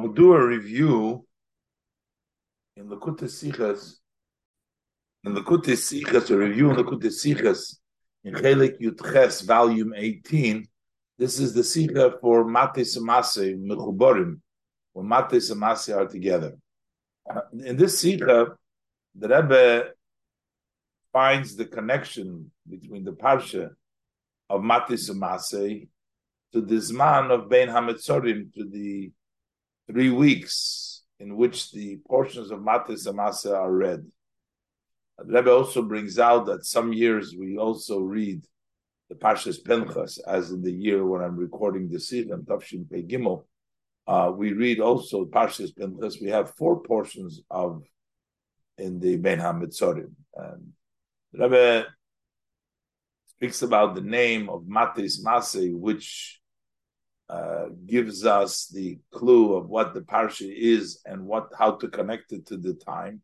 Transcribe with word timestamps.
I'll 0.00 0.08
do 0.08 0.32
a 0.32 0.46
review 0.46 1.26
in 2.74 2.88
the 2.88 2.96
Sichas, 2.96 3.96
in 5.24 5.34
the 5.34 5.42
Sichas, 5.42 6.30
a 6.30 6.38
review 6.38 6.70
in 6.70 6.76
the 6.76 7.08
Sichas, 7.08 7.76
in 8.24 8.32
Chelik 8.32 8.80
Yutches, 8.80 9.44
volume 9.44 9.92
18. 9.94 10.66
This 11.18 11.38
is 11.38 11.52
the 11.52 11.60
Sicha 11.60 12.18
for 12.18 12.46
Matis 12.46 12.96
Masei, 12.96 13.62
Mechuborim, 13.62 14.40
when 14.94 15.06
Matis 15.06 15.52
Masei 15.52 15.94
are 15.94 16.06
together. 16.06 16.56
Uh, 17.28 17.42
in 17.52 17.76
this 17.76 18.02
Sicha, 18.02 18.54
the 19.14 19.28
Rebbe 19.28 19.90
finds 21.12 21.56
the 21.56 21.66
connection 21.66 22.50
between 22.66 23.04
the 23.04 23.12
Parsha 23.12 23.68
of 24.48 24.64
Mate 24.64 24.96
Samase 24.96 25.88
to 26.54 26.62
the 26.62 26.76
Zman 26.76 27.30
of 27.30 27.50
Ben 27.50 27.68
Hametzorim, 27.68 28.54
to 28.54 28.64
the 28.64 29.12
three 29.90 30.10
weeks 30.10 31.02
in 31.18 31.36
which 31.36 31.72
the 31.72 31.98
portions 32.06 32.50
of 32.50 32.60
Matis 32.60 33.06
Masei 33.08 33.54
are 33.54 33.72
read. 33.72 34.06
The 35.18 35.34
Rebbe 35.34 35.52
also 35.52 35.82
brings 35.82 36.18
out 36.18 36.46
that 36.46 36.64
some 36.64 36.92
years 36.92 37.34
we 37.38 37.58
also 37.58 37.98
read 38.00 38.44
the 39.08 39.16
Parshas 39.16 39.62
Pinchas, 39.62 40.18
as 40.26 40.50
in 40.50 40.62
the 40.62 40.72
year 40.72 41.04
when 41.04 41.20
I'm 41.20 41.36
recording 41.36 41.88
the 41.88 41.98
Sichon, 41.98 42.44
Tafshin 42.44 42.90
Pei 42.90 43.02
Gimel. 43.02 43.44
Uh, 44.06 44.32
we 44.34 44.52
read 44.52 44.80
also 44.80 45.24
Parshas 45.24 45.76
Pinchas. 45.76 46.20
We 46.22 46.30
have 46.30 46.54
four 46.54 46.82
portions 46.82 47.42
of 47.50 47.82
in 48.78 48.98
the 48.98 49.16
Ben 49.16 49.38
HaMetzorim. 49.38 50.12
And 50.36 50.72
the 51.32 51.42
Rebbe 51.42 51.86
speaks 53.26 53.62
about 53.62 53.94
the 53.94 54.00
name 54.00 54.48
of 54.48 54.62
Matis 54.62 55.22
Masei, 55.24 55.74
which 55.74 56.39
uh, 57.30 57.66
gives 57.86 58.26
us 58.26 58.66
the 58.66 58.98
clue 59.12 59.54
of 59.54 59.68
what 59.68 59.94
the 59.94 60.00
parsha 60.00 60.52
is 60.52 61.00
and 61.06 61.24
what 61.24 61.48
how 61.56 61.70
to 61.70 61.86
connect 61.86 62.32
it 62.32 62.44
to 62.44 62.56
the 62.56 62.74
time 62.74 63.22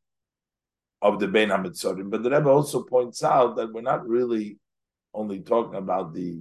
of 1.03 1.19
the 1.19 1.27
Ben 1.27 1.49
Hametzorim. 1.49 2.09
But 2.09 2.23
the 2.23 2.31
Rebbe 2.31 2.49
also 2.49 2.85
points 2.85 3.25
out 3.25 3.57
that 3.57 3.73
we're 3.73 3.81
not 3.81 4.07
really 4.07 4.59
only 5.13 5.41
talking 5.41 5.75
about 5.75 6.15
the, 6.15 6.41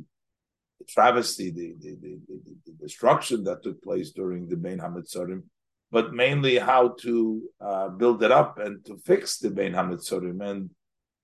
the 0.78 0.86
travesty, 0.88 1.50
the, 1.50 1.74
the, 1.80 1.98
the, 2.02 2.74
destruction 2.80 3.44
that 3.46 3.64
took 3.64 3.82
place 3.82 4.12
during 4.12 4.48
the 4.48 4.58
Ben 4.58 4.78
Hametzorim, 4.78 5.42
but 5.90 6.14
mainly 6.14 6.60
how 6.60 6.90
to 7.02 7.42
uh, 7.60 7.90
build 7.90 8.22
it 8.22 8.32
up 8.32 8.60
and 8.60 8.86
to 8.86 8.96
fix 8.98 9.40
the 9.40 9.50
Ben 9.50 9.74
Hametzorim. 9.74 10.48
And 10.48 10.70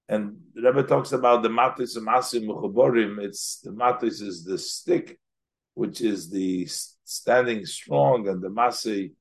and 0.10 0.38
the 0.56 0.64
Rebbe 0.64 0.84
talks 0.84 1.12
about 1.12 1.44
the 1.44 1.50
matis 1.50 1.96
and 1.96 2.08
masim 2.08 3.24
It's 3.24 3.60
the 3.64 3.70
matis 3.70 4.22
is 4.22 4.44
the 4.44 4.58
stick 4.58 5.21
which 5.74 6.02
is 6.02 6.30
the 6.30 6.68
standing 7.04 7.66
strong, 7.66 8.28
and 8.28 8.42
the 8.42 8.50
Masi 8.50 9.12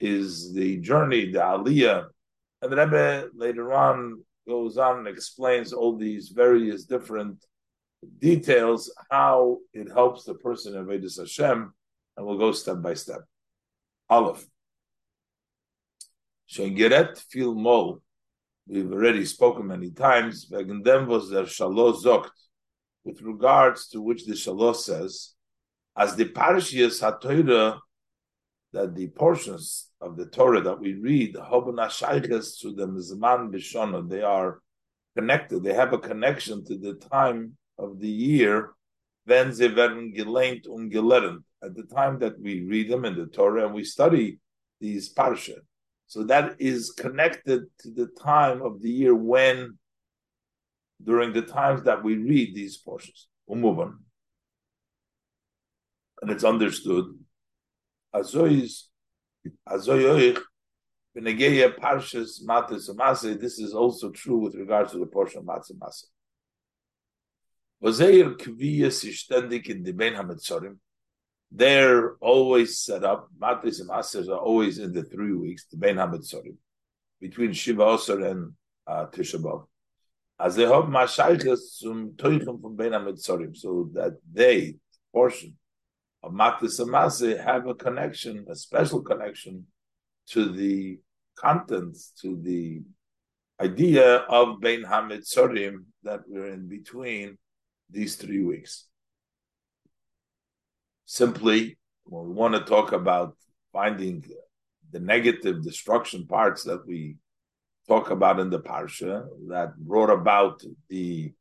is 0.00 0.52
the 0.52 0.78
journey, 0.78 1.30
the 1.30 1.38
Aliyah. 1.38 2.06
And 2.60 2.72
the 2.72 2.76
Rebbe 2.76 3.28
later 3.34 3.72
on 3.72 4.22
goes 4.46 4.76
on 4.76 4.98
and 4.98 5.08
explains 5.08 5.72
all 5.72 5.96
these 5.96 6.28
various 6.28 6.84
different 6.84 7.44
details, 8.18 8.92
how 9.10 9.58
it 9.72 9.88
helps 9.90 10.24
the 10.24 10.34
person 10.34 10.76
in 10.76 10.86
Vedis 10.86 11.18
Hashem, 11.18 11.72
and 12.16 12.26
we'll 12.26 12.38
go 12.38 12.52
step 12.52 12.82
by 12.82 12.94
step. 12.94 13.20
Aleph. 14.10 14.44
Shengeret 16.50 17.18
fil 17.30 17.54
mol. 17.54 18.02
We've 18.66 18.92
already 18.92 19.24
spoken 19.24 19.66
many 19.66 19.90
times. 19.90 20.46
Wegen 20.50 21.06
was 21.06 21.30
der 21.30 21.44
Shaloh. 21.44 22.28
With 23.04 23.20
regards 23.22 23.88
to 23.88 24.00
which 24.00 24.26
the 24.26 24.34
Shaloh 24.34 24.76
says, 24.76 25.34
as 25.96 26.16
the 26.16 26.24
parashiyas 26.26 27.02
HaTorah, 27.02 27.78
that 28.72 28.94
the 28.94 29.08
portions 29.08 29.90
of 30.00 30.16
the 30.16 30.26
Torah 30.26 30.62
that 30.62 30.80
we 30.80 30.94
read, 30.94 31.34
Hobana 31.34 31.90
to 32.60 32.72
the 32.72 32.88
Mizman 32.88 33.52
Bishona, 33.52 34.08
they 34.08 34.22
are 34.22 34.60
connected, 35.16 35.62
they 35.62 35.74
have 35.74 35.92
a 35.92 35.98
connection 35.98 36.64
to 36.64 36.78
the 36.78 36.94
time 36.94 37.56
of 37.78 38.00
the 38.00 38.08
year, 38.08 38.72
then 39.26 39.50
they 39.50 39.68
werden 39.68 40.16
gelehnt 40.16 40.66
und 40.66 40.90
gelernt, 40.90 41.42
at 41.62 41.76
the 41.76 41.82
time 41.82 42.18
that 42.18 42.40
we 42.40 42.62
read 42.62 42.90
them 42.90 43.04
in 43.04 43.14
the 43.14 43.26
Torah 43.26 43.66
and 43.66 43.74
we 43.74 43.84
study 43.84 44.40
these 44.80 45.12
parsha. 45.12 45.58
So 46.06 46.24
that 46.24 46.56
is 46.58 46.90
connected 46.92 47.64
to 47.80 47.90
the 47.90 48.06
time 48.06 48.62
of 48.62 48.80
the 48.80 48.90
year 48.90 49.14
when, 49.14 49.78
during 51.02 51.32
the 51.32 51.42
times 51.42 51.82
that 51.82 52.02
we 52.02 52.16
read 52.16 52.54
these 52.54 52.78
portions. 52.78 53.28
We'll 53.46 53.58
move 53.58 53.78
on 53.80 53.98
and 56.22 56.30
it's 56.30 56.44
understood. 56.44 57.04
Parshas 58.14 58.84
this 63.40 63.58
is 63.58 63.74
also 63.74 64.10
true 64.10 64.38
with 64.38 64.54
regards 64.54 64.92
to 64.92 64.98
the 64.98 65.06
portion 65.06 65.40
of 65.40 65.44
Matzah 65.44 65.76
Masa. 65.78 66.04
Vazeir 67.82 68.38
in 69.68 69.82
the 69.82 69.92
they're 71.54 72.14
always 72.14 72.78
set 72.78 73.04
up, 73.04 73.28
Matis 73.38 73.80
and 73.80 73.90
are 73.90 74.38
always 74.38 74.78
in 74.78 74.92
the 74.92 75.02
three 75.02 75.34
weeks, 75.34 75.66
the 75.70 75.76
Ben 75.76 75.96
Hametzorim, 75.96 76.56
between 77.20 77.52
Shiva 77.52 77.82
Osir 77.82 78.30
and 78.30 78.54
uh, 78.86 79.06
Tisha 79.06 79.42
B'Av. 79.42 79.66
As 80.40 80.56
they 80.56 80.62
have 80.62 80.84
Mashaychas 80.84 81.78
zum 81.78 82.12
Teuchim 82.12 82.62
from 82.62 82.76
Ben 82.76 82.92
Hametzorim, 82.92 83.54
so 83.54 83.90
that 83.92 84.16
they, 84.32 84.76
portion, 85.12 85.58
of 86.22 86.32
Matis 86.32 86.80
Amase 86.80 87.42
have 87.42 87.66
a 87.66 87.74
connection, 87.74 88.46
a 88.48 88.54
special 88.54 89.02
connection 89.02 89.66
to 90.28 90.50
the 90.50 90.98
contents, 91.36 92.12
to 92.20 92.38
the 92.40 92.82
idea 93.60 94.18
of 94.28 94.60
Bein 94.60 94.84
Hamitzorim 94.84 95.84
that 96.02 96.20
we're 96.26 96.52
in 96.52 96.68
between 96.68 97.38
these 97.90 98.16
three 98.16 98.42
weeks. 98.42 98.86
Simply, 101.04 101.78
we 102.06 102.28
want 102.28 102.54
to 102.54 102.60
talk 102.60 102.92
about 102.92 103.36
finding 103.72 104.24
the 104.90 105.00
negative 105.00 105.62
destruction 105.62 106.26
parts 106.26 106.62
that 106.64 106.86
we 106.86 107.16
talk 107.88 108.10
about 108.10 108.38
in 108.38 108.50
the 108.50 108.60
Parsha 108.60 109.26
that 109.48 109.76
brought 109.76 110.10
about 110.10 110.62
the 110.88 111.32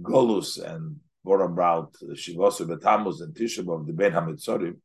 Golus 0.00 0.62
and 0.62 0.96
what 1.22 1.40
about 1.40 1.94
Shivosu 1.94 2.66
Betamuz 2.66 3.20
and 3.20 3.34
Tisha 3.34 3.64
B'Av 3.64 3.86
the 3.86 3.92
Ben 3.92 4.12
Hamitzorim, 4.12 4.76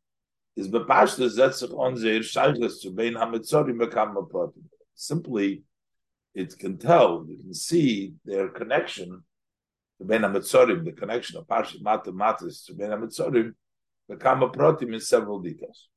is 0.56 0.68
Bepashta 0.68 1.30
Zetzich 1.30 1.76
on 1.78 1.98
Zeir 1.98 2.20
Shaychus 2.20 2.82
to 2.82 2.92
Ben 2.92 3.14
Hamitzorim 3.14 3.80
become 3.80 4.18
a 4.18 4.24
protein. 4.24 4.66
Simply, 4.96 5.64
it 6.34 6.58
can 6.58 6.78
tell, 6.78 7.26
you 7.28 7.38
can 7.38 7.54
see 7.54 8.14
their 8.26 8.50
connection 8.50 9.24
to 10.00 10.06
Ben 10.06 10.22
Hamitzorim, 10.22 10.86
the 10.86 10.92
connection 10.92 11.38
of 11.38 11.48
Parshat 11.48 11.82
Mata 11.82 12.12
Matis 12.12 12.66
to 12.66 12.76
Ben 12.76 12.92
Hamitzorim, 12.92 13.54
become 14.08 14.44
a 14.44 14.50
protein 14.50 14.94
in 14.94 15.00
several 15.00 15.40
details. 15.40 15.90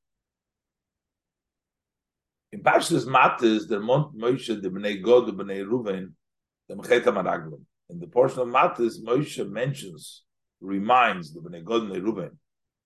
In 2.51 2.61
Parshas 2.61 3.05
Matis, 3.05 3.67
the 3.67 3.79
Mont 3.79 4.17
Moshe, 4.17 4.47
the 4.47 4.69
Bnei 4.69 5.01
Gad, 5.01 5.27
the 5.27 5.43
Bnei 5.43 5.63
Ruven, 5.63 6.11
the 6.67 6.75
Mecheta 6.75 7.05
Meraglim. 7.05 7.61
In 7.89 7.99
the 7.99 8.07
portion 8.07 8.39
of 8.39 8.47
Matis, 8.47 9.01
Moshe 9.03 9.47
mentions 9.49 10.23
reminds 10.61 11.33
the 11.33 11.41
Bnei 11.41 11.65
and 11.67 12.03
Reuben 12.03 12.39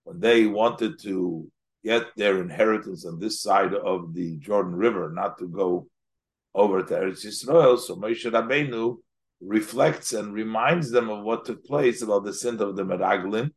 when 0.06 0.19
they 0.19 0.47
wanted 0.47 1.00
to 1.03 1.47
get 1.84 2.08
their 2.16 2.41
inheritance 2.41 3.06
on 3.06 3.19
this 3.19 3.41
side 3.41 3.74
of 3.74 4.13
the 4.13 4.38
Jordan 4.38 4.75
River, 4.75 5.12
not 5.13 5.38
to 5.38 5.47
go 5.47 5.88
over 6.53 6.81
to 6.81 6.94
Eretz 6.94 7.25
Yisrael. 7.25 7.78
So 7.78 7.96
Moshe 7.96 8.25
Rabbeinu 8.25 8.97
reflects 9.41 10.13
and 10.13 10.34
reminds 10.34 10.90
them 10.90 11.09
of 11.09 11.24
what 11.24 11.46
took 11.46 11.63
place 11.66 12.02
about 12.02 12.24
the 12.24 12.34
sin 12.34 12.59
of 12.62 12.75
the 12.75 12.84
Meraglim. 12.84 13.52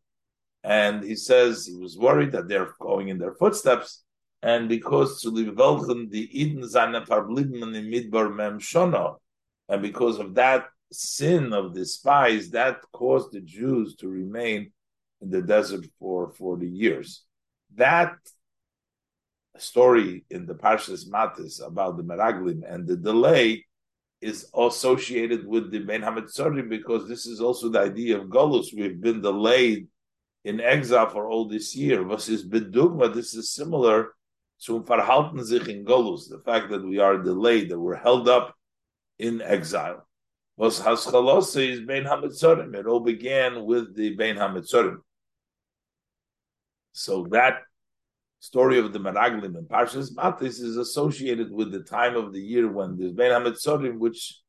And 0.65 1.05
he 1.05 1.15
says 1.15 1.67
he 1.67 1.77
was 1.77 1.97
worried 1.97 2.33
that 2.33 2.49
they're 2.49 2.75
going 2.81 3.09
in 3.09 3.19
their 3.19 3.35
footsteps. 3.35 4.05
And 4.43 4.69
because 4.69 5.21
to 5.23 5.31
live 5.31 5.57
the 5.57 6.29
Eden 6.33 6.69
seine 6.69 7.05
verblieben 7.05 7.75
in 7.75 7.91
Midbar 7.91 8.35
Mem 8.35 8.59
Shona, 8.61 9.17
and 9.69 9.83
because 9.83 10.19
of 10.19 10.35
that, 10.35 10.67
sin 10.93 11.53
of 11.53 11.75
the 11.75 11.85
spies 11.85 12.51
that 12.51 12.81
caused 12.93 13.33
the 13.33 13.41
Jews 13.41 13.97
to 13.97 14.09
remain 14.09 14.73
in 15.21 15.31
the 15.31 15.43
desert 15.43 15.87
for 15.99 16.31
40 16.31 16.67
years. 16.67 17.25
That 17.75 18.17
story 19.57 20.25
in 20.31 20.47
the 20.47 20.55
Parshas 20.55 21.09
Matis 21.09 21.65
about 21.67 21.97
the 21.97 22.03
Meraglim 22.03 22.63
and 22.67 22.87
the 22.87 22.97
delay 22.97 23.67
is 24.21 24.51
associated 24.57 25.47
with 25.47 25.71
the 25.71 25.81
Ben 25.81 26.03
Hametzorim 26.03 26.69
because 26.69 27.09
this 27.09 27.27
is 27.27 27.41
also 27.41 27.69
the 27.69 27.81
idea 27.81 28.19
of 28.19 28.29
Golus. 28.29 28.75
We've 28.75 29.01
been 29.01 29.21
delayed 29.21 29.89
in 30.45 30.61
exile 30.61 31.09
for 31.09 31.29
all 31.29 31.47
this 31.47 31.77
year. 31.77 32.03
Versus 32.05 32.47
Bedugma, 32.47 33.15
this 33.15 33.35
is 33.35 33.53
similar 33.53 34.15
to 34.65 34.81
Verhalten 34.81 35.45
sich 35.45 35.69
in 35.69 35.85
Golus, 35.85 36.29
the 36.29 36.41
fact 36.45 36.71
that 36.71 36.85
we 36.85 36.99
are 36.99 37.19
delayed, 37.19 37.69
that 37.69 37.79
we're 37.79 37.95
held 37.95 38.29
up 38.29 38.57
in 39.19 39.41
exile 39.43 40.08
was 40.59 40.81
Haschalosa 40.81 41.67
is 41.67 41.81
Bein 41.83 42.05
Hamitzorim. 42.05 42.75
It 42.75 42.87
all 42.87 43.01
began 43.01 43.65
with 43.65 43.95
the 43.95 44.17
Bein 44.17 44.35
Hamitzorim. 44.35 44.99
So 46.93 47.29
that 47.31 47.61
story 48.41 48.81
of 48.81 48.93
the 48.93 48.99
Meraglim 48.99 49.57
and 49.57 49.69
Parshas 49.69 50.13
Matis 50.13 50.61
is 50.61 50.77
associated 50.77 51.53
with 51.53 51.71
the 51.71 51.85
time 51.85 52.17
of 52.17 52.33
the 52.33 52.41
year 52.41 52.69
when 52.69 52.99
there's 52.99 53.13
Ben 53.13 53.31
HaMetzorim, 53.31 53.99
which 53.99 54.41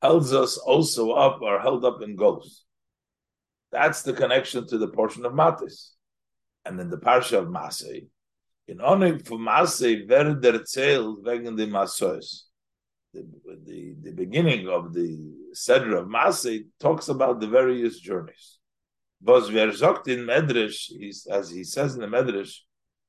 holds 0.00 0.32
us 0.32 0.56
also 0.56 1.12
up 1.12 1.42
or 1.42 1.60
held 1.60 1.84
up 1.84 2.00
in 2.00 2.16
ghosts. 2.16 2.64
That's 3.70 4.02
the 4.02 4.14
connection 4.14 4.66
to 4.68 4.78
the 4.78 4.88
portion 4.88 5.26
of 5.26 5.32
Matis. 5.32 5.90
And 6.64 6.78
then 6.78 6.88
the 6.88 6.96
Parsha 6.96 7.40
of 7.40 7.48
Masei, 7.48 8.06
in 8.68 8.80
honor 8.80 9.18
for 9.18 9.36
Masei, 9.36 10.08
wer 10.08 10.34
der 10.34 10.60
zählt 10.60 11.22
wegen 11.22 11.56
the 11.56 11.66
Masos. 11.66 12.44
The, 13.12 13.26
the, 13.66 13.94
the 14.00 14.12
beginning 14.12 14.68
of 14.68 14.94
the 14.94 15.41
Seder 15.52 15.96
of 15.96 16.06
Masei 16.06 16.66
talks 16.80 17.08
about 17.08 17.40
the 17.40 17.46
various 17.46 17.98
journeys. 17.98 18.58
Was 19.22 19.48
sagt 19.78 20.08
in 20.08 20.26
Medrash, 20.26 20.90
as 21.30 21.50
he 21.50 21.62
says 21.62 21.94
in 21.94 22.00
the 22.00 22.06
Medrash, 22.06 22.56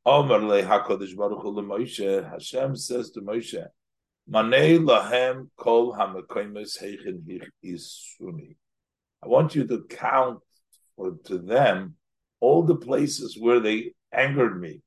Omer 0.06 0.40
HaKadosh 0.40 1.16
Baruch 1.16 1.42
Hu 1.42 1.54
Moshe, 1.62 2.30
Hashem 2.30 2.76
says 2.76 3.10
to 3.12 3.22
Moshe, 3.22 3.66
Manei 4.30 4.80
lahem 4.80 5.50
kol 5.58 5.94
hamakoimes 5.94 6.82
heichin 6.82 7.24
isuni. 7.64 8.56
I 9.24 9.28
want 9.28 9.56
you 9.56 9.66
to 9.68 9.84
count 9.90 10.40
for, 10.96 11.18
to 11.26 11.40
them 11.40 11.96
all 12.40 12.64
the 12.64 12.76
places 12.76 13.38
where 13.40 13.60
they 13.60 13.94
angered 14.14 14.60
me. 14.60 14.82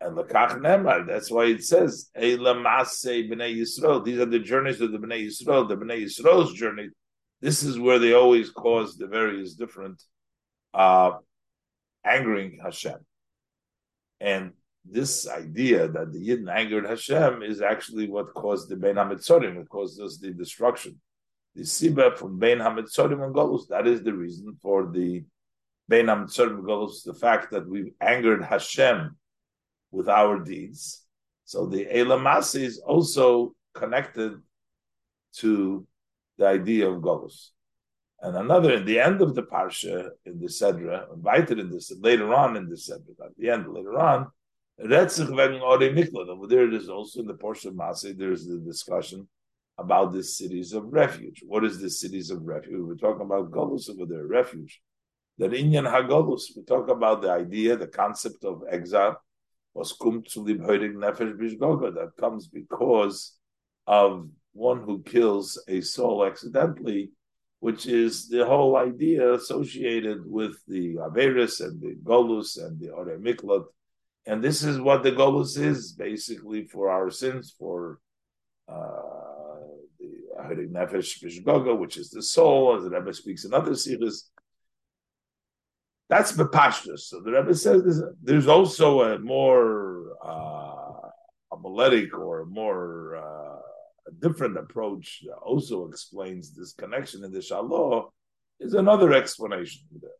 And 0.00 0.16
Lakach 0.16 0.58
Nemar, 0.60 1.06
that's 1.06 1.30
why 1.30 1.46
it 1.46 1.64
says, 1.64 2.10
B'nai 2.16 3.56
Yisrael. 3.56 4.04
These 4.04 4.18
are 4.18 4.26
the 4.26 4.38
journeys 4.38 4.80
of 4.80 4.92
the 4.92 4.98
B'nai 4.98 5.26
Yisrael, 5.26 5.68
the 5.68 5.76
B'nai 5.76 6.04
Yisrael's 6.04 6.52
journey. 6.52 6.90
This 7.40 7.62
is 7.62 7.78
where 7.78 7.98
they 7.98 8.12
always 8.12 8.50
cause 8.50 8.96
the 8.96 9.06
various 9.06 9.54
different 9.54 10.02
uh, 10.74 11.12
angering 12.04 12.58
Hashem. 12.62 12.98
And 14.20 14.52
this 14.84 15.28
idea 15.28 15.88
that 15.88 16.12
the 16.12 16.28
Yidden 16.28 16.50
angered 16.54 16.86
Hashem 16.86 17.42
is 17.42 17.60
actually 17.60 18.08
what 18.08 18.34
caused 18.34 18.68
the 18.68 18.76
Bein 18.76 18.96
HaMetzorim, 18.96 19.60
it 19.60 19.68
caused 19.68 20.00
us 20.00 20.18
the 20.18 20.30
destruction. 20.30 21.00
The 21.54 21.62
Siba 21.62 22.16
from 22.16 22.38
Bein 22.38 22.58
HaMetzorim 22.58 23.24
and 23.24 23.34
Golus, 23.34 23.68
that 23.68 23.86
is 23.86 24.02
the 24.02 24.12
reason 24.12 24.56
for 24.62 24.90
the 24.90 25.24
Bein 25.88 26.06
HaMetzorim 26.06 26.58
and 26.58 26.64
Golus, 26.64 27.02
the 27.04 27.14
fact 27.14 27.50
that 27.50 27.68
we 27.68 27.94
angered 28.00 28.44
Hashem 28.44 29.16
with 29.96 30.08
our 30.08 30.38
deeds. 30.38 31.04
So 31.44 31.66
the 31.66 31.86
Elamasi 31.86 32.62
is 32.70 32.78
also 32.78 33.54
connected 33.74 34.32
to 35.40 35.86
the 36.38 36.46
idea 36.46 36.88
of 36.90 37.00
Golus. 37.00 37.50
And 38.20 38.36
another, 38.36 38.74
in 38.74 38.84
the 38.84 39.00
end 39.00 39.22
of 39.22 39.34
the 39.34 39.42
Parsha, 39.42 40.10
in 40.24 40.38
the 40.40 40.48
Sedra, 40.48 41.12
invited 41.14 41.58
in 41.58 41.70
this, 41.70 41.92
later 41.98 42.34
on 42.34 42.56
in 42.56 42.68
the 42.68 42.76
Sedra, 42.76 43.14
at 43.24 43.36
the 43.38 43.48
end, 43.50 43.66
later 43.68 43.98
on, 43.98 44.26
Retzich 44.80 45.30
wegen 45.34 45.62
Ore 45.62 45.88
Miklat. 45.98 46.28
Over 46.28 46.46
there, 46.46 46.66
it 46.66 46.74
is 46.74 46.90
also 46.90 47.20
in 47.20 47.26
the 47.26 47.34
portion 47.34 47.70
of 47.70 47.76
Masay, 47.76 48.16
there's 48.16 48.46
the 48.46 48.58
discussion 48.58 49.26
about 49.78 50.12
the 50.12 50.22
cities 50.22 50.72
of 50.72 50.92
refuge. 50.92 51.42
What 51.46 51.64
is 51.64 51.78
the 51.78 51.90
cities 51.90 52.30
of 52.30 52.42
refuge? 52.42 52.82
We're 52.86 52.96
talking 52.96 53.26
about 53.26 53.50
Golus 53.50 53.88
over 53.90 54.06
there, 54.06 54.26
refuge. 54.26 54.80
That 55.38 55.52
Inyan 55.52 55.90
Hagolus, 55.90 56.44
we 56.56 56.62
talk 56.64 56.88
about 56.88 57.22
the 57.22 57.30
idea, 57.30 57.76
the 57.76 57.86
concept 57.86 58.44
of 58.44 58.62
exile, 58.70 59.20
was 59.76 59.92
kum 59.92 60.24
zu 60.26 60.40
lib 60.40 60.60
nefesh 60.60 61.36
bishgoga, 61.40 61.94
that 61.94 62.16
comes 62.18 62.48
because 62.48 63.36
of 63.86 64.28
one 64.54 64.80
who 64.80 65.02
kills 65.02 65.62
a 65.68 65.82
soul 65.82 66.24
accidentally, 66.24 67.10
which 67.60 67.86
is 67.86 68.28
the 68.28 68.44
whole 68.46 68.76
idea 68.76 69.34
associated 69.34 70.20
with 70.24 70.54
the 70.66 70.94
Averis 70.94 71.60
and 71.60 71.80
the 71.80 71.94
Golus 72.02 72.56
and 72.56 72.80
the 72.80 72.90
Ore 72.90 73.18
Miklat. 73.18 73.66
And 74.24 74.42
this 74.42 74.62
is 74.64 74.80
what 74.80 75.02
the 75.02 75.12
Golus 75.12 75.58
is 75.58 75.92
basically 75.92 76.64
for 76.64 76.90
our 76.90 77.10
sins, 77.10 77.54
for 77.58 77.98
uh, 78.68 79.66
the 80.00 80.12
Ahirik 80.40 80.70
Nefesh 80.70 81.22
Bishgoga, 81.22 81.78
which 81.78 81.98
is 81.98 82.08
the 82.08 82.22
soul, 82.22 82.76
as 82.76 82.84
the 82.84 82.90
Rebbe 82.90 83.12
speaks 83.12 83.44
in 83.44 83.52
other 83.52 83.74
sikhs. 83.74 84.30
That's 86.08 86.32
Bepashtus. 86.32 87.00
So 87.00 87.20
the 87.20 87.32
Rebbe 87.32 87.54
says 87.54 87.82
there's, 87.82 88.02
there's 88.22 88.46
also 88.46 89.00
a 89.02 89.18
more 89.18 90.16
uh, 90.24 91.08
homiletic 91.52 92.12
or 92.12 92.46
more 92.46 93.16
uh, 93.16 93.58
a 94.08 94.12
different 94.20 94.56
approach 94.56 95.24
also 95.42 95.88
explains 95.88 96.52
this 96.52 96.72
connection 96.72 97.24
in 97.24 97.32
the 97.32 97.40
Shaloh 97.40 98.10
is 98.60 98.74
another 98.74 99.12
explanation 99.12 99.82
there. 100.00 100.10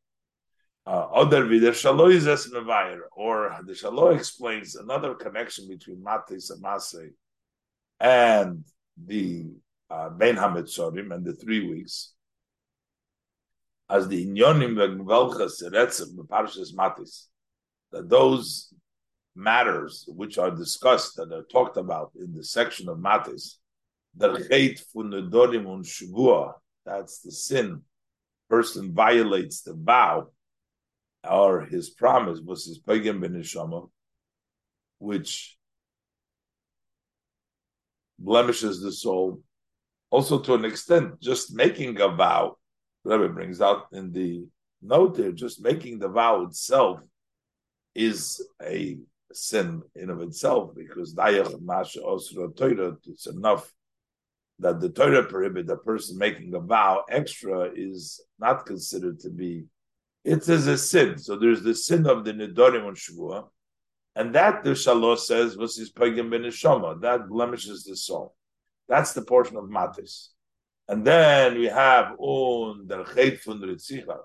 Uh, 0.87 1.07
other 1.13 1.45
vider 1.45 1.71
Shaloh 1.71 2.13
is 2.13 2.27
as 2.27 2.47
or 3.17 3.57
the 3.65 3.73
Shaloh 3.73 4.15
explains 4.15 4.77
another 4.77 5.15
connection 5.15 5.69
between 5.69 6.03
Matis 6.03 6.51
and 6.51 6.63
Masei 6.63 7.11
and 8.01 8.65
the 8.97 9.47
uh, 9.91 10.11
Ben 10.11 10.37
Hametzorim 10.37 11.15
and 11.15 11.25
the 11.25 11.33
three 11.33 11.69
weeks. 11.69 12.13
As 13.89 14.09
the 14.09 14.27
Inyonim 14.27 14.77
Velchas 15.05 15.63
Eretzim 15.63 16.17
Parshas 16.27 16.75
Matis, 16.75 17.27
that 17.93 18.09
those 18.09 18.75
matters 19.35 20.05
which 20.09 20.39
are 20.39 20.51
discussed 20.51 21.19
and 21.19 21.33
are 21.33 21.45
talked 21.45 21.77
about 21.77 22.11
in 22.19 22.35
the 22.35 22.43
section 22.43 22.89
of 22.89 22.99
Matis 22.99 23.57
that's 24.19 24.49
the 27.21 27.31
sin. 27.31 27.83
Person 28.49 28.95
violates 28.95 29.63
the 29.63 29.75
vow 29.75 30.29
or 31.29 31.63
his 31.63 31.91
promise 31.91 32.41
was 32.41 32.65
his 32.65 32.79
pagan 32.79 33.21
benishama, 33.21 33.89
which 34.99 35.59
blemishes 38.19 38.81
the 38.81 38.93
soul. 38.93 39.43
Also, 40.11 40.39
to 40.39 40.55
an 40.55 40.65
extent, 40.65 41.21
just 41.21 41.55
making 41.55 42.01
a 42.01 42.09
vow, 42.09 42.57
Rebbe 43.07 43.29
brings 43.29 43.61
out 43.61 43.87
in 43.93 44.13
the 44.13 44.47
note 44.83 45.17
there, 45.17 45.33
just 45.33 45.63
making 45.63 45.99
the 45.99 46.09
vow 46.09 46.43
itself 46.43 47.01
is 47.95 48.45
a 48.63 48.99
sin 49.33 49.83
in 49.95 50.11
of 50.11 50.21
itself 50.21 50.75
because 50.75 51.15
it's 53.07 53.27
enough 53.27 53.73
that 54.59 54.81
the 54.81 54.89
Torah 54.89 55.25
prohibit 55.25 55.71
a 55.71 55.77
person 55.77 56.19
making 56.19 56.55
a 56.55 56.61
vow 56.61 57.05
extra 57.09 57.71
is 57.75 58.21
not 58.41 58.67
considered 58.67 59.21
to 59.21 59.31
be. 59.31 59.65
It 60.25 60.49
is 60.49 60.67
a 60.67 60.77
sin. 60.77 61.19
So 61.19 61.37
there's 61.37 61.63
the 61.63 61.75
sin 61.75 62.07
of 62.07 62.25
the 62.25 62.33
Nidorim 62.33 62.87
on 62.87 62.97
Shavua, 62.97 63.49
and 64.17 64.35
that 64.35 64.65
the 64.65 64.71
Shalos 64.71 65.21
says 65.21 65.57
was 65.57 65.77
his 65.77 65.91
pagan 65.91 66.31
ben 66.31 66.43
That 66.43 67.27
blemishes 67.29 67.85
the 67.85 67.95
soul. 67.95 68.35
That's 68.89 69.13
the 69.13 69.23
portion 69.23 69.57
of 69.57 69.65
Matis. 69.65 70.29
And 70.89 71.05
then 71.05 71.59
we 71.59 71.67
have 71.67 72.13
un 72.21 72.87
der 72.87 73.05
Ritzicha, 73.05 74.19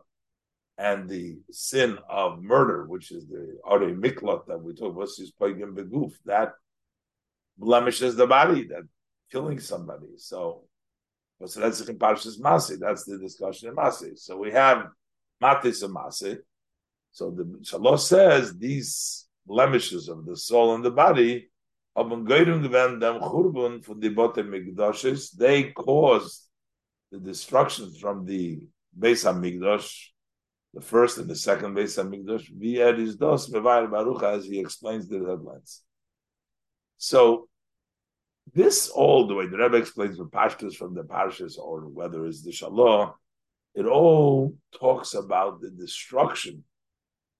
and 0.78 1.10
the 1.10 1.40
sin 1.52 1.98
of 2.10 2.42
murder, 2.42 2.86
which 2.86 3.12
is 3.12 3.28
the 3.28 3.58
Are 3.64 3.80
Miklat 3.80 4.46
that 4.48 4.62
we 4.62 4.74
talk 4.74 4.96
about, 4.96 5.08
is 5.08 5.32
pagan 5.40 5.74
beguf. 5.76 6.14
That 6.26 6.54
blemishes 7.58 8.16
the 8.16 8.28
body. 8.28 8.68
That 8.68 8.84
killing 9.32 9.60
somebody. 9.60 10.08
So, 10.18 10.64
that's 11.40 11.82
in 11.82 11.98
Parshas 11.98 12.40
Masi. 12.40 12.78
That's 12.80 13.06
the 13.06 13.18
discussion 13.18 13.70
in 13.70 13.76
Masi. 13.76 14.18
So 14.18 14.38
we 14.38 14.52
have 14.52 14.90
Matis 15.42 15.84
and 15.84 15.96
Masi. 15.96 16.38
So 17.12 17.32
the 17.32 17.44
Shalosh 17.64 18.02
says 18.02 18.56
these 18.58 19.28
blemishes 19.46 20.08
of 20.08 20.26
the 20.26 20.38
soul 20.38 20.76
and 20.76 20.86
the 20.86 20.92
body, 20.92 21.50
they 25.38 25.64
caused 25.72 26.48
the 27.12 27.20
destruction 27.20 27.92
from 27.94 28.26
the 28.26 28.68
Beis 28.98 29.26
Hamikdash, 29.26 30.08
the 30.74 30.82
first 30.82 31.18
and 31.18 31.30
the 31.30 31.36
second 31.36 31.76
Beis 31.76 31.98
Hamikdash, 31.98 32.48
as 34.24 34.46
he 34.46 34.60
explains 34.60 35.08
the 35.08 35.20
headlines. 35.20 35.84
So 36.98 37.48
this 38.54 38.90
all 38.90 39.28
the 39.28 39.36
way 39.36 39.48
the 39.48 39.58
Rebbe 39.58 39.78
explains 39.78 40.18
the 40.18 40.26
pashtus 40.26 40.76
from 40.76 40.94
the 40.94 41.04
parshas 41.04 41.58
or 41.58 41.82
whether 41.88 42.26
it's 42.26 42.44
the 42.44 42.52
shalom, 42.52 43.14
it 43.76 43.86
all 43.86 44.56
talks 44.78 45.14
about 45.14 45.62
the 45.62 45.70
destruction 45.70 46.64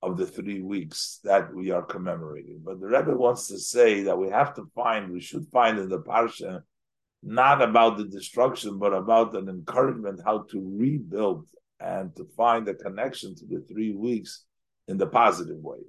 of 0.02 0.18
the 0.18 0.26
three 0.26 0.62
weeks 0.62 1.20
that 1.24 1.54
we 1.54 1.72
are 1.72 1.84
commemorating. 1.84 2.62
But 2.64 2.80
the 2.80 2.88
Rebbe 2.88 3.16
wants 3.16 3.48
to 3.48 3.60
say 3.60 4.04
that 4.04 4.18
we 4.18 4.30
have 4.30 4.56
to 4.56 4.66
find, 4.74 5.12
we 5.12 5.20
should 5.20 5.48
find 5.52 5.78
in 5.78 5.90
the 5.90 6.00
parsha, 6.00 6.64
not 7.24 7.62
about 7.62 7.98
the 7.98 8.06
destruction, 8.06 8.80
but 8.80 8.94
about 8.94 9.36
an 9.36 9.48
encouragement 9.48 10.22
how 10.26 10.44
to 10.52 10.78
rebuild 10.78 11.48
and 11.80 12.16
to 12.16 12.26
find 12.38 12.68
a 12.68 12.74
connection 12.74 13.36
to 13.36 13.46
the 13.46 13.64
three 13.72 13.94
weeks 13.94 14.46
in 14.88 14.98
the 14.98 15.08
positive 15.08 15.58
way 15.58 15.80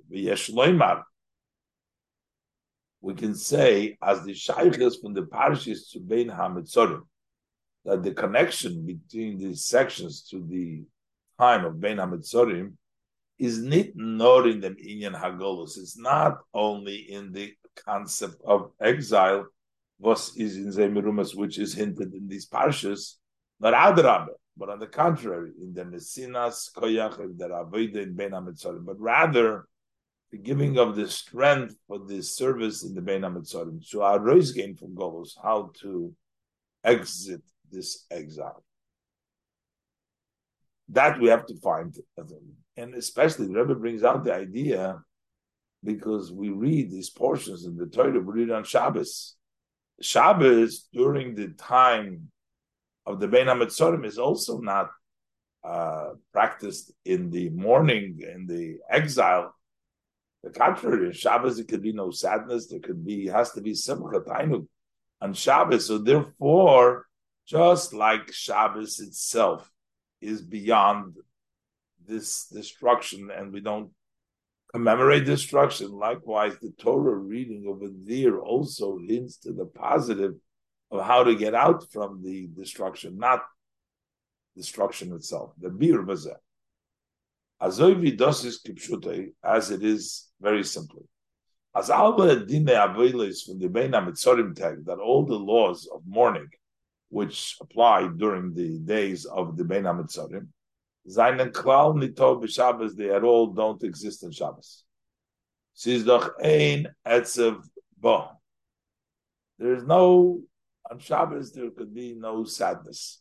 we 3.02 3.14
can 3.14 3.34
say 3.34 3.98
as 4.00 4.22
the 4.22 4.32
shaykhs 4.32 4.96
from 4.96 5.12
the 5.12 5.26
parishes 5.26 5.88
to 5.90 5.98
Bein 5.98 6.30
Hametzorim, 6.30 7.02
that 7.84 8.02
the 8.02 8.12
connection 8.12 8.86
between 8.86 9.38
these 9.38 9.64
sections 9.66 10.22
to 10.30 10.46
the 10.48 10.84
time 11.38 11.64
of 11.64 11.80
Bein 11.80 11.96
Hametzorim 11.96 12.74
is 13.38 13.60
not 13.60 13.86
not 13.96 14.46
in 14.46 14.60
the 14.60 14.70
Inyan 14.70 15.20
Hagolus. 15.20 15.76
It's 15.78 15.98
not 15.98 16.38
only 16.54 16.96
in 17.10 17.32
the 17.32 17.52
concept 17.84 18.36
of 18.44 18.70
exile, 18.80 19.46
is 20.36 20.56
in 20.56 20.72
Zemirumas, 20.72 21.34
which 21.34 21.58
is 21.58 21.74
hinted 21.74 22.14
in 22.14 22.28
these 22.28 22.48
parshas, 22.48 23.16
not 23.60 23.74
Adrabah, 23.74 24.34
but 24.56 24.68
on 24.68 24.78
the 24.78 24.86
contrary, 24.86 25.52
in 25.60 25.72
the 25.72 25.84
Messinas 25.84 26.70
Koyach, 26.76 27.16
the 27.16 27.48
Avodah 27.48 28.02
in 28.02 28.14
Ben 28.14 28.32
but 28.32 29.00
rather 29.00 29.66
the 30.30 30.38
giving 30.38 30.78
of 30.78 30.96
the 30.96 31.08
strength 31.08 31.76
for 31.86 31.98
this 32.06 32.34
service 32.34 32.84
in 32.84 32.94
the 32.94 33.02
Ben 33.02 33.20
HaMetzorim. 33.20 33.84
So 33.84 34.02
our 34.02 34.18
Rois 34.18 34.52
gain 34.54 34.74
from 34.74 34.94
Golos, 34.94 35.32
how 35.42 35.70
to 35.82 36.14
exit 36.82 37.42
this 37.70 38.06
exile. 38.10 38.64
That 40.88 41.20
we 41.20 41.28
have 41.28 41.46
to 41.46 41.56
find. 41.60 41.94
And 42.76 42.94
especially 42.94 43.46
the 43.46 43.54
Rebbe 43.54 43.74
brings 43.74 44.02
out 44.02 44.24
the 44.24 44.34
idea 44.34 45.02
because 45.84 46.32
we 46.32 46.48
read 46.48 46.90
these 46.90 47.10
portions 47.10 47.64
in 47.66 47.76
the 47.76 47.86
Torah, 47.86 48.20
we 48.20 48.42
read 48.42 48.50
on 48.50 48.64
Shabbos. 48.64 49.36
Shabbos 50.00 50.88
during 50.92 51.34
the 51.34 51.48
time 51.48 52.30
of 53.06 53.20
the 53.20 53.28
Ben 53.28 53.46
HaMetzorim 53.46 54.04
is 54.04 54.18
also 54.18 54.58
not 54.58 54.90
uh, 55.64 56.10
practiced 56.32 56.92
in 57.04 57.30
the 57.30 57.50
morning 57.50 58.20
in 58.20 58.46
the 58.46 58.78
exile. 58.90 59.54
The 60.42 60.50
contrary, 60.50 61.06
in 61.06 61.12
Shabbos 61.12 61.56
there 61.56 61.64
could 61.64 61.82
be 61.82 61.92
no 61.92 62.10
sadness. 62.10 62.66
There 62.66 62.80
could 62.80 63.04
be 63.04 63.28
has 63.28 63.52
to 63.52 63.60
be 63.60 63.74
simcha 63.74 64.20
tainuk 64.20 64.66
on 65.20 65.34
Shabbos. 65.34 65.86
So 65.86 65.98
therefore, 65.98 67.06
just 67.46 67.92
like 67.92 68.32
Shabbos 68.32 68.98
itself 68.98 69.70
is 70.20 70.42
beyond 70.42 71.16
this 72.04 72.46
destruction, 72.46 73.30
and 73.30 73.52
we 73.52 73.60
don't 73.60 73.90
commemorate 74.72 75.24
destruction. 75.24 75.92
Likewise, 75.92 76.56
the 76.60 76.72
Torah 76.78 77.16
reading 77.16 77.66
over 77.68 77.86
there 78.04 78.40
also 78.40 78.98
hints 78.98 79.36
to 79.38 79.52
the 79.52 79.66
positive 79.66 80.34
of 80.90 81.04
how 81.04 81.24
to 81.24 81.34
get 81.34 81.54
out 81.54 81.90
from 81.92 82.22
the 82.22 82.48
destruction, 82.56 83.18
not 83.18 83.40
destruction 84.56 85.12
itself. 85.12 85.52
The 85.58 85.70
bir 85.70 86.02
kipshute, 88.62 89.32
as 89.44 89.70
it 89.70 89.84
is 89.84 90.28
very 90.40 90.64
simply. 90.64 91.04
As 91.74 91.88
alba 91.90 92.44
dine 92.44 92.66
avilis 92.66 93.46
from 93.46 93.58
the 93.58 93.68
Bein 93.68 93.92
HaMitzorim 93.92 94.54
tag, 94.54 94.84
that 94.84 94.98
all 94.98 95.24
the 95.24 95.38
laws 95.38 95.88
of 95.94 96.02
mourning, 96.06 96.48
which 97.08 97.56
apply 97.60 98.08
during 98.16 98.52
the 98.52 98.78
days 98.80 99.24
of 99.24 99.56
the 99.56 99.64
Bein 99.64 99.84
HaMitzorim, 99.84 100.48
Zainen 101.08 101.50
klal 101.50 101.94
nitov 101.94 102.42
b'Shabbos, 102.42 102.94
they 102.94 103.10
at 103.10 103.24
all 103.24 103.48
don't 103.48 103.82
exist 103.82 104.22
in 104.22 104.30
Shabbos. 104.30 104.84
Siz 105.74 106.04
doch 106.04 106.34
ein 106.42 106.88
etzev 107.06 107.62
bo. 107.98 108.28
There 109.58 109.74
is 109.74 109.84
no 109.84 110.42
on 110.90 110.98
Shabbos 110.98 111.52
there 111.52 111.70
could 111.70 111.94
be 111.94 112.14
no 112.14 112.44
sadness. 112.44 113.20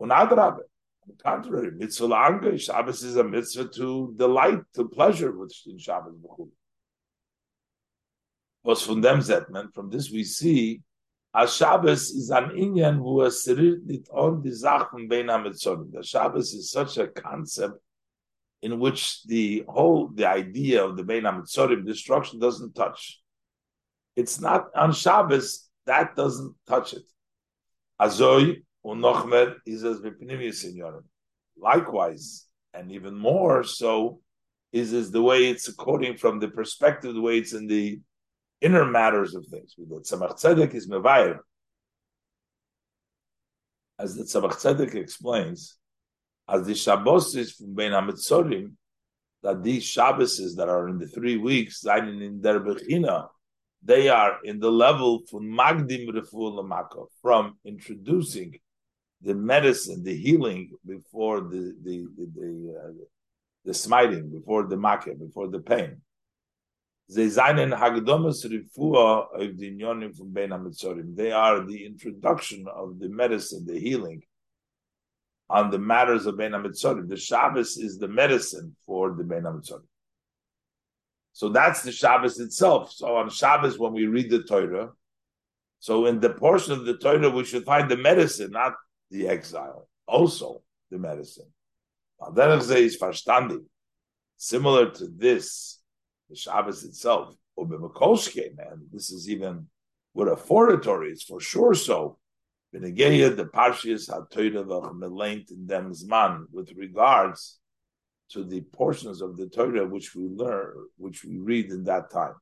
On 0.00 0.08
the 0.08 0.64
contrary, 1.22 1.72
mitzvah 1.72 2.06
langa, 2.06 2.60
Shabbos 2.60 3.02
is 3.02 3.16
a 3.16 3.24
mitzvah 3.24 3.68
to 3.68 4.14
delight, 4.16 4.60
to 4.74 4.88
pleasure 4.88 5.32
with 5.32 5.54
in 5.66 5.78
Shabbos. 5.78 6.14
Was 8.64 8.82
from 8.82 9.02
from 9.02 9.90
this 9.90 10.10
we 10.10 10.24
see 10.24 10.82
as 11.34 11.56
Shabbos 11.56 12.10
is 12.10 12.30
an 12.30 12.56
Indian 12.56 12.96
who 12.96 13.20
has 13.22 13.46
it 13.46 14.08
on 14.12 14.42
the 14.42 14.50
Zachen 14.50 15.08
Bein 15.08 15.26
The 15.26 16.02
Shabbos 16.02 16.52
is 16.52 16.70
such 16.70 16.98
a 16.98 17.08
concept 17.08 17.78
in 18.60 18.78
which 18.78 19.24
the 19.24 19.64
whole 19.66 20.08
the 20.14 20.26
idea 20.26 20.84
of 20.84 20.96
the 20.96 21.04
Bein 21.04 21.24
HaMetzorim 21.24 21.86
destruction 21.86 22.38
doesn't 22.38 22.74
touch. 22.74 23.20
It's 24.14 24.40
not 24.40 24.66
on 24.74 24.92
Shabbos 24.92 25.68
that 25.86 26.14
doesn't 26.14 26.54
touch 26.66 26.92
it. 26.92 27.04
Azoy 28.00 28.62
unochmer 28.84 29.56
is 29.66 29.84
as 29.84 30.00
bepnimius 30.00 30.64
in 30.64 31.02
Likewise, 31.58 32.46
and 32.74 32.90
even 32.92 33.14
more 33.14 33.64
so, 33.64 34.20
is 34.72 34.92
is 34.92 35.10
the 35.10 35.22
way 35.22 35.48
it's 35.48 35.68
according 35.68 36.16
from 36.16 36.40
the 36.40 36.48
perspective, 36.48 37.14
the 37.14 37.20
way 37.20 37.38
it's 37.38 37.52
in 37.52 37.66
the 37.66 38.00
inner 38.62 38.84
matters 38.84 39.34
of 39.34 39.46
things. 39.46 39.74
The 39.76 39.84
Tzemach 39.84 40.40
Tzedek 40.40 40.74
is 40.74 40.88
mevayer, 40.88 41.38
as 43.98 44.14
the 44.16 44.24
Tzemach 44.24 44.54
Tzedek 44.54 44.94
explains, 44.94 45.78
as 46.48 46.66
the 46.66 46.74
Shabbos 46.74 47.34
is 47.36 47.52
from 47.52 47.74
Bein 47.74 47.92
HaMetzorim, 47.92 48.72
that 49.42 49.62
these 49.62 49.84
Shabbases 49.84 50.56
that 50.56 50.68
are 50.68 50.88
in 50.88 50.98
the 50.98 51.06
three 51.06 51.36
weeks, 51.36 51.84
in 51.84 52.40
der 52.40 52.60
Bechina, 52.60 53.28
they 53.82 54.08
are 54.08 54.38
in 54.44 54.60
the 54.60 54.70
level 54.70 55.22
from 55.28 55.44
Magdim 55.50 56.08
Refuah 56.08 57.06
from 57.20 57.58
introducing 57.64 58.58
the 59.20 59.34
medicine, 59.34 60.02
the 60.02 60.16
healing 60.16 60.70
before 60.86 61.40
the 61.40 61.74
the 61.82 62.06
the, 62.16 62.26
the, 62.34 62.74
uh, 62.78 63.04
the 63.64 63.74
smiting, 63.74 64.30
before 64.30 64.66
the 64.66 64.76
makkah, 64.76 65.14
before 65.14 65.48
the 65.48 65.60
pain. 65.60 66.00
They 67.08 67.26
are 71.32 71.66
the 71.66 71.86
introduction 71.86 72.66
of 72.68 72.98
the 72.98 73.08
medicine, 73.08 73.66
the 73.66 73.78
healing 73.78 74.22
on 75.50 75.70
the 75.70 75.78
matters 75.78 76.26
of 76.26 76.38
Ben 76.38 76.52
HaMetzorim. 76.52 77.08
The 77.08 77.16
Shabbos 77.16 77.76
is 77.76 77.98
the 77.98 78.08
medicine 78.08 78.74
for 78.86 79.14
the 79.14 79.24
Ben 79.24 79.42
HaMetzorim. 79.42 79.84
So 81.34 81.48
that's 81.50 81.82
the 81.82 81.92
Shabbos 81.92 82.40
itself. 82.40 82.92
So 82.92 83.16
on 83.16 83.28
Shabbos, 83.28 83.78
when 83.78 83.92
we 83.92 84.06
read 84.06 84.30
the 84.30 84.42
Torah, 84.42 84.92
so 85.80 86.06
in 86.06 86.20
the 86.20 86.30
portion 86.30 86.72
of 86.72 86.86
the 86.86 86.96
Torah, 86.96 87.28
we 87.28 87.44
should 87.44 87.64
find 87.64 87.90
the 87.90 87.96
medicine, 87.96 88.52
not 88.52 88.74
the 89.10 89.28
exile. 89.28 89.88
Also, 90.06 90.62
the 90.90 90.98
medicine. 90.98 91.52
Similar 94.36 94.90
to 94.90 95.08
this, 95.08 95.81
the 96.32 96.38
Shabbos 96.38 96.82
itself, 96.84 97.34
man, 97.58 98.86
this 98.90 99.10
is 99.10 99.28
even 99.28 99.66
with 100.14 100.28
a 100.28 100.36
foratory, 100.36 101.10
it's 101.10 101.22
for 101.22 101.40
sure 101.40 101.74
so. 101.74 102.18
Benegeya, 102.74 103.36
the 103.36 103.44
Parshias 103.44 104.08
HaTorah 104.08 104.64
v'Chmelaint 104.64 105.50
in 105.50 105.66
them 105.66 105.92
Zman, 105.92 106.46
with 106.50 106.72
regards 106.74 107.58
to 108.30 108.44
the 108.44 108.62
portions 108.62 109.20
of 109.20 109.36
the 109.36 109.46
Torah 109.46 109.86
which 109.86 110.14
we 110.14 110.24
learn, 110.28 110.72
which 110.96 111.22
we 111.22 111.36
read 111.36 111.70
in 111.70 111.84
that 111.84 112.10
time. 112.10 112.34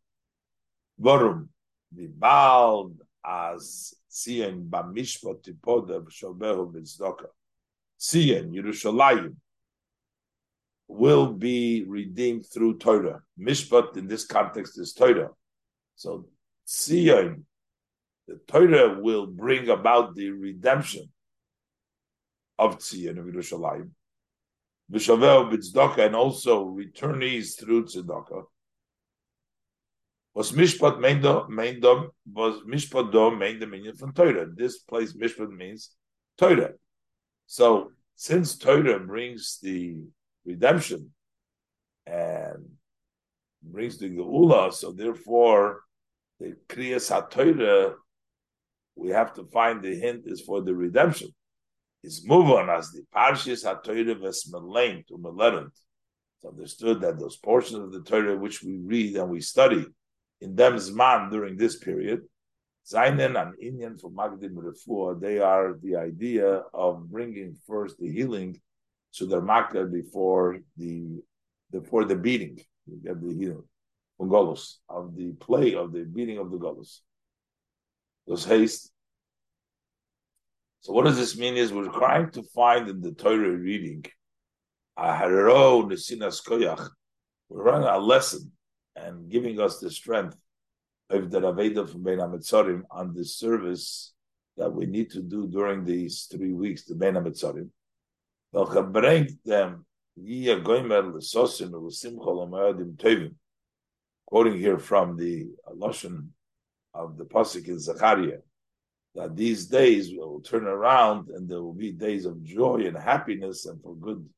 Varum, 1.02 1.48
Vibald 1.92 2.94
as 3.26 3.92
Sion 4.08 4.68
Bamishpot 4.70 5.42
Tipoda 5.42 6.04
Shobehu 6.08 6.72
Bitzdoka. 6.72 7.26
Sion, 7.98 8.52
Yerushalayim, 8.52 9.34
will 10.90 11.32
be 11.32 11.84
redeemed 11.86 12.46
through 12.46 12.78
Torah. 12.78 13.22
Mishpat 13.38 13.96
in 13.96 14.06
this 14.08 14.24
context 14.26 14.78
is 14.78 14.92
Torah. 14.92 15.30
So 15.96 16.26
Sion, 16.66 17.46
the 18.26 18.40
Torah 18.46 19.00
will 19.00 19.26
bring 19.26 19.68
about 19.68 20.14
the 20.14 20.30
redemption 20.30 21.10
of 22.58 22.78
Tzion 22.78 23.18
of 23.18 23.26
Yerushalayim 23.26 23.90
v'shavel 24.90 25.50
b'tzedakah, 25.50 26.06
and 26.06 26.16
also 26.16 26.66
returnees 26.66 27.58
through 27.58 27.84
tzedakah. 27.84 28.44
Was 30.34 30.52
mishpat 30.52 30.98
meindom 30.98 32.08
was 32.32 32.60
mishpat 32.62 33.12
do 33.12 33.36
main 33.36 33.58
dominion 33.58 33.96
from 33.96 34.12
Torah. 34.12 34.46
This 34.46 34.78
place 34.78 35.12
mishpat 35.12 35.50
means 35.50 35.90
Torah. 36.38 36.72
So 37.46 37.92
since 38.14 38.56
Torah 38.56 39.00
brings 39.00 39.58
the 39.62 39.96
redemption 40.44 41.10
and 42.06 42.66
brings 43.62 43.98
the 43.98 44.08
geula, 44.08 44.72
so 44.72 44.92
therefore 44.92 45.82
the 46.38 46.56
kriyas 46.68 47.10
ha 47.10 47.94
we 48.96 49.10
have 49.10 49.32
to 49.34 49.44
find 49.44 49.82
the 49.82 49.94
hint 49.94 50.22
is 50.26 50.40
for 50.40 50.62
the 50.62 50.74
redemption 50.74 51.28
is 52.02 52.26
move 52.26 52.50
on 52.50 52.70
as 52.70 52.90
the 52.90 53.02
parshas 53.14 53.64
ha-Torah 53.64 54.14
v'smelein 54.14 55.06
to 55.06 55.18
melerent. 55.18 55.72
It's 56.36 56.46
understood 56.46 57.00
that 57.02 57.18
those 57.18 57.36
portions 57.36 57.80
of 57.80 57.92
the 57.92 58.02
Torah 58.02 58.36
which 58.36 58.62
we 58.62 58.78
read 58.78 59.16
and 59.16 59.28
we 59.28 59.40
study 59.40 59.84
in 60.40 60.54
them 60.54 60.76
zman 60.76 61.30
during 61.30 61.56
this 61.56 61.76
period, 61.76 62.20
zainen 62.90 63.40
and 63.40 63.54
inyan 63.62 64.00
for 64.00 64.10
magdim 64.10 64.54
refuah, 64.54 65.20
they 65.20 65.38
are 65.38 65.74
the 65.82 65.96
idea 65.96 66.62
of 66.72 67.10
bringing 67.10 67.54
first 67.66 67.98
the 67.98 68.10
healing 68.10 68.58
to 69.14 69.26
their 69.26 69.40
makkah 69.40 69.84
before 69.84 70.58
the 70.76 71.22
before 71.70 72.04
the 72.04 72.16
beating. 72.16 72.58
You 72.86 73.00
get 73.02 73.20
the 73.20 73.34
healing 73.34 73.64
from 74.16 74.28
Golos 74.28 74.76
of 74.88 75.14
the 75.16 75.32
play 75.32 75.74
of 75.74 75.92
the 75.92 76.04
beating 76.04 76.38
of 76.38 76.50
the 76.50 76.58
Golos. 76.58 77.00
Those 78.26 78.44
haste 78.44 78.92
so 80.80 80.94
what 80.94 81.04
does 81.04 81.18
this 81.18 81.36
mean 81.36 81.56
is 81.56 81.72
we're 81.72 81.92
trying 81.92 82.30
to 82.30 82.42
find 82.42 82.88
in 82.88 83.02
the 83.02 83.12
Torah 83.12 83.50
reading 83.50 84.04
a 84.96 85.02
koyach. 85.02 86.88
We're 87.48 87.62
running 87.62 87.88
a 87.88 87.98
lesson 87.98 88.52
and 88.96 89.30
giving 89.30 89.60
us 89.60 89.78
the 89.78 89.90
strength 89.90 90.36
of 91.10 91.30
the 91.30 91.40
Raveda 91.40 91.88
from 91.88 92.02
HaMetzorim 92.02 92.82
on 92.90 93.12
the 93.12 93.24
service 93.24 94.14
that 94.56 94.72
we 94.72 94.86
need 94.86 95.10
to 95.10 95.20
do 95.20 95.46
during 95.46 95.84
these 95.84 96.26
three 96.30 96.52
weeks, 96.52 96.84
the 96.84 96.94
Bein 98.54 98.66
HaMetzorim. 98.66 98.92
bring 98.92 99.38
them 99.44 99.86
quoting 104.26 104.58
here 104.58 104.78
from 104.78 105.16
the 105.16 105.48
Lashon 105.76 106.28
of 106.94 107.16
the 107.16 107.24
Pasuk 107.24 107.66
in 107.68 107.78
Zechariah, 107.78 108.38
that 109.14 109.36
these 109.36 109.66
days 109.66 110.12
will 110.14 110.40
turn 110.40 110.66
around 110.66 111.28
and 111.30 111.48
there 111.48 111.62
will 111.62 111.74
be 111.74 111.92
days 111.92 112.26
of 112.26 112.42
joy 112.42 112.86
and 112.86 112.96
happiness 112.96 113.66
and 113.66 113.82
for 113.82 113.96
good 113.96 114.28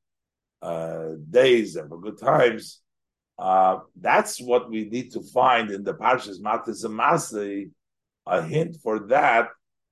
uh, 0.62 1.10
days 1.30 1.76
and 1.76 1.88
for 1.88 2.00
good 2.00 2.18
times. 2.18 2.80
Uh, 3.38 3.78
that's 4.00 4.40
what 4.40 4.70
we 4.70 4.84
need 4.84 5.12
to 5.12 5.22
find 5.22 5.70
in 5.70 5.82
the 5.84 5.94
Parshas 5.94 6.40
Matis 6.40 6.84
and 6.84 6.98
Masay, 6.98 7.70
a 8.26 8.42
hint 8.42 8.76
for 8.82 9.00
that, 9.08 9.48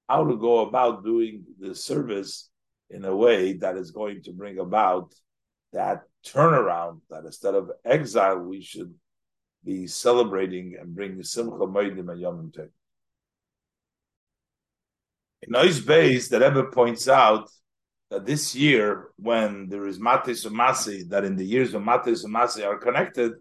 how 0.09 0.25
to 0.25 0.37
go 0.37 0.61
about 0.61 1.05
doing 1.05 1.45
the 1.59 1.75
service 1.75 2.50
in 2.91 3.05
a 3.05 3.15
way 3.15 3.55
that 3.55 3.77
is 3.77 3.91
going 3.91 4.23
to 4.25 4.33
bring 4.33 4.59
about 4.59 5.15
that 5.73 6.03
turnaround, 6.27 7.01
that 7.11 7.25
instead 7.25 7.55
of 7.55 7.71
exile, 7.85 8.39
we 8.39 8.61
should 8.61 8.93
be 9.65 9.87
celebrating 9.87 10.77
and 10.81 10.95
bring 10.95 11.23
Simcha 11.23 11.67
Moedim 11.67 12.11
and 12.11 12.21
Yom 12.21 12.53
Tov. 12.55 12.69
In 15.43 15.53
those 15.53 15.81
Beis, 15.81 16.29
the 16.29 16.41
Rebbe 16.41 16.65
points 16.65 17.09
out 17.09 17.49
that 18.11 18.27
this 18.27 18.55
year, 18.55 19.11
when 19.17 19.69
there 19.69 19.87
is 19.87 19.99
Matis 19.99 20.45
and 20.45 20.57
Masi, 20.57 21.09
that 21.09 21.25
in 21.25 21.37
the 21.37 21.45
years 21.45 21.73
when 21.73 21.85
Matis 21.85 22.25
and 22.25 22.35
Masi 22.35 22.67
are 22.67 22.79
connected, 22.79 23.33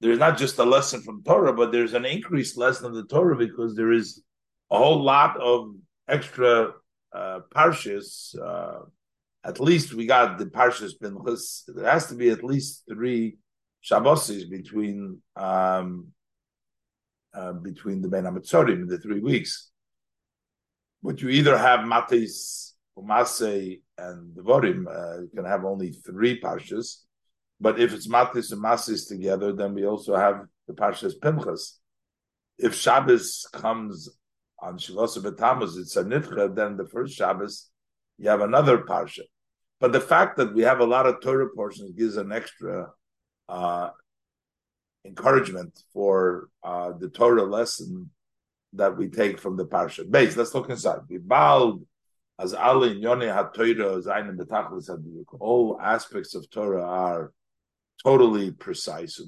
there's 0.00 0.18
not 0.18 0.36
just 0.36 0.58
a 0.58 0.64
lesson 0.64 1.00
from 1.00 1.22
Torah, 1.22 1.52
but 1.52 1.72
there's 1.72 1.94
an 1.94 2.04
increased 2.04 2.58
lesson 2.58 2.86
of 2.86 2.94
the 2.94 3.04
Torah 3.04 3.36
because 3.36 3.74
there 3.74 3.92
is 3.92 4.22
a 4.70 4.76
whole 4.76 5.02
lot 5.02 5.40
of 5.40 5.74
extra 6.08 6.72
uh, 7.14 7.40
parshas. 7.54 8.34
Uh, 8.38 8.86
at 9.44 9.60
least 9.60 9.94
we 9.94 10.06
got 10.06 10.38
the 10.38 10.46
parshas 10.46 10.92
Pinchas. 11.00 11.64
There 11.68 11.90
has 11.90 12.06
to 12.06 12.14
be 12.14 12.30
at 12.30 12.42
least 12.42 12.84
three 12.88 13.36
Shabbosis 13.84 14.48
between 14.48 15.20
um, 15.36 16.08
uh, 17.34 17.52
between 17.52 18.00
the 18.00 18.08
Bein 18.08 18.24
Hamitzorim, 18.24 18.88
the 18.88 18.98
three 18.98 19.20
weeks. 19.20 19.70
But 21.02 21.20
you 21.20 21.28
either 21.28 21.58
have 21.58 21.80
Matis, 21.80 22.72
Umase, 22.96 23.80
and 23.98 24.34
Devorim, 24.34 24.86
uh, 24.86 25.22
you 25.22 25.30
can 25.34 25.44
have 25.44 25.64
only 25.64 25.92
three 25.92 26.40
parshas. 26.40 27.02
But 27.60 27.78
if 27.78 27.92
it's 27.92 28.08
Matis 28.08 28.52
and 28.52 28.62
Masis 28.62 29.08
together, 29.08 29.52
then 29.52 29.74
we 29.74 29.84
also 29.84 30.16
have 30.16 30.46
the 30.66 30.74
parshas 30.74 31.14
Pinchas. 31.20 31.78
If 32.56 32.74
Shabbos 32.74 33.46
comes 33.52 34.08
on 34.64 34.78
Shavuos 34.78 35.18
B'Tammuz, 35.18 35.78
it's 35.78 35.96
a 35.96 36.04
Nitcha, 36.04 36.54
then 36.54 36.76
the 36.76 36.86
first 36.86 37.14
Shabbos, 37.14 37.70
you 38.18 38.30
have 38.30 38.40
another 38.40 38.78
parsha. 38.78 39.20
But 39.78 39.92
the 39.92 40.00
fact 40.00 40.38
that 40.38 40.54
we 40.54 40.62
have 40.62 40.80
a 40.80 40.86
lot 40.86 41.06
of 41.06 41.20
Torah 41.20 41.50
portions 41.54 41.92
gives 41.92 42.16
an 42.16 42.32
extra 42.32 42.90
uh, 43.48 43.90
encouragement 45.04 45.78
for 45.92 46.48
uh, 46.62 46.92
the 46.98 47.10
Torah 47.10 47.44
lesson 47.44 48.10
that 48.72 48.96
we 48.96 49.08
take 49.08 49.38
from 49.38 49.56
the 49.56 49.66
parsha. 49.66 50.10
Base, 50.10 50.36
let's 50.36 50.54
look 50.54 50.70
inside. 50.70 51.00
Bald 51.08 51.84
as 52.38 52.54
Ali 52.54 52.94
Yoni 52.94 53.26
HaTorah 53.26 54.02
Zayin 54.04 54.36
Betachlis 54.36 54.88
All 55.38 55.78
aspects 55.80 56.34
of 56.34 56.48
Torah 56.50 56.82
are 56.82 57.32
totally 58.02 58.50
precise. 58.52 59.20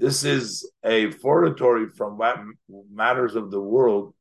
This 0.00 0.24
is 0.24 0.70
a 0.82 1.10
foretory 1.10 1.86
from 1.90 2.18
matters 2.90 3.34
of 3.34 3.50
the 3.50 3.60
world. 3.60 4.14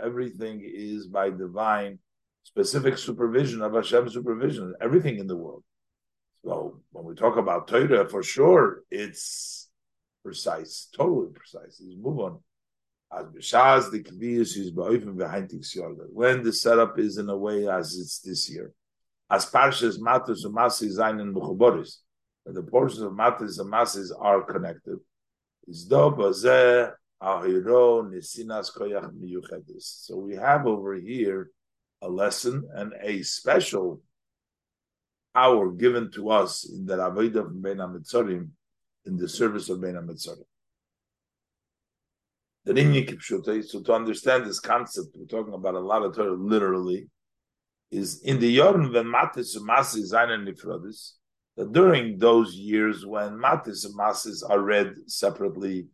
Everything 0.00 0.62
is 0.62 1.06
by 1.08 1.30
divine 1.30 1.98
specific 2.44 2.98
supervision 2.98 3.62
of 3.62 3.74
Hashem's 3.74 4.12
supervision, 4.14 4.74
everything 4.80 5.18
in 5.18 5.26
the 5.26 5.36
world. 5.36 5.64
So 6.44 6.80
when 6.92 7.04
we 7.04 7.16
talk 7.16 7.36
about 7.36 7.66
Torah, 7.66 8.08
for 8.08 8.22
sure, 8.22 8.84
it's 8.92 9.68
precise, 10.22 10.88
totally 10.96 11.32
precise. 11.34 11.82
Let's 11.84 11.96
move 12.00 12.20
on. 12.20 12.38
As 13.12 13.90
the 13.90 14.04
is 14.56 14.72
when 16.12 16.42
the 16.44 16.52
setup 16.52 16.96
is 17.00 17.18
in 17.18 17.28
a 17.28 17.36
way 17.36 17.68
as 17.68 17.98
it's 17.98 18.20
this 18.20 18.48
year. 18.48 18.72
As 19.28 19.50
Parshas 19.50 19.98
Matus 19.98 20.44
and 20.44 20.54
Masi 20.54 20.96
Zayin 20.96 21.20
and 21.20 21.34
Mechuboris, 21.34 21.96
the 22.46 22.62
portions 22.62 23.02
of 23.02 23.12
Matus 23.12 23.58
and 23.58 23.70
masses 23.70 24.12
are 24.12 24.42
connected. 24.42 24.98
So 25.70 26.08
we 30.16 30.34
have 30.34 30.66
over 30.66 30.94
here 30.94 31.50
a 32.02 32.08
lesson 32.08 32.68
and 32.74 32.92
a 33.00 33.22
special 33.22 34.02
power 35.34 35.70
given 35.70 36.10
to 36.12 36.30
us 36.30 36.68
in 36.68 36.84
the 36.84 36.96
Avodah 36.96 37.46
of 37.46 37.62
Ben 37.62 37.80
in 39.04 39.16
the 39.16 39.28
service 39.28 39.68
of 39.68 39.80
Ben. 39.80 39.94
The 42.64 42.72
Ninyi 42.72 43.64
so 43.64 43.82
to 43.82 43.92
understand 43.92 44.46
this 44.46 44.60
concept, 44.60 45.16
we're 45.16 45.26
talking 45.26 45.54
about 45.54 45.74
a 45.74 45.80
lot 45.80 46.02
of 46.02 46.14
Torah 46.14 46.34
literally, 46.34 47.08
is 47.90 48.22
in 48.22 48.38
the 48.38 48.50
Yorn 48.50 48.92
when 48.92 49.06
Matis 49.06 49.56
and 49.56 49.68
Masis 49.68 50.12
Zainen 50.12 50.48
Nifrodis, 50.48 51.12
during 51.56 52.18
those 52.18 52.54
years 52.54 53.04
when 53.04 53.32
Matis 53.32 53.84
and 53.84 53.94
Masis 53.98 54.42
are 54.48 54.60
read 54.60 54.94
separately, 55.06 55.86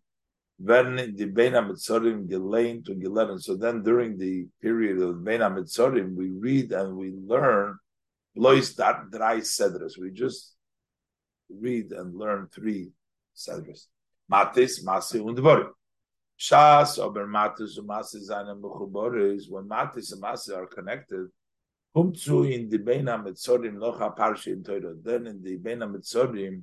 when 0.58 0.96
the 1.16 1.26
Bein 1.26 1.52
HaMetzorim 1.52 2.28
Gelein 2.28 2.84
to 2.84 2.94
Gelein. 2.94 3.40
So 3.40 3.56
then 3.56 3.82
during 3.82 4.18
the 4.18 4.46
period 4.60 5.00
of 5.00 5.24
Bein 5.24 5.40
HaMetzorim, 5.40 6.14
we 6.16 6.30
read 6.30 6.72
and 6.72 6.96
we 6.96 7.12
learn. 7.12 7.78
We 8.34 8.62
just 10.12 10.54
read 11.50 11.92
and 11.92 12.14
learn 12.14 12.48
three 12.52 12.90
sedras. 13.36 13.86
Matis, 14.30 14.84
Masi, 14.84 15.20
and. 15.20 15.70
Shas, 16.38 16.98
Ober 17.00 17.26
Matis, 17.26 17.78
Masi, 17.80 18.30
and 18.30 18.62
Mechuboris, 18.62 19.50
when 19.50 19.64
Matis 19.64 20.12
and 20.12 20.22
Masi 20.22 20.56
are 20.56 20.66
connected, 20.66 21.28
Humtzu 21.96 22.52
in 22.52 22.68
the 22.68 22.78
Bein 22.78 23.06
HaMetzorim, 23.06 23.76
Locha 23.76 24.16
Parshi 24.16 24.52
in 24.52 24.62
Torah. 24.62 24.94
Then 25.02 25.26
in 25.26 25.42
the 25.42 25.56
Bein 25.56 25.78
HaMetzorim, 25.78 26.62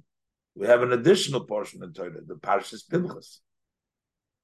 we 0.56 0.68
have 0.68 0.84
an 0.84 0.94
additional 0.94 1.46
portion 1.46 1.84
in 1.84 1.94
Torah, 1.94 2.22
the 2.26 2.36
Parshas 2.36 2.88
Pinchas. 2.90 3.42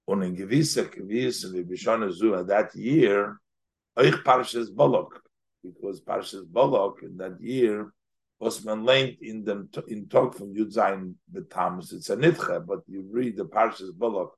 Und 0.07 0.23
in 0.23 0.35
gewisser 0.35 0.85
Gewiss, 0.85 1.45
wie 1.53 1.63
Bishon 1.63 2.11
Zu, 2.11 2.43
that 2.43 2.75
year, 2.75 3.39
euch 3.97 4.23
Parshas 4.23 4.75
Balak, 4.75 5.21
because 5.63 6.01
Parshas 6.01 6.51
Balak 6.51 7.03
in 7.03 7.17
that 7.17 7.39
year 7.39 7.93
was 8.39 8.65
man 8.65 8.83
learned 8.83 9.17
in 9.21 9.43
them 9.43 9.69
in 9.87 10.07
talk 10.09 10.35
from 10.35 10.53
Yud 10.53 10.73
Zayin 10.73 11.13
B'Tammuz. 11.31 11.93
It's 11.93 12.09
a 12.09 12.17
nitcha, 12.17 12.65
but 12.65 12.79
you 12.87 13.07
read 13.11 13.37
the 13.37 13.45
Parshas 13.45 13.95
Balak 13.95 14.31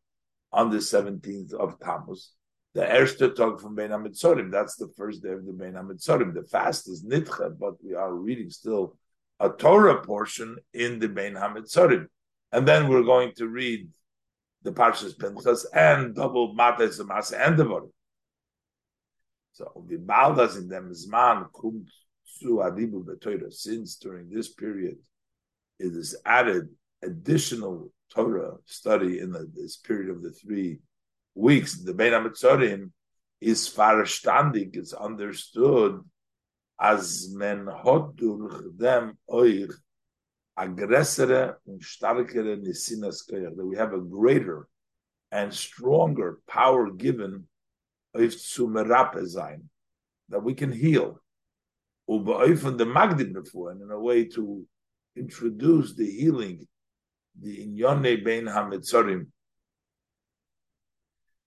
on 0.51 0.69
the 0.69 0.77
17th 0.77 1.53
of 1.53 1.79
Tammuz. 1.79 2.33
The 2.73 2.81
Erste 2.81 3.35
talk 3.35 3.61
from 3.61 3.75
Bein 3.75 3.91
HaMetzorim, 3.91 4.51
that's 4.51 4.75
the 4.75 4.87
first 4.97 5.21
day 5.21 5.29
of 5.29 5.45
the 5.45 5.53
Bein 5.53 5.73
HaMetzorim. 5.73 6.33
The 6.33 6.43
fast 6.43 6.89
is 6.89 7.03
nitcha, 7.03 7.57
but 7.59 7.75
we 7.83 7.93
are 7.93 8.13
reading 8.13 8.49
still 8.49 8.97
a 9.39 9.49
Torah 9.49 10.01
portion 10.01 10.57
in 10.73 10.99
the 10.99 11.07
Bein 11.07 11.35
HaMetzorim. 11.35 12.07
And 12.51 12.67
then 12.67 12.87
we're 12.87 13.03
going 13.03 13.33
to 13.37 13.47
read 13.47 13.89
the 14.63 14.71
Parshas 14.71 15.17
Pinchas 15.17 15.65
and 15.73 16.15
double 16.15 16.55
Matas 16.55 16.99
Masa 17.01 17.45
and 17.45 17.57
the 17.57 17.65
Vorim. 17.65 17.91
So 19.51 19.85
the 19.87 19.97
Baldas 19.97 20.57
in 20.57 20.67
them 20.67 20.91
Zman 20.91 21.51
kum 21.53 21.85
su 22.23 22.55
adibu 22.55 23.05
b'Torah. 23.05 23.53
Since 23.53 23.97
during 23.97 24.29
this 24.29 24.49
period 24.49 24.97
it 25.79 25.93
is 25.93 26.15
added 26.25 26.69
additional 27.03 27.91
Torah 28.09 28.55
study 28.65 29.19
in 29.19 29.31
the, 29.31 29.49
this 29.53 29.77
period 29.77 30.09
of 30.09 30.23
the 30.23 30.31
three 30.31 30.79
weeks, 31.35 31.75
the 31.75 31.93
Bein 31.93 32.13
HaMetzorim 32.13 32.91
is 33.41 33.69
farstandig. 33.69 34.75
It's 34.75 34.93
understood 34.93 36.01
as 36.79 37.29
men 37.33 37.67
hot 37.67 38.15
durch 38.15 38.63
dem 38.77 39.17
euch 39.29 39.71
aggressere 40.57 41.57
und 41.65 41.81
starkere 41.81 42.57
nesinas 42.57 43.25
that 43.25 43.65
we 43.65 43.75
have 43.75 43.93
a 43.93 43.99
greater 43.99 44.67
and 45.31 45.53
stronger 45.53 46.39
power 46.47 46.91
given 46.91 47.47
of 48.13 48.33
zu 48.33 48.67
sein, 49.25 49.69
that 50.29 50.43
we 50.43 50.53
can 50.53 50.71
heal. 50.71 51.19
Ubeoifen 52.09 52.77
the 52.77 52.85
magdim 52.85 53.35
and 53.71 53.81
in 53.81 53.91
a 53.91 53.99
way 53.99 54.25
to 54.25 54.65
introduce 55.15 55.95
the 55.95 56.09
healing, 56.09 56.67
the 57.39 57.65
inyone 57.65 58.23
bein 58.23 58.45
hametzorim. 58.45 59.27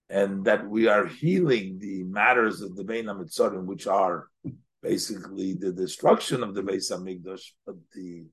And 0.09 0.45
that 0.45 0.69
we 0.69 0.87
are 0.87 1.07
healing 1.07 1.79
the 1.79 2.05
matters 2.05 2.61
of 2.61 2.77
the 2.77 2.85
Bein 2.85 3.07
HaMitzorim, 3.07 3.65
which 3.65 3.87
are 3.87 4.29
basically 4.83 5.55
the 5.55 5.73
destruction 5.73 6.43
of 6.43 6.55
the 6.55 6.63
Beis 6.63 6.93
Hamikdash, 6.93 7.53
but 7.65 7.77
the 7.93 8.25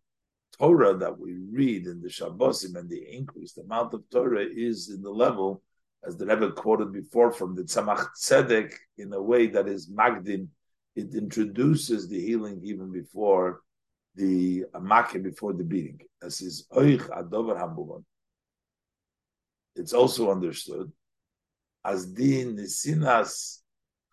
Torah 0.59 0.95
that 0.95 1.17
we 1.17 1.39
read 1.51 1.87
in 1.87 1.99
the 1.99 2.09
Shabbosim 2.09 2.75
and 2.75 2.87
the 2.89 3.03
increase, 3.11 3.53
the 3.53 3.63
amount 3.63 3.93
of 3.95 4.03
Torah 4.11 4.45
is 4.45 4.89
in 4.89 5.01
the 5.01 5.09
level, 5.09 5.63
as 6.05 6.15
the 6.15 6.27
Rebbe 6.27 6.51
quoted 6.51 6.93
before, 6.93 7.31
from 7.31 7.55
the 7.55 7.63
Tzemach 7.63 8.09
Tzedek 8.21 8.71
in 8.99 9.11
a 9.13 9.21
way 9.21 9.47
that 9.47 9.67
is 9.67 9.89
Magdin. 9.89 10.49
It 10.95 11.15
introduces 11.15 12.07
the 12.07 12.23
healing 12.23 12.61
even 12.63 12.91
before 12.91 13.61
the 14.13 14.65
Makkah, 14.79 15.17
before 15.17 15.53
the 15.53 15.63
beating. 15.63 16.01
As 16.21 16.39
is 16.41 16.67
Oich 16.71 17.09
Adover 17.09 17.57
Hamuvan. 17.57 18.03
It's 19.75 19.93
also 19.93 20.29
understood 20.29 20.91
as 21.83 22.05
din 22.05 22.55
nisinas 22.55 23.59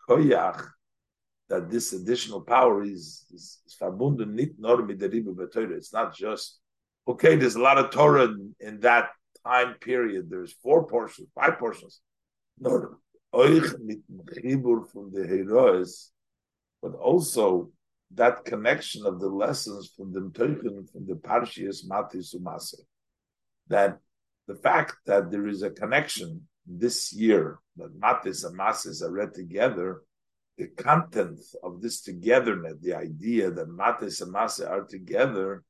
koyach 0.08 0.70
that 1.48 1.70
this 1.70 1.92
additional 1.92 2.40
power 2.40 2.82
is, 2.82 3.26
is, 3.32 3.58
verbunden 3.80 4.34
nit 4.34 4.52
nor 4.58 4.82
mit 4.82 4.98
der 4.98 5.72
It's 5.72 5.92
not 5.92 6.14
just 6.14 6.60
okay. 7.08 7.36
There's 7.36 7.56
a 7.56 7.60
lot 7.60 7.78
of 7.78 7.90
Torah 7.90 8.24
in, 8.24 8.54
in, 8.60 8.80
that 8.80 9.10
time 9.44 9.74
period. 9.80 10.30
There's 10.30 10.52
four 10.52 10.86
portions, 10.86 11.28
five 11.34 11.58
portions. 11.58 12.00
Nor 12.58 12.98
oich 13.34 13.74
mit 13.80 14.00
chibur 14.34 14.88
from 14.88 15.10
the 15.12 15.26
heroes, 15.26 16.12
but 16.82 16.94
also 16.94 17.70
that 18.14 18.44
connection 18.44 19.06
of 19.06 19.20
the 19.20 19.28
lessons 19.28 19.92
from 19.96 20.12
the 20.12 20.20
Teuchen, 20.20 20.90
from 20.90 21.06
the 21.06 21.14
Parshias 21.14 21.88
Matis. 21.88 22.34
That 23.68 23.98
the 24.46 24.56
fact 24.56 24.96
that 25.06 25.30
there 25.30 25.46
is 25.46 25.62
a 25.62 25.70
connection 25.70 26.48
this 26.66 27.12
year 27.12 27.58
that 27.76 27.98
Matis 27.98 28.44
and 28.44 28.58
Masis 28.58 29.02
are 29.02 29.10
read 29.10 29.34
together, 29.34 30.02
the 30.58 30.68
content 30.68 31.40
of 31.62 31.80
this 31.80 32.02
togetherness, 32.02 32.76
the 32.82 32.94
idea 32.94 33.50
that 33.50 33.68
Matis 33.68 34.20
and 34.22 34.32
Masis 34.32 34.68
are 34.68 34.84
together, 34.84 35.64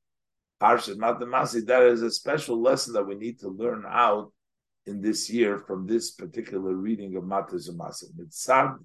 Parshas 0.61 0.97
Matis 0.97 1.23
Masi, 1.23 1.65
that 1.65 1.83
is 1.83 2.01
a 2.01 2.11
special 2.11 2.61
lesson 2.61 2.93
that 2.93 3.07
we 3.07 3.15
need 3.15 3.39
to 3.39 3.49
learn 3.49 3.83
out 3.87 4.31
in 4.85 5.01
this 5.01 5.29
year 5.29 5.59
from 5.59 5.87
this 5.87 6.11
particular 6.11 6.73
reading 6.73 7.15
of 7.15 7.23
Matis 7.23 7.69
and 7.69 7.79
Masis. 7.79 8.13
Mitzad, 8.15 8.77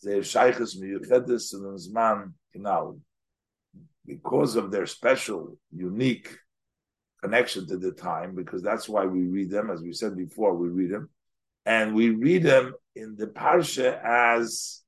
Zeir 0.00 0.20
Shaykhis 0.20 0.78
Miyuchedes 0.78 1.54
Zman 1.54 2.32
Kinal. 2.54 2.98
Because 4.04 4.56
of 4.56 4.70
their 4.70 4.86
special, 4.86 5.58
unique 5.74 6.36
connection 7.22 7.66
to 7.66 7.76
the 7.76 7.92
time, 7.92 8.34
because 8.34 8.62
that's 8.62 8.88
why 8.88 9.04
we 9.04 9.24
read 9.24 9.50
them, 9.50 9.70
as 9.70 9.82
we 9.82 9.92
said 9.92 10.16
before, 10.16 10.54
we 10.54 10.68
read 10.68 10.90
them 10.90 11.08
and 11.66 11.94
we 11.94 12.10
read 12.10 12.44
them 12.44 12.72
in 12.94 13.16
the 13.16 13.26
parsha 13.26 14.00
as 14.02 14.82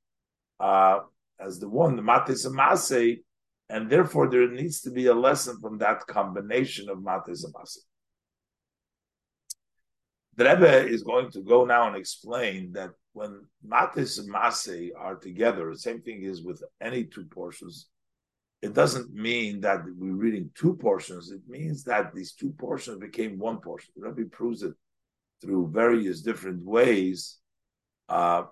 uh, 0.61 1.01
as 1.39 1.59
the 1.59 1.69
one 1.69 1.97
the 1.97 2.03
matis 2.03 2.47
and 2.47 2.57
masay, 2.57 3.19
and 3.69 3.91
therefore 3.91 4.31
there 4.31 4.49
needs 4.49 4.81
to 4.83 4.91
be 4.91 5.07
a 5.07 5.15
lesson 5.15 5.59
from 5.61 5.79
that 5.79 6.07
combination 6.07 6.89
of 6.89 6.99
matis 6.99 7.45
and 7.45 7.53
masay. 7.55 7.85
The 10.37 10.45
Rebbe 10.45 10.87
is 10.87 11.03
going 11.03 11.33
to 11.33 11.43
go 11.43 11.65
now 11.65 11.89
and 11.89 11.97
explain 11.97 12.73
that 12.73 12.91
when 13.13 13.45
matis 13.67 14.21
and 14.21 14.33
masay 14.33 14.91
are 14.97 15.17
together, 15.17 15.71
the 15.71 15.79
same 15.79 16.01
thing 16.01 16.23
is 16.23 16.45
with 16.45 16.63
any 16.81 17.05
two 17.05 17.25
portions. 17.25 17.89
It 18.63 18.73
doesn't 18.73 19.13
mean 19.13 19.61
that 19.61 19.81
we're 19.97 20.13
reading 20.13 20.51
two 20.55 20.75
portions. 20.77 21.33
It 21.33 21.43
means 21.49 21.85
that 21.85 22.15
these 22.15 22.33
two 22.33 22.51
portions 22.51 22.99
became 22.99 23.39
one 23.39 23.59
portion. 23.59 23.93
The 23.97 24.09
Rebbe 24.09 24.31
proves 24.31 24.63
it 24.63 24.75
through 25.41 25.71
various 25.73 26.23
different 26.23 26.65
ways 26.65 27.39
uh, 28.09 28.45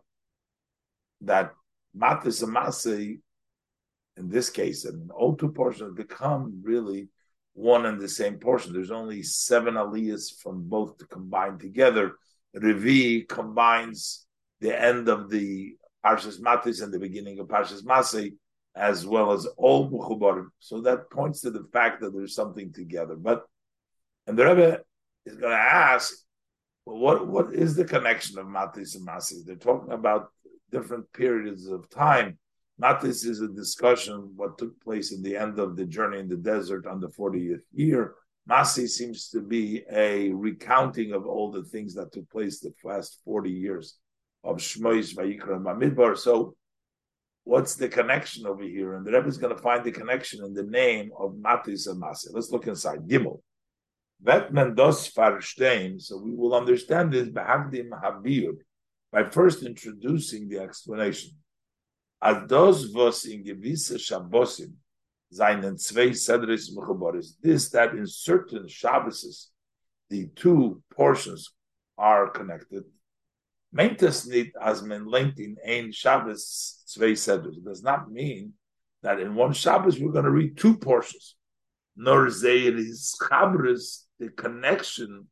that 1.22 1.52
matis 1.96 2.42
and 2.42 3.18
in 4.18 4.28
this 4.28 4.50
case, 4.50 4.84
and 4.84 5.10
all 5.10 5.36
two 5.36 5.50
portions 5.50 5.94
become 5.94 6.60
really 6.62 7.08
one 7.52 7.86
and 7.86 8.00
the 8.00 8.08
same 8.08 8.38
portion. 8.38 8.72
There's 8.72 8.90
only 8.90 9.22
seven 9.22 9.74
aliyahs 9.74 10.40
from 10.42 10.68
both 10.68 10.98
to 10.98 11.06
combine 11.06 11.58
together. 11.58 12.12
Revi 12.54 13.28
combines 13.28 14.26
the 14.60 14.78
end 14.78 15.08
of 15.08 15.30
the 15.30 15.76
Parshas 16.04 16.40
Matis 16.40 16.82
and 16.82 16.92
the 16.92 16.98
beginning 16.98 17.38
of 17.38 17.48
Parshas 17.48 17.82
Masay, 17.82 18.34
as 18.74 19.06
well 19.06 19.32
as 19.32 19.46
all 19.56 19.90
Mechubarim. 19.90 20.46
So 20.60 20.80
that 20.82 21.10
points 21.10 21.40
to 21.42 21.50
the 21.50 21.66
fact 21.72 22.00
that 22.00 22.14
there's 22.14 22.34
something 22.34 22.72
together. 22.72 23.16
But 23.16 23.44
and 24.26 24.36
the 24.38 24.46
Rebbe 24.46 24.80
is 25.24 25.36
going 25.36 25.52
to 25.52 25.58
ask, 25.58 26.14
what 26.86 27.26
what 27.26 27.52
is 27.52 27.74
the 27.74 27.84
connection 27.84 28.38
of 28.38 28.46
Matis 28.46 28.94
and 28.94 29.06
Masis? 29.06 29.44
They're 29.44 29.56
talking 29.56 29.92
about 29.92 30.28
different 30.70 31.12
periods 31.12 31.66
of 31.66 31.90
time. 31.90 32.38
Matis 32.80 33.26
is 33.26 33.40
a 33.40 33.48
discussion 33.48 34.32
what 34.36 34.56
took 34.56 34.80
place 34.82 35.12
in 35.12 35.22
the 35.22 35.36
end 35.36 35.58
of 35.58 35.76
the 35.76 35.84
journey 35.84 36.20
in 36.20 36.28
the 36.28 36.36
desert 36.36 36.86
on 36.86 37.00
the 37.00 37.08
40th 37.08 37.62
year. 37.72 38.14
Masi 38.48 38.88
seems 38.88 39.28
to 39.30 39.40
be 39.40 39.82
a 39.90 40.30
recounting 40.30 41.12
of 41.12 41.26
all 41.26 41.50
the 41.50 41.64
things 41.64 41.94
that 41.94 42.12
took 42.12 42.30
place 42.30 42.60
the 42.60 42.72
past 42.84 43.20
40 43.24 43.50
years 43.50 43.98
of 44.44 44.58
Shmois, 44.58 45.12
Vayikra, 45.12 45.56
and 45.56 45.66
Bamidbar. 45.66 46.16
So, 46.16 46.54
what's 47.42 47.74
the 47.74 47.88
connection 47.88 48.46
over 48.46 48.62
here? 48.62 48.94
And 48.94 49.04
the 49.04 49.10
Rebbe 49.10 49.26
is 49.26 49.38
going 49.38 49.56
to 49.56 49.60
find 49.60 49.82
the 49.82 49.90
connection 49.90 50.44
in 50.44 50.54
the 50.54 50.62
name 50.62 51.10
of 51.18 51.32
Matis 51.32 51.88
and 51.88 52.00
Masi. 52.00 52.28
Let's 52.30 52.52
look 52.52 52.68
inside. 52.68 53.08
Gimel. 53.08 53.40
Vet 54.20 54.52
men 54.52 54.74
das 54.74 55.08
verstehen, 55.08 56.00
so 56.00 56.18
we 56.18 56.34
will 56.34 56.54
understand 56.54 57.12
this 57.12 57.28
behagdim 57.28 57.90
habiyud 57.90 58.58
by 59.12 59.24
first 59.24 59.62
introducing 59.62 60.48
the 60.48 60.58
explanation. 60.58 61.32
As 62.20 62.48
those 62.48 62.92
was 62.92 63.24
in 63.26 63.44
gewisse 63.44 63.96
Shabbosim 63.98 64.72
seinen 65.32 65.78
zwei 65.78 66.10
Sedris 66.10 66.74
Mechuboris, 66.74 67.34
this 67.42 67.68
that 67.70 67.94
in 67.94 68.06
certain 68.06 68.66
Shabbos 68.66 69.50
the 70.08 70.28
two 70.34 70.82
portions 70.90 71.52
are 71.98 72.30
connected. 72.30 72.84
Meint 73.74 74.00
nicht, 74.28 74.52
as 74.60 74.82
men 74.82 75.06
lenkt 75.06 75.38
in 75.38 75.56
ein 75.66 75.92
Shabbos 75.92 76.82
zwei 76.86 77.12
Sedris. 77.12 77.58
It 77.58 77.64
does 77.64 77.82
not 77.82 78.10
mean 78.10 78.54
that 79.02 79.20
in 79.20 79.34
one 79.34 79.52
Shabbos 79.52 80.00
we're 80.00 80.12
going 80.12 80.24
to 80.24 80.30
read 80.30 80.56
two 80.56 80.78
portions. 80.78 81.36
Nor 81.96 82.30
zeir 82.30 82.76
is 82.76 83.14
chabris 83.20 84.05
the 84.18 84.28
connection 84.30 85.28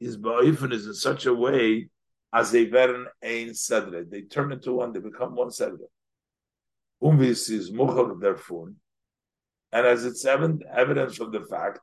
is 0.00 0.16
ba'ifin 0.16 0.72
is 0.72 0.86
in 0.86 0.94
such 0.94 1.26
a 1.26 1.34
way 1.34 1.88
as 2.32 2.52
they 2.52 2.66
veren 2.66 3.06
ein 3.22 3.50
sedre. 3.50 4.08
They 4.08 4.22
turn 4.22 4.52
into 4.52 4.72
one, 4.72 4.92
they 4.92 5.00
become 5.00 5.34
one 5.34 5.50
sedre. 5.50 5.88
Umvis 7.02 7.50
is 7.50 7.70
muchal 7.70 8.16
derfun. 8.20 8.74
And 9.72 9.86
as 9.86 10.04
it's 10.04 10.24
evidence 10.24 11.16
from 11.16 11.32
the 11.32 11.44
fact, 11.48 11.80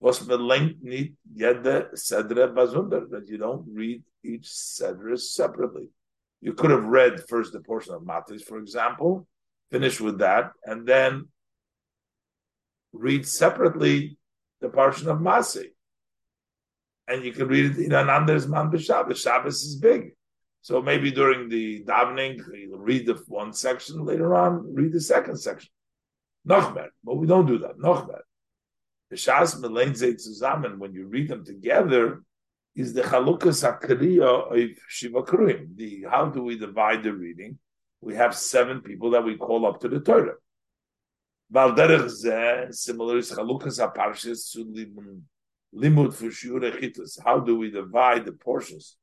was 0.00 0.20
melenkt 0.20 0.82
nit 0.82 1.12
yede 1.34 1.88
sedre 1.94 2.52
bazunder, 2.54 3.08
that 3.10 3.28
you 3.28 3.38
don't 3.38 3.64
read 3.72 4.02
each 4.22 4.46
sedre 4.46 5.18
separately. 5.18 5.88
You 6.40 6.52
could 6.52 6.70
have 6.70 6.84
read 6.84 7.22
first 7.28 7.52
the 7.52 7.60
portion 7.60 7.94
of 7.94 8.02
Matis, 8.02 8.42
for 8.42 8.58
example, 8.58 9.26
finish 9.70 10.00
with 10.00 10.18
that, 10.18 10.52
and 10.64 10.86
then 10.86 11.28
read 12.92 13.26
separately 13.26 14.18
the 14.60 14.68
portion 14.68 15.08
of 15.08 15.18
Masi. 15.18 15.66
And 17.06 17.24
you 17.24 17.32
can 17.32 17.48
read 17.48 17.72
it 17.72 17.78
in 17.78 17.92
an 17.92 18.08
Anders 18.08 18.48
Man 18.48 18.70
B'Shabbos. 18.70 19.16
Shabbos 19.16 19.62
is 19.62 19.76
big. 19.76 20.12
So 20.62 20.80
maybe 20.80 21.10
during 21.10 21.50
the 21.50 21.84
davening, 21.84 22.38
you 22.54 22.76
read 22.78 23.06
the 23.06 23.22
one 23.26 23.52
section, 23.52 24.04
later 24.04 24.34
on, 24.34 24.74
read 24.74 24.92
the 24.92 25.00
second 25.00 25.36
section. 25.36 25.70
Nochmer. 26.48 26.88
But 27.02 27.16
we 27.16 27.26
don't 27.26 27.46
do 27.46 27.58
that. 27.58 27.78
Nochmer. 27.78 28.20
The 29.10 29.16
Shas 29.16 29.60
Melain 29.60 29.92
Zusammen, 29.92 30.78
when 30.78 30.94
you 30.94 31.06
read 31.06 31.28
them 31.28 31.44
together, 31.44 32.22
is 32.74 32.94
the 32.94 33.02
Chalukas 33.02 33.62
Akriya 33.62 34.50
of 34.50 34.78
Shiva 34.88 35.22
Kruim. 35.22 35.76
The 35.76 36.06
how 36.10 36.26
do 36.26 36.42
we 36.42 36.58
divide 36.58 37.02
the 37.02 37.12
reading? 37.12 37.58
We 38.00 38.14
have 38.14 38.34
seven 38.34 38.80
people 38.80 39.10
that 39.10 39.24
we 39.24 39.36
call 39.36 39.66
up 39.66 39.80
to 39.80 39.88
the 39.88 40.00
Torah. 40.00 40.34
Aparshis 43.78 44.52
to 44.52 44.64
for 46.10 47.20
How 47.24 47.38
do 47.38 47.56
we 47.56 47.70
divide 47.70 48.24
the 48.24 48.32
portions 48.32 48.96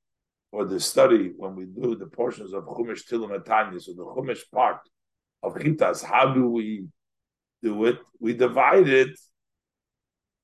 for 0.52 0.66
the 0.66 0.80
study 0.80 1.32
when 1.38 1.56
we 1.56 1.64
do 1.64 1.96
the 1.96 2.08
portions 2.08 2.54
of 2.54 2.66
Chumash 2.66 3.08
Tehillim 3.08 3.82
so 3.82 3.94
the 3.94 4.04
Chumash 4.04 4.42
part 4.52 4.82
of 5.42 5.56
Chitas? 5.56 6.04
How 6.04 6.34
do 6.34 6.50
we 6.50 6.88
do 7.64 7.86
it? 7.86 8.00
We 8.20 8.34
divide 8.34 8.90
it 8.90 9.18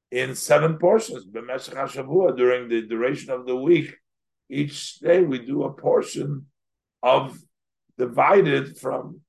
in 0.09 0.33
seven 0.35 0.77
portions, 0.77 1.25
during 1.25 2.69
the 2.69 2.83
duration 2.83 3.31
of 3.31 3.45
the 3.45 3.57
week. 3.57 3.97
Each 4.49 4.99
day 4.99 5.21
we 5.23 5.39
do 5.39 5.63
a 5.63 5.73
portion 5.73 6.45
of 7.03 7.37
divided 7.97 8.77
from 8.77 9.19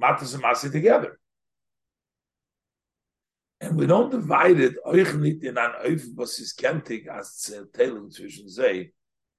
Matas 0.00 0.34
and 0.34 0.44
Masi 0.44 0.70
together. 0.70 1.18
And 3.64 3.76
we 3.76 3.86
don't 3.86 4.10
divide 4.10 4.60
it 4.60 4.74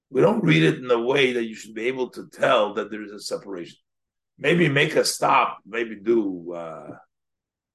we 0.09 0.21
don't 0.21 0.43
read 0.43 0.63
it 0.63 0.77
in 0.77 0.91
a 0.91 1.01
way 1.01 1.33
that 1.33 1.45
you 1.45 1.55
should 1.55 1.73
be 1.73 1.87
able 1.87 2.09
to 2.11 2.27
tell 2.29 2.73
that 2.75 2.91
there 2.91 3.03
is 3.03 3.11
a 3.11 3.19
separation. 3.19 3.77
Maybe 4.37 4.67
make 4.69 4.95
a 4.95 5.05
stop, 5.05 5.59
maybe 5.65 5.95
do, 5.95 6.53
uh, 6.53 6.97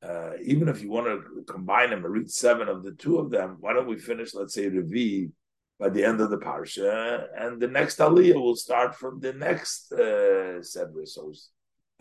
uh, 0.03 0.33
even 0.43 0.69
if 0.69 0.83
you 0.83 0.91
want 0.91 1.07
to 1.07 1.45
combine 1.51 1.91
them 1.91 2.05
and 2.05 2.13
read 2.13 2.31
seven 2.31 2.69
of 2.69 2.83
the 2.83 2.93
two 2.93 3.19
of 3.19 3.31
them, 3.31 3.57
why 3.61 3.73
don't 3.73 3.89
we 3.89 3.99
finish, 3.99 4.35
let's 4.35 4.55
say, 4.55 4.71
Revi 4.71 5.31
by 5.79 5.89
the 5.89 6.05
end 6.05 6.21
of 6.21 6.31
the 6.31 6.39
Parsha, 6.39 7.27
and 7.37 7.61
the 7.61 7.69
next 7.69 7.99
Aliyah 7.99 8.35
will 8.35 8.57
start 8.57 8.95
from 8.95 9.19
the 9.21 9.33
next 9.33 9.93
uh, 9.93 10.61
Sedra. 10.61 11.07
So 11.07 11.33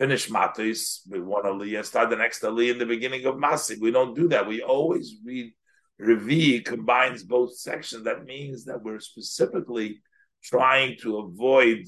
finish 0.00 0.30
Matis 0.30 1.00
with 1.10 1.20
one 1.20 1.44
Aliyah, 1.44 1.84
start 1.84 2.08
the 2.08 2.16
next 2.16 2.40
Aliyah 2.42 2.72
in 2.72 2.78
the 2.78 2.86
beginning 2.86 3.26
of 3.26 3.34
Masik. 3.34 3.80
We 3.80 3.90
don't 3.90 4.16
do 4.16 4.28
that. 4.28 4.48
We 4.48 4.62
always 4.62 5.16
read 5.22 5.52
Revi 6.00 6.64
combines 6.64 7.22
both 7.22 7.54
sections. 7.58 8.04
That 8.04 8.24
means 8.24 8.64
that 8.64 8.82
we're 8.82 9.00
specifically 9.00 10.00
trying 10.42 10.96
to 11.02 11.18
avoid 11.18 11.86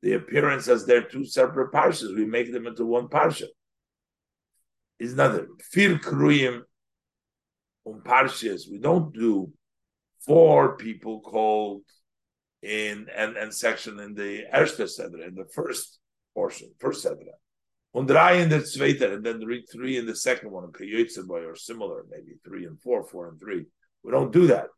the 0.00 0.14
appearance 0.14 0.68
as 0.68 0.86
they're 0.86 1.02
two 1.02 1.26
separate 1.26 1.70
parshas. 1.70 2.16
We 2.16 2.24
make 2.24 2.50
them 2.50 2.66
into 2.66 2.86
one 2.86 3.08
parsha. 3.08 3.48
Is 4.98 5.12
another 5.12 5.48
fir 5.70 5.96
kruyim 5.96 6.62
on 7.84 7.94
um 7.96 8.02
parshas. 8.02 8.62
We 8.70 8.78
don't 8.78 9.12
do 9.12 9.52
four 10.24 10.78
people 10.78 11.20
called 11.20 11.82
in 12.62 13.06
and, 13.14 13.36
and 13.36 13.52
section 13.52 14.00
in 14.00 14.14
the 14.14 14.44
Erste 14.54 14.88
Sedra, 14.88 15.28
in 15.28 15.34
the 15.34 15.48
first 15.52 15.98
portion, 16.34 16.70
first 16.78 17.04
Sedra. 17.04 17.34
Und 17.92 18.06
drei 18.06 18.40
in 18.40 18.48
the 18.48 18.60
zweite, 18.60 19.12
and 19.12 19.24
then 19.24 19.40
read 19.40 19.64
three 19.68 19.96
in 19.96 20.06
the 20.06 20.14
second 20.14 20.50
one, 20.52 20.64
or 20.64 21.56
similar, 21.56 22.04
maybe 22.08 22.36
three 22.44 22.64
and 22.66 22.80
four, 22.80 23.02
four 23.04 23.28
and 23.28 23.40
three. 23.40 23.66
We 24.04 24.12
don't 24.12 24.32
do 24.32 24.46
that. 24.46 24.68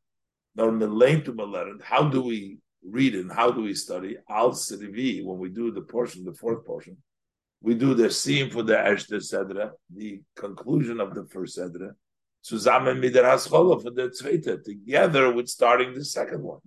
Now, 0.55 0.69
in 0.69 0.79
the 0.79 0.87
lane 0.87 1.23
to 1.25 1.79
how 1.83 2.09
do 2.09 2.23
we 2.23 2.59
read 2.83 3.15
and 3.15 3.31
how 3.31 3.51
do 3.51 3.63
we 3.63 3.75
study? 3.75 4.17
Al 4.29 4.53
Sirivi, 4.53 5.25
when 5.25 5.39
we 5.39 5.51
do 5.51 5.71
the 5.71 5.83
portion, 5.83 6.25
the 6.25 6.35
fourth 6.35 6.65
portion, 6.65 6.97
we 7.61 7.75
do 7.75 7.95
the 7.95 8.11
scene 8.11 8.51
for 8.51 8.63
the 8.63 8.75
Eshter 8.75 9.21
Sedra, 9.21 9.71
the 9.95 10.21
conclusion 10.35 10.99
of 11.01 11.15
the 11.15 11.25
first 11.27 11.59
Sedra, 11.59 11.95
zusammen 12.45 12.99
mit 12.99 13.13
der 13.13 13.39
for 13.39 13.91
the 13.91 14.11
zweite, 14.11 14.65
together 14.65 15.33
with 15.33 15.49
starting 15.49 15.95
the 15.95 16.05
second 16.05 16.43
one. 16.43 16.61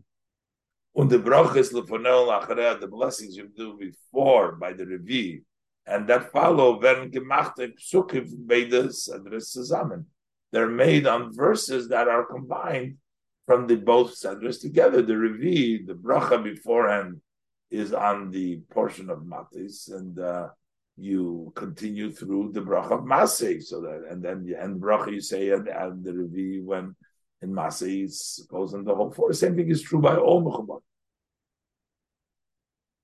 Und 0.96 1.10
the 1.10 1.18
brachas 1.18 1.74
lefonel 1.74 2.30
achareh, 2.40 2.80
the 2.80 2.88
blessings 2.88 3.36
you 3.36 3.50
do 3.50 3.78
before 3.78 4.54
by 4.54 4.72
the 4.72 4.86
Revi, 4.86 5.44
and 5.88 6.08
that 6.08 6.32
follow 6.32 6.80
werden 6.82 7.12
gemachte 7.12 7.74
psukim 7.78 8.48
beides 8.48 9.08
Sedras 9.10 9.52
zusammen. 9.52 10.06
They're 10.52 10.70
made 10.70 11.06
on 11.06 11.34
verses 11.34 11.90
that 11.90 12.08
are 12.08 12.26
combined 12.26 12.98
from 13.46 13.68
the 13.68 13.76
both 13.76 14.16
Sedras 14.16 14.60
together. 14.60 15.02
The 15.02 15.14
Revi, 15.14 15.86
the 15.86 15.94
bracha 15.94 16.42
beforehand, 16.44 17.22
is 17.70 17.94
on 17.94 18.32
the 18.32 18.62
portion 18.72 19.10
of 19.10 19.20
Matis, 19.20 19.92
and 19.92 20.18
uh, 20.18 20.50
you 20.98 21.52
continue 21.56 22.12
through 22.12 22.52
the 22.54 22.62
bracha 22.62 22.92
of 22.92 23.02
Masay. 23.02 23.62
So 23.62 23.82
that, 23.82 24.08
and 24.10 24.24
then 24.24 24.46
the 24.46 24.60
end 24.60 24.82
bracha 24.82 25.12
you 25.12 25.22
say, 25.22 25.50
and, 25.50 25.68
and 25.68 26.04
the 26.04 26.12
Revi 26.12 26.64
when 26.64 26.96
in 27.42 27.52
Masay 27.52 28.08
goes 28.48 28.74
in 28.74 28.86
the 28.86 28.96
whole 28.96 29.12
four. 29.12 29.34
Same 29.34 29.56
thing 29.56 29.70
is 29.70 29.82
true 29.82 30.00
by 30.00 30.16
all 30.16 30.42
Mechubar. 30.42 30.80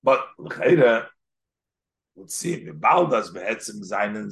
But 0.02 0.26
L'chaira 0.38 1.06
would 2.14 2.30
seem 2.30 2.78
Baldas 2.78 3.32
seinen 3.84 4.30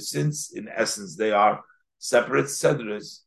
since 0.00 0.52
in 0.52 0.68
essence 0.68 1.16
they 1.16 1.30
are 1.30 1.62
separate 1.98 2.46
sedres 2.46 3.26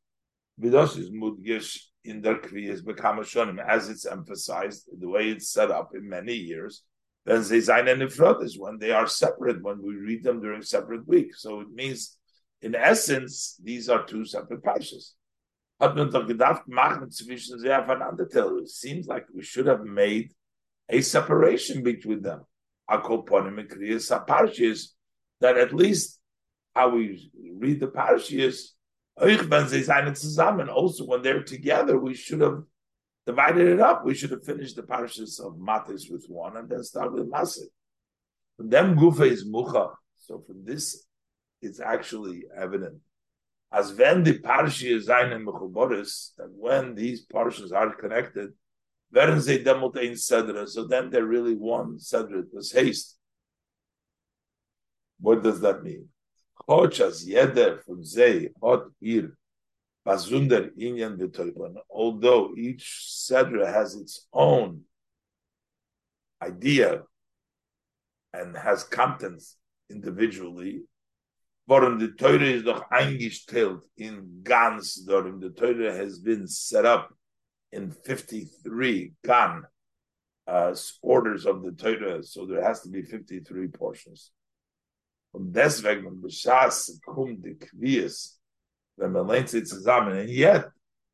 Vidos 0.60 0.97
is 0.97 1.10
mudgish 1.10 1.86
in 2.04 2.21
their 2.21 2.36
kriyas 2.36 2.86
become 2.86 3.19
shonim, 3.19 3.65
as 3.65 3.88
it's 3.89 4.06
emphasized, 4.06 4.89
the 4.99 5.08
way 5.08 5.30
it's 5.30 5.49
set 5.49 5.71
up 5.71 5.91
in 5.95 6.10
many 6.10 6.34
years. 6.34 6.84
Then 7.25 7.38
and 7.38 8.02
ifrod 8.02 8.43
is 8.43 8.60
when 8.60 8.78
they 8.78 8.91
are 8.91 9.08
separate, 9.08 9.62
when 9.62 9.82
we 9.82 9.95
read 9.95 10.23
them 10.23 10.41
during 10.41 10.62
separate 10.62 11.08
weeks. 11.08 11.41
So 11.41 11.62
it 11.62 11.71
means, 11.71 12.17
in 12.62 12.75
essence, 12.75 13.56
these 13.63 13.88
are 13.88 14.06
two 14.06 14.25
separate 14.25 14.63
parshas. 14.63 15.13
It 15.82 15.95
seems 18.69 19.08
like 19.08 19.25
we 19.34 19.43
should 19.43 19.67
have 19.67 19.86
made 19.86 20.34
a 20.89 20.99
separation 21.02 21.84
between 21.84 22.21
them. 22.21 22.43
That 25.41 25.58
at 25.58 25.73
least 25.73 26.19
how 26.75 26.89
we 26.89 27.32
read 27.54 27.80
the 27.80 27.88
parshas 27.88 28.71
also, 29.21 31.06
when 31.06 31.21
they're 31.21 31.43
together, 31.43 31.99
we 31.99 32.13
should 32.13 32.41
have 32.41 32.63
divided 33.25 33.67
it 33.67 33.80
up. 33.80 34.06
We 34.06 34.15
should 34.15 34.32
have 34.32 34.45
finished 34.45 34.75
the 34.75 34.84
parashas 34.84 35.39
of 35.39 35.56
Matis 35.56 36.10
with 36.10 36.25
one 36.30 36.58
and 36.58 36.69
then 36.69 36.84
start 36.84 37.12
with 37.13 37.30
Masik. 37.30 37.67
From 38.58 38.69
them, 38.69 38.95
Gufa 38.95 39.30
is 39.30 39.45
Mucha. 39.45 39.91
So 40.17 40.43
from 40.45 40.63
this, 40.65 41.06
it's 41.62 41.80
actually 41.80 42.45
evident. 42.56 42.99
As 43.71 43.93
when 43.93 44.23
the 44.23 44.39
parashas 44.39 44.95
is 44.95 45.10
in 45.10 45.45
Mechuboris, 45.45 46.32
that 46.38 46.49
when 46.52 46.95
these 46.95 47.25
parashas 47.25 47.71
are 47.73 47.93
connected, 47.93 48.52
So 49.12 50.84
then 50.88 51.10
they're 51.10 51.26
really 51.26 51.56
one 51.56 51.98
Sedra. 51.98 52.39
It 52.39 52.54
was 52.54 52.72
haste. 52.72 53.17
What 55.19 55.43
does 55.43 55.60
that 55.62 55.84
mean? 55.84 56.10
Although 61.89 62.54
each 62.58 63.06
Sedra 63.10 63.74
has 63.74 63.95
its 63.95 64.28
own 64.32 64.82
idea 66.41 67.04
and 68.34 68.56
has 68.56 68.84
contents 68.84 69.58
individually, 69.89 70.84
warum 71.67 72.00
the 72.00 72.10
Torah 72.10 72.41
is 72.41 72.63
doch 72.63 72.89
eingestellt 72.91 73.84
in 73.98 74.41
Gans, 74.43 75.06
darum 75.08 75.41
the 75.41 75.50
Torah 75.50 75.93
has 75.95 76.19
been 76.19 76.48
set 76.48 76.86
up 76.86 77.13
in 77.72 77.92
53 77.92 79.14
Gan 79.24 79.64
uh, 80.48 80.76
orders 81.02 81.46
of 81.46 81.64
the 81.64 81.72
Torah, 81.72 82.24
so 82.24 82.46
there 82.46 82.64
has 82.64 82.82
to 82.82 82.90
be 82.90 83.04
53 83.04 83.68
portions. 83.68 84.32
Und 85.34 85.54
deswegen, 85.54 86.22
B'Shas 86.22 86.90
kum 87.06 87.40
man 89.24 89.46
zusammen. 89.46 90.20
And 90.22 90.30
yet, 90.30 90.66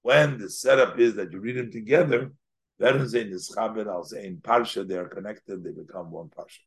when 0.02 0.38
the 0.38 0.50
setup 0.50 0.98
is 1.00 1.16
that 1.16 1.32
you 1.32 1.40
read 1.40 1.58
them 1.58 1.72
together, 1.72 2.32
werden 2.80 3.08
sie 3.08 3.22
in 3.22 3.32
the 3.32 4.18
ein 4.18 4.38
Parsha, 4.42 4.88
they 4.88 4.96
are 4.96 5.10
connected, 5.10 5.64
they 5.64 5.72
become 5.72 6.12
one 6.12 6.30
Parsha. 6.30 6.60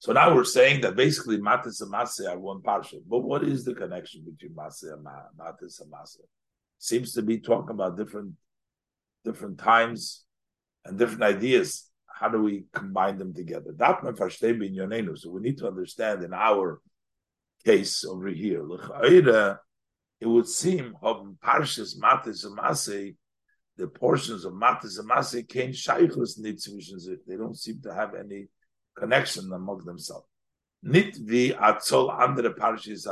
So 0.00 0.12
now 0.12 0.34
we're 0.34 0.44
saying 0.44 0.82
that 0.82 0.96
basically 0.96 1.38
Matis 1.38 1.80
and 1.80 1.92
Maseh 1.92 2.28
are 2.28 2.38
one 2.38 2.60
Parsha. 2.60 3.00
But 3.08 3.20
what 3.20 3.42
is 3.42 3.64
the 3.64 3.74
connection 3.74 4.22
between 4.22 4.54
Maseh 4.54 4.92
and 4.92 5.06
Matis 5.06 5.80
and 5.80 5.90
Maseh? 5.90 6.20
Seems 6.84 7.14
to 7.14 7.22
be 7.22 7.38
talking 7.38 7.70
about 7.70 7.96
different 7.96 8.34
different 9.24 9.58
times 9.58 10.24
and 10.84 10.98
different 10.98 11.22
ideas 11.22 11.90
how 12.14 12.28
do 12.28 12.42
we 12.42 12.66
combine 12.72 13.16
them 13.18 13.32
together? 13.34 13.74
So 13.78 15.30
we 15.30 15.40
need 15.40 15.58
to 15.58 15.66
understand 15.66 16.22
in 16.22 16.32
our 16.34 16.80
case 17.64 18.04
over 18.04 18.28
here. 18.28 18.62
It 20.20 20.26
would 20.26 20.48
seem 20.48 20.94
Parshas 21.02 21.98
Matis 21.98 22.44
and 22.44 23.14
the 23.76 23.88
portions 23.88 24.44
of 24.44 24.52
Matis 24.52 25.00
Masei 25.00 25.48
came 25.48 25.70
shaykhus 25.70 26.38
nitzvishin 26.38 27.16
They 27.26 27.36
don't 27.36 27.58
seem 27.58 27.80
to 27.82 27.94
have 27.94 28.14
any 28.14 28.46
connection 28.96 29.50
among 29.52 29.84
themselves. 29.84 30.26
Nit 30.82 31.16
vi 31.16 31.50
atzol 31.50 32.16
andere 32.20 32.54
Parshas. 32.54 33.06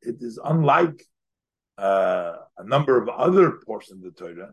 It 0.00 0.16
is 0.20 0.40
unlike 0.42 1.04
uh, 1.78 2.34
a 2.58 2.64
number 2.64 3.00
of 3.00 3.08
other 3.08 3.52
portions 3.64 4.04
of 4.04 4.14
the 4.14 4.18
Torah 4.18 4.52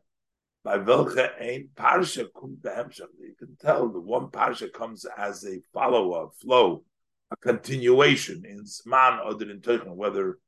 by 0.64 0.78
welche 0.78 1.30
ein 1.40 1.70
parsha 1.76 2.28
behemshach. 2.36 3.08
You 3.20 3.36
can 3.38 3.56
tell 3.60 3.90
the 3.90 4.00
one 4.00 4.28
parsha 4.28 4.72
comes 4.72 5.06
as 5.18 5.46
a 5.46 5.62
follow-up, 5.74 6.34
flow, 6.42 6.84
a 7.32 7.38
continuation 7.38 8.44
in 8.46 8.64
zman 8.64 9.24
or 9.24 9.42
in 9.42 9.62
teichen, 9.62 9.96
whether 9.96 10.40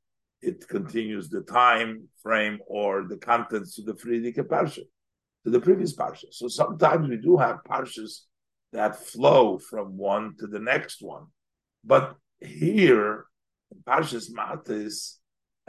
it 0.41 0.67
continues 0.67 1.29
the 1.29 1.41
time 1.41 2.07
frame 2.21 2.59
or 2.67 3.05
the 3.07 3.17
contents 3.17 3.75
to 3.75 3.83
the 3.83 3.95
Friedrich 3.95 4.35
parsha, 4.49 4.81
to 5.43 5.51
the 5.51 5.59
previous 5.59 5.95
parsha. 5.95 6.25
So 6.31 6.47
sometimes 6.47 7.07
we 7.07 7.17
do 7.17 7.37
have 7.37 7.63
parshas 7.63 8.21
that 8.73 9.05
flow 9.05 9.59
from 9.59 9.97
one 9.97 10.35
to 10.39 10.47
the 10.47 10.59
next 10.59 11.01
one, 11.01 11.25
but 11.83 12.15
here 12.39 13.25
in 13.71 13.77
parshas 13.85 14.31
matis, 14.31 15.17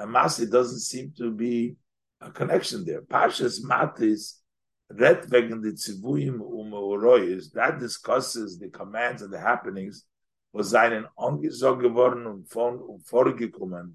and 0.02 0.12
Masi 0.12 0.50
doesn't 0.50 0.80
seem 0.80 1.12
to 1.16 1.30
be 1.30 1.76
a 2.20 2.30
connection 2.30 2.84
there. 2.84 3.02
Pashas 3.02 3.64
Matis 3.64 4.40
red 4.90 5.30
wegen 5.30 5.62
the 5.62 5.70
Zivuyim 5.70 6.40
Umeoroyes, 6.40 7.52
that 7.52 7.78
discusses 7.78 8.58
the 8.58 8.68
commands 8.68 9.22
and 9.22 9.32
the 9.32 9.38
happenings, 9.38 10.04
was 10.52 10.72
seinen 10.72 11.06
angesagt 11.16 11.80
geworden 11.80 12.26
und 12.26 12.50
von 12.50 12.80
und 12.80 13.04
vorgekommen 13.06 13.92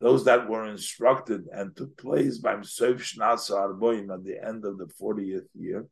those 0.00 0.24
that 0.24 0.48
were 0.48 0.66
instructed 0.66 1.46
and 1.52 1.74
took 1.76 1.96
place 1.96 2.38
by 2.38 2.54
Msoif 2.54 3.00
Shnasa 3.00 3.52
Arboim 3.52 4.12
at 4.12 4.24
the 4.24 4.42
end 4.42 4.64
of 4.64 4.76
the 4.78 4.86
40th 5.00 5.46
year, 5.54 5.86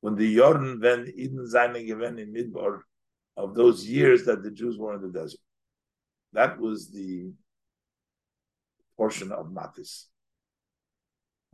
when 0.00 0.16
the 0.16 0.34
Jordan 0.36 0.80
then 0.80 1.12
Eden 1.14 1.46
Zaine 1.46 1.86
given 1.86 2.18
in 2.18 2.32
Midbar 2.32 2.80
of 3.36 3.54
those 3.54 3.86
years 3.86 4.24
that 4.24 4.42
the 4.42 4.50
Jews 4.50 4.76
were 4.78 4.94
in 4.94 5.02
the 5.02 5.16
desert. 5.16 5.40
That 6.32 6.58
was 6.58 6.90
the 6.90 7.30
portion 8.98 9.32
of 9.32 9.46
Matis. 9.46 10.06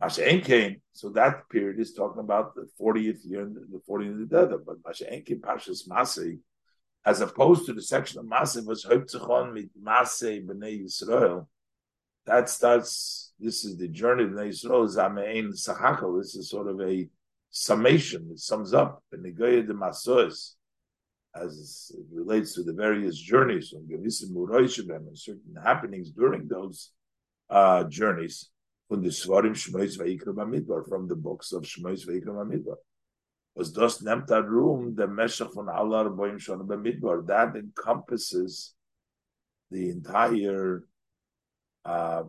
Masha 0.01 0.41
came, 0.41 0.81
so 0.91 1.09
that 1.09 1.47
period 1.49 1.79
is 1.79 1.93
talking 1.93 2.19
about 2.19 2.53
the 2.55 2.67
40th 2.81 3.19
year, 3.23 3.43
and 3.43 3.55
the 3.55 3.81
40th 3.89 4.11
of 4.11 4.19
the 4.19 4.25
desert. 4.25 4.65
But 4.65 4.77
Masha 4.85 5.05
came, 5.21 5.39
Pashas 5.39 5.87
Masay, 5.87 6.39
as 7.05 7.21
opposed 7.21 7.65
to 7.67 7.73
the 7.73 7.81
section 7.81 8.19
of 8.19 8.25
Masay 8.25 8.65
was 8.65 8.83
Hauptzichon 8.83 9.53
mit 9.53 9.69
Masay 9.81 10.45
B'nai 10.45 10.83
Yisrael. 10.83 11.47
That 12.25 12.49
starts, 12.49 13.31
this 13.39 13.63
is 13.63 13.77
the 13.77 13.87
journey 13.87 14.25
of 14.25 14.31
B'nai 14.31 14.49
Yisrael, 14.49 14.93
Zamein 14.93 15.53
Sachakal. 15.53 16.19
This 16.19 16.35
is 16.35 16.49
sort 16.49 16.67
of 16.67 16.81
a 16.81 17.07
summation. 17.51 18.27
It 18.31 18.39
sums 18.39 18.73
up 18.73 19.01
in 19.13 19.23
the 19.23 19.31
Goya 19.31 19.63
de 19.63 19.73
Masois 19.73 20.55
as 21.35 21.91
it 21.97 22.05
relates 22.11 22.53
to 22.55 22.63
the 22.63 22.73
various 22.73 23.17
journeys 23.17 23.73
and 23.73 23.87
certain 25.17 25.55
happenings 25.63 26.11
during 26.11 26.47
those 26.47 26.91
uh, 27.49 27.83
journeys 27.85 28.49
from 28.87 29.01
the 29.01 29.09
Svarim 29.09 29.55
Shmois 29.55 29.97
Vaikram 29.97 30.35
Amidbar, 30.35 30.87
from 30.87 31.07
the 31.07 31.15
books 31.15 31.51
of 31.51 31.63
Shmois 31.63 32.05
Vaikram 32.07 32.43
Amidbar. 32.45 32.75
Was 33.55 33.71
das 33.71 33.99
that 33.99 34.45
room 34.47 34.95
the 34.95 35.07
Meshach 35.07 35.53
von 35.53 35.69
Allah 35.69 36.09
Boim 36.09 36.39
Shon 36.39 36.59
Bamidbar 36.67 37.25
that 37.27 37.55
encompasses 37.55 38.73
the 39.71 39.89
entire 39.89 40.83
uh, 41.85 42.23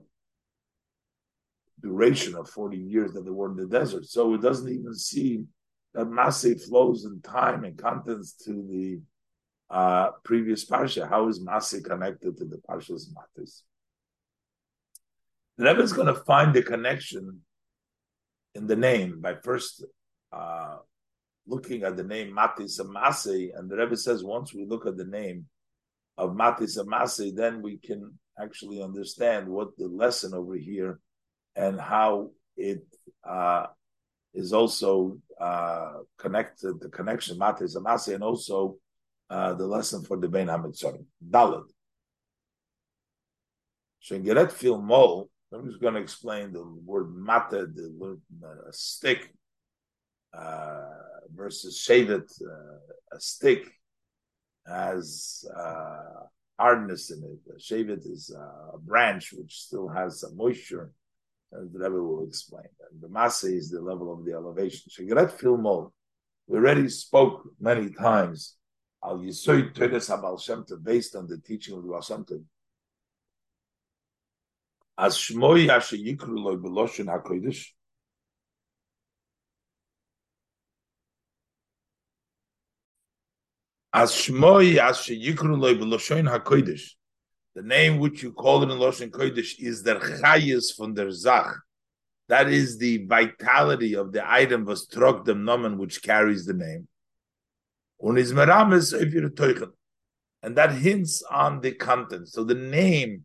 duration 1.80 2.36
of 2.36 2.48
40 2.48 2.76
years 2.76 3.12
that 3.12 3.24
they 3.24 3.30
were 3.30 3.50
in 3.50 3.56
the 3.56 3.66
desert. 3.66 4.06
So 4.06 4.34
it 4.34 4.40
doesn't 4.40 4.72
even 4.72 4.94
seem 4.94 5.48
that 5.94 6.06
Masay 6.06 6.60
flows 6.62 7.04
in 7.04 7.20
time 7.22 7.64
and 7.64 7.76
contents 7.76 8.34
to 8.44 8.52
the 8.52 9.00
uh, 9.68 10.10
previous 10.24 10.64
parsha. 10.64 11.08
How 11.08 11.28
is 11.28 11.42
Masay 11.42 11.82
connected 11.82 12.36
to 12.38 12.44
the 12.44 12.60
parsha's 12.68 13.12
matis? 13.12 13.62
The 15.58 15.64
Rebbe 15.64 15.82
is 15.82 15.92
going 15.92 16.08
to 16.08 16.14
find 16.14 16.54
the 16.54 16.62
connection 16.62 17.40
in 18.54 18.66
the 18.66 18.76
name 18.76 19.20
by 19.20 19.36
first 19.42 19.84
uh, 20.32 20.76
looking 21.46 21.82
at 21.82 21.96
the 21.96 22.04
name 22.04 22.34
Matis 22.34 22.78
and 22.80 22.94
Masay, 22.94 23.56
and 23.56 23.70
the 23.70 23.76
Rebbe 23.76 23.96
says 23.96 24.22
once 24.22 24.52
we 24.52 24.66
look 24.66 24.86
at 24.86 24.96
the 24.96 25.04
name 25.04 25.46
of 26.18 26.30
Matis 26.30 26.78
and 26.78 26.90
Masay, 26.90 27.34
then 27.34 27.62
we 27.62 27.78
can 27.78 28.18
actually 28.38 28.82
understand 28.82 29.48
what 29.48 29.76
the 29.78 29.86
lesson 29.86 30.34
over 30.34 30.56
here 30.56 30.98
and 31.54 31.80
how 31.80 32.30
it 32.56 32.82
uh, 33.26 33.66
is 34.34 34.52
also 34.52 35.18
uh, 35.40 35.92
connected, 36.18 36.80
the 36.80 36.90
connection 36.90 37.38
Matis 37.38 37.76
and 37.76 37.86
Masay, 37.86 38.14
and 38.14 38.24
also 38.24 38.76
uh, 39.30 39.54
the 39.54 39.66
lesson 39.66 40.02
for 40.02 40.18
the 40.18 40.28
Ben 40.28 40.48
Hamitzon. 40.48 41.04
Dalad. 41.26 41.64
Shengeret 44.02 44.52
fil 44.52 44.80
I'm 45.52 45.68
just 45.68 45.80
going 45.80 45.94
to 45.94 46.00
explain 46.00 46.52
the 46.52 46.64
word 46.84 47.14
mata, 47.14 47.66
the 47.66 47.92
word 47.96 48.20
uh, 48.44 48.70
stick, 48.70 49.32
uh, 50.36 50.82
versus 51.34 51.78
shavet, 51.86 52.30
uh, 52.42 53.16
a 53.16 53.20
stick 53.20 53.64
has 54.66 55.44
uh, 55.56 56.26
hardness 56.58 57.10
in 57.10 57.22
it. 57.22 57.60
shavet 57.60 58.10
is 58.10 58.34
a 58.36 58.78
branch 58.78 59.32
which 59.32 59.60
still 59.60 59.88
has 59.88 60.20
some 60.20 60.36
moisture, 60.36 60.90
as 61.52 61.70
the 61.72 61.78
Rebbe 61.78 62.02
will 62.02 62.26
explain. 62.26 62.66
And 62.90 63.00
the 63.00 63.08
masa 63.08 63.54
is 63.54 63.70
the 63.70 63.80
level 63.80 64.12
of 64.12 64.24
the 64.24 64.32
elevation. 64.32 64.90
Shigret 64.90 65.32
filmol. 65.38 65.92
We 66.48 66.58
already 66.58 66.88
spoke 66.88 67.42
many 67.60 67.90
times. 67.90 68.56
Al 69.04 69.18
Yisoy 69.18 69.72
Teres 69.74 70.08
Abal 70.08 70.40
Shem 70.40 70.64
based 70.82 71.14
on 71.14 71.28
the 71.28 71.38
teaching 71.38 71.76
of 71.76 71.82
the 71.82 71.88
Baal 71.88 72.02
as 74.98 75.16
shmoy 75.16 75.68
ashe 75.68 75.92
yikru 75.92 76.38
loy 76.38 76.56
beloshin 76.56 77.06
hakodesh. 77.06 77.66
As 83.92 84.12
shmoy 84.12 84.78
ashe 84.78 85.10
yikru 85.10 85.58
loy 85.58 85.74
beloshin 85.74 86.28
hakodesh. 86.28 86.92
The 87.56 87.62
name 87.62 88.00
which 88.00 88.22
you 88.22 88.32
call 88.32 88.62
it 88.62 88.70
in 88.70 88.78
Loshin 88.78 89.10
Kodesh 89.10 89.58
is 89.58 89.82
der 89.82 89.98
Chayis 89.98 90.76
from 90.76 90.92
der 90.92 91.10
Zach. 91.10 91.54
That 92.28 92.50
is 92.50 92.76
the 92.76 93.06
vitality 93.06 93.96
of 93.96 94.12
the 94.12 94.30
item 94.30 94.66
was 94.66 94.86
trok 94.86 95.24
dem 95.24 95.42
nomen 95.42 95.78
which 95.78 96.02
carries 96.02 96.44
the 96.44 96.52
name. 96.52 96.86
Is 98.18 98.34
merames 98.34 98.92
And 100.42 100.56
that 100.56 100.72
hints 100.72 101.22
on 101.30 101.62
the 101.62 101.72
content. 101.72 102.28
So 102.28 102.44
the 102.44 102.54
name 102.54 103.24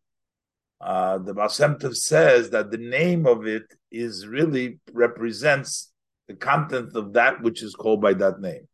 uh, 0.81 1.19
the 1.19 1.33
Baal 1.33 1.49
says 1.49 2.49
that 2.49 2.71
the 2.71 2.77
name 2.77 3.27
of 3.27 3.45
it 3.45 3.63
is 3.91 4.25
really 4.25 4.79
represents 4.91 5.91
the 6.27 6.33
content 6.33 6.95
of 6.95 7.13
that 7.13 7.41
which 7.41 7.61
is 7.61 7.75
called 7.75 8.01
by 8.01 8.13
that 8.13 8.39
name. 8.39 8.67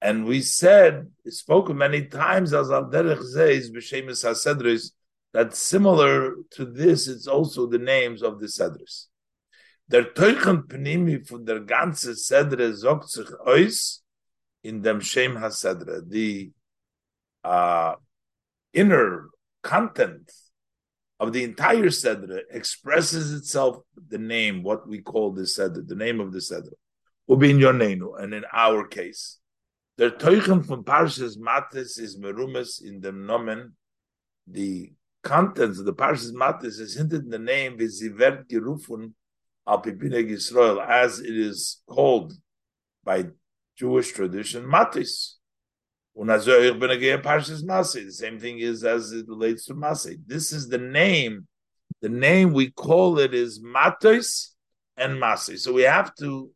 And 0.00 0.24
we 0.24 0.40
said, 0.40 1.08
spoken 1.26 1.76
many 1.76 2.06
times 2.06 2.54
as 2.54 2.70
Al 2.70 2.86
Derech 2.86 3.20
Zeis 3.34 3.70
B'Shemus 3.70 4.24
HaSedris, 4.24 4.92
that 5.34 5.54
similar 5.54 6.36
to 6.52 6.64
this, 6.64 7.08
it's 7.08 7.26
also 7.26 7.66
the 7.66 7.78
names 7.78 8.22
of 8.22 8.40
the 8.40 8.46
Sedris. 8.46 9.06
Der 9.90 10.04
Teuchen 10.04 10.62
Pnimi 10.66 11.26
von 11.26 11.44
der 11.44 11.60
ganze 11.60 12.14
Sedre 12.14 12.74
sagt 12.74 13.10
sich 13.10 13.28
aus 13.40 14.02
in 14.62 14.82
dem 14.82 15.00
Shem 15.00 15.36
HaSedre. 15.36 16.08
The 16.08 16.52
uh, 17.44 17.94
inner 18.72 19.28
content 19.62 20.30
of 21.20 21.32
the 21.32 21.44
entire 21.44 21.86
Sedra 21.86 22.40
expresses 22.50 23.32
itself 23.32 23.78
the 24.08 24.18
name, 24.18 24.62
what 24.62 24.88
we 24.88 25.00
call 25.00 25.32
the 25.32 25.42
Sedra, 25.42 25.86
the 25.86 25.94
name 25.94 26.20
of 26.20 26.32
the 26.32 26.38
Sedra. 26.38 26.72
Ubin 27.28 27.58
Yonenu, 27.58 28.22
and 28.22 28.32
in 28.32 28.44
our 28.52 28.86
case. 28.86 29.38
The 29.96 30.10
Teuchen 30.12 30.64
from 30.64 30.84
Parshas 30.84 31.36
Matis 31.36 31.98
is 31.98 32.18
Merumas 32.18 32.82
in 32.82 33.00
the 33.00 33.10
Nomen. 33.10 33.72
The 34.46 34.92
contents 35.24 35.80
of 35.80 35.86
the 35.86 35.92
Parshas 35.92 36.32
Matis 36.32 36.78
is 36.78 36.96
hinted 36.96 37.24
in 37.24 37.30
the 37.30 37.38
name 37.38 37.76
Vizivert 37.76 38.48
Gerufun 38.48 39.12
al 39.66 39.82
Pipineg 39.82 40.30
Yisrael, 40.30 40.84
as 40.86 41.18
it 41.18 41.36
is 41.36 41.82
called 41.88 42.32
by 43.04 43.26
Jewish 43.76 44.12
tradition, 44.12 44.64
Matis. 44.64 45.34
The 46.20 48.10
same 48.10 48.40
thing 48.40 48.58
is 48.58 48.84
as 48.84 49.12
it 49.12 49.28
relates 49.28 49.66
to 49.66 49.74
Masay. 49.74 50.18
This 50.26 50.52
is 50.52 50.68
the 50.68 50.78
name. 50.78 51.46
The 52.00 52.08
name 52.08 52.52
we 52.52 52.70
call 52.70 53.18
it 53.20 53.34
is 53.34 53.60
Matos 53.62 54.54
and 54.96 55.20
Masay. 55.22 55.58
So 55.58 55.72
we 55.72 55.82
have 55.82 56.12
to 56.16 56.50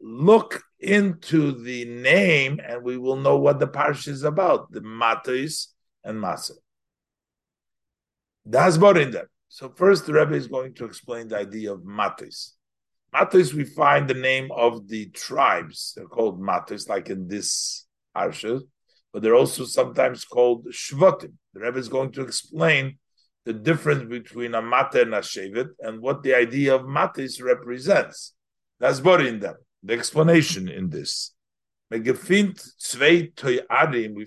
look 0.00 0.62
into 0.80 1.62
the 1.62 1.84
name 1.84 2.60
and 2.64 2.82
we 2.82 2.96
will 2.96 3.16
know 3.16 3.36
what 3.38 3.60
the 3.60 3.68
parsha 3.68 4.08
is 4.08 4.24
about. 4.24 4.72
The 4.72 4.80
Matos 4.80 5.72
and 6.02 6.18
Masay. 6.18 6.58
That's 8.44 8.76
there. 8.76 9.30
So 9.48 9.68
first 9.68 10.06
the 10.06 10.14
Rebbe 10.14 10.34
is 10.34 10.48
going 10.48 10.74
to 10.74 10.84
explain 10.84 11.28
the 11.28 11.38
idea 11.38 11.72
of 11.72 11.84
Matos. 11.84 12.54
Matos, 13.12 13.54
we 13.54 13.64
find 13.64 14.08
the 14.08 14.14
name 14.14 14.50
of 14.50 14.88
the 14.88 15.06
tribes. 15.10 15.94
They're 15.96 16.06
called 16.06 16.40
Matos, 16.40 16.88
like 16.88 17.08
in 17.08 17.28
this 17.28 17.86
Parshas, 18.16 18.62
but 19.12 19.22
they're 19.22 19.34
also 19.34 19.64
sometimes 19.64 20.24
called 20.24 20.66
Shvatim. 20.70 21.32
The 21.54 21.60
Rebbe 21.60 21.78
is 21.78 21.88
going 21.88 22.12
to 22.12 22.22
explain 22.22 22.98
the 23.44 23.52
difference 23.52 24.04
between 24.08 24.54
a 24.54 24.62
Mata 24.62 25.02
and 25.02 25.14
a 25.14 25.20
Shevet 25.20 25.70
and 25.80 26.00
what 26.00 26.22
the 26.22 26.34
idea 26.34 26.74
of 26.74 26.82
Matis 26.82 27.42
represents. 27.42 28.34
That's 28.80 29.00
what 29.00 29.24
in 29.24 29.40
them, 29.40 29.56
the 29.82 29.94
explanation 29.94 30.68
in 30.68 30.90
this. 30.90 31.32
We 31.90 32.02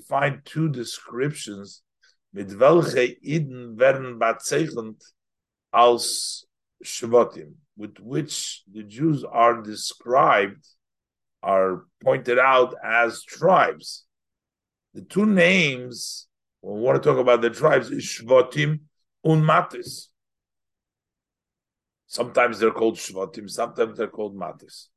find 0.09 0.41
two 0.45 0.69
descriptions 0.69 1.83
mit 2.33 2.59
welche 2.59 3.17
Iden 3.21 3.77
werden 3.77 4.17
bezeichnet 4.17 5.13
als 5.71 6.47
Shvatim, 6.83 7.55
with 7.77 7.99
which 7.99 8.63
the 8.71 8.83
Jews 8.83 9.23
are 9.23 9.61
described 9.61 10.65
are 11.43 11.83
pointed 12.03 12.39
out 12.39 12.75
as 12.83 13.23
tribes. 13.23 14.05
The 14.93 15.01
two 15.01 15.25
names, 15.25 16.27
when 16.61 16.75
we 16.75 16.81
want 16.81 17.01
to 17.01 17.09
talk 17.09 17.19
about 17.19 17.41
the 17.41 17.49
tribes, 17.49 17.89
is 17.89 18.03
Shvatim 18.03 18.79
and 19.23 19.43
Matis. 19.43 20.07
Sometimes 22.07 22.59
they're 22.59 22.71
called 22.71 22.97
Shvatim, 22.97 23.49
sometimes 23.49 23.97
they're 23.97 24.07
called 24.07 24.35
Matis. 24.35 24.87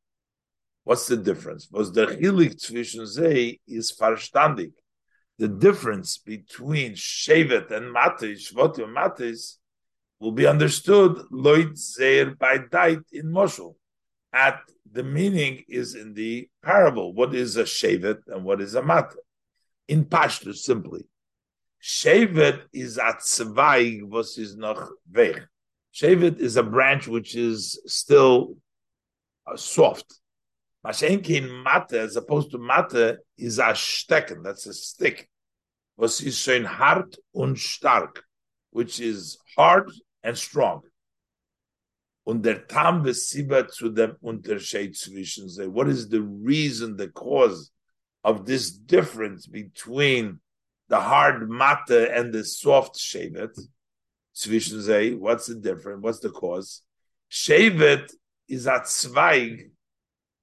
What's 0.83 1.07
the 1.07 1.17
difference? 1.17 1.69
Was 1.71 1.93
the 1.93 2.07
Chilik 2.07 2.57
zwischen 2.61 3.07
sie 3.07 3.61
is 3.67 3.93
verstandig. 3.99 4.73
The 5.39 5.49
difference 5.49 6.19
between 6.19 6.93
Shevet 6.93 7.71
and 7.71 7.95
Matis, 7.95 8.53
Shvatim 8.53 8.85
and 8.85 8.97
Matis, 8.97 9.59
will 10.21 10.33
be 10.33 10.47
understood 10.47 11.17
loit 11.31 11.77
zeir 11.77 12.35
by 12.35 12.59
dait 12.59 13.03
in 13.13 13.27
moshul. 13.33 13.77
At 14.35 14.63
the 14.91 15.05
meaning 15.05 15.63
is 15.69 15.95
in 15.95 16.13
the 16.13 16.49
parable. 16.61 17.15
What 17.15 17.37
is 17.37 17.57
a 17.57 17.63
shevet 17.63 18.19
and 18.27 18.45
what 18.45 18.61
is 18.61 18.75
a 18.75 18.83
mata? 18.83 19.15
In 19.87 20.05
Pashto, 20.07 20.53
simply. 20.53 21.07
Shevet 21.81 22.63
is 22.73 22.99
at 22.99 23.21
tzvaig, 23.21 24.03
was 24.09 24.37
is 24.37 24.57
noch 24.57 24.91
vech. 25.11 25.47
Shevet 25.95 26.41
is 26.41 26.57
a 26.57 26.65
branch 26.65 27.07
which 27.07 27.37
is 27.37 27.81
still 27.87 28.57
uh, 29.47 29.57
soft. 29.57 30.19
Mashenkin 30.85 31.63
mate, 31.63 31.93
as 31.93 32.17
opposed 32.17 32.51
to 32.51 32.59
mate, 32.59 33.19
is 33.39 33.59
a 33.59 33.75
stecken, 33.75 34.43
that's 34.43 34.67
a 34.67 34.75
stick. 34.75 35.29
Was 35.97 36.21
is 36.21 36.35
schön 36.35 36.65
hart 36.65 37.17
und 37.33 37.57
stark, 37.57 38.25
which 38.71 38.99
is 38.99 39.39
hard 39.57 39.91
and 40.25 40.37
strong. 40.37 40.83
Und 42.25 42.43
der 42.43 42.67
Tam 42.67 43.05
vesiba 43.05 43.69
zu 43.69 43.91
dem 43.91 44.17
Unterschied 44.21 44.97
zwischen 44.97 45.49
sie. 45.49 45.67
What 45.67 45.89
is 45.89 46.09
the 46.09 46.23
reason, 46.23 46.97
the 46.97 47.09
cause 47.09 47.71
of 48.23 48.47
this 48.47 48.73
difference 48.73 49.47
between 49.47 50.41
the 50.89 51.01
hard 51.01 51.49
mate 51.49 52.11
and 52.11 52.33
the 52.33 52.45
soft 52.45 52.97
shevet? 52.97 53.59
Zwischen 54.35 54.81
sie, 54.81 55.15
what's 55.15 55.47
the 55.47 55.55
difference? 55.55 56.03
What's 56.03 56.21
the 56.21 56.31
cause? 56.31 56.83
Shevet 57.31 58.11
is 58.49 58.67
a 58.67 58.81
Zweig. 58.85 59.71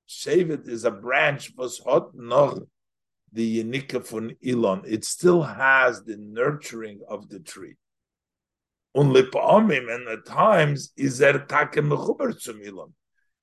Shevet 0.08 0.68
is 0.68 0.86
a 0.86 0.92
branch, 0.92 1.52
was 1.58 1.80
hot 1.80 2.14
noch 2.14 2.60
the 3.34 3.64
Yenika 3.64 4.06
von 4.06 4.36
Elon. 4.46 4.84
It 4.86 5.06
still 5.06 5.42
has 5.42 6.04
the 6.04 6.18
nurturing 6.18 7.00
of 7.08 7.30
the 7.30 7.40
tree. 7.40 7.76
Only 8.94 9.24
pa'omim, 9.24 9.94
and 9.94 10.08
at 10.10 10.26
times, 10.26 10.92
is 10.98 11.22
er 11.22 11.46
zum 11.48 12.62
Elon. 12.66 12.94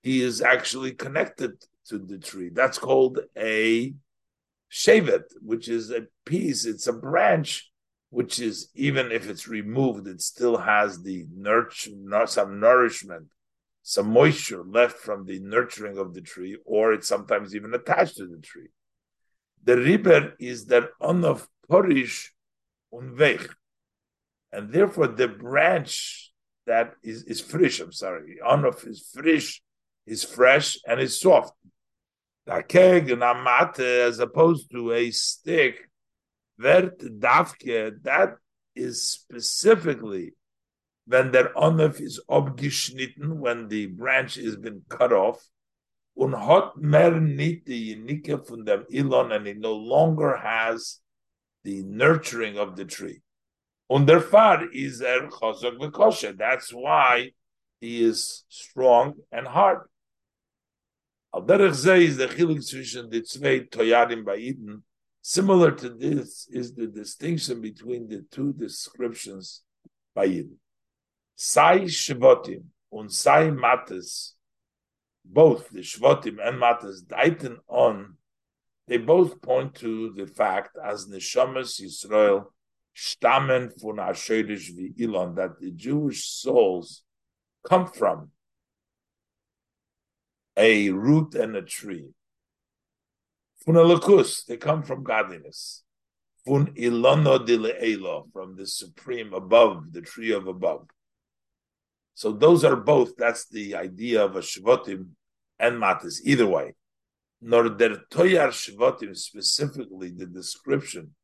He 0.03 0.23
is 0.23 0.43
actually 0.43 0.93
connected 0.93 1.53
to 1.89 1.99
the 1.99 2.19
tree. 2.19 2.51
That's 2.53 2.79
called 2.79 3.21
a 3.37 3.95
shevet, 4.71 5.25
which 5.41 5.69
is 5.69 5.91
a 5.91 6.07
piece, 6.27 6.67
it's 6.67 6.87
a 6.87 6.93
branch, 6.93 7.71
which 8.11 8.41
is, 8.41 8.71
even 8.75 9.11
if 9.11 9.29
it's 9.29 9.49
removed, 9.49 10.07
it 10.07 10.21
still 10.21 10.59
has 10.59 11.03
the 11.03 11.27
nurture, 11.35 11.93
some 12.27 12.61
nourishment, 12.61 13.29
some 13.83 14.11
moisture 14.11 14.63
left 14.63 14.99
from 14.99 15.25
the 15.25 15.41
nurturing 15.41 15.99
of 15.99 16.15
the 16.15 16.21
tree, 16.21 16.59
or 16.65 16.93
it's 16.93 17.09
sometimes 17.09 17.55
even 17.55 17.73
attached 17.75 18.17
to 18.17 18.27
the 18.27 18.39
tree. 18.39 18.69
The 19.65 19.77
riber 19.77 20.35
is 20.39 20.67
that 20.67 20.91
onof 21.01 21.47
porish 21.71 22.29
unveich, 22.93 23.51
and 24.53 24.73
therefore 24.73 25.09
the 25.09 25.29
branch 25.29 26.33
that 26.67 26.95
is, 27.03 27.25
is 27.25 27.41
fresh, 27.41 27.81
I'm 27.81 27.93
sorry, 27.93 28.39
onof 28.45 28.87
is 28.87 29.11
fresh, 29.15 29.63
is 30.07 30.25
fresh, 30.25 30.79
and 30.87 31.01
is 31.01 31.21
soft. 31.21 31.53
The 32.47 34.05
as 34.07 34.19
opposed 34.21 34.71
to 34.71 34.93
a 34.93 35.11
stick, 35.11 35.89
vert 36.59 36.99
dafke, 36.99 38.03
that 38.03 38.37
is 38.75 39.03
specifically 39.03 40.33
when 41.07 41.33
der 41.33 41.53
Onef 41.55 42.01
is 42.01 42.21
abgeschnitten, 42.31 43.39
when 43.39 43.69
the 43.69 43.87
branch 43.87 44.35
has 44.37 44.57
been 44.57 44.83
cut 44.89 45.13
off, 45.13 45.43
und 46.15 46.35
hat 46.35 46.77
mehr 46.77 47.21
nicht 47.21 47.67
die 47.67 47.95
Unike 47.95 48.45
von 48.47 48.65
dem 48.65 48.85
Ilon, 48.91 49.33
and 49.33 49.47
he 49.47 49.55
no 49.55 49.73
longer 49.73 50.37
has 50.37 51.01
the 51.65 51.83
nurturing 51.85 52.59
of 52.59 52.77
the 52.77 52.85
tree. 52.85 53.23
Und 53.89 54.07
der 54.07 54.21
Far 54.21 54.71
is 54.73 55.01
er 55.01 55.29
chosok 55.29 55.79
v'kosher. 55.79 56.37
That's 56.37 56.73
why 56.73 57.33
he 57.81 58.03
is 58.05 58.45
strong 58.49 59.15
and 59.33 59.49
hard. 59.49 59.89
Al 61.33 61.43
derech 61.43 61.75
ze 61.75 62.05
is 62.05 62.17
the 62.19 62.27
chilik 62.27 62.59
zwischen 62.59 63.11
the 63.11 63.23
zwei 63.23 63.61
toyarim 63.61 64.25
ba'iden. 64.25 64.83
Similar 65.23 65.73
to 65.73 65.91
this 65.91 66.49
is 66.51 66.75
the 66.75 66.87
distinction 66.87 67.61
between 67.61 68.09
the 68.09 68.23
two 68.31 68.53
descriptions 68.53 69.63
by 70.15 70.27
Eden. 70.27 70.59
Sai 71.35 71.81
Shvotim 71.81 72.65
und 72.91 73.13
Sai 73.13 73.51
Mattes, 73.51 74.33
both 75.25 75.69
the 75.71 75.81
Shvotim 75.81 76.39
and 76.43 76.61
Mattes, 76.61 77.03
daiten 77.05 77.59
on, 77.69 78.17
they 78.87 78.97
both 78.97 79.41
point 79.43 79.75
to 79.77 80.13
the 80.15 80.27
fact 80.27 80.77
as 80.83 81.07
Neshamas 81.07 81.81
Yisrael 81.81 82.47
stammen 82.99 83.73
von 83.81 83.97
Asherish 83.97 84.75
vi 84.75 84.93
Ilon, 84.99 85.37
that 85.37 85.61
the 85.61 85.71
Jewish 85.71 86.25
souls 86.25 87.03
come 87.65 87.87
from 87.87 88.31
a 90.57 90.91
root 90.91 91.35
and 91.37 91.55
a 91.55 91.63
tree. 91.63 92.09
Fun 93.65 93.77
alakus, 93.77 94.45
they 94.47 94.57
come 94.57 94.83
from 94.83 95.05
godliness. 95.05 95.85
Fun 96.45 96.67
ilono 96.77 97.45
de 97.47 98.25
from 98.33 98.57
the 98.57 98.67
supreme 98.67 99.33
above, 99.33 99.93
the 99.93 100.01
tree 100.01 100.33
of 100.33 100.49
above. 100.49 100.89
So 102.15 102.33
those 102.33 102.65
are 102.65 102.75
both. 102.75 103.17
That's 103.17 103.49
the 103.49 103.77
idea 103.77 104.25
of 104.25 104.35
a 104.35 104.41
shvotim 104.41 105.11
and 105.61 105.77
matis. 105.77 106.21
Either 106.25 106.47
way, 106.47 106.75
nor 107.41 107.69
der 107.69 108.03
toyar 108.11 108.49
shvotim 108.49 109.17
specifically 109.17 110.11
the 110.11 110.27
description 110.27 111.15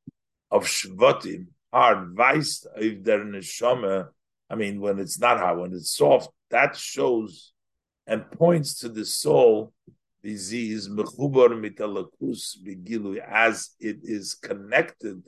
of 0.52 0.64
shvotim 0.64 1.46
hard 1.74 2.14
weist 2.14 2.66
if 2.76 3.02
der 3.02 3.24
neshama. 3.24 4.08
I 4.48 4.54
mean, 4.54 4.80
when 4.80 4.98
it's 5.00 5.18
not 5.18 5.38
hard, 5.38 5.58
when 5.58 5.72
it's 5.72 5.96
soft, 5.96 6.30
that 6.50 6.76
shows 6.76 7.52
and 8.06 8.30
points 8.30 8.78
to 8.80 8.88
the 8.88 9.04
soul. 9.04 9.72
Disease 10.22 10.88
mechubar 10.88 11.50
mitalakus 11.64 12.56
begilu 12.64 13.18
as 13.18 13.70
it 13.78 13.98
is 14.04 14.34
connected 14.34 15.22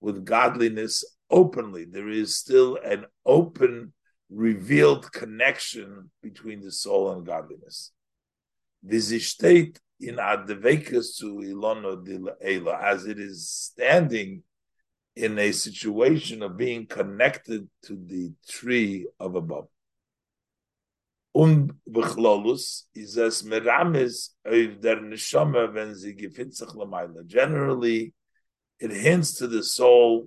with 0.00 0.24
godliness 0.24 1.04
openly. 1.28 1.86
There 1.86 2.08
is 2.08 2.36
still 2.36 2.78
an 2.84 3.06
open 3.26 3.92
revealed 4.30 5.10
connection 5.10 6.10
between 6.22 6.60
the 6.60 6.70
soul 6.70 7.12
and 7.12 7.26
godliness. 7.26 7.90
This 8.80 9.10
is 9.10 9.26
state 9.26 9.80
in 9.98 10.16
Adevekas 10.16 11.18
to 11.18 11.40
Ilono 11.42 12.04
de 12.04 12.72
as 12.80 13.06
it 13.06 13.18
is 13.18 13.48
standing 13.48 14.44
in 15.14 15.38
a 15.38 15.52
situation 15.52 16.42
of 16.42 16.56
being 16.56 16.86
connected 16.86 17.68
to 17.84 17.96
the 18.06 18.32
tree 18.48 19.06
of 19.20 19.34
above. 19.34 19.68
Um, 21.34 21.42
und 21.42 21.72
bechlolus 21.88 22.84
is 22.94 23.16
as 23.16 23.42
meramis 23.42 24.34
of 24.44 24.80
der 24.80 25.00
neshama 25.00 25.72
when 25.72 25.94
sie 25.94 26.14
gefindt 26.14 26.54
sich 26.54 26.68
Generally, 27.26 28.12
it 28.78 28.90
hints 28.90 29.34
to 29.34 29.46
the 29.46 29.62
soul 29.62 30.26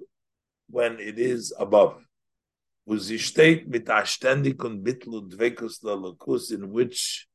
when 0.67 0.99
it 0.99 1.19
is 1.19 1.53
above 1.59 2.05
wo 2.85 2.97
sie 2.97 3.19
steht 3.19 3.67
mit 3.67 3.89
a 3.89 4.05
ständig 4.05 4.63
und 4.63 4.83
bittel 4.83 5.15
und 5.15 5.33
dvekus 5.33 6.51
in 6.51 6.71
which, 6.71 7.27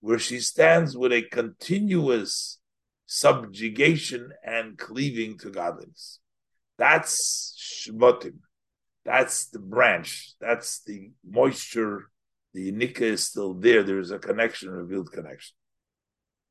where 0.00 0.18
she 0.18 0.38
stands 0.38 0.96
with 0.96 1.12
a 1.12 1.22
continuous 1.22 2.60
subjugation 3.06 4.32
and 4.44 4.78
cleaving 4.78 5.36
to 5.36 5.50
godliness. 5.50 6.20
That's 6.78 7.54
shmotim. 7.88 8.38
That's 9.04 9.48
the 9.48 9.58
branch. 9.58 10.34
That's 10.40 10.82
the 10.84 11.10
moisture. 11.24 12.10
The 12.54 12.72
nika 12.72 13.04
is 13.04 13.26
still 13.26 13.54
there. 13.54 13.82
There 13.82 13.98
is 13.98 14.10
a 14.10 14.18
connection, 14.18 14.70
revealed 14.70 15.12
connection. 15.12 15.54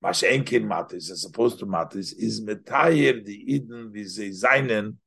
Mashenkin 0.04 0.66
matis, 0.66 1.10
as 1.10 1.26
opposed 1.26 1.60
to 1.60 1.66
matis, 1.66 2.14
is 2.18 2.42
metayer 2.42 3.24
the 3.24 3.54
eden 3.54 3.92
vizezainen 3.96 4.98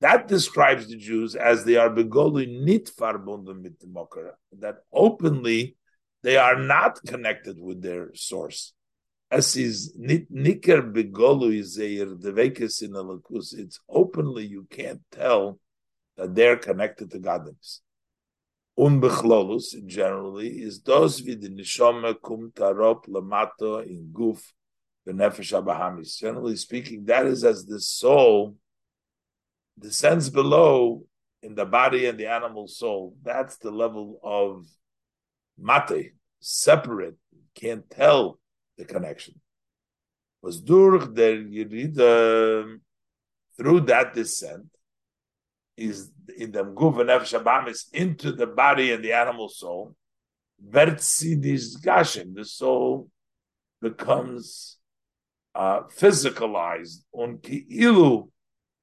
that 0.00 0.28
describes 0.28 0.88
the 0.88 0.96
Jews 0.96 1.34
as 1.34 1.64
they 1.64 1.76
are 1.76 1.90
begoli 1.90 2.46
nit 2.64 2.90
verbunden 2.98 3.60
mit 3.60 3.78
dem 3.78 3.94
that 4.58 4.76
openly 4.92 5.76
they 6.22 6.36
are 6.36 6.58
not 6.58 7.00
connected 7.06 7.60
with 7.60 7.82
their 7.82 8.14
source. 8.14 8.72
As 9.30 9.56
is 9.56 9.94
nit 9.96 10.26
niker 10.28 10.82
begolu 10.82 11.56
is 11.56 11.76
the 11.76 12.32
vekis 12.32 12.82
in 12.82 12.92
the 12.92 13.04
lakus. 13.04 13.56
It's 13.56 13.78
openly 13.88 14.44
you 14.46 14.66
can't 14.68 15.02
tell 15.12 15.60
that 16.16 16.34
they're 16.34 16.56
connected 16.56 17.12
to 17.12 17.20
godliness. 17.20 17.80
Unbechlolus 18.76 19.86
generally 19.86 20.48
is 20.48 20.80
dos 20.80 21.20
vid 21.20 21.42
nishoma 21.42 22.20
kum 22.20 22.50
tarop 22.54 23.06
lamato 23.06 23.86
in 23.86 24.10
guf 24.12 24.42
benefesh 25.06 25.52
abahamis. 25.52 26.18
Generally 26.18 26.56
speaking, 26.56 27.04
that 27.04 27.26
is 27.26 27.44
as 27.44 27.66
the 27.66 27.80
soul 27.80 28.56
descends 29.78 30.28
below 30.28 31.04
in 31.42 31.54
the 31.54 31.64
body 31.64 32.06
and 32.06 32.18
the 32.18 32.26
animal 32.26 32.66
soul. 32.66 33.14
That's 33.22 33.58
the 33.58 33.70
level 33.70 34.18
of 34.24 34.66
mate, 35.56 36.14
separate, 36.40 37.16
can't 37.54 37.88
tell 37.88 38.40
the 38.76 38.84
connection. 38.84 39.40
Was 40.42 40.60
durch 40.60 41.12
der 41.12 41.36
Yerida, 41.36 42.78
through 43.56 43.80
that 43.80 44.14
descent, 44.14 44.66
is 45.76 46.10
in 46.36 46.52
the 46.52 46.64
Guf 46.64 47.00
and 47.00 47.10
Nefesh 47.10 47.84
into 47.92 48.32
the 48.32 48.46
body 48.46 48.92
and 48.92 49.04
the 49.04 49.12
animal 49.12 49.48
soul. 49.48 49.94
Vertsidis 50.66 51.80
Gashim, 51.82 52.34
the 52.34 52.44
soul 52.44 53.08
becomes 53.80 54.76
uh, 55.54 55.82
physicalized 55.96 57.02
on 57.12 57.38
ki'ilu, 57.38 58.28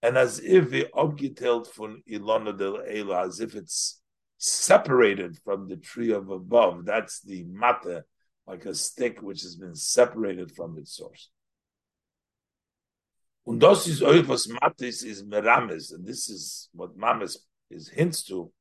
and 0.02 0.18
as 0.18 0.40
if 0.40 0.74
it 0.74 0.92
abgetelt 0.94 1.68
from 1.68 2.02
ilona 2.10 2.58
del 2.58 2.82
ela, 2.88 3.26
as 3.26 3.40
if 3.40 3.56
it's 3.56 4.02
separated 4.38 5.38
from 5.44 5.68
the 5.68 5.78
tree 5.78 6.12
of 6.12 6.30
above. 6.30 6.86
That's 6.86 7.22
the 7.22 7.44
mata, 7.46 8.04
like 8.48 8.66
a 8.66 8.74
stick 8.74 9.22
which 9.22 9.42
has 9.42 9.56
been 9.56 9.76
separated 9.76 10.52
from 10.56 10.78
its 10.78 10.96
source. 10.96 11.30
Und 13.46 13.60
das 13.60 13.88
ist 13.88 14.02
euch, 14.02 14.26
Matis 14.26 15.04
is 15.06 15.24
Meramis, 15.24 15.94
and 15.94 16.06
this 16.06 16.30
is 16.30 16.70
what 16.74 16.98
Mamis 16.98 17.38
is 17.70 17.90
hints 17.90 18.24
to, 18.24 18.52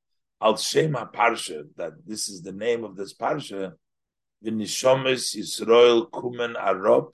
als 0.40 0.62
Shema 0.62 1.06
Parsha, 1.06 1.64
that 1.76 1.92
this 2.06 2.28
is 2.28 2.42
the 2.42 2.52
name 2.52 2.84
of 2.84 2.96
this 2.96 3.14
Parsha, 3.14 3.72
V'nishomes 4.44 5.34
Yisrael 5.36 6.08
Kumen 6.10 6.54
Arop, 6.54 7.12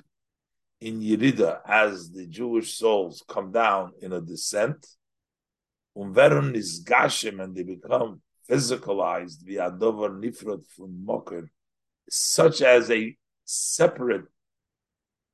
in 0.81 1.01
Yerida, 1.01 1.61
as 1.67 2.11
the 2.11 2.27
Jewish 2.27 2.75
souls 2.75 3.23
come 3.29 3.53
down 3.53 3.93
in 4.03 4.13
a 4.13 4.21
descent, 4.21 4.87
Umverun 5.97 6.55
is 6.57 6.83
Gashim, 6.85 7.43
and 7.43 7.55
they 7.55 7.63
become 7.63 8.21
physicalized 8.51 9.45
via 9.45 9.71
Dover 9.71 10.11
Nifrod 10.11 10.67
from 10.67 11.05
Moker, 11.05 11.49
such 12.09 12.63
as 12.63 12.91
a 12.91 13.17
separate 13.45 14.25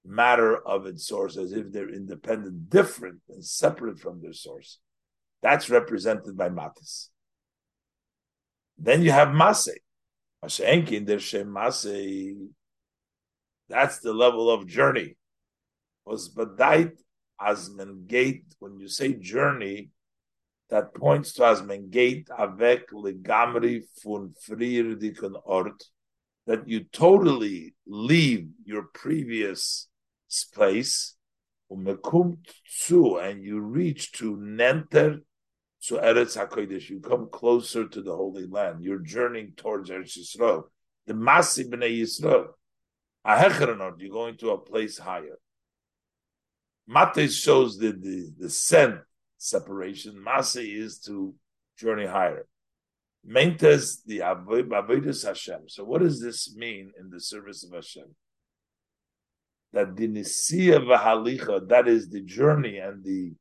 matter 0.04 0.56
of 0.56 0.86
its 0.86 1.06
source 1.06 1.36
as 1.36 1.52
if 1.52 1.70
they're 1.70 1.92
independent, 1.92 2.70
different, 2.70 3.20
and 3.28 3.44
separate 3.44 3.98
from 3.98 4.20
their 4.22 4.32
source. 4.32 4.78
That's 5.42 5.70
represented 5.70 6.36
by 6.36 6.48
matis. 6.48 7.08
Then 8.78 9.02
you 9.02 9.10
have 9.10 9.28
Maseh. 9.28 9.76
Mashenkin, 10.44 11.04
their 11.04 11.18
Shem. 11.18 11.52
That's 13.68 13.98
the 13.98 14.12
level 14.12 14.50
of 14.50 14.66
journey. 14.66 15.16
Was 16.04 16.32
Badait 16.32 16.92
as 17.40 17.68
Gate, 18.06 18.54
when 18.58 18.78
you 18.78 18.88
say 18.88 19.12
journey, 19.12 19.90
that 20.70 20.94
points 20.94 21.32
to 21.34 21.44
as 21.44 21.60
Gate 21.90 22.28
Avek 22.28 22.90
Legamri 22.92 23.82
Fun 24.02 24.32
Frir 24.40 24.94
Dikon 24.96 25.34
Ort, 25.44 25.82
that 26.48 26.66
you 26.66 26.80
totally 26.92 27.74
leave 27.86 28.48
your 28.64 28.84
previous 28.94 29.86
place, 30.54 31.14
and 31.70 33.44
you 33.44 33.60
reach 33.60 34.12
to 34.12 34.34
Nenter 34.38 35.20
to 35.82 35.94
Eretz 35.96 36.38
HaKodesh. 36.38 36.88
You 36.88 37.00
come 37.00 37.28
closer 37.30 37.86
to 37.86 38.02
the 38.02 38.16
Holy 38.16 38.46
Land. 38.46 38.82
You're 38.82 39.00
journeying 39.00 39.52
towards 39.58 39.90
Eretz 39.90 40.16
Yisrael. 40.18 40.62
The 41.06 41.12
Masi 41.12 41.68
B'nai 41.68 42.00
Yisrael. 42.00 42.46
Ahecherenot, 43.26 44.00
you're 44.00 44.10
going 44.10 44.38
to 44.38 44.52
a 44.52 44.58
place 44.58 44.96
higher. 44.96 45.38
Mate 46.86 47.30
shows 47.30 47.76
the, 47.76 47.92
the, 47.92 48.32
the 48.38 48.48
scent 48.48 49.00
separation. 49.36 50.24
Masi 50.26 50.78
is 50.78 50.98
to 51.00 51.34
journey 51.76 52.06
higher. 52.06 52.46
Mentes 53.26 54.02
the 54.04 54.20
Avodah 54.20 55.26
Hashem. 55.26 55.68
So 55.68 55.84
what 55.84 56.02
does 56.02 56.20
this 56.20 56.54
mean 56.54 56.92
in 56.98 57.10
the 57.10 57.20
service 57.20 57.64
of 57.64 57.72
Hashem? 57.72 58.14
that 59.72 59.96
the 59.96 60.08
Nisiya 60.08 60.80
Vahalicha, 60.80 61.68
that 61.68 61.88
is 61.88 62.08
the 62.08 62.20
journey 62.22 62.78
and 62.78 63.04
the 63.04 63.32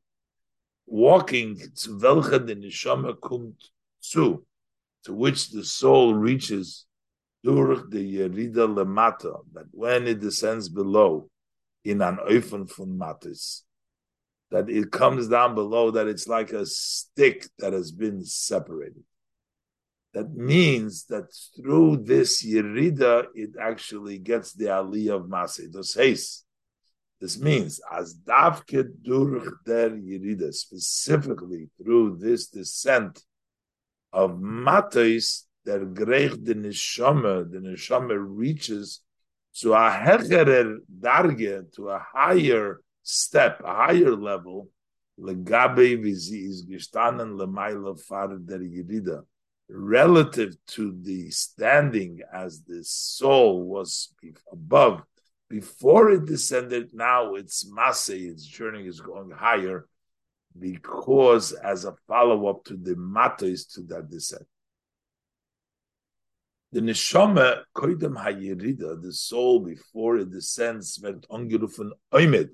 walking 0.86 1.58
to 1.58 1.90
Velcha 1.98 2.46
the 2.46 2.56
Nishama 2.56 3.18
Kumt 3.20 3.56
zu, 4.04 4.46
to 5.06 5.14
which 5.14 5.50
the 5.52 5.64
soul 5.64 6.14
reaches 6.14 6.86
durch 7.44 7.90
the 7.90 8.18
Yerida 8.18 8.68
Lemata, 8.68 9.40
that 9.54 9.68
when 9.72 10.08
it 10.08 10.20
descends 10.20 10.68
below 10.70 11.30
in 11.86 12.02
an 12.02 12.18
Eufen 12.30 12.70
von 12.70 12.98
Matis, 12.98 13.62
that 14.52 14.70
it 14.70 14.92
comes 14.92 15.28
down 15.28 15.56
below, 15.56 15.92
that 15.92 16.08
it's 16.08 16.28
like 16.28 16.52
a 16.52 16.66
stick 16.66 17.48
that 17.60 17.74
has 17.74 17.92
been 17.92 18.24
separated. 18.24 19.04
That 20.18 20.34
means 20.34 21.06
that 21.12 21.28
through 21.56 21.98
this 21.98 22.44
Yerida, 22.44 23.28
it 23.36 23.52
actually 23.62 24.18
gets 24.18 24.52
the 24.52 24.66
Aliyah 24.66 25.18
of 25.18 25.26
Masay. 25.28 25.72
This 27.22 27.40
means, 27.40 27.80
as 27.92 28.16
Davke 28.16 28.84
durch 29.04 29.48
der 29.64 29.92
Yerida, 29.92 30.52
specifically 30.52 31.70
through 31.78 32.18
this 32.18 32.48
descent 32.48 33.22
of 34.12 34.32
Matais, 34.40 35.44
der 35.64 35.86
Greich 35.86 36.44
the 36.44 36.56
Neshama, 36.56 37.52
the 37.52 37.60
Neshama 37.60 38.18
reaches 38.18 39.02
to 39.60 39.74
a 39.74 39.92
hecherer 39.92 40.78
darge, 41.00 41.72
to 41.76 41.90
a 41.90 42.00
higher 42.12 42.82
step, 43.04 43.62
a 43.64 43.72
higher 43.72 44.16
level, 44.16 44.68
legabe 45.20 45.96
vizi 46.04 46.48
is 46.50 46.66
gestanen 46.66 47.38
lemaila 47.38 48.00
far 48.02 48.30
der 48.40 48.62
Yerida 48.62 49.24
relative 49.70 50.56
to 50.68 50.98
the 51.02 51.30
standing 51.30 52.22
as 52.34 52.62
the 52.64 52.84
soul 52.84 53.64
was 53.64 54.14
above 54.52 55.04
before 55.50 56.12
it 56.12 56.26
descended. 56.26 56.94
Now 56.94 57.36
its 57.36 57.70
masse, 57.70 58.10
its 58.10 58.46
journey 58.46 58.88
is 58.88 59.02
going 59.02 59.32
higher 59.32 59.88
because 60.58 61.52
as 61.52 61.86
a 61.86 61.96
follow 62.08 62.48
up 62.48 62.64
to 62.66 62.78
the 62.78 62.96
matos 62.96 63.66
to 63.66 63.82
that 63.84 64.10
descent. 64.10 64.46
The 66.72 66.82
neshama 66.82 67.64
koidem 67.76 68.16
hayirida, 68.16 69.02
the 69.02 69.14
soul 69.14 69.60
before 69.62 70.18
it 70.18 70.32
descends, 70.32 71.00
went 71.02 71.28
ongerufen 71.30 71.92
oimed. 72.14 72.50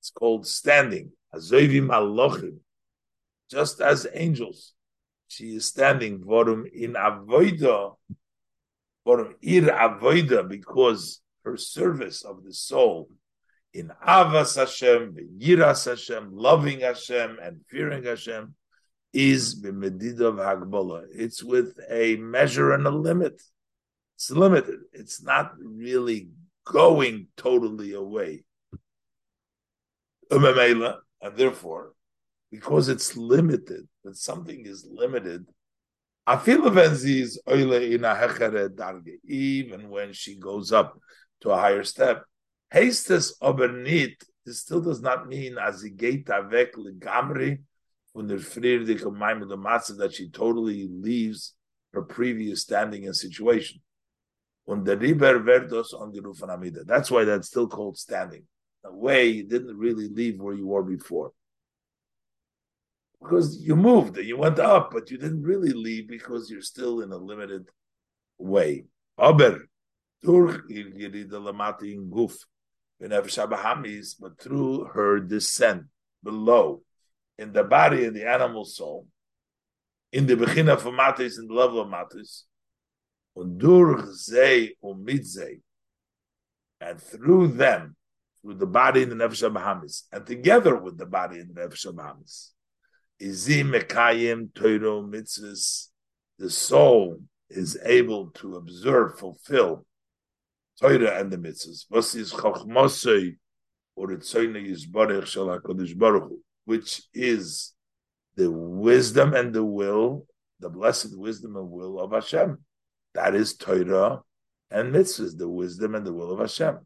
It's 0.00 0.10
called 0.10 0.46
standing. 0.46 1.12
Azoivim 1.34 1.88
alochim, 1.88 2.58
just 3.50 3.80
as 3.80 4.06
angels 4.14 4.73
she 5.34 5.56
is 5.56 5.66
standing 5.66 6.20
vorum 6.20 6.66
in 6.72 6.94
avoida, 6.94 7.96
vorum 9.06 9.34
ir 9.42 9.62
avoida, 9.62 10.48
because 10.48 11.20
her 11.44 11.56
service 11.56 12.24
of 12.24 12.44
the 12.44 12.52
soul 12.52 13.08
in 13.72 13.90
avas 14.06 14.56
Hashem, 14.56 15.16
yiras 15.38 15.86
Hashem, 15.86 16.30
loving 16.32 16.80
Hashem 16.80 17.38
and 17.42 17.60
fearing 17.68 18.04
Hashem 18.04 18.54
is 19.12 19.60
b'medidav 19.60 20.36
hagbala. 20.38 21.04
It's 21.12 21.42
with 21.42 21.78
a 21.90 22.16
measure 22.16 22.72
and 22.72 22.86
a 22.86 22.90
limit. 22.90 23.42
It's 24.16 24.30
limited. 24.30 24.80
It's 24.92 25.22
not 25.22 25.52
really 25.58 26.28
going 26.64 27.26
totally 27.36 27.92
away. 27.94 28.44
And 30.30 31.36
therefore, 31.36 31.92
because 32.54 32.88
it's 32.88 33.16
limited, 33.16 33.88
that 34.04 34.16
something 34.16 34.64
is 34.64 34.86
limited, 34.88 35.44
even 39.26 39.90
when 39.90 40.12
she 40.12 40.36
goes 40.36 40.70
up 40.70 40.96
to 41.40 41.50
a 41.50 41.56
higher 41.56 41.82
step, 41.82 42.22
Hastes 42.70 43.36
obernit, 43.42 44.22
this 44.46 44.60
still 44.60 44.80
does 44.80 45.02
not 45.02 45.26
mean 45.26 45.58
when 48.12 48.28
that 49.96 50.14
she 50.14 50.30
totally 50.30 50.88
leaves 50.88 51.54
her 51.92 52.02
previous 52.02 52.62
standing 52.62 53.06
and 53.06 53.16
situation. 53.16 53.80
On 54.68 54.84
the 54.84 54.96
riber 54.96 55.40
verdos 55.40 55.92
on 55.92 56.12
the 56.12 56.20
rufanamida. 56.20 56.86
That's 56.86 57.10
why 57.10 57.24
that's 57.24 57.48
still 57.48 57.66
called 57.66 57.98
standing. 57.98 58.44
The 58.84 58.92
way 58.92 59.26
you 59.26 59.42
didn't 59.44 59.76
really 59.76 60.08
leave 60.08 60.40
where 60.40 60.54
you 60.54 60.68
were 60.68 60.84
before 60.84 61.32
because 63.24 63.56
you 63.58 63.74
moved, 63.74 64.18
you 64.18 64.36
went 64.36 64.58
up, 64.58 64.90
but 64.92 65.10
you 65.10 65.16
didn't 65.16 65.42
really 65.42 65.72
leave 65.72 66.06
because 66.06 66.50
you're 66.50 66.60
still 66.60 67.00
in 67.00 67.10
a 67.10 67.16
limited 67.16 67.66
way. 68.38 68.84
Aber 69.18 69.60
durch 70.22 70.60
ihre 70.68 71.26
Lamati 71.40 71.94
in 71.94 72.10
guf, 72.10 72.36
but 74.20 74.38
through 74.38 74.84
her 74.92 75.20
descent 75.20 75.84
below 76.22 76.82
in 77.38 77.52
the 77.52 77.64
body 77.64 78.04
and 78.04 78.14
the 78.14 78.28
animal 78.28 78.64
soul, 78.64 79.06
in 80.12 80.26
the 80.26 80.36
beginning 80.36 80.68
of 80.68 80.84
matis, 80.84 81.38
in 81.38 81.46
the 81.48 81.54
level 81.54 81.80
of 81.80 81.88
matis, 81.88 82.44
und 83.34 83.58
durch 83.58 84.04
zei 84.12 84.74
and 86.80 87.00
through 87.00 87.48
them, 87.48 87.96
through 88.42 88.54
the 88.54 88.66
body 88.66 89.02
in 89.02 89.08
the 89.08 89.14
nefesh 89.16 89.42
Bahamis, 89.50 90.02
and 90.12 90.26
together 90.26 90.76
with 90.76 90.98
the 90.98 91.06
body 91.06 91.40
in 91.40 91.48
the 91.52 91.60
nefesh 91.60 91.86
Bahamis, 91.86 92.53
Mekayim 93.24 94.54
Torah 94.54 95.02
mitzvahs, 95.02 95.88
the 96.38 96.50
soul 96.50 97.20
is 97.50 97.78
able 97.84 98.30
to 98.32 98.56
observe, 98.56 99.18
fulfill 99.18 99.86
Torah 100.80 101.20
and 101.20 101.30
the 101.30 101.36
mitzvahs. 101.36 101.86
Was 101.90 102.14
is 102.14 102.32
Chachmosei 102.32 103.36
or 103.96 104.08
Itzoyne 104.08 104.68
Yisbarech 104.68 105.26
Shal 105.26 105.46
HaKadosh 105.46 105.96
Baruch 105.96 106.32
which 106.64 107.02
is 107.12 107.72
the 108.36 108.50
wisdom 108.50 109.34
and 109.34 109.52
the 109.52 109.64
will, 109.64 110.26
the 110.60 110.68
blessed 110.68 111.16
wisdom 111.18 111.56
and 111.56 111.70
will 111.70 112.00
of 112.00 112.12
Hashem. 112.12 112.58
That 113.14 113.34
is 113.34 113.54
Torah 113.54 114.20
and 114.70 114.94
mitzvahs, 114.94 115.36
the 115.36 115.48
wisdom 115.48 115.94
and 115.94 116.06
the 116.06 116.12
will 116.12 116.32
of 116.32 116.40
Hashem. 116.40 116.78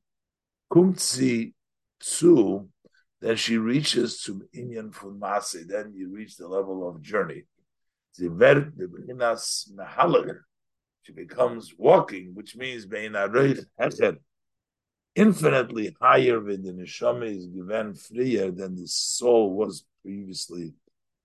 Kumtzi 0.70 1.54
tzu, 2.00 2.68
then 3.20 3.36
she 3.36 3.58
reaches 3.58 4.22
to 4.22 4.48
inyan 4.54 4.92
funmase, 4.92 5.66
then 5.66 5.92
you 5.94 6.08
reach 6.10 6.36
the 6.36 6.46
level 6.46 6.88
of 6.88 7.02
journey. 7.02 7.42
She 8.16 8.28
becomes 11.12 11.74
walking, 11.76 12.34
which 12.34 12.56
means 12.56 12.86
infinitely 15.14 15.96
higher 16.00 16.40
than 16.40 16.62
the 16.62 16.72
neshama 16.72 17.26
is 17.26 17.46
given 17.46 17.94
freer 17.94 18.50
than 18.52 18.76
the 18.76 18.86
soul 18.86 19.52
was 19.54 19.84
previously. 20.02 20.74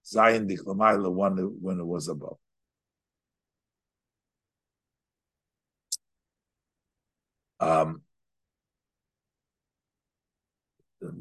Zion 0.05 0.47
Diklamaila 0.47 1.11
one 1.11 1.37
when 1.61 1.79
it 1.79 1.85
was 1.85 2.07
above. 2.07 2.37
Um, 7.59 8.02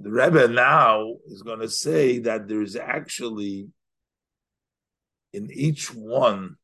the 0.02 0.10
Rebbe 0.10 0.48
now 0.48 1.14
is 1.26 1.42
going 1.42 1.60
to 1.60 1.68
say 1.68 2.18
that 2.20 2.48
there 2.48 2.62
is 2.62 2.76
actually 2.76 3.68
in 5.32 5.50
each 5.50 5.92
one, 5.94 6.56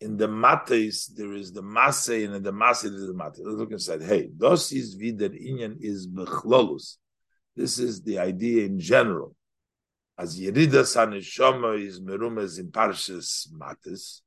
in 0.00 0.16
the 0.16 0.28
mates, 0.28 1.06
there 1.06 1.32
is 1.32 1.52
the 1.52 1.62
masse, 1.62 2.08
and 2.08 2.34
in 2.34 2.42
the 2.42 2.52
masse, 2.52 2.82
there 2.82 2.92
is 2.92 3.06
the 3.06 3.14
mate. 3.14 3.32
Let's 3.38 3.58
look 3.58 3.72
inside. 3.72 4.02
Hey, 4.02 4.28
dos 4.36 4.72
is 4.72 4.96
vider 4.96 5.30
inyan 5.30 5.76
is 5.80 6.06
bechlolus. 6.06 6.96
This 7.54 7.78
is 7.78 8.02
the 8.02 8.18
idea 8.18 8.66
in 8.66 8.78
general. 8.78 9.34
As 10.18 10.38
Yeridas 10.38 10.96
HaNeshama 10.96 11.82
is 11.82 12.00
merumes 12.00 12.58
in 12.58 12.70
Parshas 12.70 13.48
Matis, 13.52 14.20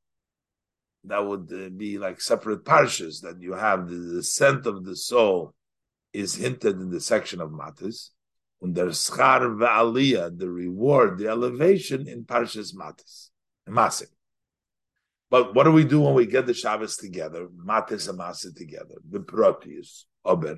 that 1.04 1.26
would 1.26 1.78
be 1.78 1.98
like 1.98 2.20
separate 2.22 2.64
parshas 2.64 3.22
that 3.22 3.42
you 3.42 3.54
have 3.54 3.88
the 3.88 4.16
descent 4.16 4.66
of 4.66 4.84
the 4.86 4.96
soul 4.96 5.54
is 6.14 6.36
hinted 6.36 6.80
in 6.80 6.90
the 6.90 7.00
section 7.00 7.42
of 7.42 7.52
Matis, 7.52 8.10
and 8.62 8.76
the 8.76 8.86
schar 8.86 9.42
va'aliyah, 9.58 10.38
the 10.38 10.50
reward, 10.50 11.18
the 11.18 11.28
elevation 11.28 12.08
in 12.08 12.26
Parshas 12.26 12.76
Matis, 12.76 13.30
Masik. 13.68 14.08
But 15.30 15.54
what 15.54 15.66
do 15.66 15.72
we 15.72 15.84
do 15.84 16.02
when 16.02 16.16
we 16.16 16.26
get 16.26 16.48
the 16.48 16.54
Shabbos 16.54 16.98
together, 16.98 17.48
Matis 17.48 18.10
and 18.10 18.20
Masik 18.20 18.56
together? 18.56 18.96
The 19.08 19.20
Proteus, 19.20 20.08
Ober, 20.26 20.58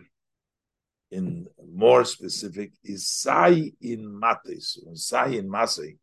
in 1.11 1.47
more 1.73 2.05
specific, 2.05 2.71
is 2.83 3.07
Sai 3.07 3.71
in 3.81 4.19
Matis, 4.21 4.77
and 4.85 4.97
Sai 4.97 5.27
in 5.27 5.49
Masik. 5.49 5.97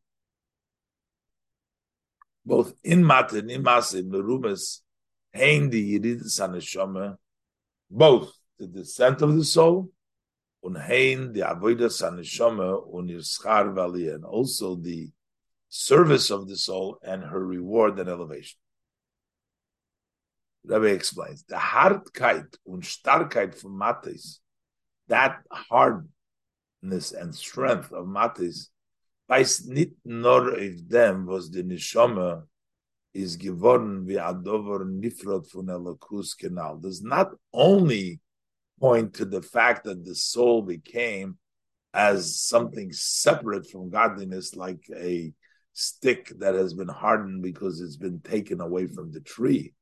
Both 2.44 2.74
in 2.84 3.02
Matis 3.02 3.38
and 3.38 3.50
in 3.50 3.62
Masik, 3.62 4.08
Merumas, 4.08 4.80
Hein 5.34 5.70
the 5.70 5.98
Yiridis 5.98 6.38
HaNeshama, 6.38 7.16
both 7.90 8.37
the 8.58 8.66
descent 8.66 9.22
of 9.22 9.34
the 9.36 9.44
soul, 9.44 9.90
und 10.62 10.76
hein 10.76 11.32
the 11.32 11.42
avodas 11.42 12.02
haneshama 12.02 12.74
und 12.92 13.08
ihr 13.08 13.22
schar 13.22 13.68
and 14.14 14.24
also 14.24 14.74
the 14.74 15.10
service 15.68 16.30
of 16.30 16.48
the 16.48 16.56
soul 16.56 16.98
and 17.02 17.22
her 17.22 17.44
reward 17.44 17.98
and 17.98 18.08
elevation. 18.08 18.58
Rabbi 20.64 20.88
explains 20.88 21.44
the 21.44 21.56
hardkeit 21.56 22.56
und 22.66 22.84
starkheit 22.84 23.54
from 23.54 23.78
Matis, 23.78 24.40
that 25.06 25.38
hardness 25.50 27.12
and 27.12 27.34
strength 27.34 27.92
of 27.92 28.06
Matis, 28.06 28.70
weiß 29.30 29.66
nicht 29.66 29.94
nur 30.04 30.58
if 30.58 30.88
them 30.88 31.26
was 31.26 31.50
the 31.50 31.62
neshama 31.62 32.42
is 33.14 33.36
geworden 33.36 34.06
wie 34.06 34.18
adover 34.18 34.84
nifrod 34.84 35.46
von 35.50 35.68
Elokus 35.68 36.36
Kenal. 36.36 36.78
Does 36.78 37.02
not 37.02 37.32
only 37.52 38.20
point 38.80 39.14
to 39.14 39.24
the 39.24 39.42
fact 39.42 39.84
that 39.84 40.04
the 40.04 40.14
soul 40.14 40.62
became 40.62 41.38
as 41.94 42.40
something 42.40 42.92
separate 42.92 43.68
from 43.70 43.90
godliness, 43.90 44.54
like 44.54 44.84
a 44.94 45.32
stick 45.72 46.32
that 46.38 46.54
has 46.54 46.74
been 46.74 46.88
hardened 46.88 47.42
because 47.42 47.80
it's 47.80 47.96
been 47.96 48.20
taken 48.20 48.60
away 48.60 48.86
from 48.86 49.12
the 49.12 49.20
tree. 49.20 49.72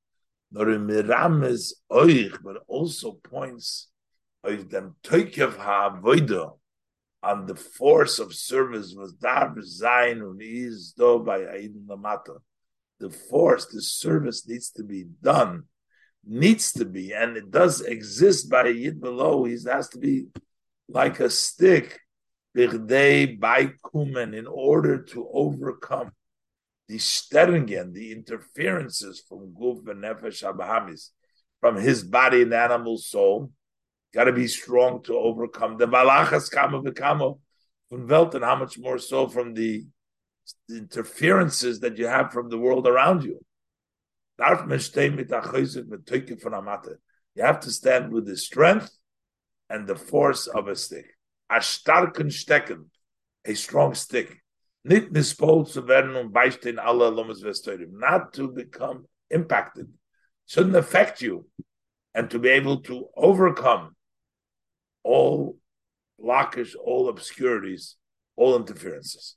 Not 0.53 0.68
only 0.68 1.03
Rames 1.03 1.74
Oich, 1.90 2.38
but 2.42 2.57
also 2.68 3.12
points 3.12 3.88
on 7.22 7.47
the 7.47 7.57
force 7.57 8.18
of 8.18 8.34
service 8.34 8.94
was 8.97 9.12
dar 9.14 9.55
zayin 9.57 10.36
is 10.40 10.94
do 10.97 11.18
by 11.18 11.40
aidin 11.40 11.86
lamata. 11.88 12.38
The 13.01 13.11
force, 13.11 13.66
the 13.66 13.82
service 13.82 14.47
needs 14.47 14.70
to 14.72 14.84
be 14.84 15.07
done 15.22 15.64
needs 16.27 16.72
to 16.72 16.85
be, 16.85 17.12
and 17.12 17.37
it 17.37 17.51
does 17.51 17.81
exist 17.81 18.51
by 18.51 18.66
a 18.66 18.70
yid 18.70 19.01
below. 19.01 19.45
He 19.45 19.57
has 19.66 19.89
to 19.91 19.99
be 19.99 20.27
like 20.89 21.20
a 21.20 21.31
stick, 21.31 22.01
birday 22.55 23.27
by 23.27 23.72
kumen, 23.85 24.35
in 24.35 24.47
order 24.47 25.03
to 25.03 25.29
overcome 25.33 26.11
the 26.89 26.97
steringen, 26.97 27.93
the 27.93 28.12
interferences 28.12 29.22
from 29.29 29.55
guf 29.55 29.89
and 29.89 30.03
nefesh 30.03 30.43
abahamis, 30.43 31.11
from 31.61 31.77
his 31.77 32.03
body 32.03 32.43
and 32.43 32.55
animal 32.55 32.97
soul. 32.97 33.53
Got 34.14 34.24
to 34.24 34.33
be 34.33 34.47
strong 34.47 35.03
to 35.05 35.14
overcome 35.16 35.77
the 35.77 35.87
balachas 35.87 36.51
kama 36.51 36.83
v'kama 36.83 37.39
from 37.89 38.07
Welt, 38.09 38.35
and 38.35 38.45
how 38.45 38.57
much 38.57 38.79
more 38.79 38.99
so 38.99 39.29
from 39.29 39.55
the 39.55 39.85
interferences 40.70 41.81
that 41.81 41.99
you 41.99 42.07
have 42.07 42.33
from 42.33 42.49
the 42.49 42.59
world 42.59 42.87
around 42.87 43.24
you. 43.24 43.45
You 44.39 44.45
have 47.43 47.61
to 47.61 47.70
stand 47.70 48.12
with 48.12 48.26
the 48.26 48.37
strength 48.37 48.91
and 49.70 49.87
the 49.87 49.97
force 49.97 50.47
of 50.47 50.68
a 50.68 50.76
stick. 50.76 51.07
A 51.51 51.62
starken 51.62 52.30
stecken, 52.30 52.91
a 53.45 53.55
strong 53.55 53.95
stick. 53.95 54.43
Nispol 54.84 55.66
zu 55.66 55.82
werden 55.89 56.16
und 56.16 56.32
beistehen 56.32 56.78
alle 56.78 57.11
Lomas 57.11 57.43
Not 57.91 58.32
to 58.34 58.49
become 58.49 59.07
impacted. 59.30 59.89
Shouldn't 60.49 60.76
affect 60.76 61.22
you. 61.22 61.47
And 62.14 62.30
to 62.30 62.39
be 62.39 62.49
able 62.51 62.82
to 62.82 63.09
overcome 63.16 63.97
all 65.03 65.59
blockage, 66.20 66.74
all 66.82 67.09
obscurities, 67.09 67.97
all 68.37 68.57
interferences. 68.57 69.37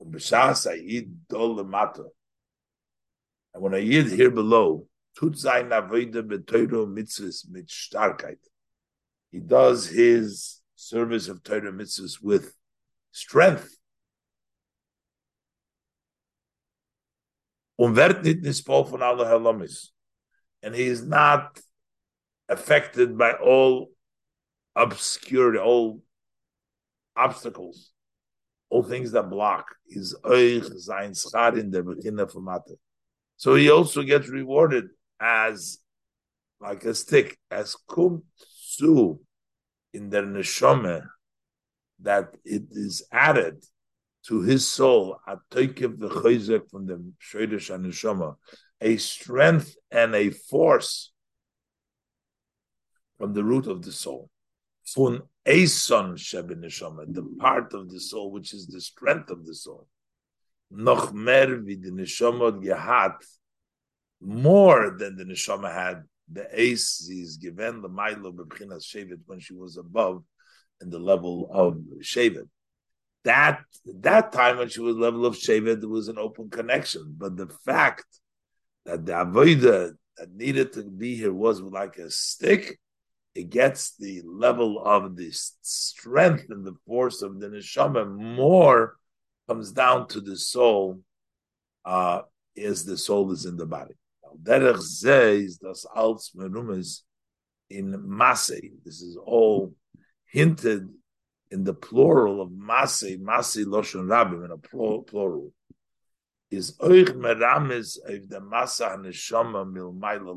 Und 0.00 0.12
ha'id 0.14 1.28
dol 1.28 1.56
lemata. 1.56 2.04
And 3.54 3.62
when 3.62 3.74
I 3.74 3.78
yid 3.78 4.10
here 4.10 4.30
below, 4.30 4.86
mit. 5.20 5.36
He 9.30 9.40
does 9.40 9.86
his 9.86 10.60
service 10.74 11.28
of 11.28 11.42
Torah 11.42 11.72
mitzvahs 11.72 12.22
with 12.22 12.54
strength. 13.10 13.76
Und 17.78 17.96
nispol 17.96 18.88
von. 18.88 19.68
And 20.62 20.74
he 20.74 20.84
is 20.84 21.02
not 21.02 21.60
affected 22.48 23.18
by 23.18 23.32
all 23.32 23.90
obscurity, 24.76 25.58
all 25.58 26.00
obstacles, 27.16 27.90
all 28.70 28.82
things 28.82 29.12
that 29.12 29.28
block 29.28 29.74
his 29.88 30.14
oich, 30.24 30.70
sein 30.78 31.12
schar 31.12 31.58
in 31.58 31.70
der 31.70 31.82
Beginner 31.82 32.28
von 32.28 32.44
Mathe. 32.44 32.78
So 33.42 33.56
he 33.56 33.72
also 33.72 34.04
gets 34.04 34.28
rewarded 34.28 34.90
as 35.18 35.78
like 36.60 36.84
a 36.84 36.94
stick, 36.94 37.36
as 37.50 37.74
kum 37.88 38.22
su 38.38 39.18
in 39.92 40.10
the 40.10 40.18
neshama, 40.18 41.08
that 42.02 42.36
it 42.44 42.62
is 42.70 43.02
added 43.10 43.64
to 44.28 44.42
his 44.42 44.68
soul, 44.68 45.18
a 45.26 45.38
toikev 45.50 45.96
v'choizek 45.96 46.70
from 46.70 46.86
the 46.86 47.02
shreidish 47.20 47.76
neshama, 47.76 48.36
a 48.80 48.96
strength 48.96 49.74
and 49.90 50.14
a 50.14 50.30
force 50.30 51.10
from 53.18 53.32
the 53.32 53.42
root 53.42 53.66
of 53.66 53.82
the 53.82 53.90
soul. 53.90 54.30
Fun 54.84 55.20
eson 55.44 56.16
sheben 56.16 56.62
neshama, 56.62 57.12
the 57.12 57.24
part 57.40 57.74
of 57.74 57.90
the 57.90 57.98
soul 57.98 58.30
which 58.30 58.54
is 58.54 58.68
the 58.68 58.80
strength 58.80 59.30
of 59.30 59.44
the 59.44 59.54
soul 59.56 59.88
noch 60.72 61.12
mer 61.12 61.64
wie 61.64 61.76
die 61.76 61.90
Neshama 61.90 62.50
gehat, 62.62 63.18
more 64.20 64.96
than 64.98 65.16
the 65.16 65.24
Neshama 65.24 65.72
had. 65.72 66.04
The 66.30 66.48
ace 66.52 67.08
is 67.10 67.36
given 67.36 67.82
the 67.82 67.88
Milo 67.88 68.32
Bebchinas 68.32 68.84
Shevet 68.84 69.20
when 69.26 69.40
she 69.40 69.54
was 69.54 69.76
above 69.76 70.24
in 70.80 70.88
the 70.88 70.98
level 70.98 71.48
of 71.52 71.76
Shevet. 72.00 72.48
That 73.24 73.60
that 74.00 74.32
time 74.32 74.58
when 74.58 74.68
she 74.68 74.80
was 74.80 74.96
level 74.96 75.26
of 75.26 75.36
Shevet, 75.36 75.80
there 75.80 75.88
was 75.88 76.08
an 76.08 76.18
open 76.18 76.48
connection. 76.48 77.14
But 77.18 77.36
the 77.36 77.48
fact 77.64 78.06
that 78.86 79.04
the 79.04 79.12
Avoida 79.12 79.92
that 80.16 80.34
needed 80.34 80.72
to 80.74 80.84
be 80.84 81.16
here 81.16 81.32
was 81.32 81.60
like 81.60 81.98
a 81.98 82.10
stick, 82.10 82.78
it 83.34 83.50
gets 83.50 83.96
the 83.96 84.22
level 84.24 84.82
of 84.84 85.16
the 85.16 85.30
strength 85.32 86.46
and 86.50 86.64
the 86.64 86.76
force 86.86 87.22
of 87.22 87.40
the 87.40 87.48
neshama 87.48 88.06
more 88.06 88.96
comes 89.52 89.70
down 89.72 90.08
to 90.08 90.20
the 90.20 90.36
soul 90.36 90.98
uh, 91.84 92.22
as 92.56 92.86
the 92.86 92.96
soul 92.96 93.32
is 93.32 93.44
in 93.44 93.56
the 93.58 93.66
body. 93.66 93.94
Derech 94.42 94.78
das 95.60 95.84
in 97.68 98.02
masse. 98.18 98.60
This 98.84 99.02
is 99.02 99.18
all 99.22 99.74
hinted 100.26 100.88
in 101.50 101.64
the 101.64 101.74
plural 101.74 102.40
of 102.40 102.50
masse, 102.50 103.18
masse 103.20 103.58
loshon 103.58 104.06
rabim 104.06 104.42
in 104.46 104.50
a 104.52 104.56
plural. 104.56 105.52
Is 106.50 106.76
oich 106.78 107.14
meramis 107.14 107.98
of 108.06 108.28
the 108.30 108.40
masa 108.40 108.96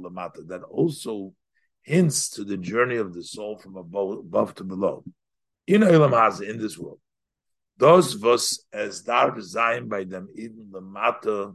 lamata 0.03 0.47
that 0.47 0.63
also 0.63 1.34
hints 1.84 2.30
to 2.32 2.43
the 2.43 2.57
journey 2.57 2.97
of 2.97 3.13
the 3.13 3.24
soul 3.24 3.57
from 3.57 3.78
above, 3.78 4.20
above 4.20 4.55
to 4.55 4.66
below. 4.66 5.05
In 5.68 5.82
Olam 5.82 6.41
in 6.41 6.57
this 6.57 6.78
world. 6.78 6.99
Those 7.78 8.18
was 8.18 8.64
as 8.72 9.02
dar 9.02 9.32
designed 9.32 9.90
by 9.90 10.06
them 10.06 10.30
in 10.36 10.70
the 10.72 10.82
matter, 10.82 11.52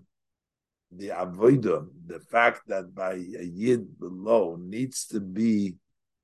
the 0.93 1.09
avodah, 1.09 1.87
the 2.07 2.21
fact 2.21 2.63
that 2.67 2.95
by 2.95 3.13
a 3.15 3.45
yid 3.45 3.99
below 3.99 4.57
needs 4.61 5.07
to 5.07 5.21
be 5.21 5.77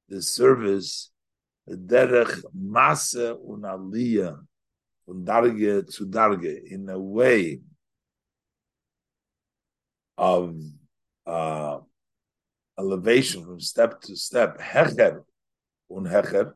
the 0.09 0.21
service, 0.21 1.11
derech 1.69 2.43
masa 2.55 3.39
unaliya, 3.43 4.39
undarge 5.09 5.95
to 5.97 6.07
darge, 6.07 6.71
in 6.71 6.89
a 6.91 6.99
way 6.99 7.61
of 10.19 10.57
uh, 11.27 11.79
elevation 12.79 13.45
from 13.45 13.61
step 13.61 14.01
to 14.03 14.15
step, 14.15 14.59
hecher 14.59 15.23
un 15.91 16.05
hecher, 16.05 16.53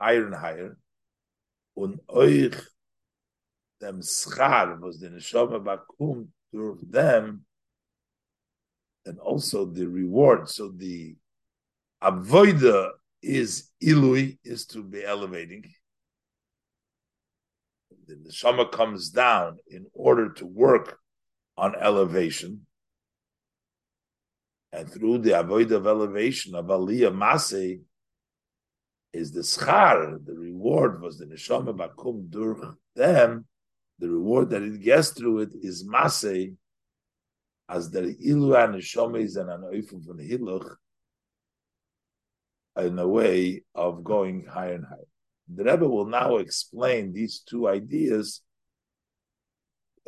higher 0.00 0.26
and 0.26 0.34
higher, 0.34 0.76
un 1.76 1.98
euch 2.10 2.60
dem 3.82 4.00
schar 4.00 4.80
was 4.80 5.00
the 5.00 5.08
neshama 5.08 5.60
bakum 5.60 6.28
through 6.52 6.78
them, 6.88 7.44
and 9.04 9.18
also 9.18 9.64
the 9.64 9.86
reward. 9.86 10.48
So 10.48 10.68
the 10.68 11.16
avoida 12.02 12.90
is 13.20 13.70
ilui 13.82 14.38
is 14.44 14.66
to 14.66 14.84
be 14.84 15.04
elevating. 15.04 15.64
The 18.06 18.14
neshama 18.14 18.70
comes 18.70 19.10
down 19.10 19.58
in 19.68 19.86
order 19.92 20.32
to 20.34 20.46
work 20.46 20.98
on 21.56 21.74
elevation. 21.74 22.66
And 24.72 24.90
through 24.90 25.18
the 25.18 25.38
avoid 25.38 25.72
of 25.72 25.86
elevation 25.86 26.54
of 26.54 26.66
aliyah 26.66 27.14
masay 27.14 27.80
is 29.12 29.32
the 29.32 29.40
schar, 29.40 30.24
the 30.24 30.34
reward 30.34 31.02
was 31.02 31.18
the 31.18 31.26
neshama 31.26 31.76
bakum 31.76 32.30
dur 32.30 32.76
them 32.94 33.46
the 33.98 34.08
reward 34.08 34.50
that 34.50 34.62
it 34.62 34.82
gets 34.82 35.10
through 35.10 35.40
it 35.40 35.50
is 35.62 35.84
masay, 35.86 36.54
as 37.68 37.90
the 37.90 38.16
ilu 38.26 38.54
and 38.54 38.76
is 38.76 39.36
an 39.36 39.46
anoifim 39.46 40.04
from 40.04 40.18
hiluch, 40.18 40.76
in 42.78 42.98
a 42.98 43.06
way 43.06 43.62
of 43.74 44.02
going 44.02 44.44
higher 44.46 44.74
and 44.74 44.84
higher. 44.84 45.06
The 45.54 45.64
Rebbe 45.64 45.88
will 45.88 46.06
now 46.06 46.36
explain 46.36 47.12
these 47.12 47.40
two 47.40 47.68
ideas. 47.68 48.42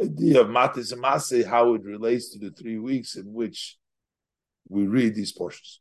Idea 0.02 0.40
of 0.40 0.48
matis 0.48 0.92
and 0.92 1.02
masay, 1.02 1.44
how 1.44 1.74
it 1.74 1.84
relates 1.84 2.30
to 2.30 2.38
the 2.38 2.50
three 2.50 2.78
weeks 2.78 3.16
in 3.16 3.32
which 3.32 3.78
we 4.68 4.86
read 4.86 5.14
these 5.14 5.32
portions. 5.32 5.80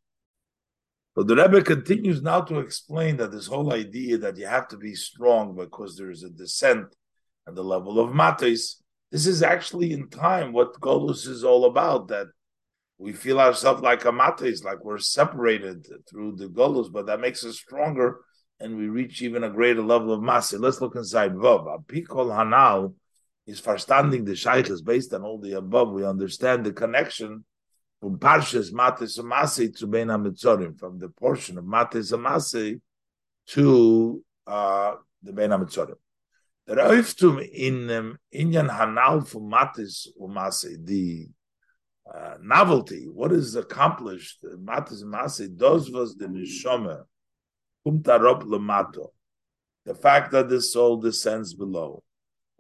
But 1.15 1.27
the 1.27 1.35
Rebbe 1.35 1.61
continues 1.61 2.21
now 2.21 2.41
to 2.41 2.59
explain 2.59 3.17
that 3.17 3.31
this 3.31 3.47
whole 3.47 3.71
idea 3.73 4.17
that 4.17 4.37
you 4.37 4.47
have 4.47 4.67
to 4.69 4.77
be 4.77 4.95
strong 4.95 5.55
because 5.55 5.95
there 5.95 6.09
is 6.09 6.23
a 6.23 6.29
descent 6.29 6.95
at 7.47 7.55
the 7.55 7.63
level 7.63 7.99
of 7.99 8.11
matis. 8.11 8.75
This 9.11 9.27
is 9.27 9.43
actually 9.43 9.91
in 9.91 10.09
time 10.09 10.53
what 10.53 10.79
Golus 10.79 11.27
is 11.27 11.43
all 11.43 11.65
about. 11.65 12.07
That 12.07 12.27
we 12.97 13.13
feel 13.13 13.39
ourselves 13.39 13.81
like 13.81 14.05
a 14.05 14.11
matis, 14.11 14.63
like 14.63 14.83
we're 14.83 14.97
separated 14.97 15.85
through 16.09 16.35
the 16.35 16.47
Golus, 16.47 16.91
but 16.91 17.07
that 17.07 17.19
makes 17.19 17.43
us 17.43 17.57
stronger, 17.57 18.21
and 18.59 18.77
we 18.77 18.87
reach 18.87 19.21
even 19.21 19.43
a 19.43 19.49
greater 19.49 19.81
level 19.81 20.13
of 20.13 20.21
masi. 20.21 20.59
Let's 20.59 20.81
look 20.81 20.95
inside 20.95 21.33
Vav. 21.33 21.85
Pikol 21.85 22.31
Hanal 22.31 22.93
is 23.45 23.61
verstanding 23.61 24.25
the 24.25 24.35
Shaykhs 24.35 24.81
based 24.81 25.13
on 25.13 25.23
all 25.23 25.39
the 25.39 25.57
above. 25.57 25.91
We 25.91 26.05
understand 26.05 26.65
the 26.65 26.71
connection 26.71 27.43
from 27.99 28.19
Parshas 28.19 28.71
Matis 28.71 29.19
Amasi 29.19 29.77
to 29.77 29.87
Bein 29.87 30.07
HaMitzorim, 30.07 30.79
from 30.79 30.99
the 30.99 31.09
portion 31.09 31.57
of 31.57 31.65
Matis 31.65 32.13
Amasi 32.13 32.81
to 33.47 34.23
uh, 34.47 34.95
the 35.21 35.33
Bein 35.33 35.49
HaMitzorim. 35.49 35.95
Der 36.65 36.77
Öftum 36.77 37.39
in 37.39 37.89
um, 37.91 38.17
Inyan 38.33 38.69
Hanal 38.69 39.27
Matis 39.35 40.07
Umase, 40.17 40.77
the 40.85 41.27
uh, 42.13 42.35
novelty, 42.41 43.05
what 43.09 43.33
is 43.33 43.55
accomplished, 43.55 44.43
Matis 44.43 45.03
Umase, 45.03 45.55
does 45.57 45.91
was 45.91 46.15
the 46.15 46.25
Nishome, 46.25 47.03
Kumtarop 47.85 48.43
Lamato, 48.43 49.07
the 49.85 49.93
fact 49.93 50.31
that 50.31 50.47
the 50.47 50.61
soul 50.61 51.01
descends 51.01 51.53
below. 51.53 52.01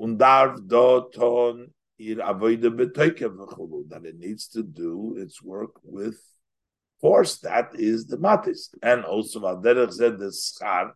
Undarv 0.01 0.67
do 0.67 1.09
ton 1.15 1.71
ir 1.97 2.17
avoide 2.17 2.75
betoike 2.75 3.89
that 3.89 4.05
it 4.05 4.17
needs 4.17 4.47
to 4.49 4.63
do 4.63 5.15
its 5.17 5.41
work 5.41 5.71
with 5.81 6.19
force. 6.99 7.37
That 7.39 7.69
is 7.75 8.07
the 8.07 8.17
matis. 8.17 8.69
And 8.81 9.05
also, 9.05 9.39
Valderech 9.39 9.93
said 9.93 10.19
the 10.19 10.25
schar, 10.25 10.91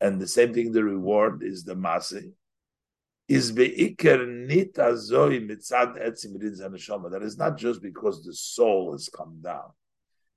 and 0.00 0.20
the 0.20 0.26
same 0.26 0.54
thing, 0.54 0.72
the 0.72 0.84
reward 0.84 1.42
is 1.42 1.64
the 1.64 1.74
masi, 1.74 2.32
is 3.28 3.52
beikar 3.52 4.26
nita 4.26 4.92
zoi 4.94 5.38
mitzad 5.46 6.00
etzim 6.00 6.36
neshama. 6.36 7.10
That 7.10 7.22
is 7.22 7.36
not 7.36 7.58
just 7.58 7.82
because 7.82 8.24
the 8.24 8.34
soul 8.34 8.92
has 8.92 9.08
come 9.08 9.38
down. 9.42 9.70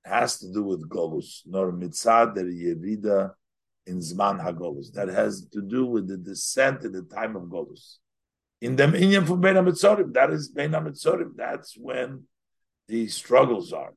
It 0.04 0.10
has 0.10 0.38
to 0.40 0.52
do 0.52 0.62
with 0.62 0.88
golus, 0.88 1.40
nor 1.46 1.72
mitzad 1.72 2.34
der 2.34 2.44
yevida 2.44 3.32
in 3.86 3.98
zman 3.98 4.44
hagolus. 4.44 4.92
That 4.92 5.08
has 5.08 5.46
to 5.52 5.62
do 5.62 5.86
with 5.86 6.08
the 6.08 6.18
descent 6.18 6.84
in 6.84 6.92
the 6.92 7.02
time 7.02 7.36
of 7.36 7.44
golus. 7.44 7.96
In 8.60 8.76
the 8.76 8.88
minyan 8.88 9.26
for 9.26 9.36
Bein 9.36 9.56
HaMitzorim, 9.56 10.14
that 10.14 10.30
is 10.30 10.48
Bein 10.48 10.70
HaMitzorim, 10.70 11.32
that's 11.36 11.76
when 11.76 12.24
the 12.88 13.08
struggles 13.08 13.72
are. 13.72 13.92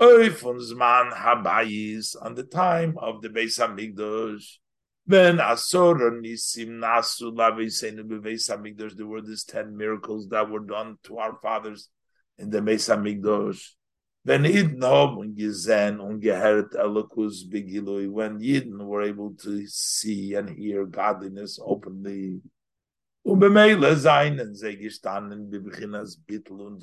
Oifun 0.00 0.58
Zman 0.58 1.12
Habayis, 1.12 2.16
on 2.22 2.34
the 2.34 2.44
time 2.44 2.96
of 2.96 3.20
the 3.20 3.28
Beis 3.28 3.60
Hamikdash, 3.60 4.56
Ben 5.06 5.36
Asor 5.36 6.22
Nisim 6.22 6.80
Nasu 6.80 7.30
Laviseinu 7.36 8.04
Beis 8.22 8.48
Hamikdash, 8.48 8.96
there 8.96 9.06
were 9.06 9.20
these 9.20 9.44
ten 9.44 9.76
miracles 9.76 10.26
that 10.28 10.48
were 10.48 10.60
done 10.60 10.96
to 11.04 11.18
our 11.18 11.36
fathers 11.42 11.90
in 12.38 12.48
the 12.48 12.60
Beis 12.60 12.88
Hamikdash. 12.88 13.74
Ben 14.24 14.44
Idnom 14.44 15.18
und 15.18 15.36
Gezen 15.36 16.00
und 16.00 16.22
Geheret 16.22 16.74
Elokus 16.74 17.46
Begilui, 17.46 18.08
when 18.10 18.38
Yidden 18.38 18.78
were 18.78 19.02
able 19.02 19.34
to 19.34 19.66
see 19.66 20.34
and 20.34 20.48
hear 20.48 20.86
godliness 20.86 21.58
openly. 21.62 22.40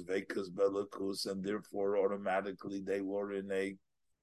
Vekas 0.05 0.49
belakus, 0.49 1.25
and 1.25 1.43
therefore 1.43 1.97
automatically 1.97 2.79
they 2.79 3.01
were 3.01 3.33
in 3.33 3.51
a 3.51 3.75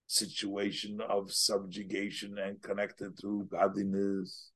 situation 0.06 1.00
of 1.06 1.32
subjugation 1.32 2.38
and 2.38 2.62
connected 2.62 3.18
to 3.20 3.46
godliness. 3.50 4.52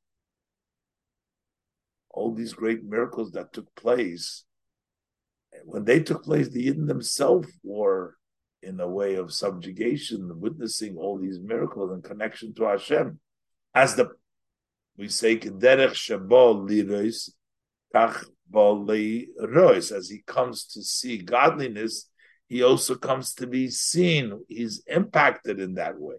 All 2.10 2.34
these 2.34 2.54
great 2.54 2.84
miracles 2.84 3.32
that 3.32 3.52
took 3.52 3.74
place, 3.74 4.44
when 5.64 5.84
they 5.84 6.00
took 6.00 6.24
place, 6.24 6.48
the 6.48 6.66
Yidden 6.66 6.86
themselves 6.86 7.48
were 7.62 8.16
in 8.62 8.80
a 8.80 8.88
way 8.88 9.16
of 9.16 9.32
subjugation, 9.32 10.40
witnessing 10.40 10.96
all 10.96 11.18
these 11.18 11.38
miracles 11.38 11.92
in 11.92 12.02
connection 12.02 12.54
to 12.54 12.64
Hashem. 12.64 13.20
As 13.74 13.94
the 13.94 14.10
we 14.96 15.08
say, 15.08 15.36
Kederech 15.36 15.92
Shabol 15.92 16.68
Lirois, 16.68 17.30
as 17.94 18.24
he 20.08 20.22
comes 20.26 20.64
to 20.66 20.82
see 20.82 21.18
godliness, 21.18 22.08
he 22.48 22.62
also 22.62 22.94
comes 22.94 23.34
to 23.34 23.46
be 23.46 23.70
seen. 23.70 24.44
He's 24.48 24.82
impacted 24.86 25.60
in 25.60 25.74
that 25.74 25.98
way. 25.98 26.16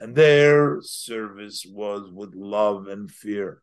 and 0.00 0.14
their 0.14 0.80
service 0.82 1.66
was 1.68 2.10
with 2.12 2.34
love 2.34 2.88
and 2.88 3.10
fear 3.10 3.62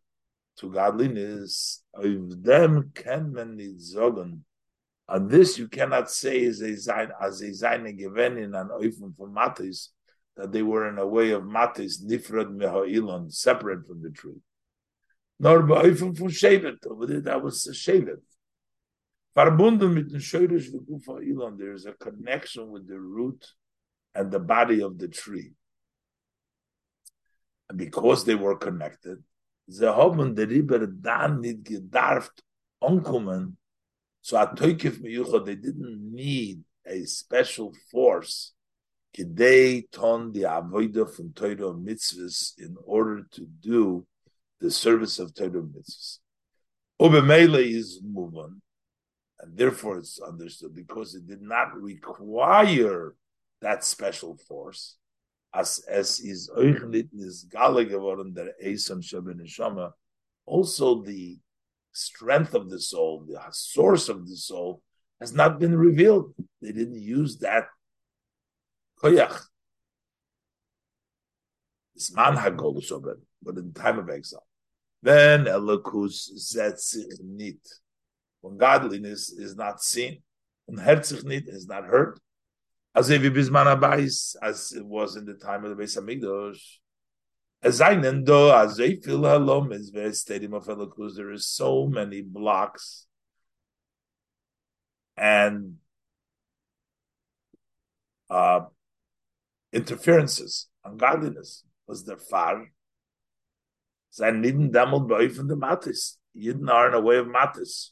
to 0.57 0.72
godliness. 0.72 1.84
Of 1.93 2.43
them 2.43 2.91
can. 2.95 4.43
And 5.07 5.30
this 5.30 5.59
you 5.59 5.68
cannot 5.68 6.09
say 6.09 6.41
is 6.41 6.61
a 6.61 6.76
zain 6.76 7.09
as 7.22 7.41
a 7.41 7.53
zain 7.53 7.95
given 7.95 8.38
in 8.38 8.55
an 8.55 8.70
oifen 8.70 9.16
for 9.16 9.30
matis 9.30 9.89
that 10.38 10.52
they 10.52 10.62
were 10.62 10.88
in 10.90 10.98
a 10.98 11.08
way 11.08 11.32
of 11.32 11.44
matis 11.44 12.04
nifrad 12.04 12.56
mehailon, 12.56 13.32
separate 13.34 13.88
from 13.88 14.02
the 14.02 14.10
tree. 14.10 14.42
Nor 15.40 15.64
ba'ifim 15.64 16.18
from 16.18 16.30
shevet, 16.30 16.86
over 16.88 17.06
there 17.06 17.22
that 17.22 17.42
was 17.42 17.68
a 17.68 17.72
shevet. 17.72 18.22
Verbunden 19.36 19.94
mit 19.94 20.10
dem 20.10 20.20
Schörisch 20.20 20.72
Gufa 20.72 21.22
Ilon, 21.22 21.58
there 21.58 21.74
is 21.74 21.86
a 21.86 21.92
connection 21.94 22.70
with 22.70 22.88
the 22.88 22.98
root 22.98 23.46
and 24.14 24.32
the 24.32 24.40
body 24.40 24.82
of 24.82 24.98
the 24.98 25.10
tree. 25.10 25.52
and 27.68 27.78
because 27.78 28.24
they 28.26 28.36
were 28.36 28.58
connected, 28.58 29.24
ze 29.70 29.86
haben 29.86 30.36
der 30.36 30.48
Riber 30.48 30.88
gedarft 30.88 32.42
so 34.22 34.38
a 34.38 34.48
toikif 34.48 35.02
miyucha, 35.02 35.46
they 35.46 35.56
didn't 35.56 36.14
need 36.14 36.64
a 36.86 37.06
special 37.06 37.74
force 37.92 38.55
Kidei 39.16 39.89
ton 39.91 40.32
the 40.34 40.41
avoida 40.41 41.09
from 41.09 41.32
Torah 41.34 41.74
mitzvahs 41.74 42.59
in 42.59 42.76
order 42.84 43.24
to 43.32 43.47
do 43.61 44.05
the 44.59 44.70
service 44.70 45.20
of 45.20 45.34
Torah 45.34 45.61
mitzvahs. 45.61 46.20
Ubemele 47.01 47.63
is 47.63 48.01
moving, 48.03 48.61
and 49.39 49.57
therefore 49.57 49.97
it's 49.99 50.20
understood 50.20 50.76
because 50.76 51.16
it 51.16 51.28
did 51.28 51.41
not 51.41 51.76
require 51.80 53.16
that 53.61 53.84
special 53.84 54.36
force, 54.36 54.97
as 55.53 55.80
as 55.89 56.20
is 56.20 56.49
euchnit 56.57 57.07
is 57.13 57.45
gale 57.49 57.86
geworden 57.86 58.34
der 58.34 58.51
Eson 58.63 59.01
Shabbat 59.01 59.93
Also, 60.45 61.01
the 61.03 61.38
strength 61.93 62.53
of 62.53 62.70
the 62.70 62.80
soul, 62.80 63.26
the 63.28 63.39
source 63.51 64.09
of 64.09 64.28
the 64.28 64.36
soul, 64.36 64.82
has 65.22 65.34
not 65.34 65.59
been 65.59 65.78
revealed. 65.78 66.34
They 66.61 66.74
didn't 66.74 67.01
use 67.01 67.38
that 67.38 67.68
koyach. 69.02 69.41
It's 71.96 72.14
man 72.14 72.36
hagolus 72.36 72.91
over, 72.91 73.20
but 73.41 73.58
in 73.58 73.74
time 73.74 74.00
of 74.00 74.10
exile. 74.10 74.46
Then 75.02 75.46
elokus 75.46 76.30
zetzich 76.36 77.22
nit. 77.24 77.60
When 78.41 78.58
godliness 78.58 79.32
is 79.32 79.56
not 79.56 79.82
seen, 79.82 80.22
when 80.66 80.78
herzich 80.78 81.24
nit 81.24 81.48
is 81.48 81.68
not 81.68 81.86
heard, 81.86 82.20
as 82.93 83.10
if 83.10 83.22
bisman 83.22 83.68
abais, 83.76 84.36
as 84.41 84.72
it 84.72 84.86
was 84.86 85.16
in 85.16 85.26
the 85.26 85.34
time 85.34 85.66
of 85.66 85.76
the 85.76 85.84
Beis. 85.84 85.98
As 87.62 87.82
I 87.82 87.96
do, 87.96 88.52
as 88.52 88.80
I 88.80 88.96
feel 88.96 89.22
halom 89.22 89.74
is 89.74 89.89
very 89.89 90.14
stadium 90.14 90.54
of 90.54 90.66
elokus. 90.66 91.16
There 91.16 91.32
is 91.32 91.48
so 91.48 91.88
many 91.88 92.22
blocks 92.22 93.08
and 95.18 95.76
uh, 98.30 98.62
interferences, 99.76 100.68
ungodliness 100.86 101.64
was 101.86 102.06
their 102.06 102.18
far. 102.18 102.66
Sein 104.10 104.42
Niden 104.42 104.72
damals 104.72 105.08
bei 105.08 105.30
von 105.30 105.48
der 105.48 105.58
Matis. 105.58 106.18
Jeden 106.34 106.70
are 106.70 106.88
in 106.88 106.94
a 106.94 107.02
way 107.02 107.18
of 107.18 107.28
Matis. 107.28 107.92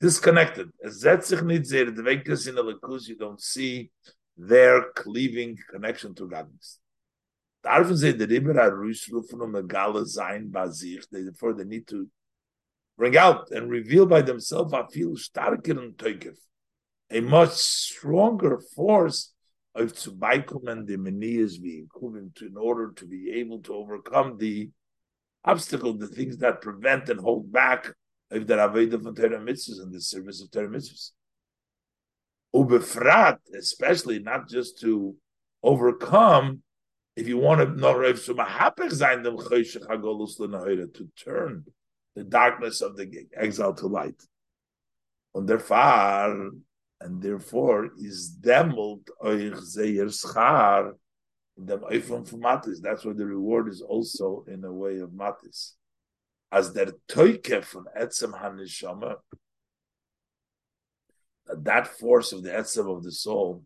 Disconnected. 0.00 0.70
Es 0.80 1.00
setzt 1.00 1.28
sich 1.28 1.40
nicht 1.42 1.66
sehr, 1.66 1.86
the 1.86 2.02
Vekas 2.02 2.48
in 2.48 2.56
the 2.56 2.62
Lakus, 2.62 3.06
you 3.08 3.16
don't 3.16 3.40
see 3.40 3.90
their 4.36 4.92
cleaving 4.94 5.56
connection 5.70 6.14
to 6.14 6.26
godliness. 6.26 6.80
Darfen 7.64 7.96
sie 7.96 8.12
der 8.12 8.28
Ribber 8.28 8.60
a 8.60 8.68
Rüßrufen 8.68 9.40
um 9.40 9.54
a 9.54 9.62
Gala 9.62 10.04
sein 10.04 10.50
bei 10.50 10.68
sich, 10.68 11.08
therefore 11.08 11.54
they 11.54 11.64
need 11.64 11.86
to 11.86 12.08
bring 12.98 13.16
out 13.16 13.50
and 13.52 13.70
reveal 13.70 14.04
by 14.04 14.20
themselves 14.20 14.72
a 14.72 14.86
feel 14.88 15.16
starker 15.16 15.78
and 15.78 15.96
teukef, 15.96 16.36
a 17.10 17.20
much 17.20 17.52
stronger 17.52 18.58
force 18.74 19.33
and 19.76 20.88
in 22.42 22.56
order 22.56 22.92
to 22.92 23.06
be 23.06 23.32
able 23.32 23.60
to 23.60 23.74
overcome 23.74 24.36
the 24.38 24.70
obstacle, 25.44 25.94
the 25.94 26.06
things 26.06 26.38
that 26.38 26.60
prevent 26.60 27.08
and 27.08 27.20
hold 27.20 27.52
back 27.52 27.92
of 28.30 28.46
the 28.46 28.54
Aveda 28.54 29.00
von 29.00 29.14
Torah 29.14 29.40
Mitzvahs 29.40 29.80
and 29.82 29.92
the 29.92 30.00
service 30.00 30.42
of 30.42 30.50
Torah 30.50 30.68
Mitzvahs. 30.68 31.10
Ubefrat, 32.54 33.38
especially 33.58 34.20
not 34.20 34.48
just 34.48 34.80
to 34.80 35.16
overcome, 35.62 36.62
if 37.16 37.28
you 37.28 37.38
want 37.38 37.60
to 37.60 37.66
to 40.94 41.08
turn 41.22 41.64
the 42.14 42.24
darkness 42.24 42.80
of 42.80 42.96
the 42.96 43.26
exile 43.36 43.74
to 43.74 43.86
light. 43.86 44.22
Der 45.46 45.58
Fahr 45.58 46.50
and 47.00 47.22
therefore 47.22 47.90
is 47.98 48.30
demult 48.30 49.08
euch 49.22 49.58
zeir 49.58 50.06
schar 50.06 50.92
dem 51.62 51.80
eifon 51.80 52.26
from 52.28 52.40
matis. 52.40 52.80
That's 52.80 53.04
why 53.04 53.12
the 53.12 53.26
reward 53.26 53.68
is 53.68 53.80
also 53.80 54.44
in 54.48 54.64
a 54.64 54.72
way 54.72 54.98
of 54.98 55.10
matis. 55.10 55.72
As 56.50 56.72
der 56.72 56.92
toike 57.08 57.64
from 57.64 57.86
etzem 57.98 58.32
hanishama, 58.40 59.16
that 61.46 61.88
force 61.88 62.32
of 62.32 62.42
the 62.42 62.50
etzem 62.50 62.96
of 62.96 63.02
the 63.02 63.12
soul, 63.12 63.64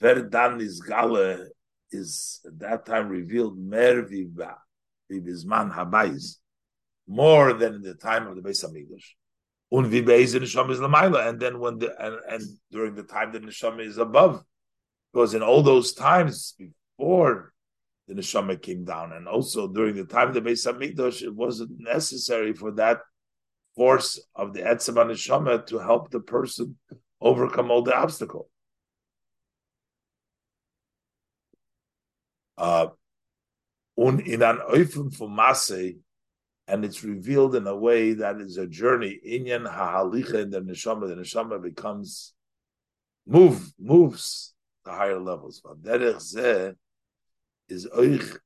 verdan 0.00 0.60
is 0.60 0.80
gale 0.80 1.46
is 1.90 2.40
at 2.46 2.58
that 2.58 2.86
time 2.86 3.08
revealed 3.08 3.58
mer 3.58 4.02
viva 4.02 4.56
vibizman 5.10 5.72
habayis 5.72 6.38
more 7.06 7.52
than 7.52 7.74
in 7.74 7.82
the 7.82 7.94
time 7.94 8.26
of 8.26 8.36
the 8.36 8.42
Beis 8.42 8.64
Hamikdash. 8.64 9.10
Beise 9.82 10.38
neshama 10.40 10.70
is 10.70 10.78
lamaila, 10.78 11.28
and 11.28 11.40
then 11.40 11.58
when 11.58 11.78
the 11.78 11.94
and, 11.98 12.16
and 12.28 12.42
during 12.70 12.94
the 12.94 13.02
time 13.02 13.32
the 13.32 13.40
neshama 13.40 13.84
is 13.84 13.98
above, 13.98 14.42
because 15.12 15.34
in 15.34 15.42
all 15.42 15.62
those 15.62 15.92
times 15.92 16.54
before 16.58 17.52
the 18.06 18.14
neshama 18.14 18.60
came 18.60 18.84
down, 18.84 19.12
and 19.12 19.26
also 19.26 19.68
during 19.68 19.94
the 19.96 20.04
time 20.04 20.28
of 20.28 20.34
the 20.34 20.40
Beis 20.42 20.66
Hamikdash, 20.66 21.22
it 21.22 21.34
wasn't 21.34 21.72
necessary 21.78 22.52
for 22.52 22.72
that 22.72 22.98
force 23.74 24.20
of 24.34 24.52
the 24.52 24.60
etzem 24.60 24.94
neshama 24.94 25.66
to 25.66 25.78
help 25.78 26.10
the 26.10 26.20
person 26.20 26.76
overcome 27.20 27.70
all 27.70 27.82
the 27.82 27.94
obstacle. 27.94 28.48
Uh, 32.56 32.86
und 33.96 34.20
in 34.20 34.42
an 34.42 34.58
Eufen 34.70 35.10
von 35.10 35.34
Masse 35.34 35.94
and 36.66 36.84
it's 36.84 37.04
revealed 37.04 37.54
in 37.54 37.66
a 37.66 37.76
way 37.76 38.14
that 38.14 38.40
is 38.40 38.56
a 38.56 38.66
journey. 38.66 39.20
Inyan 39.26 39.70
hahalicha 39.70 40.42
in 40.42 40.50
the 40.50 40.60
neshama, 40.60 41.08
the 41.08 41.16
neshama 41.16 41.62
becomes 41.62 42.32
move 43.26 43.72
moves 43.78 44.54
to 44.84 44.90
higher 44.90 45.20
levels. 45.20 45.62
Is 47.66 47.86
oich 47.86 48.38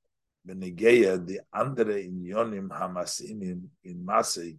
benegeya 0.47 1.27
the 1.27 1.41
andere 1.53 1.95
inyonim 1.95 2.69
hamasinim 2.69 3.63
in 3.85 4.05
masei, 4.05 4.57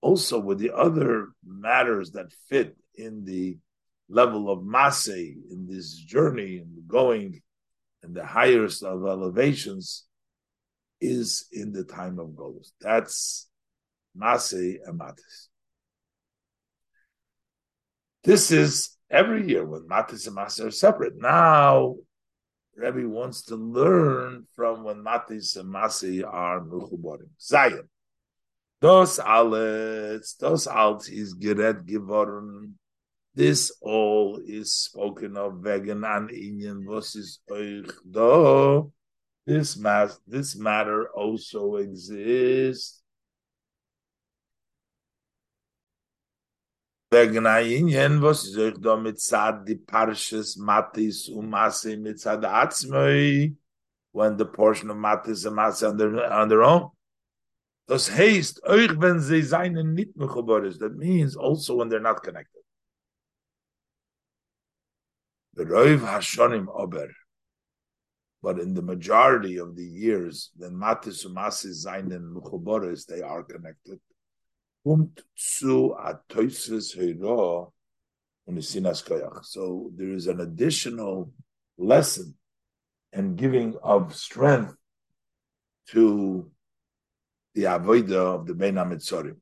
also 0.00 0.38
with 0.40 0.58
the 0.58 0.74
other 0.74 1.28
matters 1.44 2.10
that 2.12 2.32
fit 2.48 2.76
in 2.96 3.24
the 3.24 3.58
level 4.08 4.50
of 4.50 4.60
masei 4.60 5.36
in 5.50 5.66
this 5.68 5.94
journey 5.94 6.58
and 6.58 6.88
going 6.88 7.40
and 8.02 8.14
the 8.14 8.26
highest 8.26 8.82
of 8.82 9.06
elevations 9.06 10.04
is 11.02 11.46
in 11.52 11.72
the 11.72 11.84
time 11.84 12.18
of 12.18 12.28
Golus. 12.28 12.70
That's 12.80 13.48
Masei 14.16 14.76
and 14.86 14.98
Matis. 15.00 15.48
This 18.24 18.52
is 18.52 18.96
every 19.10 19.48
year 19.48 19.66
when 19.66 19.82
Matis 19.88 20.28
and 20.28 20.36
Masei 20.36 20.66
are 20.66 20.70
separate. 20.70 21.14
Now, 21.16 21.96
Rebbe 22.76 23.08
wants 23.08 23.42
to 23.46 23.56
learn 23.56 24.46
from 24.54 24.84
when 24.84 25.04
Matis 25.04 25.56
and 25.56 25.72
Masei 25.74 26.24
are 26.24 26.60
Mechuborim. 26.60 27.28
Zion. 27.40 27.88
Dos 28.80 29.18
Aletz, 29.18 30.38
Dos 30.38 30.66
Alt 30.66 31.08
is 31.08 31.34
Geret 31.34 31.84
Givorn. 31.84 32.72
This 33.34 33.72
all 33.80 34.40
is 34.44 34.74
spoken 34.74 35.36
of 35.36 35.60
Vegan 35.62 36.04
and 36.04 36.30
Indian 36.30 36.86
is 36.90 37.40
Euch 37.50 37.90
do. 38.10 38.92
This 39.44 39.76
mass, 39.76 40.20
this 40.26 40.54
matter 40.56 41.08
also 41.10 41.76
exists. 41.76 43.02
Was 47.10 47.28
mit 49.02 49.20
Matis 50.56 51.28
Masse 51.50 51.96
mit 51.96 52.20
when 54.12 54.36
the 54.36 54.46
portion 54.46 54.90
of 54.90 54.96
Matis 54.96 55.44
and 55.44 55.56
Masse 55.56 55.82
on 55.82 55.96
their, 55.98 56.32
on 56.32 56.48
their 56.48 56.62
own? 56.62 56.90
Das 57.86 58.10
heißt, 58.10 58.62
euch, 58.64 58.98
wenn 58.98 59.20
sie 59.20 59.42
seinen 59.42 59.94
that 60.78 60.96
means 60.96 61.36
also 61.36 61.76
when 61.76 61.90
they're 61.90 62.00
not 62.00 62.22
connected. 62.22 62.62
The 65.54 65.64
Reuv 65.64 66.00
Hashonim 66.00 66.68
Ober, 66.68 67.10
but 68.42 68.58
in 68.58 68.74
the 68.74 68.82
majority 68.82 69.58
of 69.58 69.76
the 69.76 69.84
years, 69.84 70.50
then 70.58 70.72
Matis 70.72 71.24
Umasis 71.24 71.86
Zainen 71.86 72.32
Muchoboris, 72.34 73.06
they 73.06 73.22
are 73.22 73.44
connected. 73.44 74.00
Um 74.84 75.12
so 79.42 79.90
there 79.96 80.10
is 80.10 80.26
an 80.26 80.40
additional 80.40 81.32
lesson 81.78 82.34
and 83.12 83.36
giving 83.36 83.76
of 83.82 84.14
strength 84.16 84.74
to 85.90 86.50
the 87.54 87.64
avoida 87.64 88.34
of 88.34 88.46
the 88.46 88.54
Bein 88.54 88.74
HaMitzorim. 88.74 89.36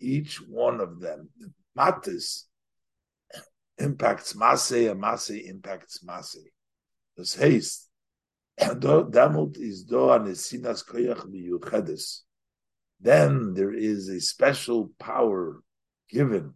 Each 0.00 0.40
one 0.48 0.80
of 0.80 1.00
them, 1.00 1.28
the 1.38 1.52
Matis, 1.76 2.44
impacts 3.78 4.34
Masay, 4.34 4.90
and 4.90 5.02
Masay 5.02 5.48
impacts 5.48 6.04
Masay. 6.04 6.52
Das 7.16 7.36
heißt, 7.36 7.90
damit 8.56 9.56
ist 9.58 9.86
da 9.86 10.16
eine 10.16 10.34
Sinas 10.34 10.82
Koyach 10.86 11.26
miyuchedes. 11.26 12.24
Then 13.00 13.54
there 13.54 13.74
is 13.74 14.08
a 14.08 14.20
special 14.20 14.90
power 14.98 15.62
given 16.08 16.54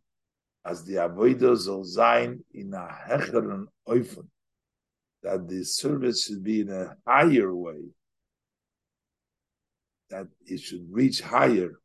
as 0.64 0.85
the 0.85 0.95
avodah 0.95 1.85
sein 1.85 2.45
in 2.53 2.75
a 2.75 2.89
hecheren 3.09 3.66
Eufen, 3.87 4.29
that 5.23 5.47
the 5.49 5.64
service 5.64 6.25
should 6.25 6.43
be 6.43 6.61
in 6.61 6.71
a 6.71 6.97
higher 7.07 7.55
way, 7.55 7.93
that 10.09 10.27
it 10.47 10.61
should 10.61 10.87
reach 10.91 11.21
higher 11.21 11.79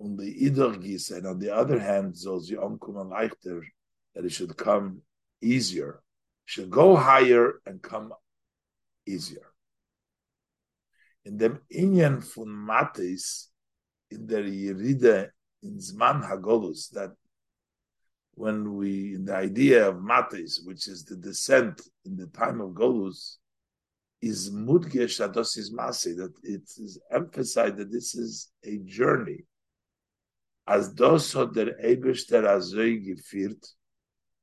on 0.00 0.16
the 0.16 0.48
Idergis, 0.48 1.10
and 1.16 1.26
on 1.26 1.38
the 1.38 1.50
other 1.50 1.78
hand, 1.78 2.16
soll 2.16 2.40
sie 2.40 2.56
ankommen 2.56 3.10
leichter, 3.10 3.62
that 4.14 4.24
it 4.24 4.32
should 4.32 4.56
come 4.56 5.02
easier, 5.40 6.00
should 6.44 6.70
go 6.70 6.96
higher 6.96 7.60
and 7.66 7.82
come 7.82 8.12
easier. 9.06 9.52
In 11.24 11.36
dem 11.38 11.60
Inyan 11.72 12.22
von 12.22 12.48
Matis, 12.48 13.48
in 14.10 14.26
der 14.26 14.42
Yeride, 14.44 15.30
in 15.62 15.78
Zman 15.78 16.22
Hagolus, 16.22 16.90
that 16.90 17.12
when 18.34 18.74
we, 18.74 19.14
in 19.14 19.24
the 19.24 19.34
idea 19.34 19.88
of 19.88 19.96
Matis, 19.96 20.58
which 20.64 20.88
is 20.88 21.04
the 21.04 21.16
descent 21.16 21.80
in 22.04 22.16
the 22.16 22.26
time 22.26 22.60
of 22.60 22.70
Golus, 22.70 23.36
is 24.20 24.50
Mudgesh 24.50 25.20
Adosis 25.20 25.72
Masi, 25.72 26.16
that 26.16 26.32
it 26.42 26.62
is 26.78 26.98
emphasized 27.10 27.76
that 27.76 27.92
this 27.92 28.14
is 28.14 28.50
a 28.64 28.78
journey. 28.78 29.44
As 30.66 30.92
doso 30.94 31.52
der 31.52 31.74
Eberster 31.82 32.44
Azoi 32.44 33.04
geführt, 33.06 33.64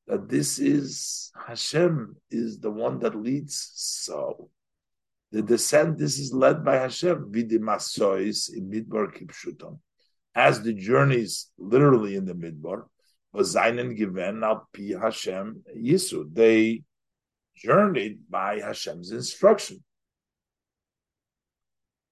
that 0.08 0.30
this 0.30 0.60
is 0.60 1.32
Hashem 1.48 2.16
is 2.30 2.60
the 2.60 2.72
one 2.72 3.00
that 3.00 3.16
leads. 3.16 3.72
So 3.76 4.50
the 5.32 5.42
descent, 5.42 5.98
this 5.98 6.20
is 6.20 6.34
led 6.34 6.64
by 6.66 6.78
Hashem, 6.78 7.32
vidimasois 7.32 8.54
in 8.54 8.70
Midbar 8.70 9.14
Kipshutam. 9.16 9.80
As 10.36 10.62
the 10.62 10.74
journeys 10.74 11.50
literally 11.58 12.16
in 12.16 12.26
the 12.26 12.34
Midbar, 12.34 12.84
was 13.34 13.52
seinen 13.52 13.96
given 13.96 14.44
al 14.44 14.68
pi 14.74 14.94
Hashem 15.00 15.64
Yisu. 15.78 16.34
They 16.34 16.84
journeyed 17.56 18.20
by 18.30 18.60
Hashem's 18.60 19.12
instruction. 19.12 19.84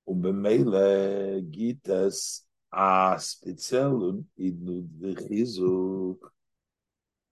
Ubemele 0.07 1.41
gitas 1.51 2.41
a 2.71 3.15
speziellen 3.17 4.25
idnud 4.39 4.87
v'chizuk. 5.01 6.17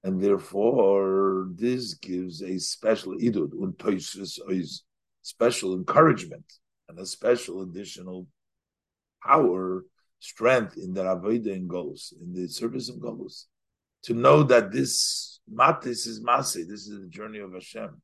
And 0.03 0.21
therefore, 0.21 1.49
this 1.53 1.95
gives 1.95 2.41
a 2.41 2.57
special 2.59 3.15
idud, 3.17 3.51
und 3.53 3.75
is 4.51 4.83
special 5.21 5.73
encouragement 5.73 6.45
and 6.87 6.99
a 6.99 7.05
special 7.05 7.63
additional 7.63 8.27
power, 9.23 9.83
strength 10.19 10.77
in 10.77 10.93
the 10.93 11.03
Avodah 11.03 11.53
and 11.53 11.69
Golus, 11.69 12.13
in 12.21 12.33
the 12.33 12.47
service 12.47 12.89
of 12.89 12.97
Golus 12.97 13.45
to 14.03 14.13
know 14.13 14.43
that 14.43 14.71
this 14.71 15.39
matis 15.53 16.07
is 16.07 16.21
masi, 16.23 16.67
this 16.67 16.87
is 16.87 17.01
the 17.01 17.07
journey 17.07 17.39
of 17.39 17.53
Hashem. 17.53 18.01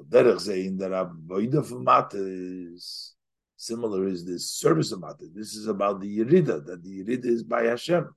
Derech 0.00 0.40
saying 0.40 0.76
that 0.76 0.92
avodah 0.92 1.66
for 1.66 1.80
matis 1.80 3.12
similar 3.56 4.06
is 4.06 4.24
this 4.26 4.50
service 4.50 4.92
of 4.92 5.00
matis. 5.00 5.34
This 5.34 5.54
is 5.56 5.66
about 5.66 6.00
the 6.00 6.18
yerida, 6.18 6.64
that 6.66 6.84
the 6.84 7.02
yerida 7.02 7.24
is 7.24 7.42
by 7.42 7.64
Hashem. 7.64 8.08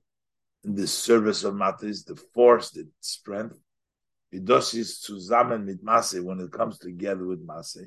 This 0.62 0.92
service 0.92 1.44
of 1.44 1.54
matis, 1.54 2.04
the 2.04 2.16
force, 2.16 2.70
the 2.70 2.86
strength, 3.00 3.56
Vidosis 4.32 5.04
zusammen 5.04 5.64
mit 5.64 5.82
Masse, 5.82 6.20
when 6.20 6.40
it 6.40 6.52
comes 6.52 6.78
together 6.78 7.26
with 7.26 7.40
Masse. 7.44 7.86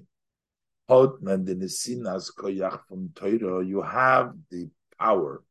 Hotman 0.89 1.45
the 1.45 1.55
Nesinas 1.55 2.29
koyach 2.35 2.81
from 2.87 3.09
Torah, 3.15 3.63
you 3.63 3.81
have 3.81 4.33
the 4.49 4.69
power 4.99 5.43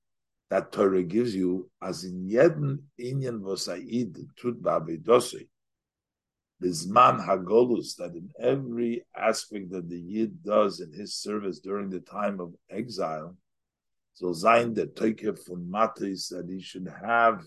that 0.51 0.71
Torah 0.71 1.03
gives 1.03 1.35
you 1.35 1.71
as 1.81 2.05
in 2.05 2.29
jeden 2.29 2.83
inyan 3.01 3.41
vosaid 3.41 4.15
tut 4.37 4.63
ba'avedose. 4.63 5.49
Bizman 6.63 7.25
hagolus 7.27 7.97
that 7.97 8.15
in 8.15 8.31
every 8.39 9.07
aspect 9.17 9.71
that 9.71 9.89
the 9.89 9.99
yid 9.99 10.43
does 10.45 10.81
in 10.81 10.93
his 10.93 11.15
service 11.15 11.59
during 11.61 11.89
the 11.89 12.01
time 12.01 12.39
of 12.39 12.53
exile, 12.69 13.35
so 14.15 14.27
zayin 14.27 14.75
the 14.75 14.87
toike 14.87 15.39
from 15.45 15.71
matis 15.71 16.29
that 16.29 16.49
he 16.49 16.61
should 16.61 16.89
have 17.05 17.43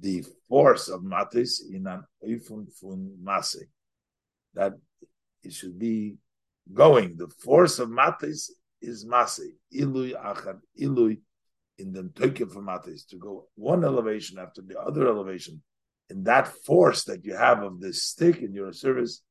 the 0.00 0.24
force 0.48 0.88
of 0.88 1.02
matis 1.02 1.60
in 1.72 1.86
an 1.86 2.04
oifun 2.24 2.72
fun 2.72 3.16
mase, 3.22 3.64
that 4.54 4.72
it 5.42 5.52
should 5.52 5.78
be 5.78 6.16
going. 6.72 7.16
The 7.16 7.28
force 7.42 7.78
of 7.78 7.88
matis 7.88 8.50
is 8.80 9.04
mase. 9.04 9.40
Ilui 9.74 10.12
achad 10.14 10.60
ilui 10.80 11.18
in 11.78 11.92
the 11.92 12.02
Toikif 12.02 12.88
is 12.88 13.04
to 13.04 13.16
go 13.16 13.48
one 13.54 13.84
elevation 13.84 14.38
after 14.38 14.62
the 14.62 14.78
other 14.78 15.06
elevation, 15.06 15.62
in 16.10 16.24
that 16.24 16.48
force 16.64 17.04
that 17.04 17.24
you 17.24 17.36
have 17.36 17.62
of 17.62 17.80
this 17.80 18.02
stick 18.02 18.38
in 18.38 18.52
your 18.52 18.72
service, 18.72 19.22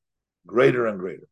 greater 0.46 0.88
and 0.88 1.00
greater. 1.00 1.28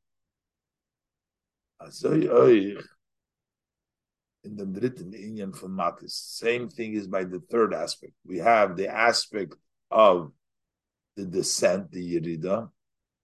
In 4.46 4.56
the 4.56 4.66
written 4.66 5.12
Indian 5.14 5.52
from 5.52 5.76
Matis, 5.76 6.12
same 6.12 6.70
thing 6.70 6.94
is 6.94 7.08
by 7.08 7.24
the 7.24 7.40
third 7.50 7.74
aspect. 7.74 8.14
We 8.24 8.38
have 8.38 8.78
the 8.78 8.88
aspect 8.88 9.56
of 9.90 10.32
the 11.16 11.26
descent, 11.26 11.92
the 11.92 12.16
Yerida. 12.16 12.70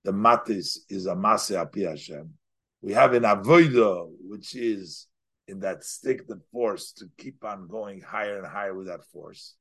The 0.03 0.13
Matis 0.13 0.79
is 0.89 1.05
a 1.05 1.15
Mase 1.15 1.51
Api 1.51 1.83
Hashem. 1.83 2.33
We 2.81 2.93
have 2.93 3.13
an 3.13 3.21
Avoida, 3.21 4.09
which 4.19 4.55
is 4.55 5.07
in 5.47 5.59
that 5.59 5.83
stick, 5.83 6.27
the 6.27 6.41
force 6.51 6.91
to 6.93 7.05
keep 7.19 7.45
on 7.45 7.67
going 7.67 8.01
higher 8.01 8.39
and 8.39 8.47
higher 8.47 8.73
with 8.73 8.87
that 8.87 9.03
force. 9.13 9.55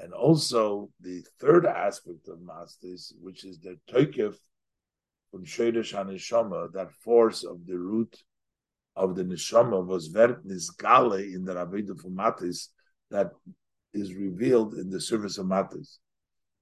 And 0.00 0.12
also 0.12 0.90
the 1.00 1.22
third 1.38 1.66
aspect 1.66 2.26
of 2.26 2.38
Mastis, 2.38 3.12
which 3.20 3.44
is 3.44 3.60
the 3.60 3.78
Toikif 3.88 4.34
from 5.30 5.44
Shodesh 5.44 5.94
HaNeshama, 5.94 6.72
that 6.72 6.90
force 6.90 7.44
of 7.44 7.64
the 7.64 7.78
root 7.78 8.16
of 8.96 9.16
the 9.16 9.24
Neshama 9.24 9.84
was 9.84 10.08
Vert 10.08 10.46
Nisgale 10.46 11.34
in 11.34 11.44
the 11.44 11.54
Rabbeinu 11.54 12.00
from 12.00 12.16
Matis 12.16 12.68
that 13.10 13.32
is 13.92 14.14
revealed 14.14 14.74
in 14.74 14.90
the 14.90 15.00
service 15.00 15.38
of 15.38 15.46
Matis. 15.46 15.98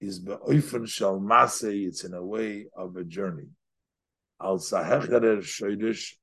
Is 0.00 0.18
Be'oifen 0.18 0.88
Shal 0.88 1.20
Masei, 1.20 1.86
it's 1.86 2.04
in 2.04 2.14
a 2.14 2.24
way 2.24 2.66
of 2.76 2.96
a 2.96 3.04
journey. 3.04 3.48
Al 4.40 4.58
Sahecherer 4.58 5.38
Shodesh 5.38 6.14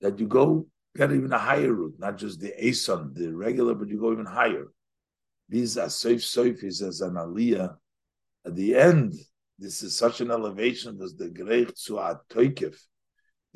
that 0.00 0.18
you 0.18 0.26
go 0.26 0.66
get 0.96 1.12
even 1.12 1.32
a 1.32 1.38
higher 1.38 1.72
route, 1.72 1.94
not 1.98 2.16
just 2.16 2.40
the 2.40 2.52
Ason, 2.66 3.12
the 3.14 3.34
regular, 3.34 3.74
but 3.74 3.88
you 3.88 4.00
go 4.00 4.12
even 4.12 4.26
higher. 4.26 4.66
These 5.48 5.78
are 5.78 5.86
Soif 5.86 6.22
Soif 6.22 6.62
is 6.64 6.82
as 6.82 7.00
an 7.00 7.14
Aliyah. 7.14 7.74
At 8.44 8.54
the 8.54 8.76
end, 8.76 9.14
this 9.58 9.82
is 9.82 9.96
such 9.96 10.20
an 10.20 10.30
elevation 10.30 11.00
as 11.02 11.14
the 11.14 11.28
Greich 11.28 11.72
Tzuat 11.72 12.20
Toikef. 12.30 12.76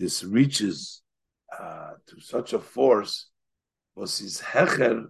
This 0.03 0.25
reaches 0.25 1.01
uh, 1.57 1.93
to 2.09 2.21
such 2.21 2.55
a 2.55 2.59
force, 2.59 3.29
was 3.95 4.19
his 4.19 4.41
Hecher 4.41 5.05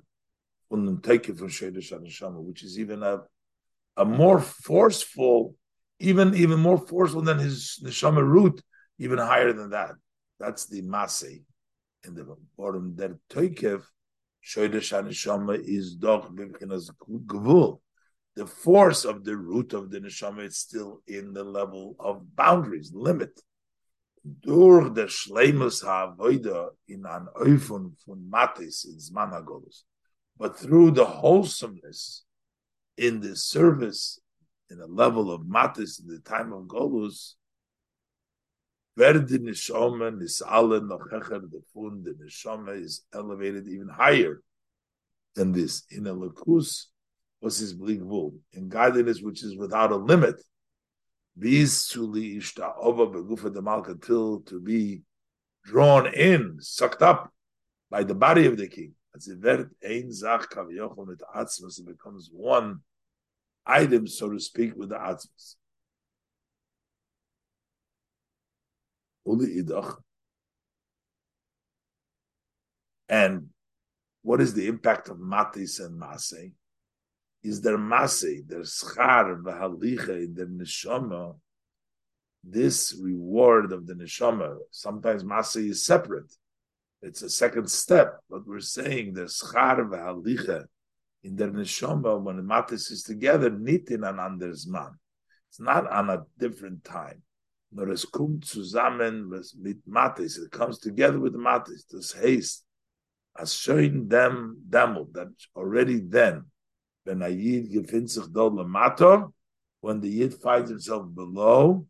from 0.69 1.01
Shedish 1.01 1.93
Anishama, 1.95 2.43
which 2.43 2.63
is 2.63 2.79
even 2.79 3.03
a, 3.03 3.23
a 3.97 4.05
more 4.05 4.39
forceful, 4.39 5.55
even 5.99 6.35
even 6.35 6.61
more 6.61 6.77
forceful 6.77 7.23
than 7.23 7.39
his 7.39 7.81
Neshama 7.83 8.23
root, 8.23 8.61
even 8.99 9.17
higher 9.17 9.55
than 9.55 9.71
that. 9.71 9.93
That's 10.39 10.67
the 10.67 10.83
Masay 10.83 11.41
in 12.05 12.15
the 12.15 12.37
bottom. 12.59 12.95
Der 12.95 13.19
Toikev, 13.31 13.83
Shoidesh 14.45 14.93
Haneshama 14.93 15.59
is 15.59 15.95
doch 15.95 16.31
bimchinas 16.31 16.91
gvul. 17.09 17.81
The 18.37 18.47
force 18.47 19.07
of 19.07 19.25
the 19.25 19.39
root 19.39 19.73
of 19.73 19.91
the 19.91 20.01
neshama 20.01 20.45
is 20.45 20.59
still 20.59 21.01
in 21.07 21.33
the 21.33 21.45
level 21.45 21.97
of 21.99 22.37
boundaries, 22.37 22.93
limit. 22.93 23.41
Durch 24.25 24.95
der 24.95 25.09
Schleimus 25.09 25.83
ha'avoida 25.83 26.71
in 26.87 27.05
an 27.07 27.29
Eufun 27.35 27.97
von 28.05 28.31
Matis 28.31 28.85
in 28.85 28.99
Zman 28.99 29.45
But 30.37 30.57
through 30.57 30.93
the 30.93 31.05
wholesomeness 31.05 32.25
in 32.97 33.21
the 33.21 33.35
service, 33.35 34.21
in 34.71 34.79
the 34.79 34.87
level 34.87 35.33
of 35.33 35.43
Matis 35.43 36.01
in 36.01 36.07
the 36.07 36.21
time 36.21 36.53
of 36.53 36.67
Golus, 36.67 37.35
Verde 38.97 39.39
neshama 39.39 40.13
nisale 40.13 40.81
nochecher 40.81 41.51
the 41.51 41.63
fun 41.73 42.05
the 42.05 42.13
neshama 42.13 42.81
is 42.81 43.05
elevated 43.15 43.67
even 43.67 43.89
higher 43.89 44.43
than 45.35 45.53
this. 45.53 45.85
In 45.91 46.07
a 46.07 46.15
lakus 46.15 46.87
was 47.41 47.59
his 47.59 47.73
bleak 47.73 48.01
wool. 48.03 48.35
In 48.53 48.69
godliness 48.69 49.23
which 49.23 49.43
is 49.43 49.57
without 49.57 49.93
a 49.93 49.97
limit, 49.97 50.43
till 54.01 54.41
to 54.41 54.61
be 54.61 55.03
drawn 55.65 56.13
in, 56.15 56.57
sucked 56.61 57.03
up 57.03 57.33
by 57.91 58.03
the 58.03 58.15
body 58.15 58.47
of 58.47 58.57
the 58.57 58.69
king. 58.69 58.95
As 59.15 59.29
it 59.29 59.41
wird 59.41 59.71
ein 59.85 60.13
Sach 60.13 60.51
kaviochel 60.51 61.07
mit 61.07 61.23
Atzmus, 61.35 61.79
it 61.79 61.87
becomes 61.87 62.31
one 62.33 62.81
item, 63.67 64.07
so 64.07 64.31
to 64.31 64.41
speak, 64.41 64.75
with 64.75 64.89
the 64.89 64.97
Atzmus. 64.97 65.57
Uli 69.27 69.63
idach. 69.63 69.97
And 73.09 73.51
what 74.23 74.41
is 74.41 74.55
the 74.55 74.67
impact 74.67 75.09
of 75.09 75.19
matis 75.19 75.85
and 75.85 76.01
masay? 76.01 76.53
Is 77.43 77.61
there 77.61 77.79
masay, 77.79 78.47
there's 78.47 78.83
schar 78.83 79.43
v'halicha 79.43 80.25
in 80.25 80.35
the 80.35 80.45
neshama, 80.45 81.35
this 82.45 82.97
reward 83.01 83.73
of 83.73 83.87
the 83.87 83.95
neshama. 83.95 84.57
Sometimes 84.71 85.25
masay 85.25 85.71
is 85.71 85.85
separate. 85.85 86.33
It's 87.03 87.23
a 87.23 87.31
second 87.31 87.69
step, 87.69 88.21
but 88.31 88.47
we're 88.47 88.61
saying 88.61 89.15
there's 89.15 89.41
schar 89.41 89.79
v'halicha 89.89 90.67
in 91.25 91.37
the 91.37 91.49
neshama 91.49 92.21
when 92.21 92.37
the 92.37 92.43
matis 92.43 92.91
is 92.91 93.03
together, 93.03 93.51
nitin 93.51 94.09
an 94.09 94.21
anders 94.21 94.67
man. 94.67 94.93
It's 95.49 95.61
not 95.61 95.91
on 95.91 96.11
a 96.11 96.23
different 96.39 96.85
time. 96.85 97.23
Nor 97.73 97.91
es 97.91 98.05
kommt 98.05 98.45
zusammen 98.45 99.31
mit 99.61 99.79
matis. 99.89 100.39
It 100.39 100.51
comes 100.51 100.79
together 100.79 101.19
with 101.19 101.33
the 101.33 101.39
matis. 101.39 101.87
This 101.91 102.13
haste 102.13 102.65
as 103.39 103.55
showing 103.55 104.09
them 104.09 104.59
demo 104.69 105.09
that 105.13 105.29
already 105.57 106.01
then 106.01 106.45
when 107.05 107.23
a 107.23 107.29
yid 107.29 107.71
gefindt 107.71 108.11
sich 108.11 108.27
dort 108.33 108.55
lemato, 108.55 109.33
when 109.81 110.01
the 110.01 110.09
yid 110.09 110.35
finds 110.35 110.71
himself 110.71 111.07
below, 111.15 111.87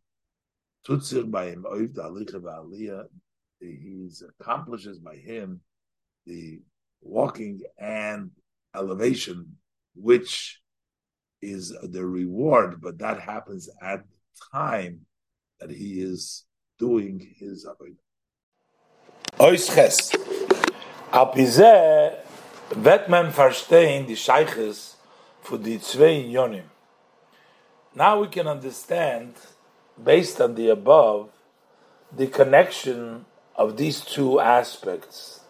tut 0.84 1.04
sich 1.04 1.30
by 1.30 1.50
him 1.50 1.64
oiv 1.64 1.94
da 1.94 2.08
aliche 2.08 2.40
v'aliyah, 2.40 3.06
he 3.60 4.08
accomplishes 4.40 4.98
by 4.98 5.16
him 5.16 5.60
the 6.26 6.60
walking 7.00 7.60
and 7.78 8.30
elevation, 8.74 9.56
which 9.94 10.60
is 11.40 11.74
the 11.82 12.04
reward, 12.04 12.80
but 12.80 12.98
that 12.98 13.20
happens 13.20 13.68
at 13.80 14.00
the 14.00 14.46
time 14.52 15.00
that 15.60 15.70
he 15.70 16.00
is 16.00 16.44
doing 16.78 17.34
his 17.38 17.66
avodah. 17.66 17.96
Oisches. 19.38 20.12
Apizeh 21.12 22.16
wird 22.74 23.08
man 23.08 23.32
verstehen 23.32 24.06
die 24.06 24.16
Scheiches 24.16 24.96
für 25.42 25.58
the 25.62 25.78
zwei 25.78 26.24
Yonim. 26.24 26.64
Now 27.94 28.20
we 28.20 28.28
can 28.28 28.46
understand, 28.46 29.34
based 30.02 30.40
on 30.40 30.54
the 30.54 30.70
above, 30.70 31.30
the 32.14 32.26
connection 32.26 33.26
of 33.56 33.76
these 33.76 34.00
two 34.00 34.40
aspects. 34.40 35.40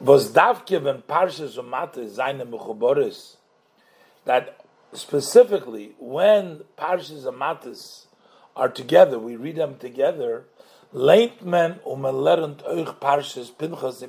Was 0.00 0.32
davke 0.32 0.82
wenn 0.84 1.02
Parshas 1.02 1.56
und 1.56 1.70
Mate 1.70 2.08
seine 2.08 2.44
Mechuboris, 2.44 3.36
that 4.24 4.60
specifically 4.92 5.94
when 5.98 6.64
Parshas 6.76 7.26
and 7.26 7.38
Matas 7.38 8.06
are 8.56 8.68
together, 8.68 9.18
we 9.18 9.36
read 9.36 9.56
them 9.56 9.76
together, 9.78 10.44
euch 12.66 12.98
Parshas 13.00 13.50
Pinchas 13.56 14.02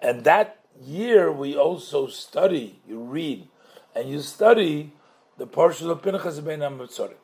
And 0.00 0.24
that 0.24 0.58
year 0.80 1.30
we 1.32 1.56
also 1.56 2.06
study, 2.08 2.80
you 2.86 2.98
read, 3.00 3.48
and 3.98 4.08
you 4.08 4.20
study 4.20 4.92
the 5.38 5.46
Parshas 5.46 5.90
of 5.90 6.02
Pinchas 6.02 6.38
in 6.38 6.44
Bein 6.44 6.60
HaMetzorim. 6.60 7.16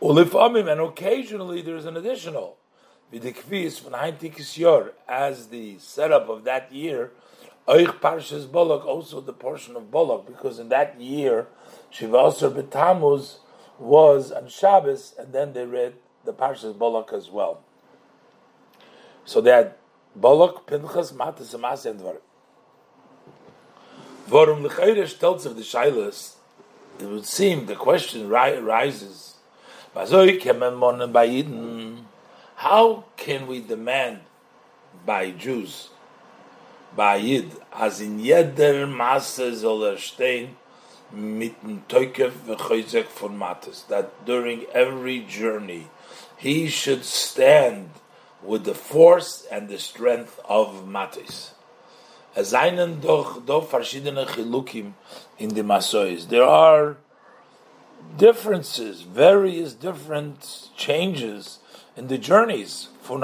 Ulifamim, 0.00 0.72
and 0.72 0.80
occasionally 0.80 1.60
there's 1.60 1.84
an 1.84 1.98
additional 1.98 2.56
Heintikis 3.12 4.56
Yor, 4.56 4.92
as 5.06 5.48
the 5.48 5.78
setup 5.78 6.30
of 6.30 6.44
that 6.44 6.72
year, 6.72 7.12
Oich 7.68 8.00
Parshas 8.00 8.46
Bolok, 8.46 8.86
also 8.86 9.20
the 9.20 9.34
portion 9.34 9.76
of 9.76 9.90
Bolok, 9.90 10.26
because 10.26 10.58
in 10.58 10.70
that 10.70 10.98
year, 10.98 11.46
Shiva 11.90 12.16
Asar 12.16 12.50
Betamuz 12.50 13.36
was 13.78 14.32
on 14.32 14.48
Shabbos, 14.48 15.14
and 15.18 15.34
then 15.34 15.52
they 15.52 15.66
read 15.66 15.94
the 16.24 16.32
Parshas 16.32 16.74
Bolok 16.74 17.12
as 17.12 17.30
well. 17.30 17.60
So 19.26 19.42
they 19.42 19.50
had 19.50 19.74
Bolok, 20.18 20.66
Pinchas, 20.66 21.12
Matas, 21.12 21.54
and 21.84 22.00
Dvarim. 22.00 22.20
Warum 24.26 24.62
Lechayre 24.64 25.06
stellt 25.06 25.40
sich 25.40 25.54
die 25.54 25.64
Scheiles, 25.64 26.36
it 26.98 27.06
would 27.06 27.26
seem 27.26 27.66
the 27.66 27.74
question 27.74 28.28
ri- 28.28 28.58
rises, 28.58 29.34
how 32.56 33.04
can 33.16 33.46
we 33.46 33.60
demand 33.60 34.20
by 35.04 35.30
Jews, 35.30 35.90
by 36.96 37.16
Yid, 37.16 37.50
as 37.72 38.00
in 38.00 38.18
jeder 38.18 38.86
Masse 38.86 39.56
soll 39.56 39.84
er 39.84 39.98
stehen, 39.98 40.56
mit 41.12 41.54
dem 41.62 41.82
v'choizek 41.88 43.06
von 43.06 43.38
Mattes, 43.38 43.86
that 43.88 44.24
during 44.24 44.64
every 44.72 45.20
journey 45.20 45.88
he 46.36 46.68
should 46.68 47.04
stand 47.04 47.90
with 48.42 48.64
the 48.64 48.74
force 48.74 49.46
and 49.50 49.68
the 49.68 49.78
strength 49.78 50.40
of 50.48 50.86
Mattes. 50.86 51.53
Es 52.36 52.52
doch 52.52 53.46
do 53.46 53.60
verschiedene 53.60 54.26
Chilukim 54.26 54.94
in 55.38 55.50
the 55.54 55.62
Masois. 55.62 56.26
There 56.28 56.42
are 56.42 56.96
differences, 58.16 59.02
various 59.02 59.72
different 59.74 60.70
changes 60.76 61.60
in 61.96 62.08
the 62.08 62.18
journeys 62.18 62.88
from 63.02 63.20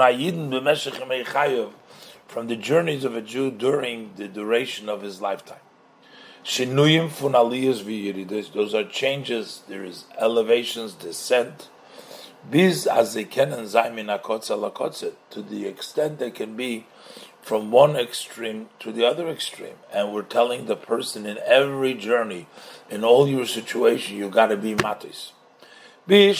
the 2.47 2.55
journeys 2.55 3.03
of 3.03 3.15
a 3.15 3.21
Jew 3.21 3.51
during 3.51 4.11
the 4.15 4.29
duration 4.29 4.87
of 4.87 5.01
his 5.01 5.21
lifetime. 5.21 5.59
Shinuyim. 6.45 7.09
Those 8.53 8.73
are 8.73 8.85
changes. 8.85 9.63
There 9.67 9.83
is 9.83 10.05
elevations, 10.17 10.93
descent. 10.93 11.69
Biz 12.49 12.87
as 12.87 13.13
they 13.13 13.25
can 13.25 13.51
and 13.53 13.67
zaymin 13.67 14.07
to 15.29 15.41
the 15.41 15.67
extent 15.67 16.19
they 16.19 16.31
can 16.31 16.55
be 16.55 16.87
from 17.41 17.71
one 17.71 17.95
extreme 17.95 18.69
to 18.79 18.91
the 18.91 19.05
other 19.05 19.27
extreme. 19.27 19.75
And 19.91 20.13
we're 20.13 20.21
telling 20.21 20.65
the 20.65 20.75
person 20.75 21.25
in 21.25 21.39
every 21.45 21.93
journey, 21.93 22.47
in 22.89 23.03
all 23.03 23.27
your 23.27 23.45
situation, 23.45 24.17
you 24.17 24.29
got 24.29 24.47
to 24.47 24.57
be 24.57 24.75
matis. 24.75 25.31
We 26.07 26.33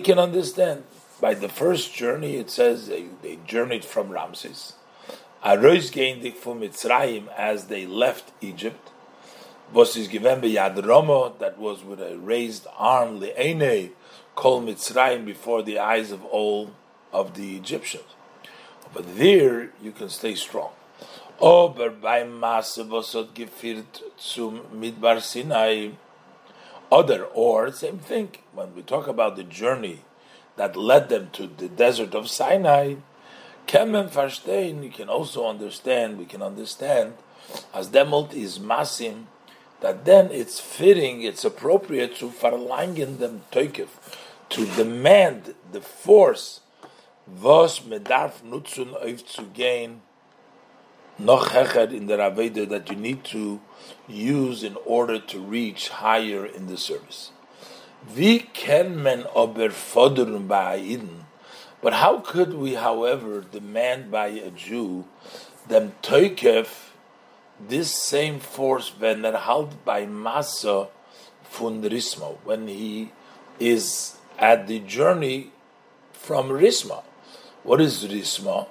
can 0.00 0.18
understand. 0.18 0.84
By 1.20 1.34
the 1.34 1.48
first 1.48 1.94
journey, 1.94 2.36
it 2.36 2.48
says 2.50 2.86
they, 2.86 3.06
they 3.22 3.38
journeyed 3.44 3.84
from 3.84 4.10
Ramses. 4.10 4.74
Arois 5.44 5.90
gained 5.90 6.34
from 6.36 6.60
Mitzrayim 6.60 7.28
as 7.36 7.66
they 7.66 7.86
left 7.86 8.32
Egypt. 8.40 8.90
Was 9.72 9.96
is 9.96 10.08
given 10.08 10.40
by 10.40 10.48
Yad 10.48 10.76
Romo, 10.76 11.38
that 11.38 11.58
was 11.58 11.84
with 11.84 12.00
a 12.00 12.16
raised 12.18 12.66
arm, 12.76 13.20
Le'ene, 13.20 13.90
called 14.38 14.64
Mitzrayim 14.64 15.24
before 15.24 15.64
the 15.64 15.80
eyes 15.80 16.12
of 16.12 16.24
all 16.26 16.70
of 17.12 17.34
the 17.34 17.56
Egyptians. 17.56 18.04
But 18.94 19.16
there 19.18 19.70
you 19.82 19.90
can 19.90 20.08
stay 20.08 20.36
strong. 20.36 20.70
Midbar 24.72 25.20
Sinai, 25.20 25.88
other, 26.92 27.24
or 27.24 27.72
same 27.72 27.98
thing, 27.98 28.28
when 28.54 28.76
we 28.76 28.82
talk 28.82 29.08
about 29.08 29.34
the 29.34 29.42
journey 29.42 30.04
that 30.54 30.76
led 30.76 31.08
them 31.08 31.30
to 31.32 31.48
the 31.48 31.68
desert 31.68 32.14
of 32.14 32.30
Sinai, 32.30 32.94
Kemen 33.66 34.08
verstehen, 34.08 34.84
you 34.84 34.90
can 34.90 35.08
also 35.08 35.48
understand, 35.48 36.16
we 36.16 36.26
can 36.26 36.42
understand, 36.42 37.14
as 37.74 37.88
demult 37.88 38.32
is 38.34 38.60
masim, 38.60 39.24
that 39.80 40.04
then 40.04 40.30
it's 40.30 40.60
fitting, 40.60 41.22
it's 41.22 41.44
appropriate 41.44 42.14
to 42.16 42.28
verlangen 42.28 43.18
dem 43.18 43.42
Teukef, 43.52 43.88
to 44.50 44.66
demand 44.66 45.54
the 45.72 45.80
force, 45.80 46.60
was 47.26 47.80
medarf 47.80 48.42
nutzen 48.42 48.94
auf 48.94 49.24
zu 49.26 49.44
gain, 49.54 50.00
noch 51.18 51.50
hecher 51.52 51.90
in 51.90 52.06
der 52.06 52.18
Aveda 52.18 52.68
that 52.68 52.88
you 52.88 52.96
need 52.96 53.24
to 53.24 53.60
use 54.06 54.62
in 54.62 54.76
order 54.86 55.18
to 55.18 55.40
reach 55.40 55.88
higher 55.88 56.46
in 56.46 56.68
the 56.68 56.76
service. 56.76 57.32
Wie 58.14 58.40
kann 58.40 59.02
man 59.02 59.26
aber 59.34 59.70
fordern 59.70 60.46
bei 60.46 60.78
Ihnen? 60.78 61.26
But 61.80 61.94
how 61.94 62.18
could 62.18 62.54
we, 62.54 62.74
however, 62.74 63.40
demand 63.40 64.10
by 64.10 64.28
a 64.28 64.50
Jew 64.50 65.04
them 65.68 65.92
toikef 66.02 66.68
this 67.60 67.94
same 67.94 68.40
force 68.40 68.92
when 68.98 69.24
er 69.24 69.46
halt 69.46 69.84
by 69.84 70.06
Masa 70.06 70.88
fun 71.42 71.82
Risma, 71.82 72.36
when 72.44 72.68
he 72.68 73.10
is 73.58 74.17
at 74.38 74.66
the 74.66 74.78
journey 74.80 75.50
from 76.12 76.48
Risma? 76.48 77.02
What 77.62 77.80
is 77.80 78.04
Risma? 78.04 78.68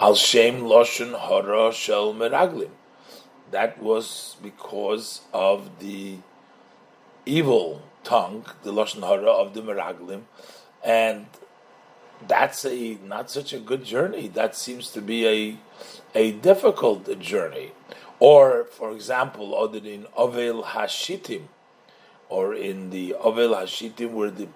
Al 0.00 0.14
Shem 0.14 0.62
Loshen 0.62 1.18
Hara 1.18 1.72
Shel 1.72 2.14
Meraglim. 2.14 2.70
That 3.50 3.80
was 3.82 4.36
because 4.42 5.22
of 5.32 5.78
the 5.78 6.18
evil 7.24 7.82
tongue, 8.04 8.46
the 8.62 8.72
Loshen 8.72 9.06
Hara 9.06 9.30
of 9.30 9.54
the 9.54 9.62
Meraglim, 9.62 10.22
and 10.84 11.26
that's 12.26 12.64
a 12.64 12.98
not 13.04 13.30
such 13.30 13.52
a 13.52 13.58
good 13.58 13.84
journey. 13.84 14.28
That 14.28 14.56
seems 14.56 14.90
to 14.92 15.00
be 15.00 15.26
a 15.26 15.56
a 16.14 16.32
difficult 16.32 17.18
journey. 17.20 17.72
Or, 18.18 18.64
for 18.64 18.92
example, 18.92 19.54
other 19.54 19.78
in 19.78 20.06
Ovel 20.16 20.62
Hashitim, 20.62 21.42
or 22.30 22.54
in 22.54 22.88
the 22.90 23.14
Ovel 23.14 23.50
Hashitim, 23.50 24.12
where 24.12 24.30
the 24.30 24.48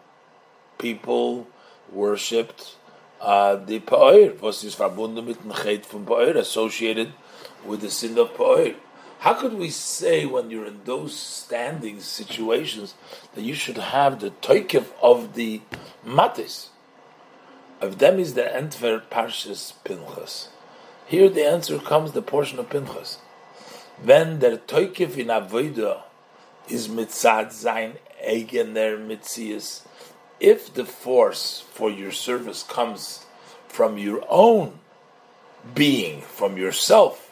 people 0.80 1.46
worshipped 1.92 2.76
uh, 3.20 3.56
the 3.56 3.78
Pa'ir, 3.80 4.40
was 4.40 4.64
is 4.64 4.74
verbunden 4.74 5.26
mit 5.26 5.84
from 5.84 6.06
Pa'ir, 6.06 6.36
associated 6.36 7.12
with 7.64 7.82
the 7.82 7.90
sin 7.90 8.18
of 8.18 8.34
Pa'ir. 8.34 8.74
How 9.20 9.34
could 9.34 9.52
we 9.52 9.68
say 9.68 10.24
when 10.24 10.50
you're 10.50 10.64
in 10.64 10.80
those 10.84 11.14
standing 11.14 12.00
situations 12.00 12.94
that 13.34 13.42
you 13.42 13.52
should 13.52 13.76
have 13.76 14.20
the 14.20 14.30
toikev 14.30 14.86
of 15.02 15.34
the 15.34 15.60
matis? 16.06 16.68
Of 17.82 17.98
them 17.98 18.18
is 18.18 18.32
the 18.32 18.42
Entver 18.42 19.02
Parshas 19.10 19.74
Pinchas. 19.84 20.48
Here 21.06 21.28
the 21.28 21.44
answer 21.44 21.78
comes 21.78 22.12
the 22.12 22.22
portion 22.22 22.58
of 22.58 22.70
Pinchas. 22.70 23.18
When 24.02 24.38
der 24.38 24.56
toikev 24.56 25.18
in 25.18 25.26
Avodah 25.26 26.04
is 26.68 26.88
mitzad 26.88 27.52
zain 27.52 27.98
eigener 28.26 28.96
mitzias, 28.96 29.82
if 30.40 30.72
the 30.72 30.84
force 30.84 31.64
for 31.72 31.90
your 31.90 32.12
service 32.12 32.62
comes 32.62 33.26
from 33.68 33.98
your 33.98 34.24
own 34.28 34.80
being, 35.74 36.22
from 36.22 36.56
yourself, 36.56 37.30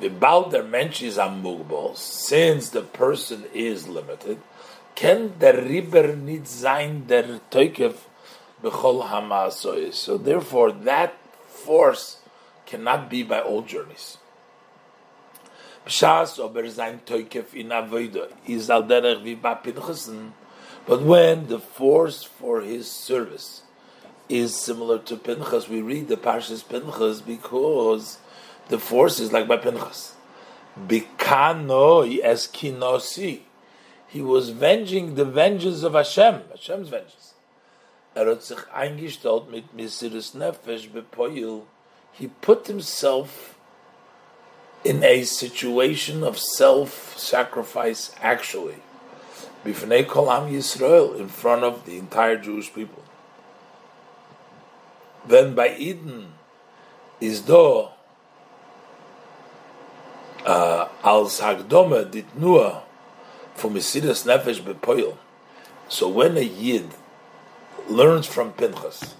the 0.00 0.08
balder 0.08 0.62
mentions 0.62 1.16
amugbal, 1.16 1.96
since 1.96 2.70
the 2.70 2.82
person 2.82 3.44
is 3.54 3.88
limited, 3.88 4.40
can 4.94 5.32
the 5.38 5.52
riber 5.52 6.14
nit 6.16 6.46
sein 6.46 7.06
der 7.06 7.40
toikev 7.50 7.94
bechol 8.62 9.08
hamasois. 9.08 9.94
So 9.94 10.18
therefore, 10.18 10.72
that 10.72 11.14
force 11.46 12.18
cannot 12.66 13.08
be 13.08 13.22
by 13.22 13.40
all 13.40 13.62
journeys. 13.62 14.18
B'shas 15.86 16.38
ober 16.38 16.68
sein 16.70 17.00
toikev 17.06 17.54
in 17.54 17.68
avoida 17.68 18.30
is 18.46 18.70
al 18.70 18.82
derech 18.82 19.22
vi 19.22 19.34
ba 19.34 19.60
pinchasen 19.62 20.32
but 20.86 21.02
when 21.02 21.46
the 21.48 21.58
force 21.58 22.24
for 22.24 22.60
his 22.60 22.90
service 22.90 23.62
is 24.28 24.54
similar 24.54 24.98
to 24.98 25.16
Pinchas, 25.16 25.68
we 25.68 25.80
read 25.80 26.08
the 26.08 26.16
Parshas 26.16 26.66
Pinchas 26.66 27.20
because 27.20 28.18
the 28.68 28.78
force 28.78 29.20
is 29.20 29.32
like 29.32 29.46
by 29.46 29.56
Pinchas. 29.56 30.14
Bikanoi 30.78 32.20
es 32.22 32.46
kinosi. 32.48 33.40
He 34.08 34.22
was 34.22 34.50
venging 34.50 35.16
the 35.16 35.24
vengeance 35.24 35.82
of 35.82 35.94
Hashem, 35.94 36.42
Hashem's 36.50 36.88
vengeance. 36.88 37.34
Er 38.16 38.26
hat 38.26 38.42
sich 38.42 38.58
eingestellt 38.72 39.50
mit 39.50 39.76
Mesiris 39.76 40.34
Nefesh 40.34 40.88
bepoil. 40.88 41.62
He 42.12 42.28
put 42.28 42.68
himself 42.68 43.58
in 44.84 45.02
a 45.02 45.24
situation 45.24 46.22
of 46.22 46.38
self-sacrifice 46.38 48.14
actually. 48.20 48.76
Bifnei 49.64 50.06
Kol 50.06 50.30
Am 50.30 50.50
Yisrael, 50.50 51.18
in 51.18 51.28
front 51.28 51.64
of 51.64 51.86
the 51.86 51.98
entire 51.98 52.36
Jewish 52.36 52.72
people. 52.72 53.02
Then 55.26 55.54
by 55.54 55.74
Eden 55.74 56.32
is 57.20 57.40
do 57.40 57.88
uh, 60.44 60.88
al 61.02 61.24
sagdome 61.26 62.10
dit 62.10 62.26
nur 62.38 62.82
for 63.54 63.70
Mesidas 63.70 64.26
Nefesh 64.26 64.60
bepoil. 64.60 65.16
So 65.88 66.08
when 66.08 66.36
a 66.36 66.42
Yid 66.42 66.90
learns 67.88 68.26
from 68.26 68.52
Pinchas, 68.52 69.14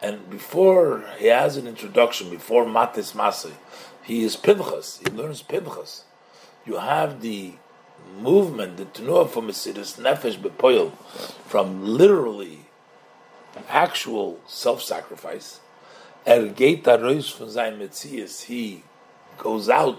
and 0.00 0.30
before 0.30 1.04
he 1.18 1.26
has 1.26 1.56
an 1.56 1.66
introduction, 1.66 2.30
before 2.30 2.64
Matis 2.64 3.14
Masay, 3.14 3.52
he 4.02 4.22
is 4.22 4.36
Pinchas, 4.36 5.00
he 5.04 5.10
learns 5.10 5.42
Pinchas. 5.42 6.04
You 6.64 6.76
have 6.76 7.20
the 7.20 7.54
movement, 8.20 8.76
the 8.76 8.84
tenuah 8.84 9.28
from 9.28 9.48
Mesiris 9.48 9.98
Nefesh 9.98 10.36
Bepoil, 10.36 10.92
from 11.46 11.84
literally 11.84 12.66
actual 13.68 14.38
self-sacrifice, 14.46 15.60
Er 16.26 16.48
geht 16.48 16.86
Reus 16.86 17.30
von 17.30 17.48
seinem 17.48 17.78
Metzias, 17.78 18.42
he 18.42 18.82
goes 19.38 19.70
out 19.70 19.98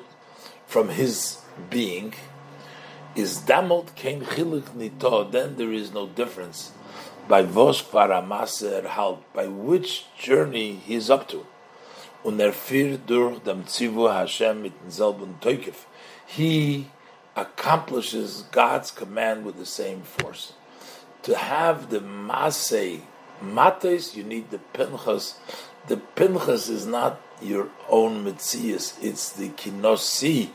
from 0.68 0.90
his 0.90 1.40
being, 1.72 2.14
is 3.16 3.40
damot 3.40 3.96
kein 3.96 4.22
chilik 4.22 4.76
nito, 4.76 5.24
then 5.24 5.56
there 5.56 5.72
is 5.72 5.92
no 5.92 6.06
difference 6.06 6.72
by 7.28 7.42
vos 7.42 7.82
paramaser 7.82 8.86
halt, 8.86 9.22
by 9.34 9.48
which 9.48 10.06
journey 10.20 10.74
he 10.76 10.96
is 10.96 11.10
up 11.10 11.28
to. 11.28 11.48
Und 12.24 12.40
er 12.40 12.52
führt 12.52 13.08
durch 13.08 13.40
dem 13.40 13.66
Tzivu 13.66 14.08
Hashem 14.12 14.62
mit 14.62 14.74
demselben 14.84 15.40
Teukef. 15.42 15.86
He 16.28 16.88
accomplishes 17.42 18.44
God's 18.52 18.92
command 18.92 19.46
with 19.46 19.58
the 19.58 19.66
same 19.66 20.02
force. 20.02 20.54
To 21.24 21.36
have 21.36 21.90
the 21.90 22.00
Masei 22.00 23.02
Mates, 23.42 24.16
you 24.16 24.24
need 24.24 24.52
the 24.52 24.60
Pinchas. 24.60 25.36
The 25.88 25.98
Pinchas 25.98 26.70
is 26.70 26.86
not 26.86 27.20
your 27.42 27.70
own 27.90 28.26
Mitzias, 28.26 29.02
it's 29.02 29.32
the 29.32 29.50
Kinosi. 29.50 30.50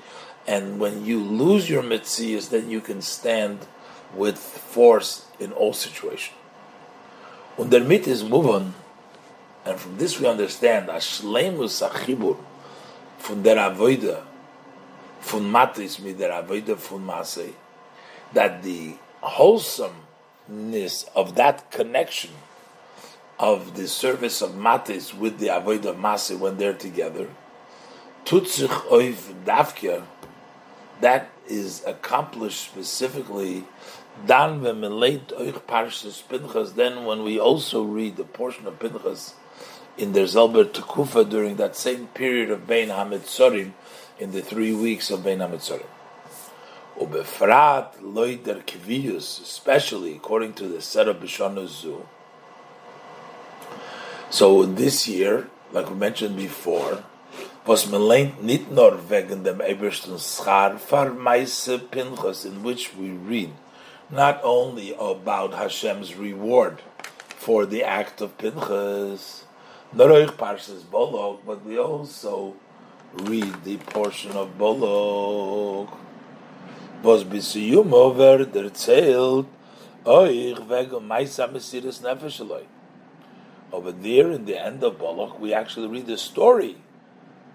And 0.47 0.79
when 0.79 1.05
you 1.05 1.23
lose 1.23 1.71
your 1.71 1.83
Mitzias, 1.83 2.51
then 2.51 2.71
you 2.71 2.81
can 2.81 3.01
stand 3.01 3.67
with 4.15 4.39
force 4.39 5.27
in 5.41 5.53
all 5.53 5.73
situations. 5.73 6.37
Und 7.57 7.71
damit 7.71 8.09
is 8.09 8.25
moving, 8.25 8.75
and 9.65 9.79
from 9.79 9.97
this 9.97 10.21
we 10.21 10.27
understand, 10.27 10.89
Ashlemus 10.89 11.89
Achibur, 11.89 12.37
von 13.19 13.43
der 13.43 13.57
Avoida, 13.57 14.25
von 15.25 15.51
Matis 15.51 15.99
mit 15.99 16.19
der 16.19 16.31
Avodah 16.31 16.77
von 16.77 17.05
Masei, 17.05 17.55
that 18.35 18.63
the 18.63 18.95
wholesomeness 19.23 21.07
of 21.15 21.35
that 21.35 21.71
connection 21.71 22.31
of 23.39 23.75
the 23.75 23.89
service 23.89 24.43
of 24.43 24.53
Matis 24.53 25.15
with 25.15 25.39
the 25.39 25.47
Avodah 25.49 25.87
of 25.87 25.97
Masei 25.97 26.39
when 26.39 26.59
they're 26.59 26.75
together, 26.75 27.29
tut 28.25 28.47
sich 28.49 28.71
oif 28.91 29.33
davkia, 29.45 30.05
that 31.01 31.31
is 31.49 31.83
accomplished 31.87 32.61
specifically 32.61 33.65
dan 34.27 34.61
v'meleit 34.61 35.33
oich 35.41 35.63
parshas 35.63 36.23
Pinchas, 36.29 36.75
then 36.75 37.05
when 37.07 37.25
we 37.25 37.41
also 37.41 37.83
read 37.83 38.17
the 38.17 38.25
portion 38.25 38.67
of 38.67 38.79
Pinchas 38.79 39.35
in 39.97 40.13
their 40.13 40.27
Zelber 40.27 40.65
Tekufa 40.65 41.29
during 41.29 41.57
that 41.57 41.75
same 41.77 42.09
period 42.09 42.51
of 42.51 42.67
Bein 42.67 42.89
Hamitzorim, 42.89 43.73
in 44.19 44.33
the 44.33 44.43
three 44.43 44.75
weeks 44.75 45.11
of 45.11 45.25
Bein 45.25 45.39
HaMitzorim. 45.39 45.87
Ubefrat 46.99 47.97
loider 48.01 48.63
kvius, 48.65 49.43
especially 49.43 50.15
according 50.15 50.53
to 50.55 50.69
the 50.69 50.81
set 50.81 51.09
of 51.09 51.17
Bishonu 51.17 51.67
Zu. 51.67 52.07
So 54.31 54.65
this 54.65 55.09
year, 55.09 55.49
like 55.73 55.89
we 55.91 55.97
mentioned 55.97 56.37
before, 56.37 57.05
was 57.67 57.87
meleint 57.87 58.41
nit 58.43 58.71
nor 58.71 58.93
wegen 58.93 59.43
dem 59.43 59.59
Ebersten 59.59 60.19
Schar 60.19 60.79
far 60.79 61.11
meise 61.11 61.79
Pinchas, 61.91 62.45
in 62.45 62.63
which 62.63 62.95
we 62.95 63.11
read 63.11 63.51
not 64.11 64.41
only 64.45 64.95
about 64.95 65.55
Hashem's 65.55 66.15
reward 66.15 66.83
for 67.29 67.67
the 67.67 67.83
act 67.83 68.21
of 68.21 68.37
Pinchas, 68.39 69.45
Noroich 69.95 70.33
Parshas 70.37 70.83
Bolog, 70.83 71.39
but 71.47 71.65
we 71.65 71.79
also 71.79 72.55
read 73.23 73.65
the 73.65 73.77
portion 73.77 74.33
of 74.33 74.59
Bolog. 74.59 75.97
Was 77.03 77.23
over 77.25 78.45
der 78.45 78.71
zählt, 78.71 79.47
euch 80.05 80.69
wegen 80.69 81.07
meisa 81.07 81.47
mesiris 81.47 82.01
nefesh 82.01 82.65
Over 83.73 83.93
there, 83.93 84.31
in 84.31 84.45
the 84.47 84.59
end 84.59 84.83
of 84.83 84.99
Bolog, 84.99 85.39
we 85.39 85.53
actually 85.53 85.89
read 85.89 86.07
the 86.07 86.17
story, 86.17 86.77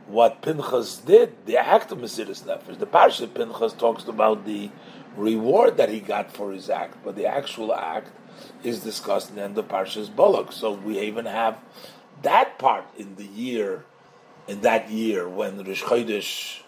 what 0.07 0.41
Pinchas 0.41 0.98
did, 0.98 1.45
the 1.45 1.57
act 1.57 1.91
of 1.91 1.98
mesiris 1.98 2.44
nefesh. 2.44 2.77
The 2.77 2.86
parsha 2.86 3.34
Pinchas 3.34 3.73
talks 3.73 4.06
about 4.07 4.45
the 4.45 4.69
reward 5.15 5.77
that 5.77 5.90
he 5.90 5.99
got 5.99 6.31
for 6.31 6.52
his 6.52 6.69
act, 6.69 6.98
but 7.03 7.15
the 7.15 7.26
actual 7.26 7.73
act 7.73 8.10
is 8.64 8.81
discussed 8.81 9.30
in 9.30 9.36
the 9.36 9.44
end 9.44 9.57
of 9.57 9.68
Parshas 9.68 10.07
Bolog. 10.07 10.53
So 10.53 10.73
we 10.73 10.99
even 10.99 11.26
have 11.26 11.57
that 12.22 12.57
part 12.60 12.86
in 12.98 13.15
the 13.15 13.26
year 13.26 13.86
in 14.49 14.61
that 14.61 14.89
year 14.89 15.30
when 15.30 15.63
Rish 15.63 15.84
Chodesh, 15.84 16.61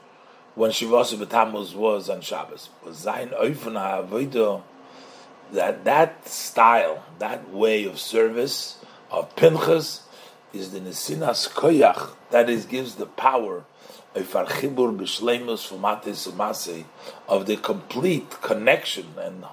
when 0.54 0.70
Shivasa 0.70 1.18
B'Tammuz 1.18 1.74
was 1.74 2.12
on 2.12 2.22
Shabbos, 2.22 2.70
was 2.86 3.04
Zayin 3.04 3.36
Oifen 3.36 3.74
HaAvodah, 3.74 4.62
that 5.54 5.84
that 5.84 6.28
style, 6.28 7.04
that 7.18 7.50
way 7.50 7.86
of 7.86 7.98
service 7.98 8.78
of 9.10 9.36
Pinchas 9.36 10.04
is 10.54 10.70
the 10.72 10.80
Nesinas 10.80 11.50
Koyach, 11.50 12.12
that 12.30 12.52
is, 12.52 12.66
gives 12.66 12.96
the 12.96 13.08
power 13.08 13.64
of 14.14 14.36
of 17.28 17.46
the 17.46 17.58
complete 17.58 18.42
connection 18.42 19.08
and 19.18 19.46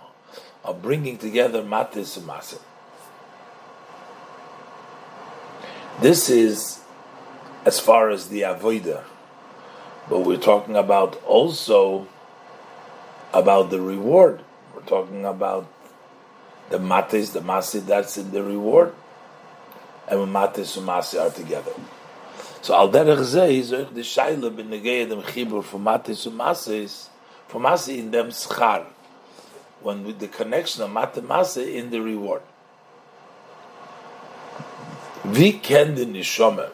of 0.65 0.83
bringing 0.83 1.17
together 1.17 1.63
Matis 1.63 2.19
and 2.19 2.27
Masei. 2.27 2.61
This 6.01 6.29
is 6.29 6.81
as 7.69 7.79
far 7.79 8.09
as 8.09 8.31
the 8.31 8.41
avoida, 8.41 9.05
but 10.09 10.21
we're 10.21 10.39
talking 10.39 10.75
about 10.75 11.23
also 11.25 12.09
about 13.35 13.69
the 13.69 13.79
reward. 13.79 14.41
We're 14.75 14.89
talking 14.97 15.27
about 15.27 15.71
the 16.71 16.79
mates, 16.79 17.29
the 17.35 17.41
masi 17.41 17.85
that's 17.85 18.17
in 18.17 18.31
the 18.31 18.43
reward, 18.43 18.95
and 20.11 20.33
mates 20.33 20.79
and 20.79 20.89
masi 20.89 21.21
are 21.21 21.29
together. 21.29 21.73
So 22.63 22.75
al 22.75 22.89
derech 22.91 23.51
is 23.51 23.69
the 23.69 23.85
shaila 24.01 24.57
bin 24.57 24.71
negei 24.71 25.07
dem 25.07 25.21
chibur 25.21 25.63
for 25.63 25.79
mates 25.79 26.25
and 26.25 26.39
mases, 26.39 27.11
for 27.49 27.61
masi 27.61 27.99
in 27.99 28.11
them 28.11 28.29
schar, 28.29 28.87
when 29.83 30.07
with 30.07 30.21
the 30.21 30.29
connection 30.29 30.85
of 30.85 30.91
mate 30.91 31.23
masi 31.23 31.75
in 31.75 31.91
the 31.91 32.01
reward. 32.01 32.41
Wie 35.27 35.53
kennt 35.53 35.97
the 35.97 36.07
neshama? 36.07 36.71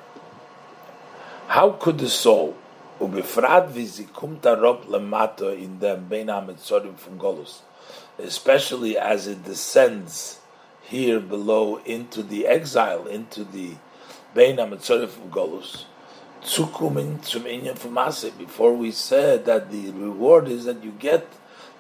How 1.55 1.70
could 1.70 1.98
the 1.98 2.09
soul, 2.09 2.56
ubefrad 3.01 3.72
kommt 4.12 4.40
arop 4.40 4.86
lemato 4.86 5.56
in 5.56 5.78
dem 5.78 6.09
Bein 6.09 6.26
HaMitzorim 6.26 6.98
from 6.98 7.16
Golus, 7.16 7.60
especially 8.18 8.98
as 8.98 9.28
it 9.28 9.44
descends 9.44 10.40
here 10.82 11.20
below 11.20 11.76
into 11.85 12.24
the 12.24 12.48
exile, 12.48 13.06
into 13.06 13.44
the 13.44 13.74
Bein 14.35 14.56
HaMitzorim 14.56 15.09
from 15.09 15.31
Golus, 15.31 15.85
zukumin 16.43 17.24
zum 17.24 17.44
Inyan 17.44 17.78
from 17.78 17.94
Before 18.36 18.74
we 18.74 18.90
said 18.90 19.44
that 19.44 19.70
the 19.70 19.93
reward 19.93 20.48
is 20.48 20.64
that 20.64 20.82
you 20.82 20.90
get 20.90 21.24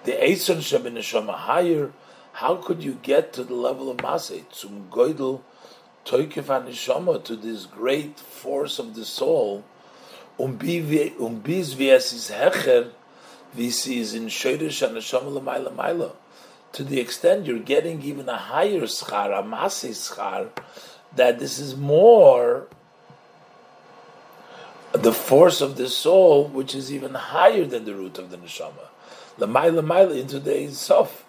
the 0.04 0.12
Eison 0.12 0.58
Shabin 0.58 0.92
Neshama 0.92 1.34
higher, 1.34 1.90
how 2.34 2.54
could 2.54 2.84
you 2.84 3.00
get 3.02 3.32
to 3.32 3.42
the 3.42 3.54
level 3.54 3.90
of 3.90 3.96
Maseh? 3.96 4.44
Zum 4.54 4.86
Goidel 4.88 5.40
Toikef 6.04 6.44
Anishama 6.44 7.22
to 7.24 7.34
this 7.34 7.64
great 7.64 8.18
force 8.18 8.78
of 8.78 8.94
the 8.94 9.04
soul, 9.04 9.64
um 10.38 10.56
bis 10.56 11.78
wie 11.78 11.90
es 11.90 12.12
ist 12.12 12.30
hecher, 12.30 12.90
wie 13.54 13.68
is 13.68 14.14
in 14.14 14.26
Shoyrish 14.26 14.86
Anishama 14.86 15.40
Lamaila 15.40 15.74
Maila. 15.74 16.12
To 16.72 16.84
the 16.84 17.00
extent 17.00 17.46
you're 17.46 17.58
getting 17.58 18.02
even 18.02 18.28
a 18.28 18.36
higher 18.36 18.82
schar, 18.82 19.38
a 19.38 19.42
masi 19.42 19.90
schar, 19.90 20.50
that 21.16 21.38
this 21.38 21.58
is 21.58 21.74
more 21.76 22.66
the 24.92 25.12
force 25.12 25.60
of 25.60 25.76
the 25.76 25.88
soul, 25.88 26.48
which 26.48 26.74
is 26.74 26.92
even 26.92 27.14
higher 27.14 27.64
than 27.64 27.84
the 27.84 27.94
root 27.94 28.18
of 28.18 28.30
the 28.30 28.36
neshama. 28.36 28.88
Lamaila 29.38 29.84
Maila 29.84 30.20
into 30.20 30.38
the 30.38 30.68
Sof. 30.68 31.24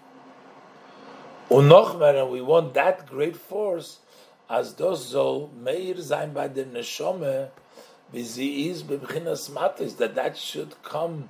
Unochmer, 1.49 2.22
and 2.22 2.31
we 2.31 2.41
want 2.41 2.73
that 2.73 3.06
great 3.07 3.38
force 3.38 3.99
as 4.47 4.76
das 4.76 5.09
soll 5.09 5.49
mehr 5.61 6.01
sein 6.01 6.34
bei 6.34 6.47
der 6.47 6.65
Neshome, 6.65 7.49
wie 8.11 8.23
sie 8.23 8.67
ist 8.67 8.88
bebchinas 8.88 9.49
matis, 9.49 9.97
that 9.97 10.15
that 10.15 10.38
should 10.38 10.81
come 10.84 11.30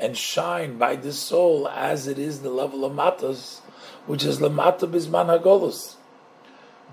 and 0.00 0.16
shine 0.16 0.78
by 0.78 0.96
the 0.96 1.12
soul 1.12 1.68
as 1.68 2.06
it 2.06 2.18
is 2.18 2.40
the 2.40 2.50
level 2.50 2.84
of 2.84 2.92
matas, 2.92 3.60
which 4.06 4.24
is 4.24 4.40
lamata 4.40 4.86
bisman 4.86 5.28
hagolus, 5.28 5.96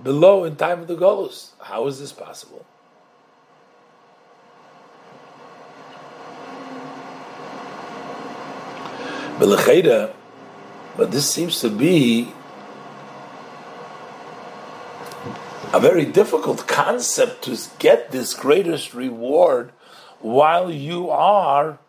below 0.03 0.43
in 0.43 0.55
time 0.55 0.81
of 0.81 0.87
the 0.87 0.95
golus. 0.95 1.51
How 1.59 1.87
is 1.87 1.99
this 1.99 2.11
possible? 2.11 2.65
But 9.37 11.11
this 11.11 11.29
seems 11.29 11.59
to 11.59 11.69
be 11.69 12.31
a 15.75 15.79
very 15.81 16.05
difficult 16.05 16.67
concept 16.69 17.43
to 17.43 17.57
get 17.79 18.11
this 18.11 18.33
greatest 18.33 18.93
reward 18.93 19.73
while 20.19 20.71
you 20.71 21.09
are 21.09 21.79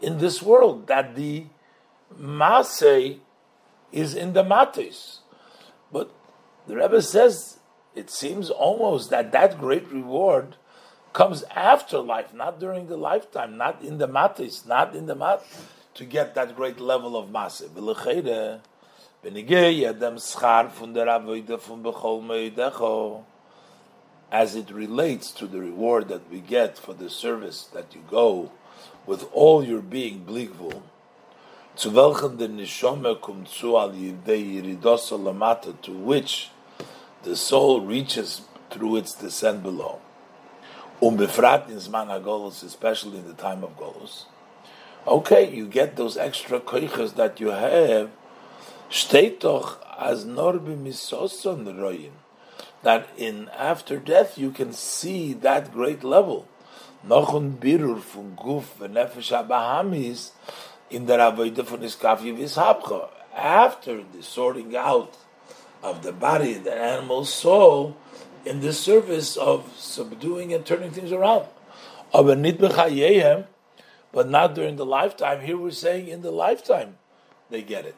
in 0.00 0.16
this 0.16 0.40
world. 0.40 0.86
That 0.86 1.16
the 1.16 1.44
Masay 2.18 3.18
is 3.92 4.14
in 4.14 4.32
the 4.32 4.42
Matis. 4.42 5.18
But 5.92 6.10
the 6.66 6.76
Rebbe 6.76 7.02
says 7.02 7.58
it 7.94 8.08
seems 8.08 8.48
almost 8.48 9.10
that 9.10 9.32
that 9.32 9.58
great 9.58 9.86
reward 9.92 10.56
comes 11.12 11.42
after 11.54 11.98
life, 11.98 12.32
not 12.32 12.58
during 12.58 12.86
the 12.86 12.96
lifetime, 12.96 13.58
not 13.58 13.82
in 13.82 13.98
the 13.98 14.08
Matis, 14.08 14.66
not 14.66 14.96
in 14.96 15.04
the 15.04 15.14
Mat, 15.14 15.44
to 15.92 16.06
get 16.06 16.34
that 16.36 16.56
great 16.56 16.80
level 16.80 17.14
of 17.14 17.28
Masay. 17.28 17.68
As 19.26 19.34
it 24.54 24.70
relates 24.70 25.32
to 25.32 25.46
the 25.48 25.58
reward 25.58 26.08
that 26.08 26.30
we 26.30 26.38
get 26.40 26.78
for 26.78 26.94
the 26.94 27.10
service 27.10 27.64
that 27.74 27.92
you 27.92 28.04
go 28.08 28.52
with 29.04 29.28
all 29.32 29.64
your 29.64 29.82
being 29.82 30.24
bligvul, 30.24 30.82
zu 31.76 31.90
welchen 31.90 32.38
der 32.38 32.48
Neshome 32.48 33.16
kommt 33.16 33.48
zu 33.48 33.76
al 33.76 33.90
yidei 33.90 34.62
lamata, 34.62 35.74
to 35.82 35.90
which 35.92 36.50
the 37.24 37.34
soul 37.34 37.80
reaches 37.80 38.42
through 38.70 38.94
its 38.94 39.12
descent 39.14 39.60
below. 39.60 39.98
Um 41.02 41.16
befrat 41.16 41.68
in 41.68 41.78
Zman 41.78 42.06
HaGolus, 42.06 42.62
especially 42.62 43.18
in 43.18 43.26
the 43.26 43.34
time 43.34 43.64
of 43.64 43.76
Golus. 43.76 44.26
Okay, 45.04 45.52
you 45.52 45.66
get 45.66 45.96
those 45.96 46.16
extra 46.16 46.60
koiches 46.60 47.14
that 47.16 47.40
you 47.40 47.48
have 47.48 48.10
steht 48.96 49.44
doch 49.44 49.78
as 49.98 50.24
norbi 50.24 50.74
misoson 50.74 51.66
royin 51.78 52.12
that 52.82 53.06
in 53.18 53.48
after 53.50 53.98
death 53.98 54.38
you 54.38 54.50
can 54.50 54.72
see 54.72 55.34
that 55.34 55.72
great 55.72 56.02
level. 56.02 56.48
Nochun 57.06 57.58
birur 57.58 58.00
fun 58.00 58.36
guf 58.40 58.64
v'nefesh 58.78 59.32
abahamis 59.36 60.30
in 60.90 61.04
der 61.06 61.18
avodah 61.18 61.64
von 61.64 61.80
iskafi 61.80 62.34
v'ishabcha. 62.36 63.08
After 63.34 64.02
the 64.02 64.22
sorting 64.22 64.74
out 64.74 65.14
of 65.82 66.02
the 66.02 66.12
body, 66.12 66.54
the 66.54 66.74
animal 66.74 67.26
soul, 67.26 67.96
in 68.46 68.60
the 68.60 68.72
service 68.72 69.36
of 69.36 69.70
subduing 69.76 70.54
and 70.54 70.64
turning 70.64 70.90
things 70.90 71.12
around. 71.12 71.46
But 72.12 72.38
not 74.30 74.54
during 74.54 74.76
the 74.76 74.86
lifetime. 74.86 75.40
Here 75.42 75.58
we're 75.58 75.70
saying 75.72 76.08
in 76.08 76.22
the 76.22 76.30
lifetime 76.30 76.96
they 77.50 77.60
get 77.60 77.84
it. 77.84 77.96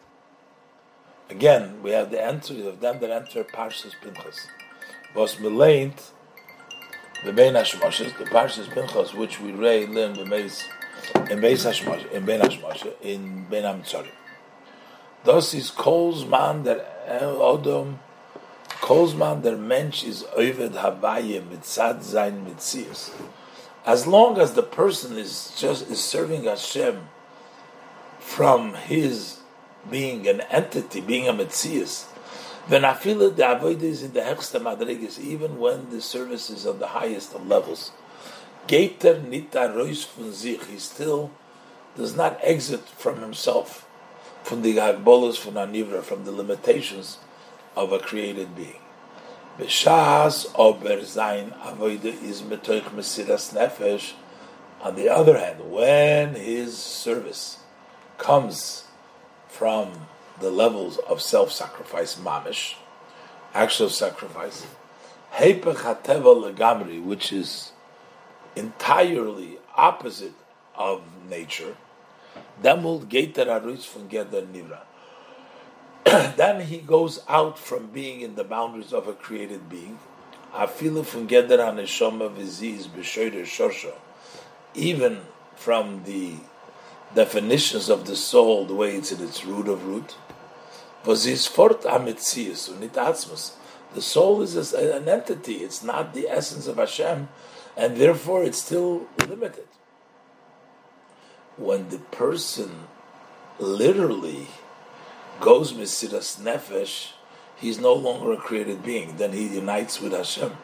Again, 1.31 1.83
we 1.83 1.91
have 1.91 2.11
the 2.11 2.25
entry 2.25 2.67
of 2.67 2.81
them 2.81 3.01
that 3.01 3.11
enter 3.11 3.45
Parshas 3.45 3.95
Pinchas. 4.03 4.47
Was 5.15 5.37
melaint 5.37 6.11
the 7.25 7.33
Bein 7.33 7.55
Hashmoshes, 7.55 8.17
the 8.17 8.25
Parshas 8.25 8.69
Pinchas, 8.73 9.13
which 9.13 9.39
we 9.41 9.53
read 9.53 9.91
in 9.91 10.15
the 10.15 10.25
Beis 10.25 10.65
Hashmoshes, 11.15 12.11
in 12.13 12.25
Bein 12.25 12.41
Hashmoshes, 12.41 12.95
in 13.03 13.47
Bein 13.51 13.65
Hamitzori. 13.65 14.09
Thus 15.25 15.53
is 15.53 15.71
Kol's 15.71 16.25
man 16.25 16.63
that 16.63 17.07
Odom, 17.09 17.99
Kol's 18.81 19.15
man 19.15 19.43
der 19.43 19.57
Mensch 19.57 20.05
is 20.05 20.23
Oived 20.37 20.73
Havaye 20.75 21.43
mitzad 21.43 21.99
zayin 21.99 22.47
mitzias. 22.47 23.11
As 23.85 24.07
long 24.07 24.39
as 24.39 24.55
the 24.55 24.63
person 24.63 25.19
is 25.19 25.53
just 25.59 25.91
is 25.91 26.03
serving 26.03 26.45
Hashem 26.45 27.09
from 28.19 28.75
his 28.75 29.38
being 29.91 30.27
an 30.29 30.41
entity, 30.43 31.01
being 31.01 31.29
a 31.29 31.33
Metzias, 31.33 32.07
then 32.69 32.85
I 32.85 32.93
feel 32.93 33.19
that 33.21 33.37
the 33.37 33.45
avodah 33.45 33.83
is 33.83 34.03
in 34.03 34.13
the 34.13 34.21
hechsta 34.21 34.61
madrigas, 34.61 35.19
even 35.19 35.59
when 35.59 35.89
the 35.89 36.03
service 36.03 36.51
is 36.51 36.67
on 36.67 36.79
the 36.79 36.89
highest 36.89 37.35
of 37.35 37.47
levels. 37.47 37.93
Geiter 38.67 39.23
nita 39.27 39.73
rois 39.75 40.05
von 40.05 40.33
sich, 40.33 40.63
he 40.67 40.79
still 40.79 41.31
does 41.97 42.15
not 42.15 42.39
exit 42.43 42.87
from 42.87 43.21
himself, 43.21 43.89
from 44.43 44.61
the 44.61 44.77
hagbolos 44.77 45.39
from 45.39 45.55
anivra, 45.55 46.03
from 46.03 46.27
the 46.27 46.33
limitations 46.33 47.19
of 47.75 47.93
a 47.93 47.99
created 47.99 48.55
being. 48.55 48.81
B'shas 49.59 50.53
ober 50.55 50.99
zayin 50.99 51.59
avodah 51.61 52.23
is 52.23 52.43
metoich 52.43 52.85
mesiras 52.91 53.55
nefesh. 53.55 54.13
On 54.83 54.95
the 54.95 55.09
other 55.09 55.39
hand, 55.39 55.71
when 55.71 56.35
his 56.35 56.77
service 56.77 57.59
comes 58.19 58.85
from 59.59 60.07
the 60.39 60.51
levels 60.53 60.99
of 60.99 61.21
self-sacrifice, 61.21 62.15
mamish, 62.17 62.77
actual 63.53 63.89
sacrifice, 63.89 64.65
legamri, 65.33 67.03
which 67.03 67.33
is 67.33 67.73
entirely 68.55 69.59
opposite 69.75 70.35
of 70.77 71.03
nature, 71.29 71.77
then 76.37 76.61
he 76.61 76.79
goes 76.79 77.21
out 77.29 77.59
from 77.59 77.89
being 77.89 78.21
in 78.21 78.37
the 78.37 78.45
boundaries 78.45 78.93
of 78.93 79.09
a 79.09 79.13
created 79.13 79.69
being. 79.69 79.99
Even 84.75 85.21
from 85.57 86.05
the 86.05 86.35
definitions 87.15 87.89
of 87.89 88.07
the 88.07 88.17
soul, 88.17 88.65
the 88.65 88.75
way 88.75 88.95
it's 88.97 89.13
in 89.13 89.23
its 89.23 89.45
root 89.45 89.69
of 89.69 89.87
root. 89.87 90.17
The 91.05 91.17
soul 94.01 94.43
is 94.43 94.75
an 94.75 95.09
entity; 95.09 95.55
it's 95.57 95.83
not 95.83 96.13
the 96.15 96.29
essence 96.29 96.67
of 96.67 96.77
Hashem, 96.77 97.29
and 97.77 97.97
therefore 97.97 98.45
it's 98.45 98.63
still 98.63 99.07
limited. 99.27 99.69
When 101.57 101.89
the 101.89 101.99
person 101.99 102.87
literally 103.59 104.49
goes 105.41 105.73
mesiras 105.73 106.39
nefesh, 106.41 107.13
he's 107.57 107.79
no 107.79 107.95
longer 107.95 108.33
a 108.33 108.37
created 108.37 108.83
being. 108.85 109.17
Then 109.17 109.33
he 109.33 109.47
unites 109.49 110.01
with 110.01 110.13
Hashem. 110.13 110.57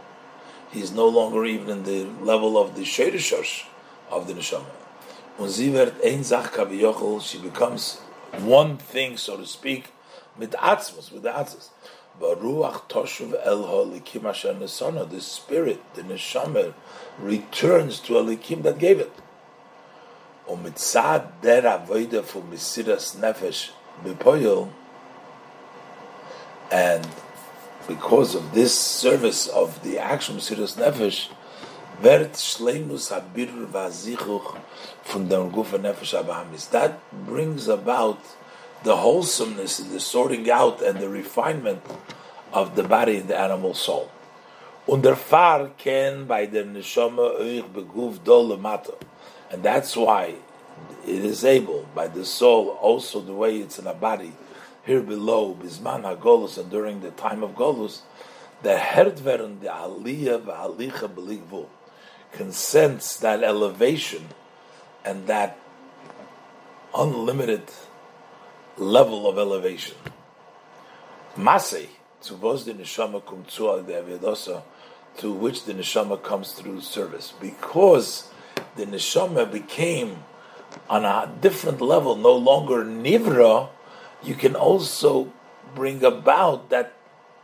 He's 0.71 0.93
no 0.93 1.07
longer 1.09 1.45
even 1.45 1.71
in 1.71 1.83
the 1.85 2.05
level 2.25 2.59
of 2.59 2.75
the 2.75 2.83
sherishosh 2.83 3.67
of 4.11 4.27
the 4.27 4.35
neshama. 4.35 4.84
When 5.37 5.51
zivert 5.51 5.95
ein 6.05 6.23
zach 6.23 6.55
she 7.23 7.39
becomes 7.39 7.99
one 8.39 8.77
thing, 8.77 9.17
so 9.17 9.37
to 9.37 9.47
speak, 9.47 9.93
mit 10.39 10.53
atzmos, 10.53 11.11
with 11.11 11.23
the 11.23 11.31
atzmos. 11.31 11.71
Baruach 12.21 12.89
toshuv 12.89 13.35
el 13.45 13.65
holikim 13.65 14.25
asher 14.25 14.55
nesana, 14.55 15.11
the 15.11 15.21
spirit, 15.21 15.81
the 15.95 16.03
neshama, 16.03 16.73
returns 17.19 17.99
to 17.99 18.13
Elikim 18.13 18.63
that 18.63 18.79
gave 18.79 19.01
it. 19.01 19.13
Umitzad 20.49 21.41
der 21.43 21.63
avoida 21.63 22.23
for 22.23 22.43
misiras 22.43 23.17
nefesh 23.17 23.71
bepoyel, 24.05 24.71
and 26.71 27.09
because 27.89 28.37
of 28.37 28.55
this 28.55 28.79
service 28.79 29.49
of 29.49 29.83
the 29.83 29.99
action 29.99 30.37
misiras 30.37 30.77
nefesh, 30.77 31.29
wird 32.03 32.33
shleimus 32.35 33.11
habir 33.11 33.49
vazichuch 33.67 34.59
from 35.03 35.29
the 35.29 35.37
gufa 35.37 35.79
nefesh 35.79 36.15
abahamis. 36.21 36.71
That 36.71 36.99
brings 37.27 37.69
about 37.69 38.21
the 38.83 38.97
wholesomeness 38.97 39.79
and 39.79 39.91
the 39.91 40.01
sorting 40.01 40.51
out 40.51 40.83
and 40.83 40.99
the 40.99 41.09
refinement 41.09 41.83
of 42.53 42.77
the 42.77 42.83
body 42.83 43.19
and 43.19 43.29
the 43.29 43.39
animal 43.39 43.75
soul. 43.75 44.11
Und 44.87 45.03
der 45.03 45.17
Fahr 45.17 45.71
can 45.79 46.27
by 46.27 46.45
the 46.47 46.63
neshama 46.63 47.41
euch 47.41 47.65
beguf 47.73 48.23
dol 48.23 48.53
and 49.51 49.63
that's 49.63 49.97
why 49.97 50.35
it 51.07 51.25
is 51.25 51.45
able 51.45 51.87
by 51.95 52.07
the 52.07 52.25
soul 52.25 52.71
also 52.81 53.21
the 53.21 53.33
way 53.33 53.59
it's 53.59 53.79
in 53.79 53.87
a 53.87 53.95
body 53.95 54.33
here 54.85 55.01
below 55.01 55.55
bisman 55.55 56.03
hagolus 56.03 56.59
and 56.59 56.71
during 56.71 57.01
the 57.01 57.11
time 57.13 57.43
of 57.43 57.53
golus 57.55 58.01
the 58.63 58.77
herd 58.79 59.17
werden 59.19 59.61
the 59.61 59.69
aliyah 59.69 60.43
v'alicha 60.43 61.09
beligvu 61.09 61.67
can 61.67 61.84
sense 62.53 63.17
that 63.17 63.43
elevation 63.43 64.29
and 65.05 65.27
that 65.27 65.59
unlimited 66.95 67.65
level 68.77 69.29
of 69.29 69.39
elevation. 69.39 69.97
To 71.37 71.89
which 75.33 75.65
the 75.65 75.75
neshama 75.75 76.23
comes 76.23 76.53
through 76.53 76.81
service, 76.81 77.33
because 77.41 78.29
the 78.77 78.87
neshama 78.87 79.51
became 79.51 80.23
on 80.89 81.05
a 81.05 81.29
different 81.41 81.81
level, 81.81 82.17
no 82.17 82.35
longer 82.35 82.85
nivra. 82.85 83.69
You 84.23 84.35
can 84.35 84.57
also 84.57 85.33
bring 85.75 86.03
about 86.03 86.71
that 86.71 86.95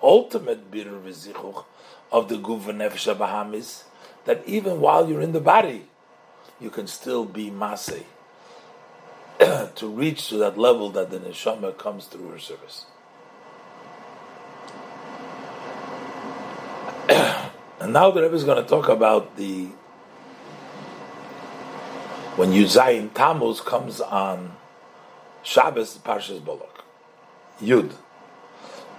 ultimate 0.03 0.71
bitter 0.71 0.93
vizichuch 0.93 1.65
of 2.11 2.29
the 2.29 2.37
guva 2.37 2.73
nefesh 2.75 3.07
that 4.25 4.43
even 4.47 4.81
while 4.81 5.09
you're 5.09 5.21
in 5.23 5.33
the 5.33 5.41
body, 5.41 5.87
you 6.61 6.71
can 6.71 6.87
still 6.87 7.25
be 7.25 7.51
masay 7.51 8.05
to 9.75 9.89
reach 9.89 10.29
to 10.29 10.37
that 10.39 10.59
level 10.59 10.91
that 10.91 11.11
the 11.11 11.19
neshama 11.19 11.77
comes 11.77 12.07
through 12.07 12.29
her 12.31 12.39
service. 12.39 12.87
and 17.09 17.93
now 17.93 18.11
the 18.11 18.23
Rebbe 18.23 18.35
is 18.35 18.45
going 18.45 18.63
to 18.63 18.69
talk 18.69 18.89
about 18.89 19.37
the 19.37 19.69
when 22.37 22.53
Yuzayin 22.53 23.13
Tammuz 23.15 23.61
comes 23.61 24.01
on 24.01 24.57
Shabbos, 25.43 25.99
Parshas 25.99 26.41
Bolok. 26.41 26.83
Yud. 27.61 27.93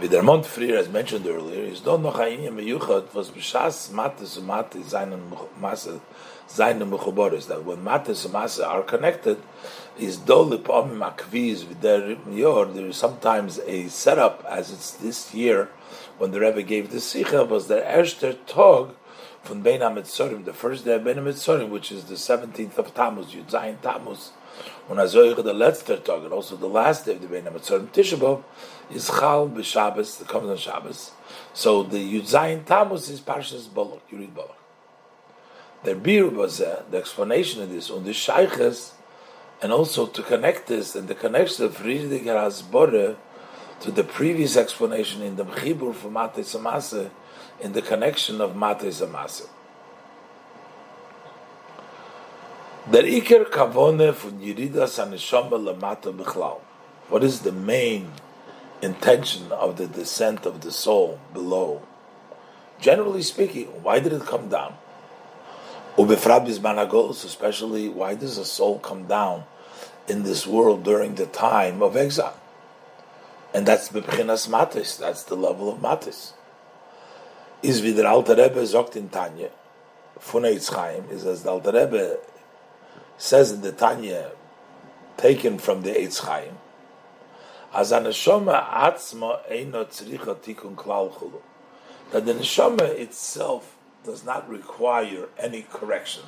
Der 0.08 0.24
Mond 0.24 0.46
Frier, 0.46 0.80
as 0.80 0.90
mentioned 0.90 1.28
earlier, 1.28 1.64
is 1.64 1.82
don't 1.82 2.02
noch 2.02 2.18
ein 2.18 2.40
Meyuchat, 2.56 3.14
was 3.14 3.30
b'shas 3.30 3.92
matis 3.92 4.38
und 4.38 4.48
matis 4.48 4.90
seinen 4.90 5.32
Masse, 5.60 6.02
seinen 6.48 6.90
Mechuboris, 6.90 7.48
that 7.48 7.64
when 7.64 7.84
matis 7.84 8.26
and 8.26 8.34
masse 8.34 8.60
are 8.60 8.82
connected, 8.82 9.38
is 10.00 10.18
dole 10.18 10.58
pom 10.58 10.98
makviz 10.98 11.66
der 11.82 12.18
yor, 12.32 12.66
there 12.66 12.88
is 12.88 12.98
sometimes 12.98 13.60
a 13.68 13.88
setup, 13.90 14.44
as 14.50 14.72
it's 14.72 14.92
this 14.92 15.34
year, 15.36 15.70
when 16.18 16.32
the 16.32 16.40
Rebbe 16.40 16.64
gave 16.64 16.90
the 16.90 17.00
Sikha, 17.00 17.44
was 17.44 17.68
the 17.68 17.82
Erster 17.82 18.34
Tog 18.48 18.96
from 19.44 19.62
Bein 19.62 19.82
HaMetzorim, 19.82 20.46
the 20.46 20.54
first 20.54 20.86
day 20.86 20.96
of 20.96 21.04
Bein 21.04 21.18
HaMetzorim, 21.18 21.70
which 21.70 21.92
is 21.92 22.06
the 22.06 22.16
17th 22.16 22.78
of 22.78 22.94
Tammuz, 22.96 23.34
Yud 23.34 23.52
Zayin 23.52 23.80
Tammuz, 23.82 24.32
when 24.88 25.00
Azoich 25.00 25.36
the 25.36 25.54
Letzter 25.54 26.04
Tog, 26.04 26.24
and 26.24 26.34
also 26.34 26.56
the 26.56 26.68
last 26.68 27.06
day 27.06 27.14
of 27.14 27.22
the 27.22 27.28
Bein 27.28 27.44
HaMetzorim, 27.44 27.88
Tisha 27.88 28.18
B'Av, 28.18 28.44
is 28.94 29.08
Chal 29.08 29.48
b'Shabbos, 29.48 30.20
that 30.20 30.28
comes 30.28 30.50
on 30.50 30.58
Shabbos. 30.58 31.12
So 31.54 31.84
the 31.84 31.98
Yudzayin 31.98 32.66
Tammuz 32.66 33.10
is 33.10 33.22
Parshas 33.22 33.68
Bolok, 33.68 34.02
you 34.10 34.18
read 34.18 34.36
Balak. 34.36 34.58
The 35.84 35.96
Bir 35.96 36.28
was 36.28 36.62
uh, 36.62 36.84
the 36.92 36.98
explanation 36.98 37.62
of 37.62 37.70
this, 37.70 37.90
on 37.90 38.04
the 38.04 38.12
Shayches, 38.12 38.92
and 39.62 39.72
also 39.72 40.08
to 40.08 40.22
connect 40.24 40.68
this, 40.68 40.96
and 40.96 41.08
the 41.08 41.16
connection 41.16 41.66
of 41.66 41.76
Friedrich 41.76 42.24
Hasbore 42.24 43.16
to 43.80 43.92
the 43.92 44.04
previous 44.04 44.58
explanation 44.58 45.22
in 45.22 45.38
the 45.38 45.46
Mechibur 45.46 45.94
for 45.94 46.10
Mate 46.10 46.44
Samase, 46.44 47.10
in 47.60 47.74
the 47.74 47.82
connection 47.82 48.42
of 48.42 48.56
Mate 48.56 48.92
Samase. 48.92 49.48
Iker 52.90 53.46
Kavone 53.46 54.14
Lamata. 55.60 56.60
What 57.10 57.24
is 57.24 57.42
the 57.42 57.52
main 57.52 58.12
intention 58.82 59.52
of 59.52 59.78
the 59.78 59.88
descent 59.88 60.46
of 60.46 60.62
the 60.62 60.72
soul 60.72 61.20
below. 61.34 61.82
Generally 62.80 63.22
speaking, 63.24 63.68
why 63.84 64.00
did 64.00 64.14
it 64.14 64.26
come 64.26 64.50
down? 64.50 64.76
especially 65.98 67.90
why 67.90 68.16
does 68.16 68.38
a 68.38 68.46
soul 68.46 68.80
come 68.80 69.08
down 69.08 69.44
in 70.08 70.24
this 70.24 70.48
world 70.48 70.84
during 70.84 71.16
the 71.16 71.28
time 71.28 71.84
of 71.84 71.96
exile? 71.96 72.38
And 73.54 73.66
that's 73.68 73.90
Bebchinas 73.90 74.48
Matis, 74.50 74.98
that's 74.98 75.24
the 75.24 75.36
level 75.36 75.72
of 75.72 75.80
Matis. 75.80 76.34
Is 77.62 77.84
wie 77.84 77.94
der 77.94 78.10
Alte 78.10 78.36
Rebbe 78.36 78.66
sagt 78.66 78.96
in 78.96 79.10
Tanya, 79.10 79.52
von 80.20 80.44
Chaim, 80.44 81.04
is 81.12 81.26
as 81.26 81.46
Alte 81.46 81.72
Rebbe 81.72 82.18
says 83.22 83.52
in 83.52 83.62
the 83.62 83.72
Tanya, 83.72 84.32
taken 85.16 85.60
from 85.60 85.84
the 85.84 85.92
Eitz 85.92 86.22
Chaim, 86.26 86.58
as 87.72 87.92
an 87.92 88.06
neshama 88.06 88.68
atzma 88.68 89.48
tikun 89.48 90.74
klal. 90.76 91.32
That 92.12 92.26
the 92.26 92.34
neshama 92.34 92.82
itself 92.82 93.78
does 94.04 94.26
not 94.26 94.50
require 94.50 95.30
any 95.38 95.68
correction. 95.72 96.24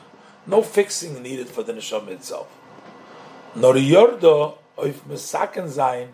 No 0.45 0.61
fixing 0.61 1.23
needed 1.23 1.47
for 1.47 1.63
the 1.63 1.73
neshama 1.73 2.09
itself. 2.09 2.47
Nor 3.55 3.73
yordo 3.73 4.59
oif 4.77 4.99
mesaken 5.09 5.73
zayin 5.73 6.09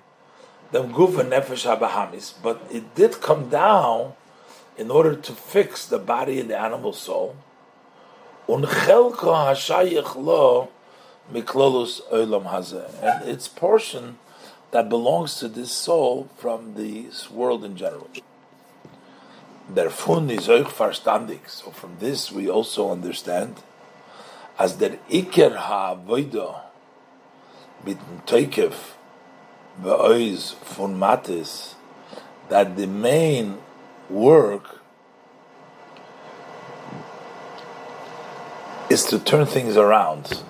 dem 0.71 0.93
guf 0.93 1.15
nefesh 1.15 1.67
habahamis, 1.67 2.35
but 2.41 2.65
it 2.71 2.95
did 2.95 3.19
come 3.19 3.49
down 3.49 4.13
in 4.77 4.89
order 4.89 5.13
to 5.13 5.33
fix 5.33 5.85
the 5.85 5.99
body 5.99 6.39
and 6.39 6.49
the 6.49 6.57
animal 6.57 6.93
soul. 6.93 7.35
Un 8.49 8.63
chelko 8.63 9.31
hashayich 9.45 10.15
lo 10.15 10.69
miklolus 11.31 12.01
olam 12.11 12.49
hazeh, 12.49 12.89
and 13.03 13.29
its 13.29 13.47
portion 13.47 14.17
that 14.71 14.89
belongs 14.89 15.35
to 15.35 15.47
this 15.47 15.71
soul 15.71 16.27
from 16.35 16.73
this 16.73 17.29
world 17.29 17.63
in 17.63 17.77
general. 17.77 18.09
Therefore, 19.69 20.23
is 20.31 20.47
euch 20.47 20.65
verstandig. 20.65 21.47
So 21.47 21.69
from 21.69 21.97
this 21.99 22.31
we 22.31 22.49
also 22.49 22.91
understand 22.91 23.57
as 24.57 24.77
der 24.77 24.97
Iker 25.11 25.55
ha'avoida 25.55 26.61
mit 27.85 27.99
Teikev 28.25 28.73
be'oiz 29.79 30.53
von 30.55 30.97
Matis 30.97 31.75
that 32.49 32.75
the 32.75 32.87
main 32.87 33.59
work 34.09 34.78
is 38.89 39.05
to 39.05 39.19
turn 39.19 39.45
things 39.45 39.77
around. 39.77 40.43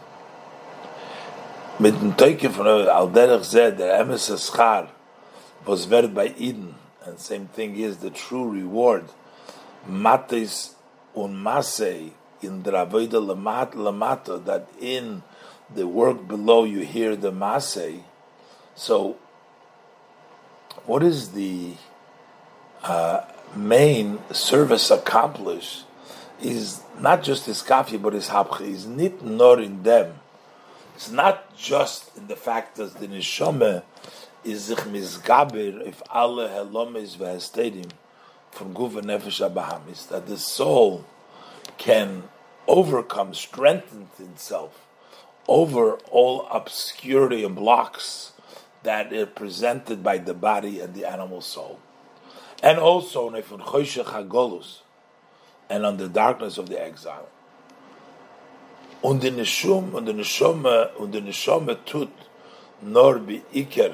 Mit 1.80 1.94
zeh, 1.94 3.78
der 3.78 4.03
emes 4.03 4.95
was 5.66 5.86
wird 5.88 6.14
by 6.14 6.34
Eden, 6.38 6.76
and 7.06 7.20
same 7.20 7.48
thing 7.48 7.76
is 7.76 7.98
the 7.98 8.10
true 8.10 8.49
reward, 8.49 9.06
matis 9.88 10.74
un 11.16 11.36
masei, 11.36 12.11
in 12.41 12.61
der 12.64 12.72
avoida 12.72 13.20
lamat 13.20 13.74
lamata, 13.74 14.44
that 14.45 14.68
in 14.80 15.22
the 15.74 15.86
work 15.86 16.28
below 16.28 16.64
you 16.64 16.80
hear 16.80 17.16
the 17.16 17.32
masei. 17.32 18.03
So, 18.76 19.18
what 20.86 21.03
is 21.03 21.34
the 21.34 21.74
uh, 22.84 23.22
main 23.56 24.20
service 24.32 24.90
accomplished 24.90 25.84
is 26.41 26.82
not 26.99 27.24
just 27.24 27.45
his 27.45 27.61
kafi, 27.61 28.02
but 28.02 28.14
his 28.14 28.30
hapcha. 28.30 28.61
Is 28.61 28.86
nit 28.86 29.24
nor 29.24 29.60
in 29.60 29.84
them. 29.84 30.16
It's 30.95 31.11
not 31.11 31.56
just 31.56 32.16
in 32.18 32.28
the 32.28 32.36
fact 32.36 32.76
that 32.78 32.99
the 32.99 33.07
neshama 33.07 33.84
is 34.44 34.66
sich 34.66 34.80
misgaber 34.80 35.86
if 35.88 36.02
alle 36.14 36.48
helomes 36.49 37.18
v'hestedim 37.18 37.91
from 38.52 38.74
guva 38.74 39.02
nefesh 39.02 39.48
abahamis 39.48 40.07
that 40.10 40.28
the 40.28 40.38
soul 40.38 41.06
can 41.78 42.24
overcome, 42.68 43.34
strengthen 43.34 44.10
itself 44.20 44.86
over 45.48 45.94
all 46.11 46.48
obscurity 46.52 47.44
and 47.44 47.56
blocks 47.56 48.34
that 48.84 49.11
are 49.11 49.26
presented 49.26 50.03
by 50.03 50.18
the 50.18 50.34
body 50.34 50.80
and 50.80 50.94
the 50.94 51.06
animal 51.06 51.41
soul. 51.41 51.80
And 52.61 52.78
also 52.78 53.30
and 55.70 55.86
on 55.86 55.98
the 55.98 56.08
darkness 56.08 56.58
of 56.58 56.70
the 56.70 56.82
exile. 56.82 57.28
Und 59.02 59.22
die 59.24 59.32
Neshum 59.32 59.94
und 59.94 60.06
die 60.06 60.14
Neshome 60.14 60.90
und 60.98 61.12
die 61.12 61.22
Neshome 61.22 61.78
tut 61.86 62.10
nor 62.82 63.20
bi 63.20 63.41
Iker 63.54 63.91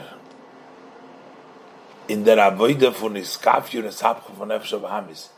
in 2.08 2.24
der 2.24 2.38
Avoide 2.44 2.92
von 2.92 3.16
Iskafio 3.16 3.82
und 3.82 3.88
Ishapcho 3.88 4.34
von 4.38 4.48
Nefesh 4.48 4.74
Hamis. 4.82 5.30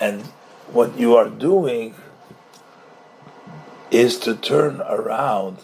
And 0.00 0.24
what 0.72 0.98
you 0.98 1.16
are 1.16 1.28
doing 1.28 1.94
is 3.90 4.18
to 4.18 4.34
turn 4.34 4.80
around 4.80 5.58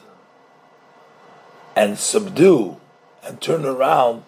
and 1.75 1.99
subdue 1.99 2.77
and 3.25 3.41
turn 3.41 3.65
around 3.65 4.23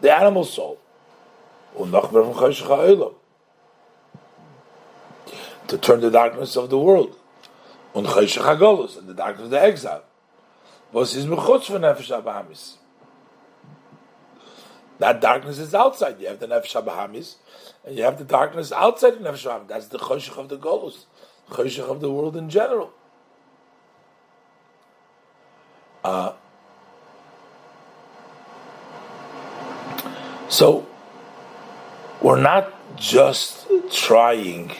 the 0.00 0.14
animal 0.14 0.44
soul. 0.44 0.78
To 5.72 5.78
turn 5.78 6.02
the 6.02 6.10
darkness 6.10 6.54
of 6.54 6.68
the 6.68 6.78
world. 6.78 7.16
Und 7.94 8.04
and 8.04 9.08
the 9.08 9.14
darkness 9.14 9.44
of 9.46 9.50
the 9.50 9.58
exile. 9.58 10.04
Was 10.92 11.16
is 11.16 11.24
mechutz 11.24 11.64
for 11.64 11.78
nefesh 11.78 12.10
abahamis? 12.10 12.74
That 14.98 15.22
darkness 15.22 15.58
is 15.58 15.74
outside. 15.74 16.20
You 16.20 16.26
have 16.26 16.40
the 16.40 16.46
nefesh 16.46 16.78
abahamis, 16.78 17.36
and 17.86 17.96
you 17.96 18.02
have 18.02 18.18
the 18.18 18.24
darkness 18.24 18.70
outside 18.70 19.12
the 19.12 19.20
nefesh 19.20 19.46
abahamis. 19.46 19.68
That's 19.68 19.86
the 19.86 19.98
choshech 19.98 20.36
of 20.36 20.50
the 20.50 20.58
golus, 20.58 21.06
choshech 21.48 21.88
of 21.90 22.02
the 22.02 22.12
world 22.12 22.36
in 22.36 22.50
general. 22.50 22.92
Uh, 26.04 26.34
so 30.50 30.86
we're 32.20 32.42
not 32.42 32.70
just 32.98 33.66
trying 33.90 34.72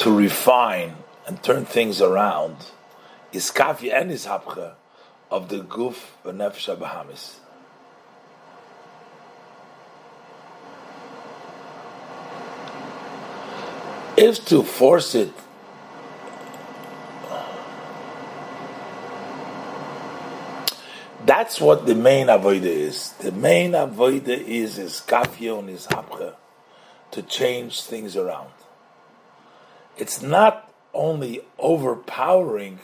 to 0.00 0.16
refine 0.16 0.96
and 1.26 1.42
turn 1.42 1.66
things 1.66 2.00
around. 2.00 2.56
Iskafi 3.32 3.92
and 3.92 4.10
ishapcha 4.10 4.72
of 5.30 5.50
the 5.50 5.58
guf 5.60 5.96
v'nefesh 6.24 6.74
Bahamis. 6.76 7.36
If 14.16 14.44
to 14.46 14.62
force 14.62 15.14
it 15.14 15.32
That's 21.26 21.60
what 21.60 21.86
the 21.86 21.94
main 21.94 22.26
avoida 22.28 22.64
is. 22.64 23.10
The 23.12 23.30
main 23.30 23.72
avoida 23.72 24.28
is 24.28 24.78
is 24.78 25.02
kafyon 25.06 25.68
is 25.68 25.86
hapcha, 25.86 26.34
to 27.10 27.22
change 27.22 27.82
things 27.82 28.16
around. 28.16 28.50
It's 30.00 30.22
not 30.22 30.72
only 30.94 31.42
overpowering 31.58 32.80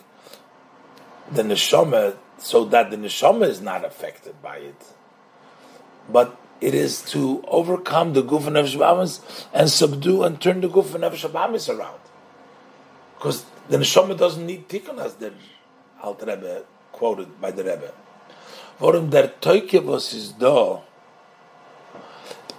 the 1.33 1.43
neshama 1.43 2.17
so 2.39 2.65
that 2.67 2.91
the 2.91 2.97
neshama 2.97 3.49
is 3.49 3.61
not 3.61 3.85
affected 3.85 4.41
by 4.43 4.59
it, 4.59 4.93
but 6.13 6.39
it 6.61 6.75
is 6.75 7.03
to 7.11 7.43
overcome 7.49 8.13
the 8.13 8.23
guf 8.23 8.47
and 8.47 8.57
nefesh 8.57 9.49
and 9.53 9.71
subdue 9.71 10.23
and 10.23 10.41
turn 10.41 10.61
the 10.61 10.69
guf 10.69 10.95
and 10.95 11.05
nefesh 11.05 11.75
around. 11.75 12.01
Because 13.17 13.47
the 13.69 13.79
neshama 13.79 14.17
doesn't 14.17 14.45
need 14.45 14.69
tikkun 14.69 14.99
as 14.99 15.15
the 15.15 15.33
Rebbe 16.03 16.65
quoted 16.93 17.41
by 17.41 17.51
the 17.51 17.65
Rebbe. 17.65 17.93
Warum 18.79 19.11
der 19.11 19.29
Teuke, 19.41 19.83
was 19.85 20.13
ist 20.13 20.39
da, 20.39 20.83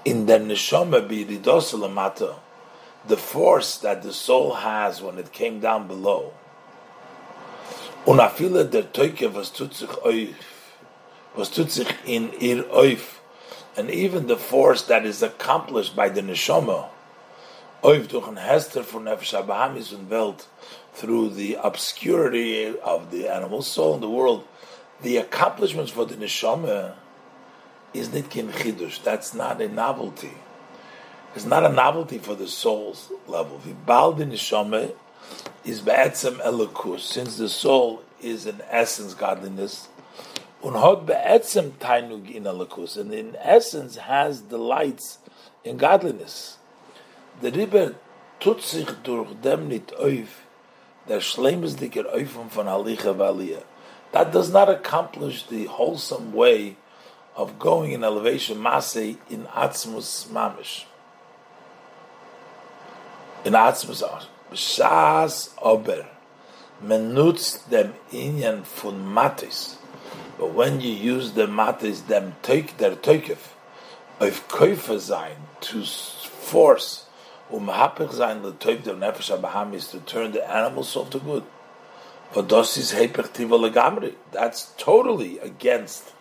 in 0.03 0.25
der 0.25 0.39
Neshama 0.39 1.07
b'yididosalamata, 1.07 2.35
the 3.07 3.17
force 3.17 3.77
that 3.77 4.03
the 4.03 4.13
soul 4.13 4.55
has 4.55 5.01
when 5.01 5.17
it 5.17 5.31
came 5.31 5.59
down 5.59 5.87
below, 5.87 6.33
was 8.05 8.29
in 12.05 12.33
ir 12.39 12.63
oif, 12.63 13.19
and 13.75 13.89
even 13.91 14.27
the 14.27 14.37
force 14.37 14.81
that 14.83 15.05
is 15.05 15.21
accomplished 15.21 15.95
by 15.95 16.09
the 16.09 16.21
Neshama, 16.21 16.89
oif 17.83 18.07
durch 18.07 18.37
Hester 18.37 18.81
von 18.83 19.03
Nefesh 19.05 19.33
Abahamis 19.39 19.93
und 19.93 20.09
through 20.97 21.29
the 21.29 21.55
obscurity 21.61 22.75
of 22.79 23.11
the 23.11 23.27
animal 23.27 23.61
soul 23.61 23.93
in 23.93 24.01
the 24.01 24.09
world, 24.09 24.43
the 25.03 25.17
accomplishments 25.17 25.91
for 25.91 26.05
the 26.05 26.15
neshama 26.15 26.95
is 27.93 28.09
nitkin 28.09 28.49
chidush. 28.51 29.03
That's 29.03 29.35
not 29.35 29.61
a 29.61 29.67
novelty. 29.67 30.33
It's 31.37 31.45
not 31.45 31.63
a 31.63 31.69
novelty 31.69 32.17
for 32.17 32.33
the 32.33 32.47
soul's 32.47 33.11
level. 33.27 33.61
Vibal 33.63 34.15
neshama 34.17 34.91
is 35.63 35.81
be'etzem 35.81 36.41
elikus, 36.41 37.01
since 37.01 37.37
the 37.37 37.47
soul 37.47 38.01
is 38.19 38.47
in 38.47 38.59
essence 38.71 39.13
godliness. 39.13 39.87
Unhod 40.63 41.05
be'etzem 41.05 41.73
tainug 41.73 42.33
in 42.33 42.45
elikus, 42.45 42.97
and 42.97 43.13
in 43.13 43.35
essence 43.35 43.97
has 43.97 44.41
delights 44.41 45.19
in 45.63 45.77
godliness. 45.77 46.57
The 47.41 47.51
riber 47.51 47.93
tut 48.39 48.63
sich 48.63 48.87
durch 49.03 49.39
dem 49.43 49.67
nit 49.67 49.93
oif, 49.99 50.41
der 51.07 51.19
schlemesdiker 51.19 52.11
oifum 52.15 52.49
von 52.49 52.65
halicha 52.65 53.13
v'aliyah 53.15 53.61
that 54.11 54.31
does 54.31 54.51
not 54.51 54.69
accomplish 54.69 55.43
the 55.43 55.65
wholesome 55.65 56.33
way 56.33 56.77
of 57.35 57.59
going 57.59 57.91
in 57.91 58.03
elevation 58.03 58.59
masse 58.59 58.95
in 59.29 59.45
atzmus 59.53 60.25
mamish. 60.29 60.85
In 63.47 63.53
atzmus 63.53 64.03
b'shas 64.51 65.53
ober 65.61 66.05
menutz 66.83 67.69
dem 67.69 67.93
inyan 68.11 68.65
fun 68.65 69.05
matis. 69.05 69.77
But 70.37 70.53
when 70.53 70.81
you 70.81 70.91
use 70.91 71.31
the 71.31 71.47
matis, 71.47 72.07
them 72.07 72.35
take 72.41 72.77
their 72.77 72.97
toikef, 72.97 73.53
of 74.19 74.45
koifer 74.49 74.99
sein, 74.99 75.37
to 75.61 75.85
force, 75.85 77.05
um 77.49 77.67
hapich 77.67 78.11
sein, 78.15 78.41
the 78.41 78.51
toik 78.51 78.83
der 78.83 78.95
nefesh 78.95 79.31
abahamis, 79.39 79.91
to 79.91 80.01
turn 80.01 80.33
the 80.33 80.45
animal 80.51 80.83
soul 80.83 81.05
to 81.05 81.19
good. 81.19 81.45
But 82.33 82.49
das 82.49 82.75
is 82.75 82.91
hepech 82.91 83.31
tiva 83.31 84.13
That's 84.33 84.73
totally 84.77 85.39
against 85.39 86.11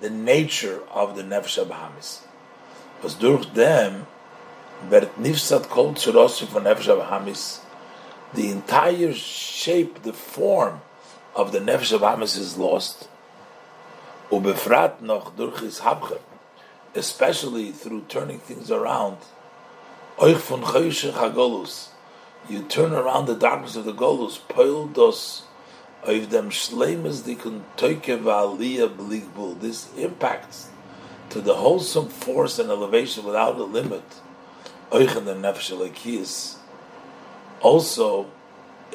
the 0.00 0.10
nature 0.10 0.82
of 0.92 1.16
the 1.16 1.22
Nefesh 1.22 1.58
Abahamis. 1.58 2.20
Was 3.02 3.14
durch 3.14 3.52
dem 3.52 4.06
the 8.34 8.50
entire 8.50 9.14
shape, 9.14 10.02
the 10.02 10.12
form 10.12 10.82
of 11.34 11.52
the 11.52 11.58
Nefesh 11.58 11.98
Abahamis 11.98 12.38
is 12.38 12.58
lost. 12.58 13.08
Durch 14.30 15.60
his 15.60 15.80
especially 16.94 17.72
through 17.72 18.02
turning 18.08 18.38
things 18.38 18.70
around. 18.70 19.16
You 20.20 20.38
turn 22.62 22.92
around 22.92 23.26
the 23.26 23.34
darkness 23.34 23.76
of 23.76 23.84
the 23.84 23.92
Golus, 23.92 24.38
Poil 24.48 24.86
dos 24.86 25.42
of 26.04 26.30
v'aliyah 28.22 28.96
bligbul. 28.96 29.60
This 29.60 29.92
impacts 29.96 30.68
to 31.30 31.40
the 31.40 31.56
wholesome 31.56 32.08
force 32.08 32.58
and 32.58 32.70
elevation 32.70 33.24
without 33.24 33.56
a 33.56 33.64
limit. 33.64 34.02
Also 34.90 35.20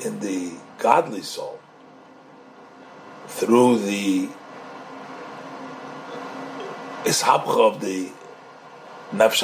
in 0.04 0.20
the 0.20 0.54
godly 0.80 1.22
soul 1.22 1.60
through 3.28 3.78
the 3.80 4.28
ishapcha 7.04 7.60
of 7.60 7.82
the 7.82 8.10
nefesh 9.12 9.44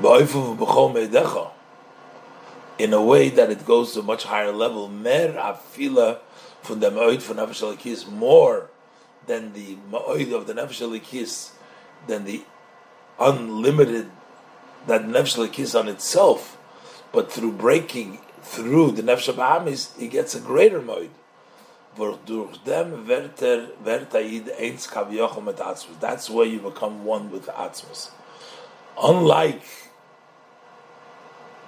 meidecha 0.00 1.50
in 2.78 2.92
a 2.92 3.02
way 3.02 3.28
that 3.28 3.50
it 3.50 3.66
goes 3.66 3.92
to 3.92 4.00
a 4.00 4.02
much 4.02 4.24
higher 4.24 4.52
level. 4.52 4.88
Mer 4.88 5.34
afila 5.34 6.18
from 6.62 6.80
the 6.80 6.90
ma'oid 6.90 7.20
for 7.20 7.34
nefesh 7.34 8.10
more 8.10 8.70
than 9.26 9.52
the 9.52 9.76
ma'oid 9.90 10.32
of 10.32 10.46
the 10.46 10.54
nefesh 10.54 11.50
than 12.06 12.24
the 12.24 12.42
unlimited 13.20 14.10
that 14.86 15.02
nefesh 15.02 15.36
lekis 15.36 15.78
on 15.78 15.88
itself, 15.88 16.58
but 17.12 17.30
through 17.32 17.52
breaking 17.52 18.18
through 18.42 18.90
the 18.92 19.02
nefesh 19.02 19.32
Bahamis, 19.34 19.98
he 19.98 20.08
gets 20.08 20.34
a 20.34 20.40
greater 20.40 20.80
moed. 20.80 21.10
That's 26.00 26.30
where 26.30 26.46
you 26.46 26.58
become 26.58 27.04
one 27.04 27.30
with 27.30 27.46
Atzmus. 27.46 28.10
Unlike 29.00 29.62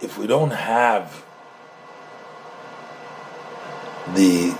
if 0.00 0.18
we 0.18 0.26
don't 0.26 0.50
have 0.50 1.24
the 4.14 4.56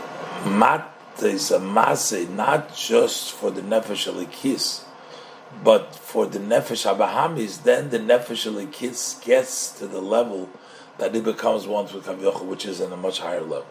mat 0.47 0.93
is 1.23 1.51
a 1.51 1.59
masse 1.61 2.13
not 2.29 2.75
just 2.75 3.33
for 3.33 3.51
the 3.51 3.61
nefesh 3.61 4.11
alikis, 4.11 4.86
but 5.63 5.95
for 5.95 6.27
the 6.27 6.39
nefesh 6.39 6.87
abahamis, 6.87 7.63
then 7.63 7.91
the 7.91 7.99
nefesh 7.99 8.51
alikis 8.51 9.25
gets 9.25 9.71
to 9.79 9.87
the 9.87 10.01
level 10.01 10.49
that 10.99 11.15
it 11.15 11.25
becomes 11.25 11.67
one 11.67 11.85
with 11.85 12.05
kavyocha, 12.05 12.45
which 12.45 12.67
is 12.67 12.81
in 12.81 12.93
a 12.93 12.97
much 12.97 13.21
higher 13.21 13.41
level. 13.41 13.67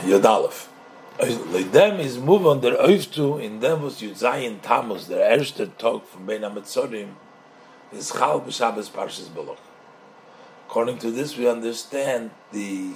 Yodalef. 0.00 0.68
Like 1.18 1.72
them 1.72 1.98
is 1.98 2.18
move 2.18 2.46
on 2.46 2.60
to 2.60 3.38
in 3.38 3.60
them 3.60 3.82
was 3.82 4.02
Yudzayin 4.02 4.60
Tammuz, 4.60 5.08
their 5.08 5.30
erste 5.32 5.78
talk 5.78 6.06
from 6.06 6.26
Bein 6.26 6.42
HaMetzorim, 6.42 7.14
is 7.90 8.12
Chal 8.12 8.42
B'Shabbos 8.42 8.90
Parshas 8.90 9.28
Balach. 9.28 9.56
According 10.68 10.98
to 10.98 11.10
this, 11.10 11.38
we 11.38 11.48
understand 11.48 12.32
the 12.52 12.92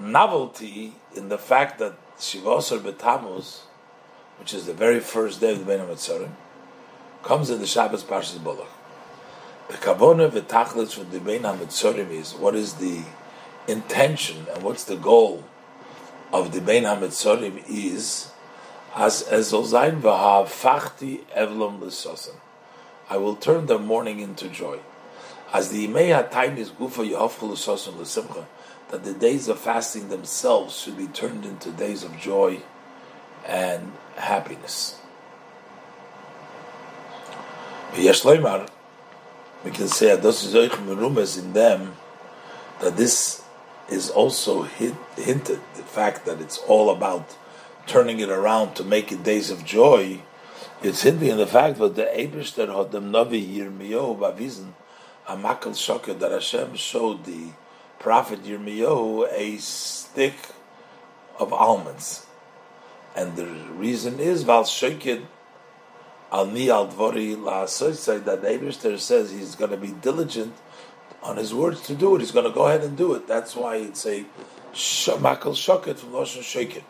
novelty 0.00 0.94
in 1.14 1.28
the 1.28 1.38
fact 1.38 1.78
that 1.78 1.94
Shivosar 2.22 2.78
B'Tammuz, 2.78 3.62
which 4.38 4.54
is 4.54 4.66
the 4.66 4.72
very 4.72 5.00
first 5.00 5.40
day 5.40 5.50
of 5.50 5.58
the 5.58 5.64
Bein 5.64 5.80
HaMetzorim, 5.80 6.30
comes 7.24 7.50
in 7.50 7.58
the 7.58 7.66
Shabbos 7.66 8.04
Parshas 8.04 8.38
Balach. 8.38 8.68
The 9.66 9.74
Kavona 9.74 10.30
V'Tachlis 10.30 10.94
for 10.94 11.02
the 11.02 11.18
Bein 11.18 11.42
HaMetzorim 11.42 12.10
is 12.12 12.32
what 12.34 12.54
is 12.54 12.74
the 12.74 13.02
intention 13.66 14.46
and 14.54 14.62
what's 14.62 14.84
the 14.84 14.94
goal 14.94 15.42
of 16.32 16.52
the 16.52 16.60
Bein 16.60 16.84
HaMetzorim 16.84 17.64
is 17.68 18.30
as 18.94 19.24
Ezozain 19.24 20.00
V'Ha 20.00 20.44
Fachti 20.44 21.24
Evlom 21.36 21.80
L'Sosen. 21.80 22.36
I 23.10 23.16
will 23.16 23.34
turn 23.34 23.66
the 23.66 23.80
morning 23.80 24.20
into 24.20 24.48
joy. 24.48 24.78
As 25.52 25.70
the 25.70 25.88
Imei 25.88 26.30
time 26.30 26.56
is 26.56 26.70
Gufa 26.70 27.04
Yehovcha 27.04 27.50
L'Sosen 27.50 27.98
L'Simcha, 27.98 28.46
that 28.92 29.02
the 29.04 29.14
days 29.14 29.48
of 29.48 29.58
fasting 29.58 30.10
themselves 30.10 30.78
should 30.78 30.98
be 30.98 31.06
turned 31.06 31.46
into 31.46 31.70
days 31.70 32.04
of 32.04 32.14
joy 32.18 32.60
and 33.46 33.90
happiness. 34.16 35.00
We 37.96 38.04
can 39.70 39.88
say 39.88 40.12
in 40.12 41.52
them 41.54 41.96
that 42.80 42.96
this 42.98 43.42
is 43.88 44.10
also 44.10 44.62
hint, 44.64 44.98
hinted 45.16 45.60
the 45.74 45.82
fact 45.82 46.26
that 46.26 46.42
it's 46.42 46.58
all 46.58 46.90
about 46.90 47.34
turning 47.86 48.20
it 48.20 48.28
around 48.28 48.74
to 48.74 48.84
make 48.84 49.10
it 49.10 49.22
days 49.22 49.50
of 49.50 49.64
joy. 49.64 50.20
It's 50.82 51.00
hinting 51.02 51.30
in 51.30 51.38
the 51.38 51.46
fact 51.46 51.78
that 51.78 51.94
the 51.94 52.04
Eberster 52.04 52.68
had 52.76 52.92
them 52.92 53.10
Navi 53.10 53.56
Yirmiyahu 53.56 54.72
a 55.28 55.36
makal 55.36 55.74
shocker 55.74 56.12
that 56.12 56.30
Hashem 56.30 56.74
showed 56.76 57.24
the 57.24 57.52
prophet 58.02 58.42
Yirmiyahu 58.42 59.28
a 59.32 59.56
stick 59.58 60.34
of 61.38 61.52
almonds. 61.52 62.26
And 63.14 63.36
the 63.36 63.46
reason 63.46 64.18
is 64.18 64.42
Val 64.42 64.64
Shekid 64.64 65.24
Al 66.32 66.46
Ni 66.46 66.68
Al 66.70 66.88
Dvori 66.88 67.40
La 67.40 67.64
that 67.66 68.42
the 68.42 68.48
Eberster 68.48 68.98
says 68.98 69.30
he's 69.30 69.54
going 69.54 69.70
to 69.70 69.76
be 69.76 69.92
diligent 69.92 70.54
on 71.22 71.36
his 71.36 71.54
words 71.54 71.82
to 71.82 71.94
do 71.94 72.16
it. 72.16 72.20
He's 72.20 72.32
going 72.32 72.46
to 72.46 72.50
go 72.50 72.66
ahead 72.66 72.82
and 72.82 72.96
do 72.96 73.14
it. 73.14 73.28
That's 73.28 73.54
why 73.54 73.76
it's 73.76 74.04
a 74.06 74.24
makal 74.72 75.54
shoket 75.54 75.96
from 75.98 76.10
Lashon 76.10 76.42
Sheket. 76.42 76.82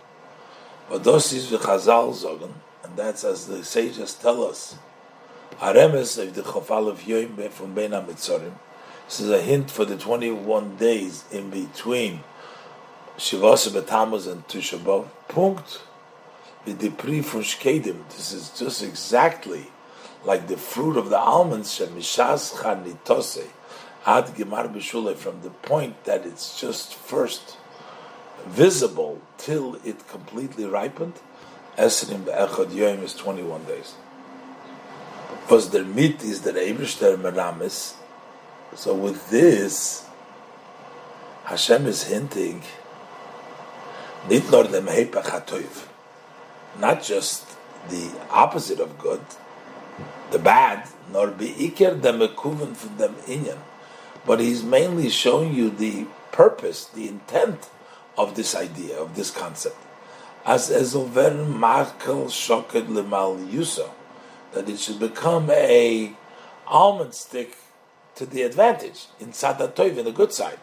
But 0.89 1.05
those 1.05 1.33
is 1.33 1.51
the 1.51 1.59
Chazal 1.59 2.15
Zogan, 2.15 2.53
and 2.85 2.97
that's 2.97 3.25
as 3.25 3.47
the 3.47 3.65
sages 3.65 4.15
tell 4.15 4.45
us. 4.45 4.77
Haremes 5.59 6.23
of 6.23 6.35
the 6.35 6.43
Chofal 6.43 6.89
of 6.89 7.01
Yoim 7.01 7.51
from 7.51 7.75
Bein 7.75 7.91
HaMitzorim. 7.91 8.53
This 9.13 9.21
is 9.21 9.31
a 9.31 9.43
hint 9.43 9.71
for 9.71 9.85
the 9.85 9.99
21 9.99 10.77
days 10.77 11.25
in 11.31 11.51
between 11.51 12.21
Shivasa 13.19 13.69
Betamuz 13.69 14.27
and 14.27 14.49
Tisha 14.49 14.79
B'Av. 14.79 15.09
Punkt. 15.29 15.83
This 16.65 18.33
is 18.33 18.59
just 18.59 18.83
exactly 18.83 19.67
like 20.25 20.49
the 20.49 20.57
fruit 20.57 20.97
of 20.97 21.11
the 21.11 21.19
almonds. 21.19 21.79
Shemishas 21.79 22.55
Chanitose 22.55 23.49
ad 24.07 24.29
gemar 24.29 24.73
b'shule 24.75 25.15
from 25.15 25.43
the 25.43 25.51
point 25.51 26.05
that 26.05 26.25
it's 26.25 26.59
just 26.59 26.95
first 26.95 27.59
visible 28.47 29.21
till 29.37 29.75
it 29.85 30.09
completely 30.09 30.65
ripened. 30.65 31.21
Esrim 31.77 32.25
be'echad 32.25 32.75
yom 32.75 33.05
is 33.05 33.13
21 33.13 33.67
days. 33.67 33.95
Because 35.43 35.69
the 35.69 35.85
meat 35.85 36.23
is 36.23 36.41
the 36.41 36.53
Eibishter 36.53 37.19
Meramis. 37.19 37.97
So 38.75 38.95
with 38.95 39.31
this, 39.31 40.07
Hashem 41.45 41.87
is 41.87 42.05
hinting, 42.05 42.63
not 46.79 47.03
just 47.03 47.47
the 47.91 48.11
opposite 48.31 48.81
of 48.81 48.99
good, 48.99 49.21
the 50.31 50.39
bad, 50.39 50.89
nor 51.13 51.29
be 51.29 51.49
iker 51.49 52.01
dem 52.01 52.21
mekuven 52.21 52.75
from 52.75 52.97
them 52.97 53.15
inyan 53.27 53.59
but 54.27 54.41
he's 54.41 54.63
mainly 54.63 55.09
showing 55.09 55.55
you 55.55 55.71
the 55.71 56.07
purpose, 56.31 56.87
the 56.87 57.09
intent 57.09 57.69
of 58.17 58.35
this 58.35 58.55
idea, 58.55 58.97
of 58.99 59.17
this 59.17 59.31
concept. 59.31 59.77
As 60.45 60.71
ezover 60.71 61.47
markel 61.49 62.29
shoked 62.29 62.75
lemal 62.75 63.49
yusa, 63.49 63.91
that 64.53 64.69
it 64.69 64.79
should 64.79 64.99
become 64.99 65.51
a 65.51 66.15
almond 66.67 67.15
stick 67.15 67.57
to 68.17 68.27
the 68.27 68.43
advantage 68.43 69.07
in 69.21 69.29
Toiv, 69.29 69.99
in 69.99 70.05
the 70.05 70.13
good 70.13 70.33
side. 70.33 70.59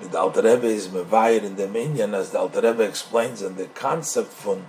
The 0.00 0.18
Alter 0.18 0.42
Rebbe 0.42 0.66
is 0.66 0.88
mevayir 0.88 1.42
in 1.42 1.56
the 1.56 1.66
Minyan, 1.66 2.14
as 2.14 2.30
the 2.30 2.38
Alter 2.38 2.60
Rebbe 2.60 2.82
explains 2.82 3.42
in 3.42 3.56
the 3.56 3.66
concept 3.66 4.32
from 4.32 4.68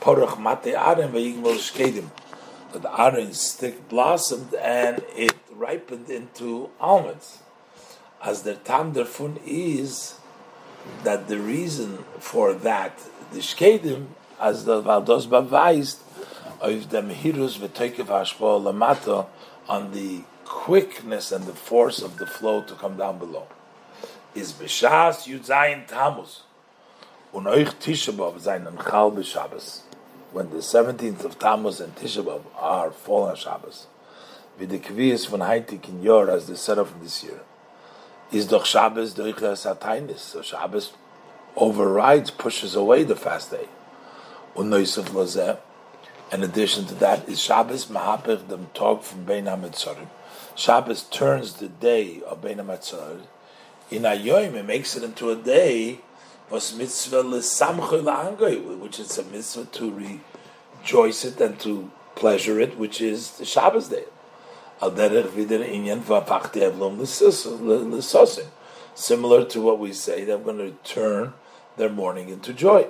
Porach 0.00 0.38
Mate 0.38 0.74
Aren 0.74 1.12
ve'yigmol 1.12 1.58
shkedim, 1.58 2.10
that 2.72 2.82
the 2.82 2.90
Aren 2.90 3.32
stick 3.32 3.88
blossomed 3.88 4.54
and 4.54 5.04
it 5.14 5.34
ripened 5.52 6.10
into 6.10 6.70
almonds 6.80 7.38
as 8.24 8.42
the 8.42 8.54
tam 8.54 8.94
derfun 8.94 9.38
is 9.46 10.18
that 11.02 11.28
the 11.28 11.38
reason 11.38 11.98
for 12.18 12.54
that 12.54 12.98
the 13.32 13.38
shkedim 13.38 14.06
as 14.40 14.64
the 14.64 14.82
valdos 14.82 15.26
beweist 15.26 16.00
of 16.60 16.90
the 16.90 17.02
mehirus 17.02 17.58
v'toikev 17.58 18.06
hashpo 18.06 18.60
lamata 18.60 19.26
on 19.68 19.92
the 19.92 20.22
quickness 20.62 21.32
and 21.32 21.44
the 21.46 21.52
force 21.52 22.00
of 22.00 22.18
the 22.18 22.26
flow 22.26 22.62
to 22.62 22.74
come 22.74 22.96
down 22.96 23.18
below 23.18 23.46
is 24.34 24.52
b'shas 24.52 25.26
yudzayin 25.26 25.86
tamus 25.86 26.42
und 27.32 27.46
euch 27.46 27.74
tishabav 27.80 28.38
seinen 28.40 28.78
chal 28.78 29.10
b'shabbos 29.10 29.82
when 30.34 30.50
the 30.50 30.56
17th 30.56 31.24
of 31.24 31.38
Tammuz 31.38 31.80
and 31.80 31.94
Tisha 31.94 32.42
are 32.58 32.90
fall 32.90 33.22
on 33.22 33.36
Shabbos, 33.36 33.86
kviyas 34.58 35.28
von 35.28 35.38
Haitik 35.38 35.88
in 35.88 36.02
Yor 36.02 36.28
as 36.28 36.48
the 36.48 36.56
setup 36.56 36.88
of 36.88 37.00
this 37.00 37.22
year 37.22 37.40
is 38.32 38.48
doch 38.48 38.66
Shabbos 38.66 39.14
doiches 39.14 39.64
hatainis. 39.64 40.18
So 40.18 40.42
Shabbos 40.42 40.92
overrides, 41.56 42.32
pushes 42.32 42.74
away 42.74 43.04
the 43.04 43.14
fast 43.14 43.52
day. 43.52 43.68
Unoisuf 44.56 45.06
lazeh. 45.10 45.56
In 46.32 46.42
addition 46.42 46.86
to 46.86 46.94
that, 46.96 47.28
is 47.28 47.40
Shabbos 47.40 47.86
mahapich 47.86 48.48
dem 48.48 48.66
talk 48.74 49.04
from 49.04 49.24
Bein 49.24 49.44
HaMetzorim. 49.44 50.08
Shabbos 50.56 51.02
turns 51.04 51.54
the 51.54 51.68
day 51.68 52.22
of 52.22 52.40
Bein 52.40 52.58
HaMetzorim. 52.58 53.26
In 53.90 54.02
Ayoim, 54.02 54.54
it 54.54 54.64
makes 54.64 54.96
it 54.96 55.02
into 55.02 55.30
a 55.30 55.36
day 55.36 55.98
was 56.48 56.76
mitzvah 56.76 57.22
which 57.22 59.00
is 59.00 59.18
a 59.18 59.24
mitzvah 59.24 59.64
to 59.64 60.20
rejoice 60.80 61.24
it 61.24 61.40
and 61.40 61.58
to 61.58 61.90
pleasure 62.14 62.60
it, 62.60 62.78
which 62.78 63.00
is 63.00 63.32
the 63.32 63.44
Shabbos 63.44 63.88
day. 63.88 64.04
Similar 68.94 69.44
to 69.46 69.60
what 69.60 69.78
we 69.80 69.92
say, 69.92 70.24
they're 70.24 70.38
going 70.38 70.58
to 70.58 70.70
turn 70.84 71.32
their 71.76 71.88
mourning 71.88 72.28
into 72.28 72.52
joy. 72.52 72.86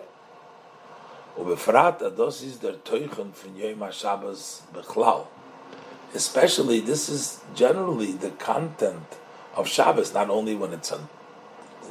Especially, 6.14 6.80
this 6.80 7.08
is 7.08 7.40
generally 7.54 8.12
the 8.12 8.30
content 8.30 9.18
of 9.54 9.68
Shabbos, 9.68 10.14
not 10.14 10.30
only 10.30 10.54
when 10.54 10.72
it's 10.72 10.92
on 10.92 11.08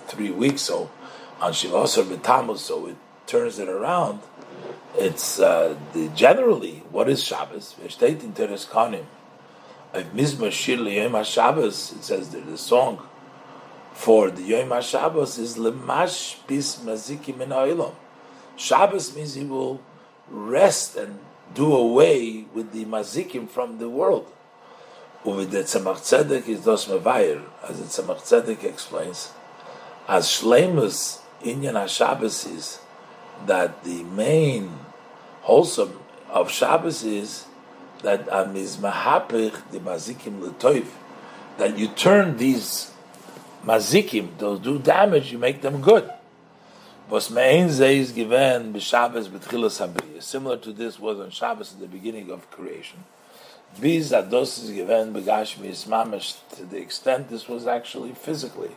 three 0.08 0.32
weeks, 0.32 0.64
so 0.64 0.90
on 1.42 1.52
Shivasar 1.52 2.04
B'Tammuz, 2.04 2.60
so 2.60 2.88
it 2.88 2.96
turns 3.28 3.60
it 3.60 3.68
around, 3.68 4.22
it's 4.96 5.40
uh, 5.40 5.76
the, 5.94 6.08
generally 6.10 6.84
what 6.92 7.10
is 7.10 7.24
Shabbos? 7.24 7.76
In 7.82 8.34
Teres 8.34 8.66
Kanim. 8.66 9.06
Mizma 9.94 10.52
Shir 10.52 10.76
Yom 10.76 11.24
Shabbos. 11.24 11.94
It 11.94 12.04
says 12.04 12.30
that 12.30 12.46
the 12.46 12.58
song 12.58 13.02
for 13.94 14.32
the 14.32 14.42
Yom 14.42 14.70
HaShabbos 14.70 15.38
is 15.38 15.58
Lemash 15.58 16.38
Bis 16.48 16.78
Mazikim 16.78 17.42
in 17.42 17.94
Shabbos 18.56 19.16
means 19.16 19.36
he 19.36 19.46
will 19.46 19.82
rest 20.30 20.96
and 20.96 21.20
do 21.54 21.74
away 21.74 22.46
with 22.54 22.72
the 22.72 22.86
mazikim 22.86 23.50
from 23.50 23.78
the 23.80 23.90
world. 23.90 24.32
With 25.24 25.52
the 25.52 25.60
Tzemach 25.60 26.00
Tzedek 26.00 26.48
is 26.48 26.66
dos 26.66 26.90
as 26.90 27.00
the 27.00 28.02
Tzemach 28.04 28.22
Tzedek 28.22 28.64
explains, 28.64 29.32
as 30.08 30.26
Shlemus 30.28 31.20
Inyan 31.42 31.74
HaShabbos 31.74 32.54
is 32.54 32.80
that 33.46 33.84
the 33.84 34.04
main 34.04 34.72
wholesome 35.42 36.00
of 36.30 36.50
Shabbos 36.50 37.04
is 37.04 37.46
that 38.02 38.28
amiz 38.28 38.78
mahapich 38.78 39.72
the 39.72 39.80
mazikim 39.80 40.42
letoiv, 40.42 40.86
that 41.58 41.78
you 41.78 41.88
turn 41.88 42.38
these 42.38 42.92
mazikim, 43.66 44.38
those 44.40 44.60
do 44.60 44.80
damage, 44.80 45.32
you 45.32 45.38
make 45.38 45.62
them 45.62 45.82
good. 45.82 46.10
Was 47.10 47.30
mein 47.30 47.68
is 47.68 48.12
given 48.14 48.74
b'Shabbos 48.74 49.28
b'tchilas 49.28 49.86
habriya. 49.86 50.24
Similar 50.24 50.58
to 50.58 50.72
this 50.72 51.00
was 51.00 51.20
on 51.20 51.32
Shabbos 51.32 51.74
at 51.74 51.82
the 51.82 51.88
beginning 51.88 52.32
of 52.32 52.50
creation. 52.50 53.04
Biz 53.80 54.14
ados 54.14 54.64
is 54.64 54.72
given 54.72 55.14
b'gashmi 55.14 55.70
ismamish 55.70 56.38
to 56.56 56.64
the 56.64 56.78
extent 56.78 57.30
this 57.30 57.50
was 57.50 57.68
actually 57.68 58.14
physically. 58.14 58.72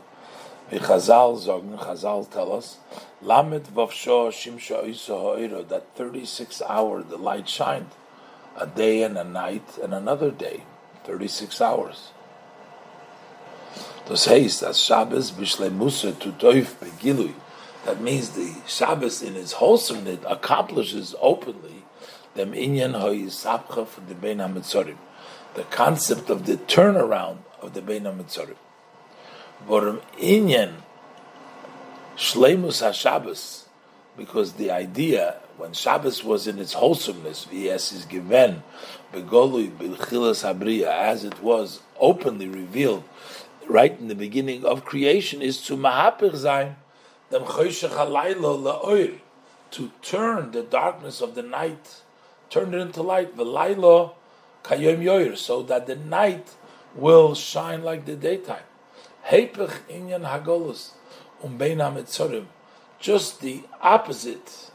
Chazal 0.73 1.39
zogn, 1.39 1.79
Chazal 1.79 2.29
tell 2.29 2.53
us, 2.53 2.79
lamet 3.23 3.63
vavsho 3.69 4.29
shimsha 4.31 4.83
iso 4.85 5.69
that 5.69 5.95
36 5.95 6.63
hour 6.63 7.05
the 7.05 7.17
light 7.17 7.49
shined, 7.49 7.91
a 8.57 8.67
day 8.67 9.05
and 9.05 9.17
a 9.17 9.23
night 9.23 9.79
and 9.81 9.95
another 9.95 10.33
day, 10.33 10.65
36 11.05 11.61
hours. 11.61 12.11
Das 14.07 14.27
heißt, 14.27 14.65
as 14.69 14.81
Shabbos 14.81 15.31
b'shlemusa 15.31 16.19
to 16.19 16.33
toif 16.33 16.75
begilui, 16.81 17.35
that 17.87 18.01
means 18.01 18.31
the 18.31 18.53
Shabbos 18.67 19.23
in 19.23 19.37
its 19.37 19.53
wholesomeness 19.53 20.19
accomplishes 20.27 21.15
openly 21.21 21.85
them 22.35 22.53
inyan 22.53 23.01
ha'yisapcha 23.01 23.87
for 23.87 24.01
the 24.01 24.15
Bein 24.15 24.39
HaMetzorim, 24.39 24.97
the 25.55 25.63
concept 25.63 26.29
of 26.29 26.47
the 26.47 26.57
turnaround 26.57 27.39
of 27.63 27.75
the 27.75 27.81
Bein 27.81 28.03
HaMetzorim. 28.03 28.57
Vorim 29.69 30.03
inyan 30.19 30.75
shleimus 32.17 32.83
HaShabbos, 32.83 33.67
because 34.17 34.55
the 34.55 34.73
idea 34.73 35.37
when 35.57 35.73
Shabbos 35.73 36.25
was 36.25 36.49
in 36.49 36.59
its 36.59 36.73
wholesomeness, 36.73 37.45
vs 37.45 37.93
is 37.93 38.05
given 38.05 38.65
begolui 39.13 39.71
bilchilas 39.71 40.43
habriya, 40.43 40.89
as 40.89 41.23
it 41.23 41.41
was 41.41 41.83
openly 42.01 42.49
revealed 42.49 43.05
right 43.69 43.97
in 44.01 44.09
the 44.09 44.15
beginning 44.17 44.65
of 44.65 44.85
creation, 44.85 45.41
is 45.41 45.61
to 45.63 45.77
mahapich 45.77 46.33
zayin 46.33 46.75
to 47.31 47.41
turn 50.03 50.53
the 50.53 50.63
darkness 50.63 51.21
of 51.21 51.35
the 51.35 51.43
night, 51.43 52.03
turn 52.51 52.73
it 52.73 52.79
into 52.79 53.03
light, 53.03 53.37
v'laylo 53.37 54.13
kayom 54.63 55.03
yoyer, 55.03 55.37
so 55.37 55.63
that 55.63 55.87
the 55.87 55.97
night 55.97 56.55
will 56.95 57.35
shine 57.35 57.83
like 57.83 58.05
the 58.05 58.15
daytime. 58.15 58.63
Inyan 59.29 60.25
hagolus 60.25 60.93
just 62.99 63.41
the 63.41 63.63
opposite 63.83 64.71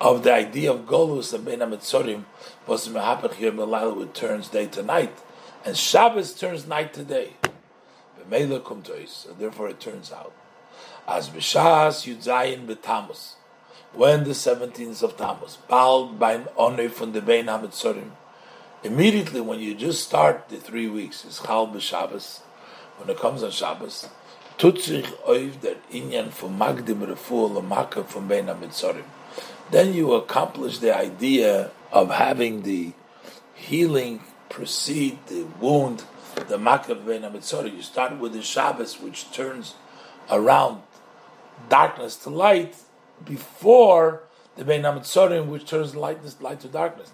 of 0.00 0.22
the 0.22 0.32
idea 0.32 0.72
of 0.72 0.86
golus 0.86 1.32
and 1.34 1.44
bein 1.44 1.58
hamitzorim 1.58 2.24
was 2.66 2.88
mehapech 2.88 3.40
yom 3.40 3.96
which 3.96 4.12
turns 4.12 4.48
day 4.48 4.66
to 4.66 4.82
night, 4.82 5.16
and 5.64 5.76
Shabbos 5.76 6.34
turns 6.34 6.66
night 6.66 6.92
to 6.94 7.02
day. 7.04 7.36
So 9.06 9.32
therefore, 9.38 9.68
it 9.68 9.80
turns 9.80 10.12
out 10.12 10.32
as 11.06 11.28
b'shas 11.28 12.06
yudzayin 12.06 12.66
b'tamus, 12.66 13.34
when 13.92 14.24
the 14.24 14.34
seventeenth 14.34 15.02
of 15.02 15.16
Tammuz, 15.16 15.58
bald 15.68 16.18
by 16.18 16.32
an 16.34 16.48
honor 16.56 16.88
from 16.88 17.12
the 17.12 17.20
Bein 17.20 17.46
Hamitzorim, 17.46 18.10
immediately 18.82 19.40
when 19.40 19.60
you 19.60 19.74
just 19.74 20.02
start 20.02 20.48
the 20.48 20.56
three 20.56 20.88
weeks, 20.88 21.24
is 21.24 21.40
chal 21.40 21.66
b'Shabbos, 21.66 22.40
when 22.98 23.10
it 23.10 23.18
comes 23.18 23.42
on 23.42 23.50
Shabbos, 23.50 24.08
tutzich 24.58 25.06
oiv 25.26 25.60
der 25.60 25.76
inyan 25.90 26.30
from 26.30 26.58
magdim 26.58 27.06
refuah 27.06 27.54
l'maka 27.54 28.04
from 28.04 28.28
Bein 28.28 28.46
Hamitzorim. 28.46 29.04
Then 29.70 29.94
you 29.94 30.12
accomplish 30.14 30.78
the 30.78 30.96
idea 30.96 31.70
of 31.90 32.10
having 32.10 32.62
the 32.62 32.92
healing 33.54 34.22
precede 34.48 35.18
the 35.26 35.44
wound, 35.60 36.04
the 36.48 36.58
makkah 36.58 36.92
of 36.92 37.06
Bein 37.06 37.22
Hamitzorim. 37.22 37.74
You 37.76 37.82
start 37.82 38.18
with 38.18 38.32
the 38.32 38.42
Shabbos, 38.42 39.00
which 39.00 39.30
turns 39.32 39.74
around 40.30 40.82
darkness 41.68 42.16
to 42.16 42.30
light 42.30 42.74
before 43.24 44.22
the 44.56 44.64
Bein 44.64 44.82
HaMetzorim, 44.82 45.46
which 45.46 45.66
turns 45.66 45.96
lightness 45.96 46.40
light 46.40 46.60
to 46.60 46.68
darkness. 46.68 47.12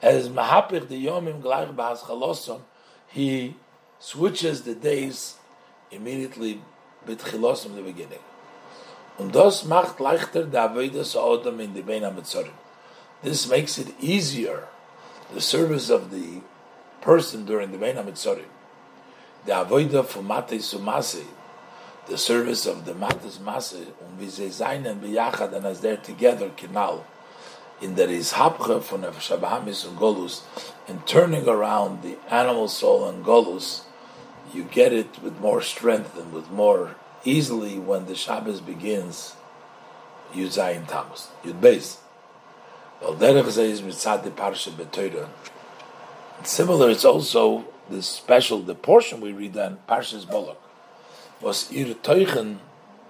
As 0.00 0.28
Mahapich 0.28 0.88
the 0.88 1.06
Yomim 1.06 1.40
Gleich 1.40 1.74
Ba'as 1.74 2.00
Chalosom, 2.00 2.62
he 3.06 3.56
switches 3.98 4.62
the 4.62 4.74
days 4.74 5.36
immediately 5.90 6.60
B'tchilosom 7.06 7.66
in 7.66 7.76
the 7.76 7.82
beginning. 7.82 8.18
Und 9.18 9.32
das 9.32 9.64
macht 9.64 9.98
leichter 9.98 10.50
der 10.50 10.70
Avodas 10.70 11.14
Odom 11.14 11.60
in 11.60 11.74
the 11.74 11.82
Bein 11.82 12.02
HaMetzorim. 12.02 12.54
This 13.22 13.48
makes 13.48 13.78
it 13.78 13.94
easier, 14.00 14.68
the 15.32 15.40
service 15.40 15.90
of 15.90 16.10
the 16.10 16.40
person 17.00 17.44
during 17.44 17.70
the 17.70 17.78
Bein 17.78 17.96
HaMetzorim. 17.96 18.48
The 19.44 19.52
Avodah 19.52 20.06
for 20.06 20.22
Matei 20.22 20.58
Sumasi, 20.58 21.26
the 22.12 22.18
service 22.18 22.66
of 22.66 22.84
the 22.84 22.92
Matas 22.92 23.40
Masse, 23.40 23.86
um 24.02 24.18
wie 24.18 24.28
sie 24.28 24.50
sein 24.50 24.86
und 24.86 25.00
bejachad, 25.00 25.54
and 25.54 25.64
as 25.64 25.80
they're 25.80 25.96
together, 25.96 26.50
kinal, 26.50 27.04
in 27.80 27.94
there 27.94 28.10
is 28.10 28.34
hapcha 28.34 28.82
von 28.82 29.00
der 29.00 29.12
Shabbahamis 29.12 29.88
and 29.88 29.98
Golus, 29.98 30.42
and 30.86 31.06
turning 31.06 31.48
around 31.48 32.02
the 32.02 32.18
animal 32.28 32.68
soul 32.68 33.08
and 33.08 33.24
Golus, 33.24 33.84
you 34.52 34.64
get 34.64 34.92
it 34.92 35.22
with 35.22 35.40
more 35.40 35.62
strength 35.62 36.14
and 36.18 36.34
with 36.34 36.50
more 36.50 36.96
easily 37.24 37.78
when 37.78 38.04
the 38.04 38.14
Shabbos 38.14 38.60
begins, 38.60 39.34
Yud 40.34 40.48
Zayin 40.48 40.86
Tammuz, 40.86 41.28
Yud 41.42 41.62
Beis. 41.62 41.96
Well, 43.00 43.14
derech 43.14 43.56
is 43.56 43.80
mitzad 43.80 44.22
parsha 44.32 44.70
betoira. 44.70 45.30
Similar, 46.44 46.90
it's 46.90 47.06
also 47.06 47.64
the 47.88 48.02
special, 48.02 48.60
the 48.60 48.74
portion 48.74 49.22
we 49.22 49.32
read 49.32 49.56
on 49.56 49.78
Parshas 49.88 50.26
Bolok 50.26 50.56
was 51.42 51.70
ihr 51.72 52.00
Teuchen, 52.02 52.60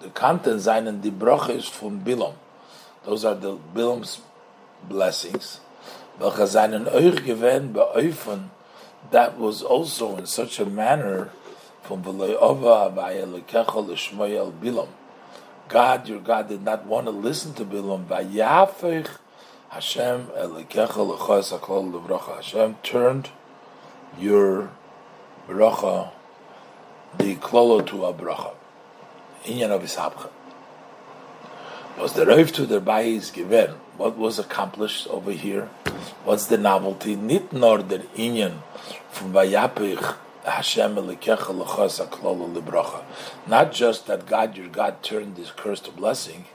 the 0.01 0.09
content 0.09 0.61
seinen 0.61 1.01
die 1.03 1.11
Broches 1.11 1.69
von 1.69 2.01
Bilam. 2.03 2.35
Those 3.05 3.25
are 3.25 3.35
the 3.35 3.59
Bilam's 3.75 4.21
blessings. 4.89 5.61
Welche 6.19 6.47
seinen 6.47 6.89
euch 6.89 7.25
gewähnt 7.25 7.75
beäufen, 7.75 8.51
that 9.11 9.39
was 9.39 9.63
also 9.63 10.17
in 10.17 10.27
such 10.27 10.59
a 10.59 10.65
manner 10.65 11.31
from 11.83 12.03
Veloyova 12.03 12.95
via 12.95 13.27
Lekecha 13.27 13.87
Lishmoyel 13.87 14.53
Bilam. 14.53 14.89
God, 15.69 16.09
your 16.09 16.21
God, 16.21 16.49
did 16.49 16.63
not 16.63 16.87
want 16.87 17.07
to 17.07 17.13
listen 17.13 17.55
to 17.55 17.65
Bilam. 17.65 18.07
Vayafech 18.07 19.09
Hashem 19.69 20.27
Elekecha 20.37 20.89
Lechos 20.89 21.59
Aklol 21.59 21.93
Levracha. 21.93 22.37
Hashem 22.37 22.77
turned 22.83 23.31
your 24.19 24.71
bracha 25.49 26.11
the 27.18 27.36
klolo 27.36 27.86
to 27.86 28.05
a 28.05 28.14
bracha. 28.14 28.55
Inyan 29.44 29.70
of 29.70 29.82
Ishabcha. 29.82 30.30
Was 31.98 32.14
the 32.14 32.24
Rav 32.24 32.52
to 32.52 32.64
the 32.64 32.80
Bayi 32.80 33.16
is 33.16 33.30
given? 33.30 33.70
What 33.97 34.16
was 34.16 34.39
accomplished 34.39 35.06
over 35.09 35.32
here? 35.32 35.66
What's 36.24 36.47
the 36.47 36.56
novelty? 36.56 37.16
Nit 37.16 37.52
nor 37.52 37.78
der 37.78 38.05
Inyan 38.16 38.62
from 39.10 39.32
Vayapich 39.32 40.16
Hashem 40.44 40.97
Elikecha 40.97 41.55
Lechasa 41.55 42.09
Klolo 42.09 42.52
Libracha. 42.52 43.05
Not 43.47 43.72
just 43.72 44.06
that 44.06 44.26
God, 44.26 44.56
your 44.56 44.68
God, 44.68 45.02
turned 45.02 45.36
this 45.36 45.51
curse 45.51 45.80
to 45.80 45.90
blessing, 45.93 46.47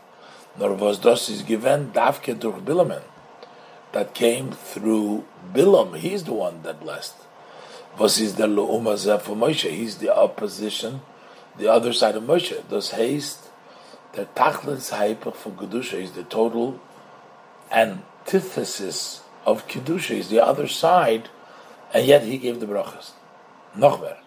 nor 0.59 0.73
was 0.73 0.99
this 0.99 1.29
is 1.29 1.41
given 1.43 1.91
Davke 1.91 2.37
durch 2.37 2.63
Bilamen. 2.63 3.03
That 3.91 4.13
came 4.13 4.51
through 4.51 5.23
Bilam. 5.53 5.95
He's 5.97 6.23
the 6.25 6.33
one 6.33 6.63
that 6.63 6.79
blessed. 6.79 7.15
Was 7.97 8.19
is 8.19 8.35
the 8.35 8.45
Lu'uma 8.45 9.21
for 9.21 9.35
Moshe? 9.35 9.69
He's 9.71 9.97
the 9.97 10.15
opposition, 10.15 11.01
the 11.57 11.67
other 11.67 11.91
side 11.93 12.15
of 12.15 12.23
Moshe. 12.23 12.67
Does 12.69 12.91
haste 12.91 13.49
the 14.13 14.25
Tachlis 14.35 14.91
Haipach 14.91 15.35
for 15.35 15.51
Kedusha 15.51 15.93
is 15.93 16.11
the 16.11 16.23
total 16.23 16.79
antithesis 17.71 19.23
of 19.45 19.67
Kedusha, 19.67 20.11
is 20.11 20.29
the 20.29 20.43
other 20.43 20.67
side, 20.67 21.29
and 21.93 22.05
yet 22.05 22.23
he 22.23 22.37
gave 22.37 22.59
the 22.59 22.67
brachas. 22.67 23.11
Noch 23.75 23.99
mehr. 23.99 24.17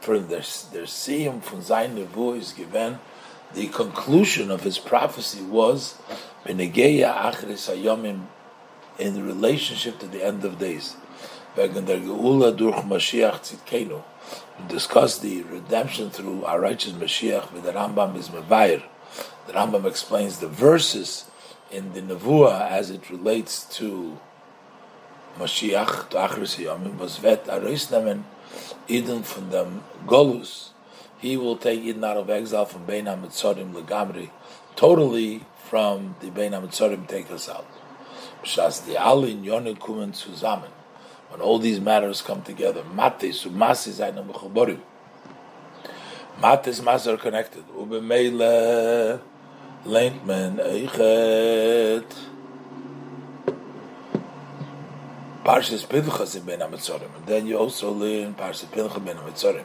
For 0.00 0.18
the 0.18 0.36
der 0.72 0.86
Siyum 0.86 1.40
von 1.40 1.62
sein 1.62 1.96
Nevu 1.96 2.36
is 2.36 2.52
given 2.52 2.98
the 3.54 3.68
conclusion 3.68 4.50
of 4.50 4.62
his 4.62 4.78
prophecy 4.78 5.42
was 5.42 5.96
Achris 6.44 7.68
Hayomim 7.70 8.26
in 8.98 9.24
relationship 9.24 9.98
to 10.00 10.06
the 10.06 10.24
end 10.24 10.44
of 10.44 10.58
days. 10.58 10.96
Wegen 11.54 11.86
der 11.86 11.98
Geula 11.98 12.56
durch 12.56 12.82
the 15.20 15.42
redemption 15.42 16.10
through 16.10 16.44
our 16.44 16.60
righteous 16.60 16.92
Mashiach 16.92 17.52
with 17.52 17.64
the 17.64 17.72
Rambam 17.72 18.16
is 18.16 18.28
Mevayer. 18.30 18.82
The 19.46 19.52
Rambam 19.52 19.84
explains 19.84 20.38
the 20.38 20.48
verses 20.48 21.26
in 21.70 21.92
the 21.92 22.00
Nevuah 22.00 22.70
as 22.70 22.90
it 22.90 23.10
relates 23.10 23.64
to 23.76 24.18
Mashiach, 25.38 26.08
to 26.10 26.16
Achris 26.16 26.56
Hayomim, 26.56 26.98
was 26.98 27.18
vet 27.18 27.46
Arisnamen 27.46 28.24
Eden 28.88 29.22
from 29.22 29.50
the 29.50 29.66
Golus 30.06 30.72
he 31.22 31.36
will 31.36 31.56
take 31.56 31.80
Eden 31.80 32.02
out 32.02 32.16
of 32.16 32.28
exile 32.28 32.66
from 32.66 32.84
Bein 32.84 33.04
HaMetzorim 33.04 33.72
Legamri, 33.72 34.30
totally 34.74 35.44
from 35.56 36.16
the 36.20 36.30
Bein 36.30 36.50
HaMetzorim 36.50 37.06
take 37.06 37.30
us 37.30 37.48
out. 37.48 37.66
Shas 38.42 38.84
the 38.84 38.94
Alin 38.94 39.44
Yonin 39.44 39.78
Kumen 39.78 40.10
Zusammen. 40.10 40.70
When 41.32 41.40
all 41.40 41.58
these 41.58 41.80
matters 41.80 42.20
come 42.20 42.42
together, 42.42 42.84
Mate 42.84 43.32
Sumasi 43.32 43.90
Zainam 43.90 44.30
Mechoborim. 44.30 44.80
Mates 46.42 46.82
Mas 46.82 47.08
are 47.08 47.16
connected. 47.16 47.64
Ubemeile 47.74 49.18
Leintman 49.86 50.58
Eichet. 50.60 52.04
Parshas 55.42 55.88
Pinchas 55.88 56.36
in 56.36 56.44
Ben 56.44 56.58
HaMetzorim. 56.60 57.16
And 57.16 57.26
then 57.26 57.46
you 57.46 57.56
also 57.56 57.90
learn 57.90 58.34
Parshas 58.34 58.70
Pinchas 58.70 58.98
Ben 58.98 59.16
HaMetzorim. 59.16 59.64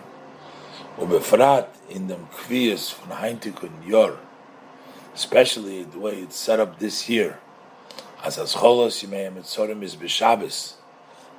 Ubefrat 0.98 1.68
in 1.90 2.08
them 2.08 2.28
kvias 2.34 2.94
von 2.94 3.18
Heintikun 3.18 3.86
Yor, 3.86 4.18
especially 5.14 5.84
the 5.84 6.00
way 6.00 6.14
it's 6.20 6.38
set 6.38 6.62
up 6.62 6.80
this 6.80 7.10
year. 7.10 7.40
As 8.24 8.40
as 8.40 8.54
cholos 8.56 9.04
yimei 9.04 9.32
mitzorim 9.32 9.84
is 9.84 9.96
b'Shabbos, 9.96 10.77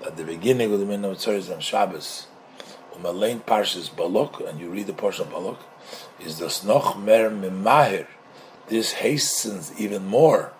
at 0.05 0.17
the 0.17 0.25
beginning 0.25 0.73
of 0.73 0.81
the 0.81 0.87
minna 0.87 1.09
mitzorim 1.09 1.37
is 1.37 1.51
on 1.51 1.61
Shabbos. 1.61 2.27
Umalein 2.95 3.41
parshas 3.43 3.91
Balok, 3.91 4.49
and 4.49 4.61
you 4.61 4.71
read 4.71 4.87
the 4.87 4.93
portion 4.93 5.27
of 5.27 5.33
Balok, 5.33 5.59
is 6.21 6.39
the 6.39 6.67
noch 6.67 6.99
mer 6.99 7.31
memahir. 7.31 8.07
This 8.69 8.95
hastens 8.95 9.79
even 9.79 10.07
more. 10.07 10.53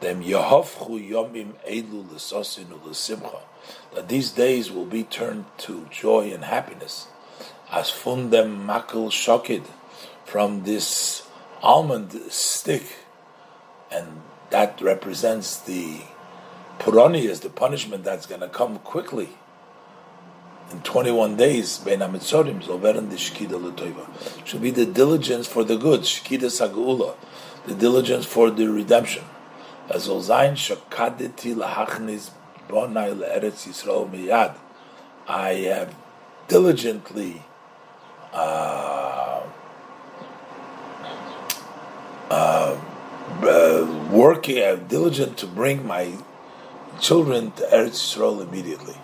Dem 0.00 0.22
Yehovchu 0.22 1.10
yomim 1.10 1.52
elu 1.68 2.12
l'sosin 2.12 2.66
u'l'simcha. 2.66 3.40
That 3.94 4.08
these 4.08 4.32
days 4.32 4.70
will 4.70 4.84
be 4.84 5.04
turned 5.04 5.46
to 5.58 5.86
joy 5.90 6.32
and 6.32 6.44
happiness 6.44 7.08
as 7.70 7.90
fundem 7.90 8.64
makel 8.66 9.10
shokid 9.10 9.64
from 10.24 10.64
this 10.64 11.26
almond 11.62 12.12
stick, 12.30 12.96
and 13.90 14.20
that 14.50 14.80
represents 14.80 15.58
the 15.58 16.00
puranias, 16.84 17.40
the 17.40 17.48
punishment 17.48 18.04
that's 18.04 18.26
going 18.26 18.42
to 18.42 18.48
come 18.48 18.78
quickly. 18.80 19.30
In 20.70 20.80
21 20.82 21.36
days, 21.36 21.78
Ben 21.78 22.00
Amitzorim, 22.00 22.62
Zolveren 22.62 23.08
the 23.08 23.16
Shkida 23.16 23.58
Latoiva, 23.58 24.46
should 24.46 24.60
be 24.60 24.70
the 24.70 24.84
diligence 24.84 25.46
for 25.46 25.64
the 25.64 25.76
good, 25.76 26.02
Shkida 26.02 26.50
Sagula, 26.50 27.14
the 27.66 27.74
diligence 27.74 28.26
for 28.26 28.50
the 28.50 28.66
redemption. 28.66 29.24
As 29.88 30.08
Olzain 30.08 30.52
Shakadeti 30.52 31.54
Lahachnis 31.54 32.30
Bonai 32.68 33.14
Le'eretz 33.16 33.66
Yisrael 33.66 34.10
Miyad, 34.10 34.56
I 35.26 35.52
have 35.72 35.94
diligently 36.48 37.42
uh, 38.32 39.42
uh, 42.30 42.78
uh, 43.42 44.08
working, 44.10 44.86
diligent 44.88 45.38
to 45.38 45.46
bring 45.46 45.86
my 45.86 46.12
children 47.00 47.50
to 47.52 47.62
Eretz 47.64 47.98
Yisrael 47.98 48.46
immediately. 48.46 48.94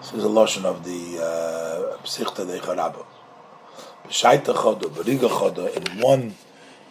This 0.00 0.14
is 0.14 0.24
a 0.24 0.28
lotion 0.28 0.64
of 0.64 0.84
the 0.84 1.18
Psichta 2.04 2.46
de 2.46 2.58
Charabah. 2.58 3.04
B'shaita 4.06 4.54
chodo, 4.54 4.90
b'riga 4.90 5.28
chodo, 5.28 5.68
in 5.74 6.00
one 6.00 6.34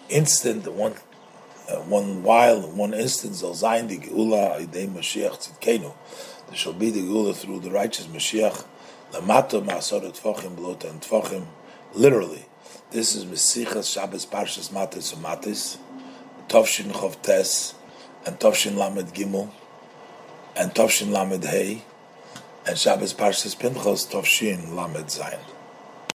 instant, 0.09 0.67
one 0.71 0.95
uh, 1.69 1.75
one 1.81 2.23
while, 2.23 2.61
one 2.71 2.93
instance, 2.93 3.43
al 3.43 3.51
zayin 3.51 3.87
the 3.87 3.97
geula 3.97 4.59
idei 4.65 4.87
Mashiach 4.89 5.59
tzidkenu. 5.59 5.93
There 6.47 6.55
shall 6.55 6.73
be 6.73 6.89
the 6.89 7.01
geula 7.01 7.35
through 7.35 7.59
the 7.61 7.71
righteous 7.71 8.07
Mashiach. 8.07 8.65
Lamato 9.11 9.63
ma'asor 9.63 10.01
tfachim 10.17 10.55
blota 10.55 10.89
and 10.89 11.01
tfachim 11.01 11.45
literally. 11.93 12.45
This 12.91 13.15
is 13.15 13.25
Mesichas 13.25 13.93
Shabbos 13.93 14.25
Parshas 14.25 14.69
Matis 14.71 15.15
Matis, 15.15 15.77
Tovshin 16.49 16.91
Chov 16.91 17.21
Tes, 17.21 17.73
and 18.25 18.37
Tovshin 18.39 18.75
Lamed 18.75 19.13
Gimel, 19.13 19.49
and 20.55 20.71
Tovshin 20.73 21.11
Lamed 21.11 21.43
Hey, 21.45 21.83
and 22.67 22.77
Shabbos 22.77 23.13
Parshas 23.13 23.55
Pinchos 23.55 24.09
Tovshin 24.11 24.75
Lamed 24.75 25.07
Zayin. 25.07 25.39